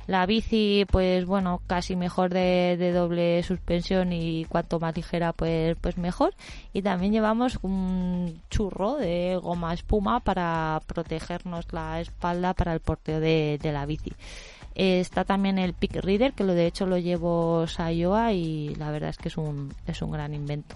La 0.08 0.24
bici, 0.24 0.86
pues 0.90 1.26
bueno, 1.26 1.60
casi 1.66 1.94
mejor 1.94 2.32
de, 2.32 2.92
doble 2.94 3.42
suspensión 3.42 4.10
y 4.14 4.46
cuanto 4.46 4.80
más 4.80 4.96
ligera, 4.96 5.34
pues, 5.34 5.76
pues 5.82 5.98
mejor. 5.98 6.34
Y 6.72 6.80
también 6.80 7.12
llevamos 7.12 7.58
un 7.60 8.40
churro 8.48 8.96
de 8.96 9.36
goma 9.36 9.74
espuma 9.74 10.20
para 10.20 10.80
protegernos 10.86 11.66
la 11.72 12.00
espalda 12.00 12.54
para 12.54 12.72
el 12.72 12.80
porteo 12.80 13.20
de, 13.20 13.60
la 13.62 13.84
bici. 13.84 14.14
Está 14.74 15.26
también 15.26 15.58
el 15.58 15.74
Peak 15.74 15.96
Reader, 15.96 16.32
que 16.32 16.44
lo 16.44 16.54
de 16.54 16.66
hecho 16.66 16.86
lo 16.86 16.96
llevo 16.96 17.66
Sayoa 17.66 18.32
y 18.32 18.74
la 18.76 18.90
verdad 18.90 19.10
es 19.10 19.18
que 19.18 19.28
es 19.28 19.36
un, 19.36 19.74
es 19.86 20.00
un 20.00 20.10
gran 20.10 20.32
invento. 20.32 20.74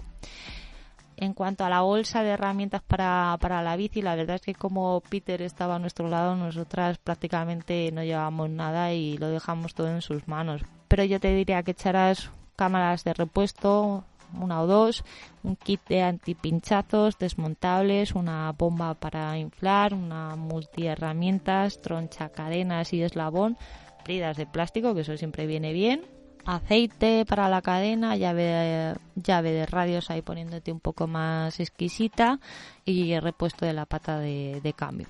En 1.17 1.33
cuanto 1.33 1.63
a 1.63 1.69
la 1.69 1.81
bolsa 1.81 2.23
de 2.23 2.31
herramientas 2.31 2.81
para, 2.81 3.37
para 3.39 3.61
la 3.61 3.75
bici, 3.75 4.01
la 4.01 4.15
verdad 4.15 4.37
es 4.37 4.41
que 4.41 4.55
como 4.55 5.01
Peter 5.09 5.41
estaba 5.41 5.75
a 5.75 5.79
nuestro 5.79 6.09
lado, 6.09 6.35
nosotras 6.35 6.97
prácticamente 6.97 7.91
no 7.91 8.03
llevamos 8.03 8.49
nada 8.49 8.93
y 8.93 9.17
lo 9.17 9.29
dejamos 9.29 9.73
todo 9.73 9.89
en 9.89 10.01
sus 10.01 10.27
manos. 10.27 10.61
Pero 10.87 11.03
yo 11.03 11.19
te 11.19 11.33
diría 11.33 11.63
que 11.63 11.71
echarás 11.71 12.31
cámaras 12.55 13.03
de 13.03 13.13
repuesto, 13.13 14.03
una 14.39 14.61
o 14.61 14.67
dos, 14.67 15.03
un 15.43 15.55
kit 15.55 15.81
de 15.87 16.01
antipinchazos 16.01 17.17
desmontables, 17.17 18.15
una 18.15 18.51
bomba 18.51 18.93
para 18.95 19.37
inflar, 19.37 19.93
una 19.93 20.35
multiherramientas, 20.35 21.81
troncha 21.81 22.29
cadenas 22.29 22.93
y 22.93 23.03
eslabón, 23.03 23.57
bridas 24.03 24.37
de 24.37 24.45
plástico, 24.45 24.93
que 24.93 25.01
eso 25.01 25.17
siempre 25.17 25.45
viene 25.45 25.73
bien, 25.73 26.01
aceite 26.45 27.25
para 27.25 27.49
la 27.49 27.61
cadena, 27.61 28.15
llave, 28.15 28.95
llave 29.15 29.51
de 29.51 29.65
radios 29.65 30.09
ahí 30.09 30.21
poniéndote 30.21 30.71
un 30.71 30.79
poco 30.79 31.07
más 31.07 31.59
exquisita 31.59 32.39
y 32.85 33.17
repuesto 33.19 33.65
de 33.65 33.73
la 33.73 33.85
pata 33.85 34.19
de, 34.19 34.73
cambio. 34.75 35.07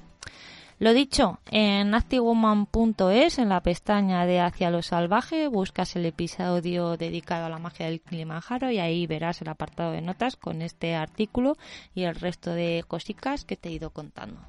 Lo 0.80 0.94
dicho, 0.94 1.40
en 1.50 1.94
activewoman.es, 1.94 3.38
en 3.38 3.50
la 3.50 3.62
pestaña 3.62 4.26
de 4.26 4.42
Hacia 4.42 4.70
lo 4.70 4.82
Salvaje, 4.82 5.48
buscas 5.48 5.96
el 5.96 6.06
episodio 6.06 6.98
dedicado 6.98 7.46
a 7.46 7.50
la 7.50 7.60
magia 7.60 7.86
del 7.86 8.02
Kilimanjaro 8.02 8.70
y 8.72 8.80
ahí 8.80 9.08
verás 9.08 9.42
el 9.42 9.50
apartado 9.50 9.92
de 9.92 10.02
notas 10.02 10.36
con 10.36 10.62
este 10.62 10.96
artículo 10.96 11.58
y 11.96 12.04
el 12.04 12.16
resto 12.16 12.52
de 12.52 12.84
cositas 12.88 13.46
que 13.46 13.56
te 13.56 13.70
he 13.70 13.74
ido 13.74 13.92
contando. 13.92 14.42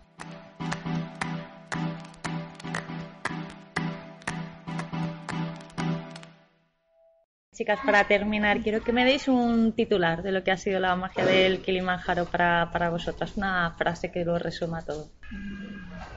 Chicas, 7.55 7.79
para 7.87 8.05
terminar, 8.09 8.63
quiero 8.63 8.83
que 8.83 8.93
me 8.93 9.05
deis 9.05 9.29
un 9.29 9.73
titular 9.73 10.25
de 10.25 10.33
lo 10.33 10.43
que 10.43 10.51
ha 10.51 10.57
sido 10.57 10.81
la 10.81 10.97
magia 10.97 11.25
del 11.25 11.61
Kilimanjaro 11.61 12.25
para, 12.27 12.71
para 12.73 12.91
vosotras, 12.91 13.37
una 13.37 13.71
frase 13.79 14.11
que 14.11 14.25
lo 14.25 14.39
resuma 14.41 14.83
todo. 14.83 15.09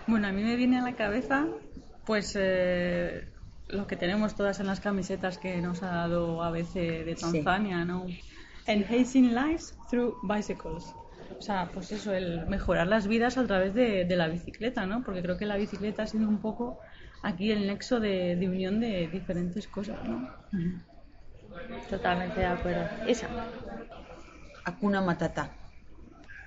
Bueno, 0.08 0.28
a 0.28 0.32
mí 0.32 0.42
me 0.42 0.56
viene 0.56 0.80
a 0.80 0.82
la 0.82 0.94
cabeza, 0.94 1.46
pues, 2.06 2.36
eh, 2.40 3.28
lo 3.68 3.86
que 3.86 3.96
tenemos 3.96 4.36
todas 4.36 4.60
en 4.60 4.66
las 4.66 4.80
camisetas 4.80 5.38
que 5.38 5.62
nos 5.62 5.84
ha 5.84 5.92
dado 5.92 6.42
ABC 6.42 6.74
de 7.06 7.16
Tanzania, 7.20 7.86
¿no? 7.86 8.08
Enhancing 8.66 9.36
lives 9.36 9.78
through 9.92 10.16
bicycles. 10.24 10.96
O 11.38 11.42
sea, 11.42 11.70
pues 11.72 11.92
eso, 11.92 12.14
el 12.14 12.48
mejorar 12.48 12.88
las 12.88 13.08
vidas 13.08 13.38
a 13.38 13.46
través 13.46 13.76
de, 13.76 14.06
de 14.06 14.16
la 14.16 14.28
bicicleta, 14.28 14.88
¿no? 14.88 15.04
Porque 15.04 15.22
creo 15.22 15.38
que 15.38 15.46
la 15.46 15.58
bicicleta 15.58 16.04
ha 16.04 16.08
sido 16.08 16.28
un 16.28 16.40
poco 16.40 16.80
aquí 17.22 17.52
el 17.52 17.68
nexo 17.68 18.00
de, 18.00 18.36
de 18.36 18.50
unión 18.50 18.80
de 18.80 19.08
diferentes 19.08 19.68
cosas, 19.68 19.98
¿no? 20.08 20.28
Totalmente 21.90 22.40
de 22.40 22.46
acuerdo. 22.46 22.88
Esa. 23.08 23.28
Hakuna 24.66 25.02
Matata. 25.02 25.52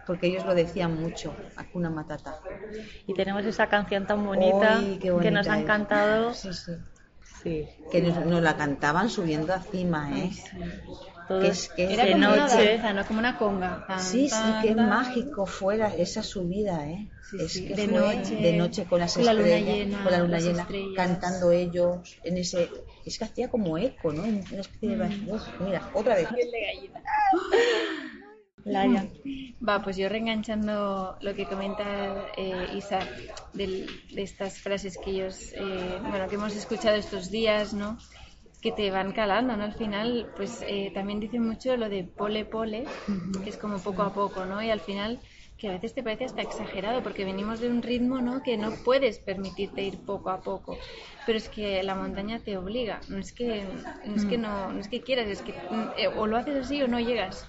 Porque 0.07 0.27
ellos 0.27 0.45
lo 0.45 0.55
decían 0.55 1.01
mucho, 1.01 1.35
Hakuna 1.57 1.91
Matata. 1.91 2.41
Y 3.07 3.15
tenemos 3.15 3.45
esa 3.45 3.69
canción 3.69 4.07
tan 4.07 4.25
bonita, 4.25 4.81
que 5.01 5.31
nos 5.31 5.49
ha 5.49 5.57
es. 5.57 5.63
encantado. 5.63 6.35
Sí, 6.35 6.53
sí. 6.53 6.73
Sí. 7.43 7.69
Que 7.91 8.03
nos, 8.03 8.27
nos 8.27 8.43
la 8.43 8.57
cantaban 8.57 9.09
subiendo 9.09 9.55
a 9.55 9.61
cima, 9.61 10.11
¿eh? 10.19 10.31
Todos 11.31 11.43
Que 11.43 11.49
es, 11.49 11.69
que 11.69 11.85
es 11.85 11.91
Era 11.93 12.05
de 12.05 12.13
como 12.13 12.27
una 12.27 12.37
noche. 12.49 12.65
danza, 12.67 12.93
¿no? 12.93 13.07
Como 13.07 13.21
una 13.21 13.39
conga. 13.39 13.85
Tan, 13.87 14.03
Sí, 14.11 14.29
sí, 14.29 14.35
tan, 14.35 14.67
qué 14.67 14.75
tan. 14.75 14.89
mágico 14.91 15.47
fuera 15.47 15.89
esa 15.97 16.23
subida, 16.23 16.77
¿eh? 16.91 17.09
es 17.45 17.53
sí, 17.53 17.67
que 17.67 17.75
de 17.77 17.85
fue 17.87 17.95
noche, 18.01 18.35
de 18.37 18.53
noche 18.59 18.85
con 18.91 18.99
las 18.99 19.15
con 19.15 19.25
la 19.25 19.33
luna 19.33 19.47
estrellas, 19.47 19.79
llena, 19.79 20.03
con 20.03 20.13
la 20.13 20.19
luna 20.19 20.39
llena, 20.41 20.63
estrellas. 20.63 20.97
cantando 20.97 21.53
ellos 21.53 22.17
en 22.25 22.37
ese, 22.39 22.69
es 23.07 23.19
que 23.19 23.25
hacía 23.25 23.49
como 23.49 23.79
eco, 23.79 24.13
¿no? 24.13 24.25
Una 24.25 24.61
especie 24.61 24.97
de, 24.97 24.97
Mm. 24.97 25.31
Uf, 25.31 25.43
mira, 25.61 25.81
otra 25.93 26.17
vez. 26.17 26.29
Laia. 28.65 29.03
Va, 29.67 29.83
pues 29.83 29.97
yo 29.97 30.09
reenganchando 30.09 31.17
lo 31.21 31.35
que 31.35 31.47
comenta 31.47 31.85
eh, 32.37 32.67
Isa 32.73 33.01
del- 33.55 33.87
de 34.15 34.23
estas 34.23 34.59
frases 34.59 34.99
que 34.99 35.11
ellos, 35.11 35.37
eh, 35.55 35.99
bueno, 36.11 36.29
que 36.29 36.35
hemos 36.37 36.55
escuchado 36.57 36.97
estos 36.97 37.31
días, 37.31 37.73
¿no? 37.75 37.99
Que 38.61 38.73
te 38.73 38.91
van 38.91 39.13
calando, 39.13 39.57
¿no? 39.57 39.65
Al 39.65 39.73
final, 39.73 40.27
pues 40.37 40.63
eh, 40.67 40.91
también 40.93 41.19
dicen 41.21 41.47
mucho 41.47 41.77
lo 41.77 41.89
de 41.89 42.05
pole 42.05 42.45
pole, 42.45 42.85
que 43.43 43.51
es 43.51 43.57
como 43.57 43.79
poco 43.79 44.03
a 44.03 44.13
poco, 44.13 44.45
¿no? 44.45 44.63
Y 44.63 44.71
al 44.71 44.81
final 44.81 45.19
que 45.61 45.69
a 45.69 45.73
veces 45.73 45.93
te 45.93 46.03
parece 46.03 46.25
hasta 46.25 46.41
exagerado 46.41 47.03
porque 47.03 47.25
venimos 47.25 47.61
de 47.61 47.69
un 47.69 47.83
ritmo 47.83 48.21
¿no? 48.21 48.43
que 48.43 48.57
no 48.57 48.71
puedes 48.83 49.19
permitirte 49.19 49.83
ir 49.83 49.99
poco 49.99 50.31
a 50.31 50.41
poco 50.41 50.79
pero 51.27 51.37
es 51.37 51.51
que 51.51 51.83
la 51.83 51.95
montaña 51.95 52.41
te 52.43 52.57
obliga 52.57 53.01
no 53.09 53.19
es 53.19 53.33
que 53.33 53.67
no 54.07 54.17
es 54.17 54.25
que 54.25 54.39
no, 54.39 54.73
no 54.73 54.81
es 54.81 54.89
que 54.89 55.03
quieras 55.03 55.29
es 55.29 55.43
que 55.43 55.53
mm, 55.53 55.93
eh, 55.99 56.09
o 56.09 56.27
lo 56.27 56.39
haces 56.39 56.57
así 56.65 56.81
o 56.83 56.89
no 56.89 56.99
llegas 56.99 57.47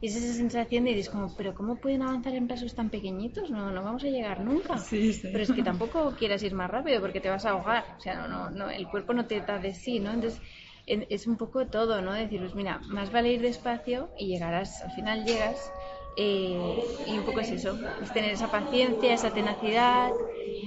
y 0.00 0.06
es 0.08 0.16
esa 0.16 0.32
sensación 0.34 0.84
de 0.84 0.90
dices 0.94 1.10
como, 1.10 1.34
pero 1.36 1.54
¿cómo 1.54 1.80
pueden 1.80 2.02
avanzar 2.02 2.34
en 2.34 2.48
pasos 2.48 2.74
tan 2.74 2.90
pequeñitos? 2.90 3.50
No, 3.50 3.70
no 3.70 3.82
vamos 3.82 4.04
a 4.04 4.08
llegar 4.08 4.40
nunca. 4.40 4.78
Sí, 4.78 5.12
sí. 5.12 5.28
Pero 5.32 5.44
es 5.44 5.52
que 5.52 5.62
tampoco 5.62 6.14
quieras 6.16 6.42
ir 6.42 6.54
más 6.54 6.70
rápido 6.70 7.00
porque 7.00 7.20
te 7.20 7.28
vas 7.30 7.44
a 7.44 7.50
ahogar. 7.50 7.94
O 7.96 8.00
sea, 8.00 8.16
no, 8.16 8.28
no, 8.28 8.50
no, 8.50 8.70
el 8.70 8.88
cuerpo 8.88 9.14
no 9.14 9.26
te 9.26 9.40
da 9.42 9.58
de 9.58 9.74
sí, 9.74 10.00
¿no? 10.00 10.12
Entonces 10.12 10.42
en- 10.86 11.06
es 11.10 11.26
un 11.26 11.36
poco 11.36 11.68
todo, 11.68 12.02
¿no? 12.02 12.12
Decir, 12.12 12.40
pues 12.40 12.54
mira, 12.54 12.84
más 12.88 13.10
vale 13.12 13.32
ir 13.32 13.42
despacio 13.42 14.12
y 14.16 14.28
llegarás, 14.28 14.82
al 14.82 14.90
final 14.92 15.24
llegas. 15.24 15.74
eh, 16.16 16.76
y 17.04 17.18
un 17.18 17.24
poco 17.24 17.40
es 17.40 17.50
eso, 17.52 17.80
es 18.00 18.12
tener 18.12 18.30
esa 18.32 18.50
paciencia, 18.50 19.14
esa 19.14 19.32
tenacidad 19.32 20.14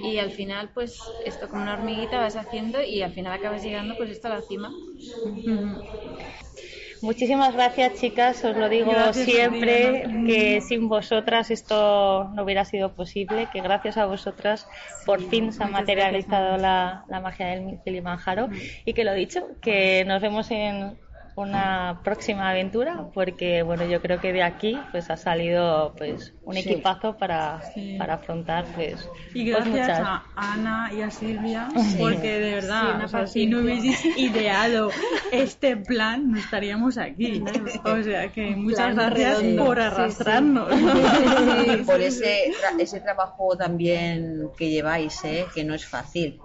y 0.00 0.18
al 0.18 0.30
final 0.32 0.72
pues 0.74 1.16
esto 1.20 1.48
como 1.48 1.62
una 1.62 1.74
hormiguita 1.74 2.18
vas 2.18 2.36
haciendo 2.36 2.82
y 2.82 3.02
al 3.02 3.12
final 3.12 3.32
acabas 3.32 3.62
llegando 3.62 3.96
pues 3.96 4.10
esto 4.10 4.28
a 4.28 4.30
la 4.30 4.42
cima. 4.42 4.80
Muchísimas 7.04 7.52
gracias, 7.54 8.00
chicas. 8.00 8.42
Os 8.44 8.56
lo 8.56 8.70
digo 8.70 8.90
Gracias 8.90 9.26
siempre 9.26 10.04
que 10.26 10.62
sin 10.62 10.88
vosotras 10.88 11.50
esto 11.50 12.30
no 12.34 12.44
hubiera 12.44 12.64
sido 12.64 12.94
posible, 12.94 13.46
que 13.52 13.60
gracias 13.60 13.98
a 13.98 14.06
vosotras 14.06 14.66
por 15.04 15.20
fin 15.20 15.52
se 15.52 15.62
ha 15.62 15.66
materializado 15.66 16.56
la, 16.56 17.04
la 17.08 17.20
magia 17.20 17.48
del 17.48 17.78
Kilimanjaro. 17.84 18.48
Y 18.86 18.94
que 18.94 19.04
lo 19.04 19.12
dicho, 19.12 19.48
que 19.60 20.06
nos 20.06 20.22
vemos 20.22 20.50
en 20.50 20.96
una 21.36 22.00
próxima 22.04 22.50
aventura 22.50 23.08
porque 23.12 23.62
bueno 23.62 23.84
yo 23.86 24.00
creo 24.00 24.20
que 24.20 24.32
de 24.32 24.42
aquí 24.44 24.78
pues 24.92 25.10
ha 25.10 25.16
salido 25.16 25.92
pues 25.98 26.32
un 26.44 26.54
Sí. 26.54 26.60
equipazo 26.60 27.16
para, 27.16 27.60
Sí. 27.74 27.96
para 27.98 28.14
afrontar 28.14 28.64
pues, 28.74 29.08
Y 29.34 29.50
pues, 29.50 29.64
gracias 29.64 29.88
muchas. 29.88 30.00
a 30.00 30.24
Ana 30.36 30.90
y 30.96 31.02
a 31.02 31.10
Silvia, 31.10 31.68
Sí. 31.76 31.96
porque 31.98 32.38
de 32.38 32.54
verdad, 32.54 32.94
una 32.94 33.04
o 33.06 33.08
sea, 33.08 33.26
si 33.26 33.46
no 33.46 33.58
hubieseis 33.60 34.04
ideado 34.16 34.90
este 35.32 35.76
plan, 35.76 36.30
no 36.30 36.38
estaríamos 36.38 36.98
aquí. 36.98 37.42
O 37.84 38.02
sea 38.02 38.30
que 38.32 38.54
muchas 38.54 38.94
Plan 38.94 39.10
gracias 39.10 39.40
redondo. 39.40 39.64
por 39.64 39.76
Sí, 39.76 39.82
sí. 39.82 39.86
arrastrarnos. 39.88 40.68
Sí, 41.64 41.76
por 41.84 42.00
ese, 42.00 42.52
tra- 42.60 42.80
ese 42.80 43.00
trabajo 43.00 43.56
también 43.56 44.50
que 44.56 44.70
lleváis, 44.70 45.24
¿eh? 45.24 45.46
que 45.54 45.64
no 45.64 45.74
es 45.74 45.84
fácil. 45.86 46.38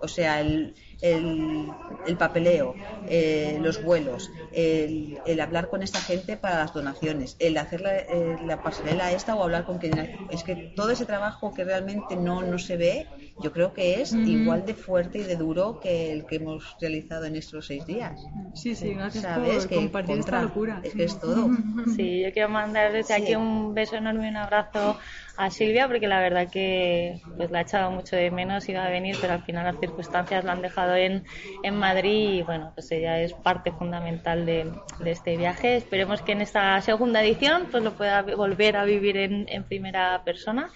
O 0.00 0.08
sea, 0.08 0.40
el, 0.40 0.74
el, 1.00 1.70
el 2.06 2.16
papeleo, 2.16 2.74
eh, 3.08 3.58
los 3.60 3.82
vuelos, 3.82 4.30
el, 4.52 5.18
el 5.26 5.40
hablar 5.40 5.68
con 5.68 5.82
esta 5.82 6.00
gente 6.00 6.36
para 6.36 6.58
las 6.58 6.72
donaciones, 6.72 7.36
el 7.38 7.56
hacer 7.58 7.80
la, 7.80 7.96
eh, 7.98 8.36
la 8.44 8.62
pasarela 8.62 9.12
esta 9.12 9.34
o 9.34 9.42
hablar 9.42 9.64
con 9.64 9.78
quien... 9.78 9.96
Es 10.30 10.42
que 10.44 10.56
todo 10.74 10.90
ese 10.90 11.04
trabajo 11.06 11.52
que 11.54 11.64
realmente 11.64 12.16
no, 12.16 12.42
no 12.42 12.58
se 12.58 12.76
ve, 12.76 13.06
yo 13.42 13.52
creo 13.52 13.72
que 13.74 14.00
es 14.00 14.12
igual 14.14 14.64
de 14.64 14.74
fuerte 14.74 15.18
y 15.18 15.22
de 15.22 15.36
duro 15.36 15.78
que 15.80 16.12
el 16.12 16.24
que 16.26 16.36
hemos 16.36 16.76
realizado 16.80 17.24
en 17.26 17.36
estos 17.36 17.66
seis 17.66 17.86
días. 17.86 18.20
Sí, 18.54 18.74
sí, 18.74 18.94
gracias 18.94 19.24
¿Sabes? 19.24 19.58
por 19.58 19.68
Que 19.68 19.74
compartir 19.76 20.16
contra- 20.16 20.38
esta 20.38 20.42
locura. 20.48 20.80
Es 20.82 20.94
que 20.94 21.04
es 21.04 21.20
todo. 21.20 21.50
Sí, 21.94 22.22
yo 22.22 22.32
quiero 22.32 22.48
mandar 22.48 22.92
desde 22.92 23.14
Sí. 23.14 23.22
aquí 23.22 23.34
un 23.34 23.74
beso 23.74 23.96
enorme 23.96 24.26
y 24.26 24.30
un 24.30 24.36
abrazo 24.36 24.98
a 25.36 25.50
Silvia 25.50 25.86
porque 25.86 26.08
la 26.08 26.20
verdad 26.20 26.48
que 26.50 27.20
pues 27.36 27.50
la 27.50 27.58
he 27.58 27.62
echado 27.62 27.90
mucho 27.90 28.16
de 28.16 28.30
menos, 28.30 28.66
iba 28.70 28.84
a 28.84 28.88
venir, 28.90 29.16
pero 29.20 29.34
al 29.34 29.42
final 29.44 29.64
las 29.66 29.78
circunstancias 29.80 30.42
la 30.44 30.52
han 30.52 30.62
dejado 30.62 30.96
en, 30.96 31.24
en 31.62 31.76
Madrid 31.76 32.38
y 32.38 32.42
bueno, 32.42 32.72
pues 32.74 32.90
ella 32.90 33.20
es 33.20 33.34
parte 33.34 33.70
fundamental 33.70 34.46
de, 34.46 34.72
de 35.00 35.10
este 35.10 35.36
viaje. 35.36 35.76
Esperemos 35.76 36.22
que 36.22 36.32
en 36.32 36.40
esta 36.40 36.80
segunda 36.80 37.22
edición 37.22 37.66
pues 37.70 37.82
lo 37.84 37.92
pueda 37.92 38.22
volver 38.22 38.76
a 38.78 38.84
vivir 38.84 39.18
en, 39.18 39.46
en 39.50 39.64
primera 39.64 40.22
persona. 40.24 40.70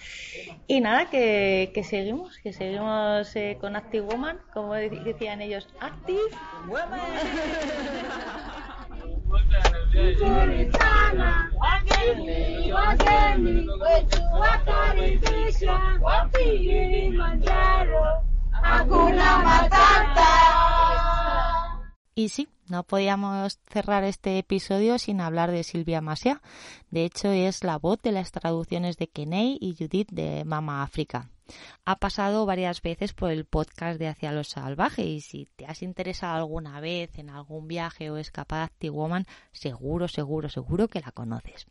Y 0.67 0.79
nada, 0.79 1.09
que, 1.09 1.71
que 1.73 1.83
seguimos, 1.83 2.37
que 2.37 2.50
seguimos 2.53 3.35
eh, 3.35 3.57
con 3.59 3.75
Active 3.75 4.05
Woman, 4.05 4.39
como 4.53 4.73
de- 4.73 4.89
decían 4.89 5.41
ellos, 5.41 5.67
Active 5.79 6.19
Woman. 6.67 6.99
Y 22.13 22.29
sí, 22.29 22.49
no 22.67 22.83
podíamos 22.83 23.59
cerrar 23.69 24.03
este 24.03 24.37
episodio 24.37 24.99
sin 24.99 25.21
hablar 25.21 25.51
de 25.51 25.63
Silvia 25.63 26.01
Masia. 26.01 26.41
De 26.89 27.05
hecho, 27.05 27.31
es 27.31 27.63
la 27.63 27.77
voz 27.77 28.01
de 28.01 28.11
las 28.11 28.31
traducciones 28.31 28.97
de 28.97 29.07
Kenei 29.07 29.57
y 29.59 29.75
Judith 29.75 30.09
de 30.11 30.43
Mama 30.45 30.83
África. 30.83 31.29
Ha 31.85 31.97
pasado 31.97 32.45
varias 32.45 32.81
veces 32.81 33.13
por 33.13 33.31
el 33.31 33.45
podcast 33.45 33.99
de 33.99 34.07
Hacia 34.07 34.31
lo 34.31 34.43
Salvaje 34.43 35.03
y 35.03 35.21
si 35.21 35.47
te 35.55 35.65
has 35.65 35.81
interesado 35.81 36.35
alguna 36.35 36.79
vez 36.79 37.17
en 37.17 37.29
algún 37.29 37.67
viaje 37.67 38.09
o 38.09 38.17
escapada 38.17 38.63
Active 38.63 38.91
Woman, 38.91 39.25
seguro, 39.51 40.07
seguro, 40.07 40.49
seguro 40.49 40.87
que 40.87 41.01
la 41.01 41.11
conoces. 41.11 41.67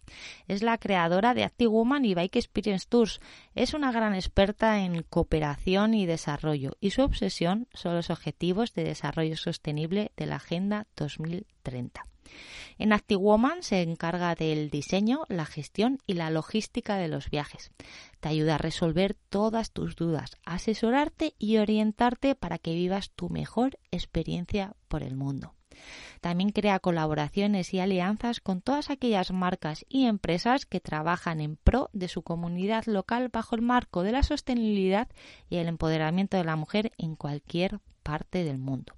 Es 0.49 0.63
la 0.63 0.79
creadora 0.79 1.35
de 1.35 1.45
Active 1.45 1.71
y 2.03 2.15
Bike 2.15 2.37
Experience 2.37 2.87
Tours. 2.89 3.21
Es 3.55 3.75
una 3.75 3.93
gran 3.93 4.15
experta 4.15 4.81
en 4.81 5.03
cooperación 5.03 5.95
y 5.95 6.07
desarrollo 6.07 6.77
y 6.81 6.91
su 6.91 7.03
obsesión 7.03 7.69
son 7.73 7.95
los 7.95 8.11
objetivos 8.11 8.75
de 8.75 8.85
desarrollo 8.85 9.37
sostenible 9.37 10.13
de 10.17 10.27
la 10.27 10.37
Agenda 10.37 10.87
2030. 10.97 12.05
En 12.79 12.93
Active 12.93 13.21
Woman 13.21 13.63
se 13.63 13.83
encarga 13.83 14.35
del 14.35 14.71
diseño, 14.71 15.25
la 15.29 15.47
gestión 15.47 15.99
y 16.07 16.15
la 16.15 16.31
logística 16.31 16.97
de 16.97 17.09
los 17.09 17.31
viajes. 17.31 17.73
Te 18.21 18.29
ayuda 18.29 18.55
a 18.55 18.59
resolver 18.59 19.17
todas 19.29 19.71
tus 19.71 19.97
dudas, 19.97 20.37
asesorarte 20.45 21.35
y 21.39 21.59
orientarte 21.59 22.35
para 22.35 22.59
que 22.59 22.75
vivas 22.75 23.11
tu 23.11 23.29
mejor 23.29 23.79
experiencia 23.91 24.75
por 24.89 25.03
el 25.03 25.17
mundo. 25.17 25.55
También 26.21 26.51
crea 26.51 26.79
colaboraciones 26.79 27.73
y 27.73 27.81
alianzas 27.81 28.41
con 28.41 28.61
todas 28.61 28.91
aquellas 28.91 29.31
marcas 29.33 29.85
y 29.89 30.07
empresas 30.07 30.67
que 30.67 30.81
trabajan 30.81 31.41
en 31.41 31.57
pro 31.57 31.91
de 31.93 32.09
su 32.09 32.23
comunidad 32.23 32.85
local 32.87 33.29
bajo 33.33 33.57
el 33.57 33.63
marco 33.63 34.03
de 34.03 34.13
la 34.13 34.23
sostenibilidad 34.23 35.09
y 35.49 35.57
el 35.57 35.69
empoderamiento 35.69 36.37
de 36.37 36.45
la 36.45 36.57
mujer 36.57 36.93
en 36.99 37.17
cualquier 37.17 37.81
parte 38.03 38.45
del 38.45 38.59
mundo. 38.59 38.95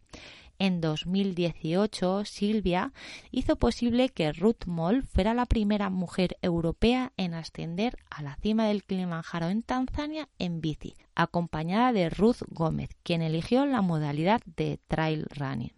En 0.63 0.81
2018, 0.81 2.25
Silvia 2.25 2.93
hizo 3.33 3.57
posible 3.57 4.11
que 4.11 4.33
Ruth 4.33 4.67
Moll 4.67 5.03
fuera 5.03 5.35
la 5.35 5.45
primera 5.45 5.91
mujer 5.91 6.39
europea 6.41 7.13
en 7.17 7.35
ascender 7.35 7.97
a 8.11 8.23
la 8.23 8.37
cima 8.37 8.69
del 8.69 8.85
Kilimanjaro 8.85 9.49
en 9.49 9.65
Tanzania 9.65 10.29
en 10.39 10.61
bici, 10.61 10.95
acompañada 11.17 11.93
de 11.93 12.11
Ruth 12.11 12.43
Gómez, 12.47 12.91
quien 13.03 13.23
eligió 13.23 13.67
la 13.67 13.83
modalidad 13.83 14.41
de 14.55 14.79
trail 14.87 15.27
running. 15.35 15.73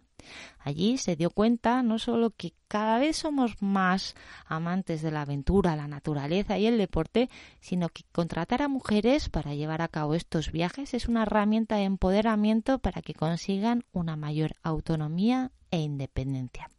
Allí 0.59 0.97
se 0.97 1.15
dio 1.15 1.29
cuenta 1.29 1.83
no 1.83 1.99
solo 1.99 2.31
que 2.31 2.53
cada 2.67 2.99
vez 2.99 3.17
somos 3.17 3.61
más 3.61 4.15
amantes 4.45 5.01
de 5.01 5.11
la 5.11 5.21
aventura, 5.21 5.75
la 5.75 5.87
naturaleza 5.87 6.57
y 6.57 6.65
el 6.65 6.77
deporte, 6.77 7.29
sino 7.59 7.89
que 7.89 8.03
contratar 8.11 8.61
a 8.61 8.67
mujeres 8.67 9.29
para 9.29 9.53
llevar 9.53 9.81
a 9.81 9.87
cabo 9.87 10.15
estos 10.15 10.51
viajes 10.51 10.93
es 10.93 11.07
una 11.07 11.23
herramienta 11.23 11.75
de 11.77 11.83
empoderamiento 11.83 12.79
para 12.79 13.01
que 13.01 13.13
consigan 13.13 13.83
una 13.91 14.15
mayor 14.15 14.55
autonomía 14.63 15.51
e 15.71 15.79
independencia. 15.79 16.69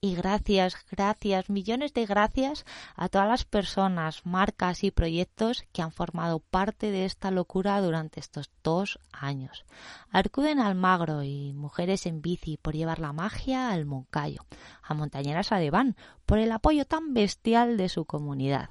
y 0.04 0.16
gracias, 0.16 0.76
gracias, 0.90 1.48
millones 1.48 1.94
de 1.94 2.06
gracias 2.06 2.66
a 2.96 3.08
todas 3.08 3.28
las 3.28 3.44
personas, 3.44 4.26
marcas 4.26 4.82
y 4.82 4.90
proyectos 4.90 5.64
que 5.72 5.80
han 5.80 5.92
formado 5.92 6.40
parte 6.40 6.90
de 6.90 7.04
esta 7.04 7.30
locura 7.30 7.80
durante 7.80 8.18
estos 8.18 8.50
dos 8.64 8.98
años. 9.12 9.64
Arcuden 10.10 10.58
Almagro 10.58 11.22
y 11.22 11.52
Mujeres 11.52 12.06
en 12.06 12.20
Bici 12.20 12.56
por 12.56 12.74
llevar 12.74 12.98
la 12.98 13.12
magia 13.12 13.70
al 13.70 13.86
Moncayo, 13.86 14.44
a 14.82 14.92
Montañeras 14.92 15.52
Adeván 15.52 15.94
por 16.26 16.38
el 16.38 16.50
apoyo 16.50 16.84
tan 16.84 17.14
bestial 17.14 17.76
de 17.76 17.88
su 17.88 18.04
comunidad 18.04 18.70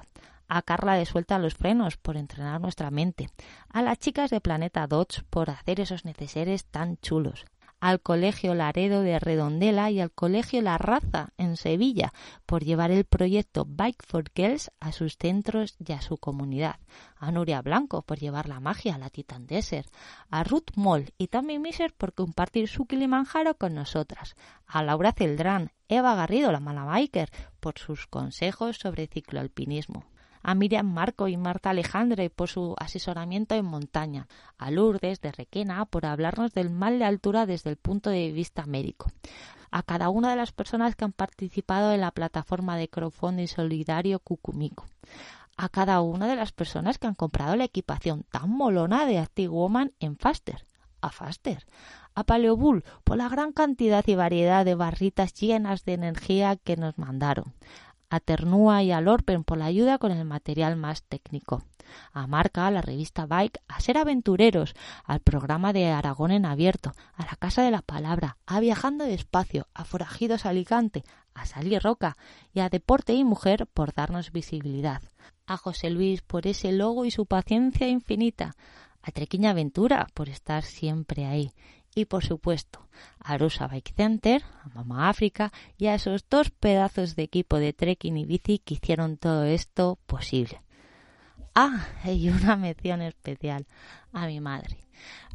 a 0.49 0.61
Carla 0.63 0.95
de 0.95 1.05
Suelta 1.05 1.39
los 1.39 1.55
Frenos 1.55 1.95
por 1.95 2.17
entrenar 2.17 2.59
nuestra 2.59 2.91
mente, 2.91 3.29
a 3.69 3.81
las 3.81 3.99
chicas 3.99 4.29
de 4.29 4.41
Planeta 4.41 4.85
Dots 4.85 5.23
por 5.29 5.49
hacer 5.49 5.79
esos 5.79 6.03
neceseres 6.03 6.65
tan 6.65 6.97
chulos, 6.97 7.45
al 7.81 7.99
Colegio 7.99 8.53
Laredo 8.53 9.01
de 9.01 9.19
Redondela 9.19 9.89
y 9.89 9.99
al 9.99 10.11
Colegio 10.11 10.61
La 10.61 10.77
Raza 10.77 11.33
en 11.37 11.57
Sevilla 11.57 12.13
por 12.45 12.63
llevar 12.63 12.91
el 12.91 13.05
proyecto 13.05 13.65
Bike 13.65 14.05
for 14.07 14.31
Girls 14.33 14.71
a 14.79 14.91
sus 14.91 15.17
centros 15.17 15.75
y 15.85 15.91
a 15.91 16.01
su 16.01 16.17
comunidad, 16.17 16.79
a 17.17 17.31
Nuria 17.31 17.61
Blanco 17.61 18.03
por 18.03 18.19
llevar 18.19 18.47
la 18.47 18.59
magia 18.59 18.95
a 18.95 18.99
la 18.99 19.09
Titan 19.09 19.47
Desert, 19.47 19.91
a 20.29 20.43
Ruth 20.43 20.69
Moll 20.75 21.11
y 21.17 21.27
también 21.27 21.63
Miser 21.63 21.91
por 21.93 22.13
compartir 22.13 22.67
su 22.69 22.85
Kilimanjaro 22.85 23.55
con 23.55 23.73
nosotras, 23.73 24.35
a 24.67 24.83
Laura 24.83 25.11
Celdrán, 25.11 25.71
Eva 25.89 26.13
Garrido, 26.15 26.51
la 26.51 26.59
mala 26.59 26.85
biker, 26.85 27.31
por 27.59 27.79
sus 27.79 28.05
consejos 28.05 28.77
sobre 28.77 29.07
cicloalpinismo 29.07 30.05
a 30.43 30.55
Miriam 30.55 30.91
Marco 30.91 31.27
y 31.27 31.37
Marta 31.37 31.71
Alejandre 31.71 32.29
por 32.29 32.49
su 32.49 32.75
asesoramiento 32.79 33.55
en 33.55 33.65
montaña, 33.65 34.27
a 34.57 34.71
Lourdes 34.71 35.21
de 35.21 35.31
Requena 35.31 35.85
por 35.85 36.05
hablarnos 36.05 36.53
del 36.53 36.69
mal 36.69 36.99
de 36.99 37.05
altura 37.05 37.45
desde 37.45 37.69
el 37.69 37.77
punto 37.77 38.09
de 38.09 38.31
vista 38.31 38.65
médico, 38.65 39.11
a 39.71 39.83
cada 39.83 40.09
una 40.09 40.29
de 40.31 40.35
las 40.35 40.51
personas 40.51 40.95
que 40.95 41.05
han 41.05 41.13
participado 41.13 41.93
en 41.93 42.01
la 42.01 42.11
plataforma 42.11 42.77
de 42.77 42.89
crowdfunding 42.89 43.47
solidario 43.47 44.19
Cucumico, 44.19 44.85
a 45.57 45.69
cada 45.69 46.01
una 46.01 46.27
de 46.27 46.35
las 46.35 46.51
personas 46.51 46.97
que 46.97 47.07
han 47.07 47.15
comprado 47.15 47.55
la 47.55 47.65
equipación 47.65 48.23
tan 48.31 48.49
molona 48.49 49.05
de 49.05 49.19
Active 49.19 49.49
Woman 49.49 49.93
en 49.99 50.17
Faster, 50.17 50.65
a 51.01 51.09
Faster, 51.09 51.65
a 52.13 52.23
Paleobull 52.23 52.83
por 53.03 53.17
la 53.17 53.29
gran 53.29 53.53
cantidad 53.53 54.03
y 54.07 54.15
variedad 54.15 54.65
de 54.65 54.75
barritas 54.75 55.33
llenas 55.33 55.85
de 55.85 55.93
energía 55.93 56.55
que 56.57 56.77
nos 56.77 56.97
mandaron, 56.97 57.53
a 58.11 58.19
Ternúa 58.19 58.83
y 58.83 58.91
a 58.91 58.99
Lorpen 58.99 59.45
por 59.45 59.57
la 59.57 59.65
ayuda 59.65 59.97
con 59.97 60.11
el 60.11 60.25
material 60.25 60.75
más 60.75 61.01
técnico, 61.03 61.63
a 62.11 62.27
Marca, 62.27 62.67
a 62.67 62.71
la 62.71 62.81
revista 62.81 63.25
Bike, 63.25 63.61
a 63.69 63.79
Ser 63.79 63.97
Aventureros, 63.97 64.75
al 65.05 65.21
programa 65.21 65.71
de 65.71 65.87
Aragón 65.87 66.31
en 66.31 66.45
abierto, 66.45 66.91
a 67.13 67.23
la 67.23 67.37
Casa 67.39 67.63
de 67.63 67.71
la 67.71 67.81
Palabra, 67.81 68.37
a 68.45 68.59
Viajando 68.59 69.05
Despacio, 69.05 69.67
a 69.73 69.85
Forajidos 69.85 70.45
Alicante, 70.45 71.05
a 71.33 71.45
Sally 71.45 71.79
Roca 71.79 72.17
y 72.53 72.59
a 72.59 72.67
Deporte 72.67 73.13
y 73.13 73.23
Mujer 73.23 73.65
por 73.73 73.93
darnos 73.93 74.33
visibilidad, 74.33 75.01
a 75.47 75.55
José 75.55 75.89
Luis 75.89 76.21
por 76.21 76.47
ese 76.47 76.73
logo 76.73 77.05
y 77.05 77.11
su 77.11 77.25
paciencia 77.25 77.87
infinita, 77.87 78.57
a 79.01 79.11
Trequiña 79.11 79.51
Aventura 79.51 80.05
por 80.13 80.27
estar 80.27 80.63
siempre 80.63 81.25
ahí 81.25 81.53
y 81.95 82.05
por 82.05 82.23
supuesto 82.23 82.87
a 83.19 83.37
Rusa 83.37 83.67
Bike 83.67 83.93
Center, 83.95 84.43
a 84.63 84.69
Mama 84.69 85.09
África 85.09 85.51
y 85.77 85.87
a 85.87 85.95
esos 85.95 86.25
dos 86.29 86.49
pedazos 86.49 87.15
de 87.15 87.23
equipo 87.23 87.57
de 87.57 87.73
trekking 87.73 88.17
y 88.17 88.25
bici 88.25 88.59
que 88.59 88.75
hicieron 88.75 89.17
todo 89.17 89.43
esto 89.43 89.99
posible. 90.05 90.61
Ah, 91.53 91.87
y 92.05 92.29
una 92.29 92.55
mención 92.55 93.01
especial 93.01 93.67
a 94.13 94.25
mi 94.27 94.39
madre, 94.39 94.77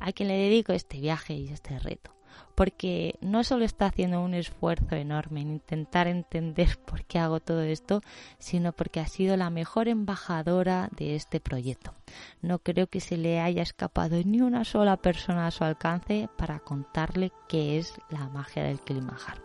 a 0.01 0.13
quien 0.13 0.29
le 0.29 0.35
dedico 0.35 0.73
este 0.73 1.01
viaje 1.01 1.35
y 1.35 1.49
este 1.49 1.79
reto 1.79 2.16
porque 2.57 3.17
no 3.21 3.45
solo 3.45 3.65
está 3.65 3.87
haciendo 3.87 4.21
un 4.21 4.35
esfuerzo 4.35 4.97
enorme 4.97 5.43
en 5.43 5.51
intentar 5.51 6.09
entender 6.09 6.79
por 6.87 7.05
qué 7.05 7.21
hago 7.21 7.39
todo 7.39 7.61
esto, 7.63 8.01
sino 8.39 8.73
porque 8.73 8.99
ha 8.99 9.07
sido 9.07 9.37
la 9.37 9.51
mejor 9.51 9.87
embajadora 9.87 10.89
de 10.97 11.15
este 11.15 11.39
proyecto. 11.39 11.95
No 12.43 12.59
creo 12.59 12.89
que 12.89 13.01
se 13.01 13.17
le 13.17 13.41
haya 13.41 13.63
escapado 13.63 14.17
ni 14.25 14.41
una 14.41 14.65
sola 14.65 14.97
persona 14.97 15.47
a 15.47 15.51
su 15.51 15.63
alcance 15.63 16.29
para 16.37 16.59
contarle 16.59 17.31
qué 17.47 17.79
es 17.79 17.93
la 18.09 18.29
magia 18.29 18.65
del 18.65 18.81
Kilimanjaro. 18.81 19.43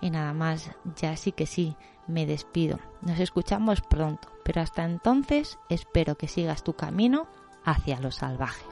Y 0.00 0.10
nada 0.10 0.34
más, 0.34 0.70
ya 0.96 1.16
sí 1.16 1.32
que 1.32 1.46
sí, 1.46 1.76
me 2.06 2.26
despido. 2.26 2.78
Nos 3.00 3.20
escuchamos 3.20 3.80
pronto, 3.80 4.28
pero 4.44 4.60
hasta 4.60 4.84
entonces 4.84 5.58
espero 5.70 6.16
que 6.16 6.28
sigas 6.28 6.62
tu 6.62 6.74
camino 6.74 7.26
hacia 7.64 8.00
lo 8.00 8.10
salvaje. 8.10 8.71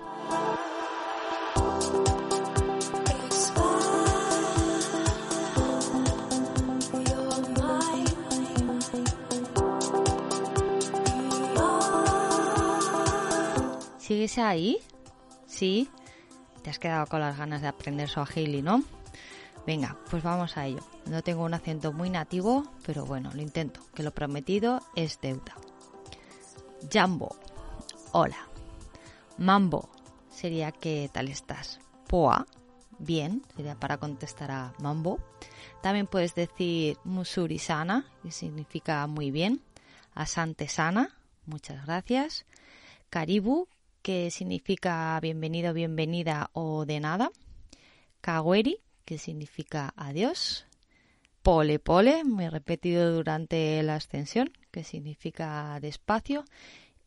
¿Sigues 14.11 14.39
ahí? 14.39 14.79
¿Sí? 15.47 15.89
Te 16.65 16.71
has 16.71 16.81
quedado 16.81 17.07
con 17.07 17.21
las 17.21 17.39
ganas 17.39 17.63
de 17.63 17.69
aprender 17.69 18.09
Swahili, 18.09 18.61
¿no? 18.61 18.83
Venga, 19.69 19.97
pues 20.11 20.25
vamos 20.25 20.57
a 20.57 20.67
ello. 20.67 20.81
No 21.07 21.23
tengo 21.23 21.45
un 21.45 21.55
acento 21.55 21.93
muy 21.93 22.11
nativo, 22.11 22.65
pero 22.85 23.07
bueno, 23.07 23.31
lo 23.33 23.41
intento, 23.41 23.81
que 23.95 24.03
lo 24.03 24.11
prometido 24.11 24.83
es 24.97 25.21
deuda. 25.21 25.55
Jambo, 26.93 27.37
hola. 28.11 28.49
Mambo, 29.39 29.89
sería 30.29 30.73
¿qué 30.73 31.09
tal 31.13 31.29
estás? 31.29 31.79
Poa, 32.09 32.49
bien, 32.99 33.45
sería 33.55 33.77
para 33.77 33.99
contestar 33.99 34.51
a 34.51 34.75
Mambo. 34.81 35.21
También 35.83 36.09
puedes 36.09 36.35
decir 36.35 36.99
Musurisana, 37.05 38.11
que 38.25 38.33
significa 38.33 39.07
muy 39.07 39.31
bien. 39.31 39.63
Asante 40.15 40.67
sana, 40.67 41.17
muchas 41.47 41.87
gracias. 41.87 42.45
Karibu, 43.09 43.69
que 44.03 44.31
significa 44.31 45.19
bienvenido, 45.21 45.73
bienvenida 45.73 46.51
o 46.53 46.87
de 46.87 47.01
nada. 47.01 47.31
Kaweri, 48.21 48.81
que 49.05 49.19
significa 49.19 49.93
adiós. 49.97 50.67
Pole 51.43 51.79
pole, 51.79 52.25
muy 52.25 52.49
repetido 52.49 53.13
durante 53.13 53.83
la 53.83 53.97
ascensión, 53.97 54.53
que 54.71 54.85
significa 54.85 55.79
despacio. 55.81 56.45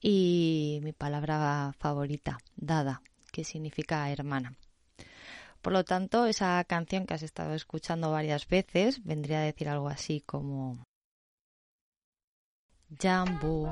Y 0.01 0.79
mi 0.83 0.91
palabra 0.91 1.73
favorita, 1.79 2.37
dada, 2.55 3.01
que 3.31 3.43
significa 3.43 4.09
hermana. 4.11 4.55
Por 5.61 5.71
lo 5.71 5.85
tanto, 5.85 6.25
esa 6.25 6.61
canción 6.65 7.05
que 7.05 7.13
has 7.13 7.23
estado 7.23 7.53
escuchando 7.53 8.11
varias 8.11 8.47
veces 8.47 9.03
vendría 9.03 9.39
a 9.39 9.43
decir 9.43 9.69
algo 9.69 9.87
así 9.87 10.21
como 10.25 10.83
Jambu 12.99 13.71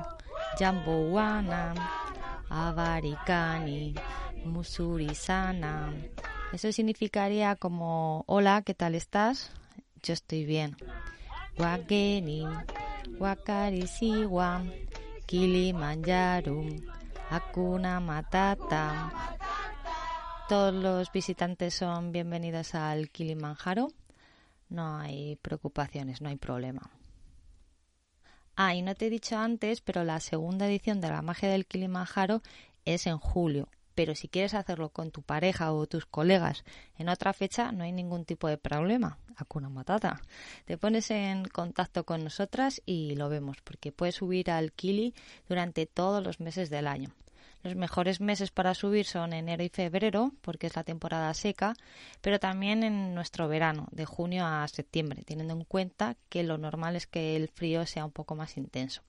Wana, 1.11 1.73
Avarikani, 2.51 3.95
Musurisana. 4.43 5.93
Eso 6.51 6.69
significaría 6.73 7.55
como 7.55 8.25
hola, 8.27 8.61
¿qué 8.63 8.73
tal 8.73 8.93
estás? 8.93 9.51
Yo 10.03 10.13
estoy 10.13 10.43
bien. 10.43 10.75
Wageni, 11.57 12.45
Wakarisiwa, 13.19 14.63
Kilimanjaro, 15.25 16.65
Hakuna 17.29 18.01
Matata. 18.01 19.13
Todos 20.49 20.73
los 20.73 21.09
visitantes 21.13 21.73
son 21.73 22.11
bienvenidos 22.11 22.75
al 22.75 23.09
Kilimanjaro. 23.11 23.87
No 24.67 24.97
hay 24.97 25.37
preocupaciones, 25.37 26.21
no 26.21 26.27
hay 26.27 26.35
problema. 26.35 26.91
Ah, 28.55 28.75
y 28.75 28.81
no 28.81 28.95
te 28.95 29.07
he 29.07 29.09
dicho 29.09 29.37
antes, 29.37 29.81
pero 29.81 30.03
la 30.03 30.19
segunda 30.19 30.67
edición 30.67 31.01
de 31.01 31.09
la 31.09 31.21
magia 31.21 31.49
del 31.49 31.65
Kilimanjaro 31.65 32.41
es 32.85 33.07
en 33.07 33.17
julio. 33.17 33.69
Pero 33.95 34.15
si 34.15 34.27
quieres 34.27 34.53
hacerlo 34.53 34.89
con 34.89 35.11
tu 35.11 35.21
pareja 35.21 35.73
o 35.73 35.85
tus 35.85 36.05
colegas 36.05 36.63
en 36.97 37.09
otra 37.09 37.33
fecha, 37.33 37.71
no 37.71 37.83
hay 37.83 37.91
ningún 37.91 38.25
tipo 38.25 38.47
de 38.47 38.57
problema. 38.57 39.17
Hakuna 39.35 39.69
Matata. 39.69 40.21
Te 40.65 40.77
pones 40.77 41.11
en 41.11 41.45
contacto 41.45 42.05
con 42.05 42.23
nosotras 42.23 42.81
y 42.85 43.15
lo 43.15 43.29
vemos, 43.29 43.57
porque 43.63 43.91
puedes 43.91 44.15
subir 44.15 44.51
al 44.51 44.71
Kili 44.71 45.13
durante 45.47 45.85
todos 45.85 46.23
los 46.23 46.39
meses 46.39 46.69
del 46.69 46.87
año. 46.87 47.11
Los 47.63 47.75
mejores 47.75 48.21
meses 48.21 48.49
para 48.49 48.73
subir 48.73 49.05
son 49.05 49.33
enero 49.33 49.63
y 49.63 49.69
febrero, 49.69 50.31
porque 50.41 50.67
es 50.67 50.75
la 50.75 50.83
temporada 50.83 51.31
seca, 51.35 51.75
pero 52.21 52.39
también 52.39 52.83
en 52.83 53.13
nuestro 53.13 53.47
verano, 53.47 53.87
de 53.91 54.05
junio 54.05 54.45
a 54.47 54.67
septiembre, 54.67 55.23
teniendo 55.23 55.53
en 55.53 55.63
cuenta 55.65 56.15
que 56.29 56.43
lo 56.43 56.57
normal 56.57 56.95
es 56.95 57.05
que 57.05 57.35
el 57.35 57.49
frío 57.49 57.85
sea 57.85 58.05
un 58.05 58.11
poco 58.11 58.35
más 58.35 58.57
intenso. 58.57 59.03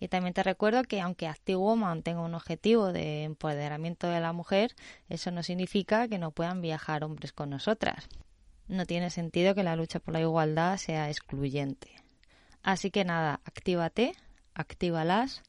Y 0.00 0.08
también 0.08 0.34
te 0.34 0.42
recuerdo 0.42 0.82
que 0.84 1.00
aunque 1.00 1.26
Active 1.28 1.56
Woman 1.56 2.02
tenga 2.02 2.20
un 2.20 2.34
objetivo 2.34 2.92
de 2.92 3.24
empoderamiento 3.24 4.08
de 4.08 4.20
la 4.20 4.32
mujer, 4.32 4.74
eso 5.08 5.30
no 5.30 5.42
significa 5.42 6.08
que 6.08 6.18
no 6.18 6.30
puedan 6.32 6.60
viajar 6.60 7.04
hombres 7.04 7.32
con 7.32 7.50
nosotras. 7.50 8.08
No 8.68 8.86
tiene 8.86 9.10
sentido 9.10 9.54
que 9.54 9.62
la 9.62 9.76
lucha 9.76 9.98
por 9.98 10.14
la 10.14 10.20
igualdad 10.20 10.76
sea 10.76 11.08
excluyente. 11.08 11.90
Así 12.62 12.90
que 12.90 13.04
nada, 13.04 13.40
actívate, 13.44 14.14
actívalas. 14.54 15.42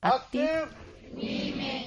Active. 0.00 0.68
we 1.14 1.50
may 1.56 1.79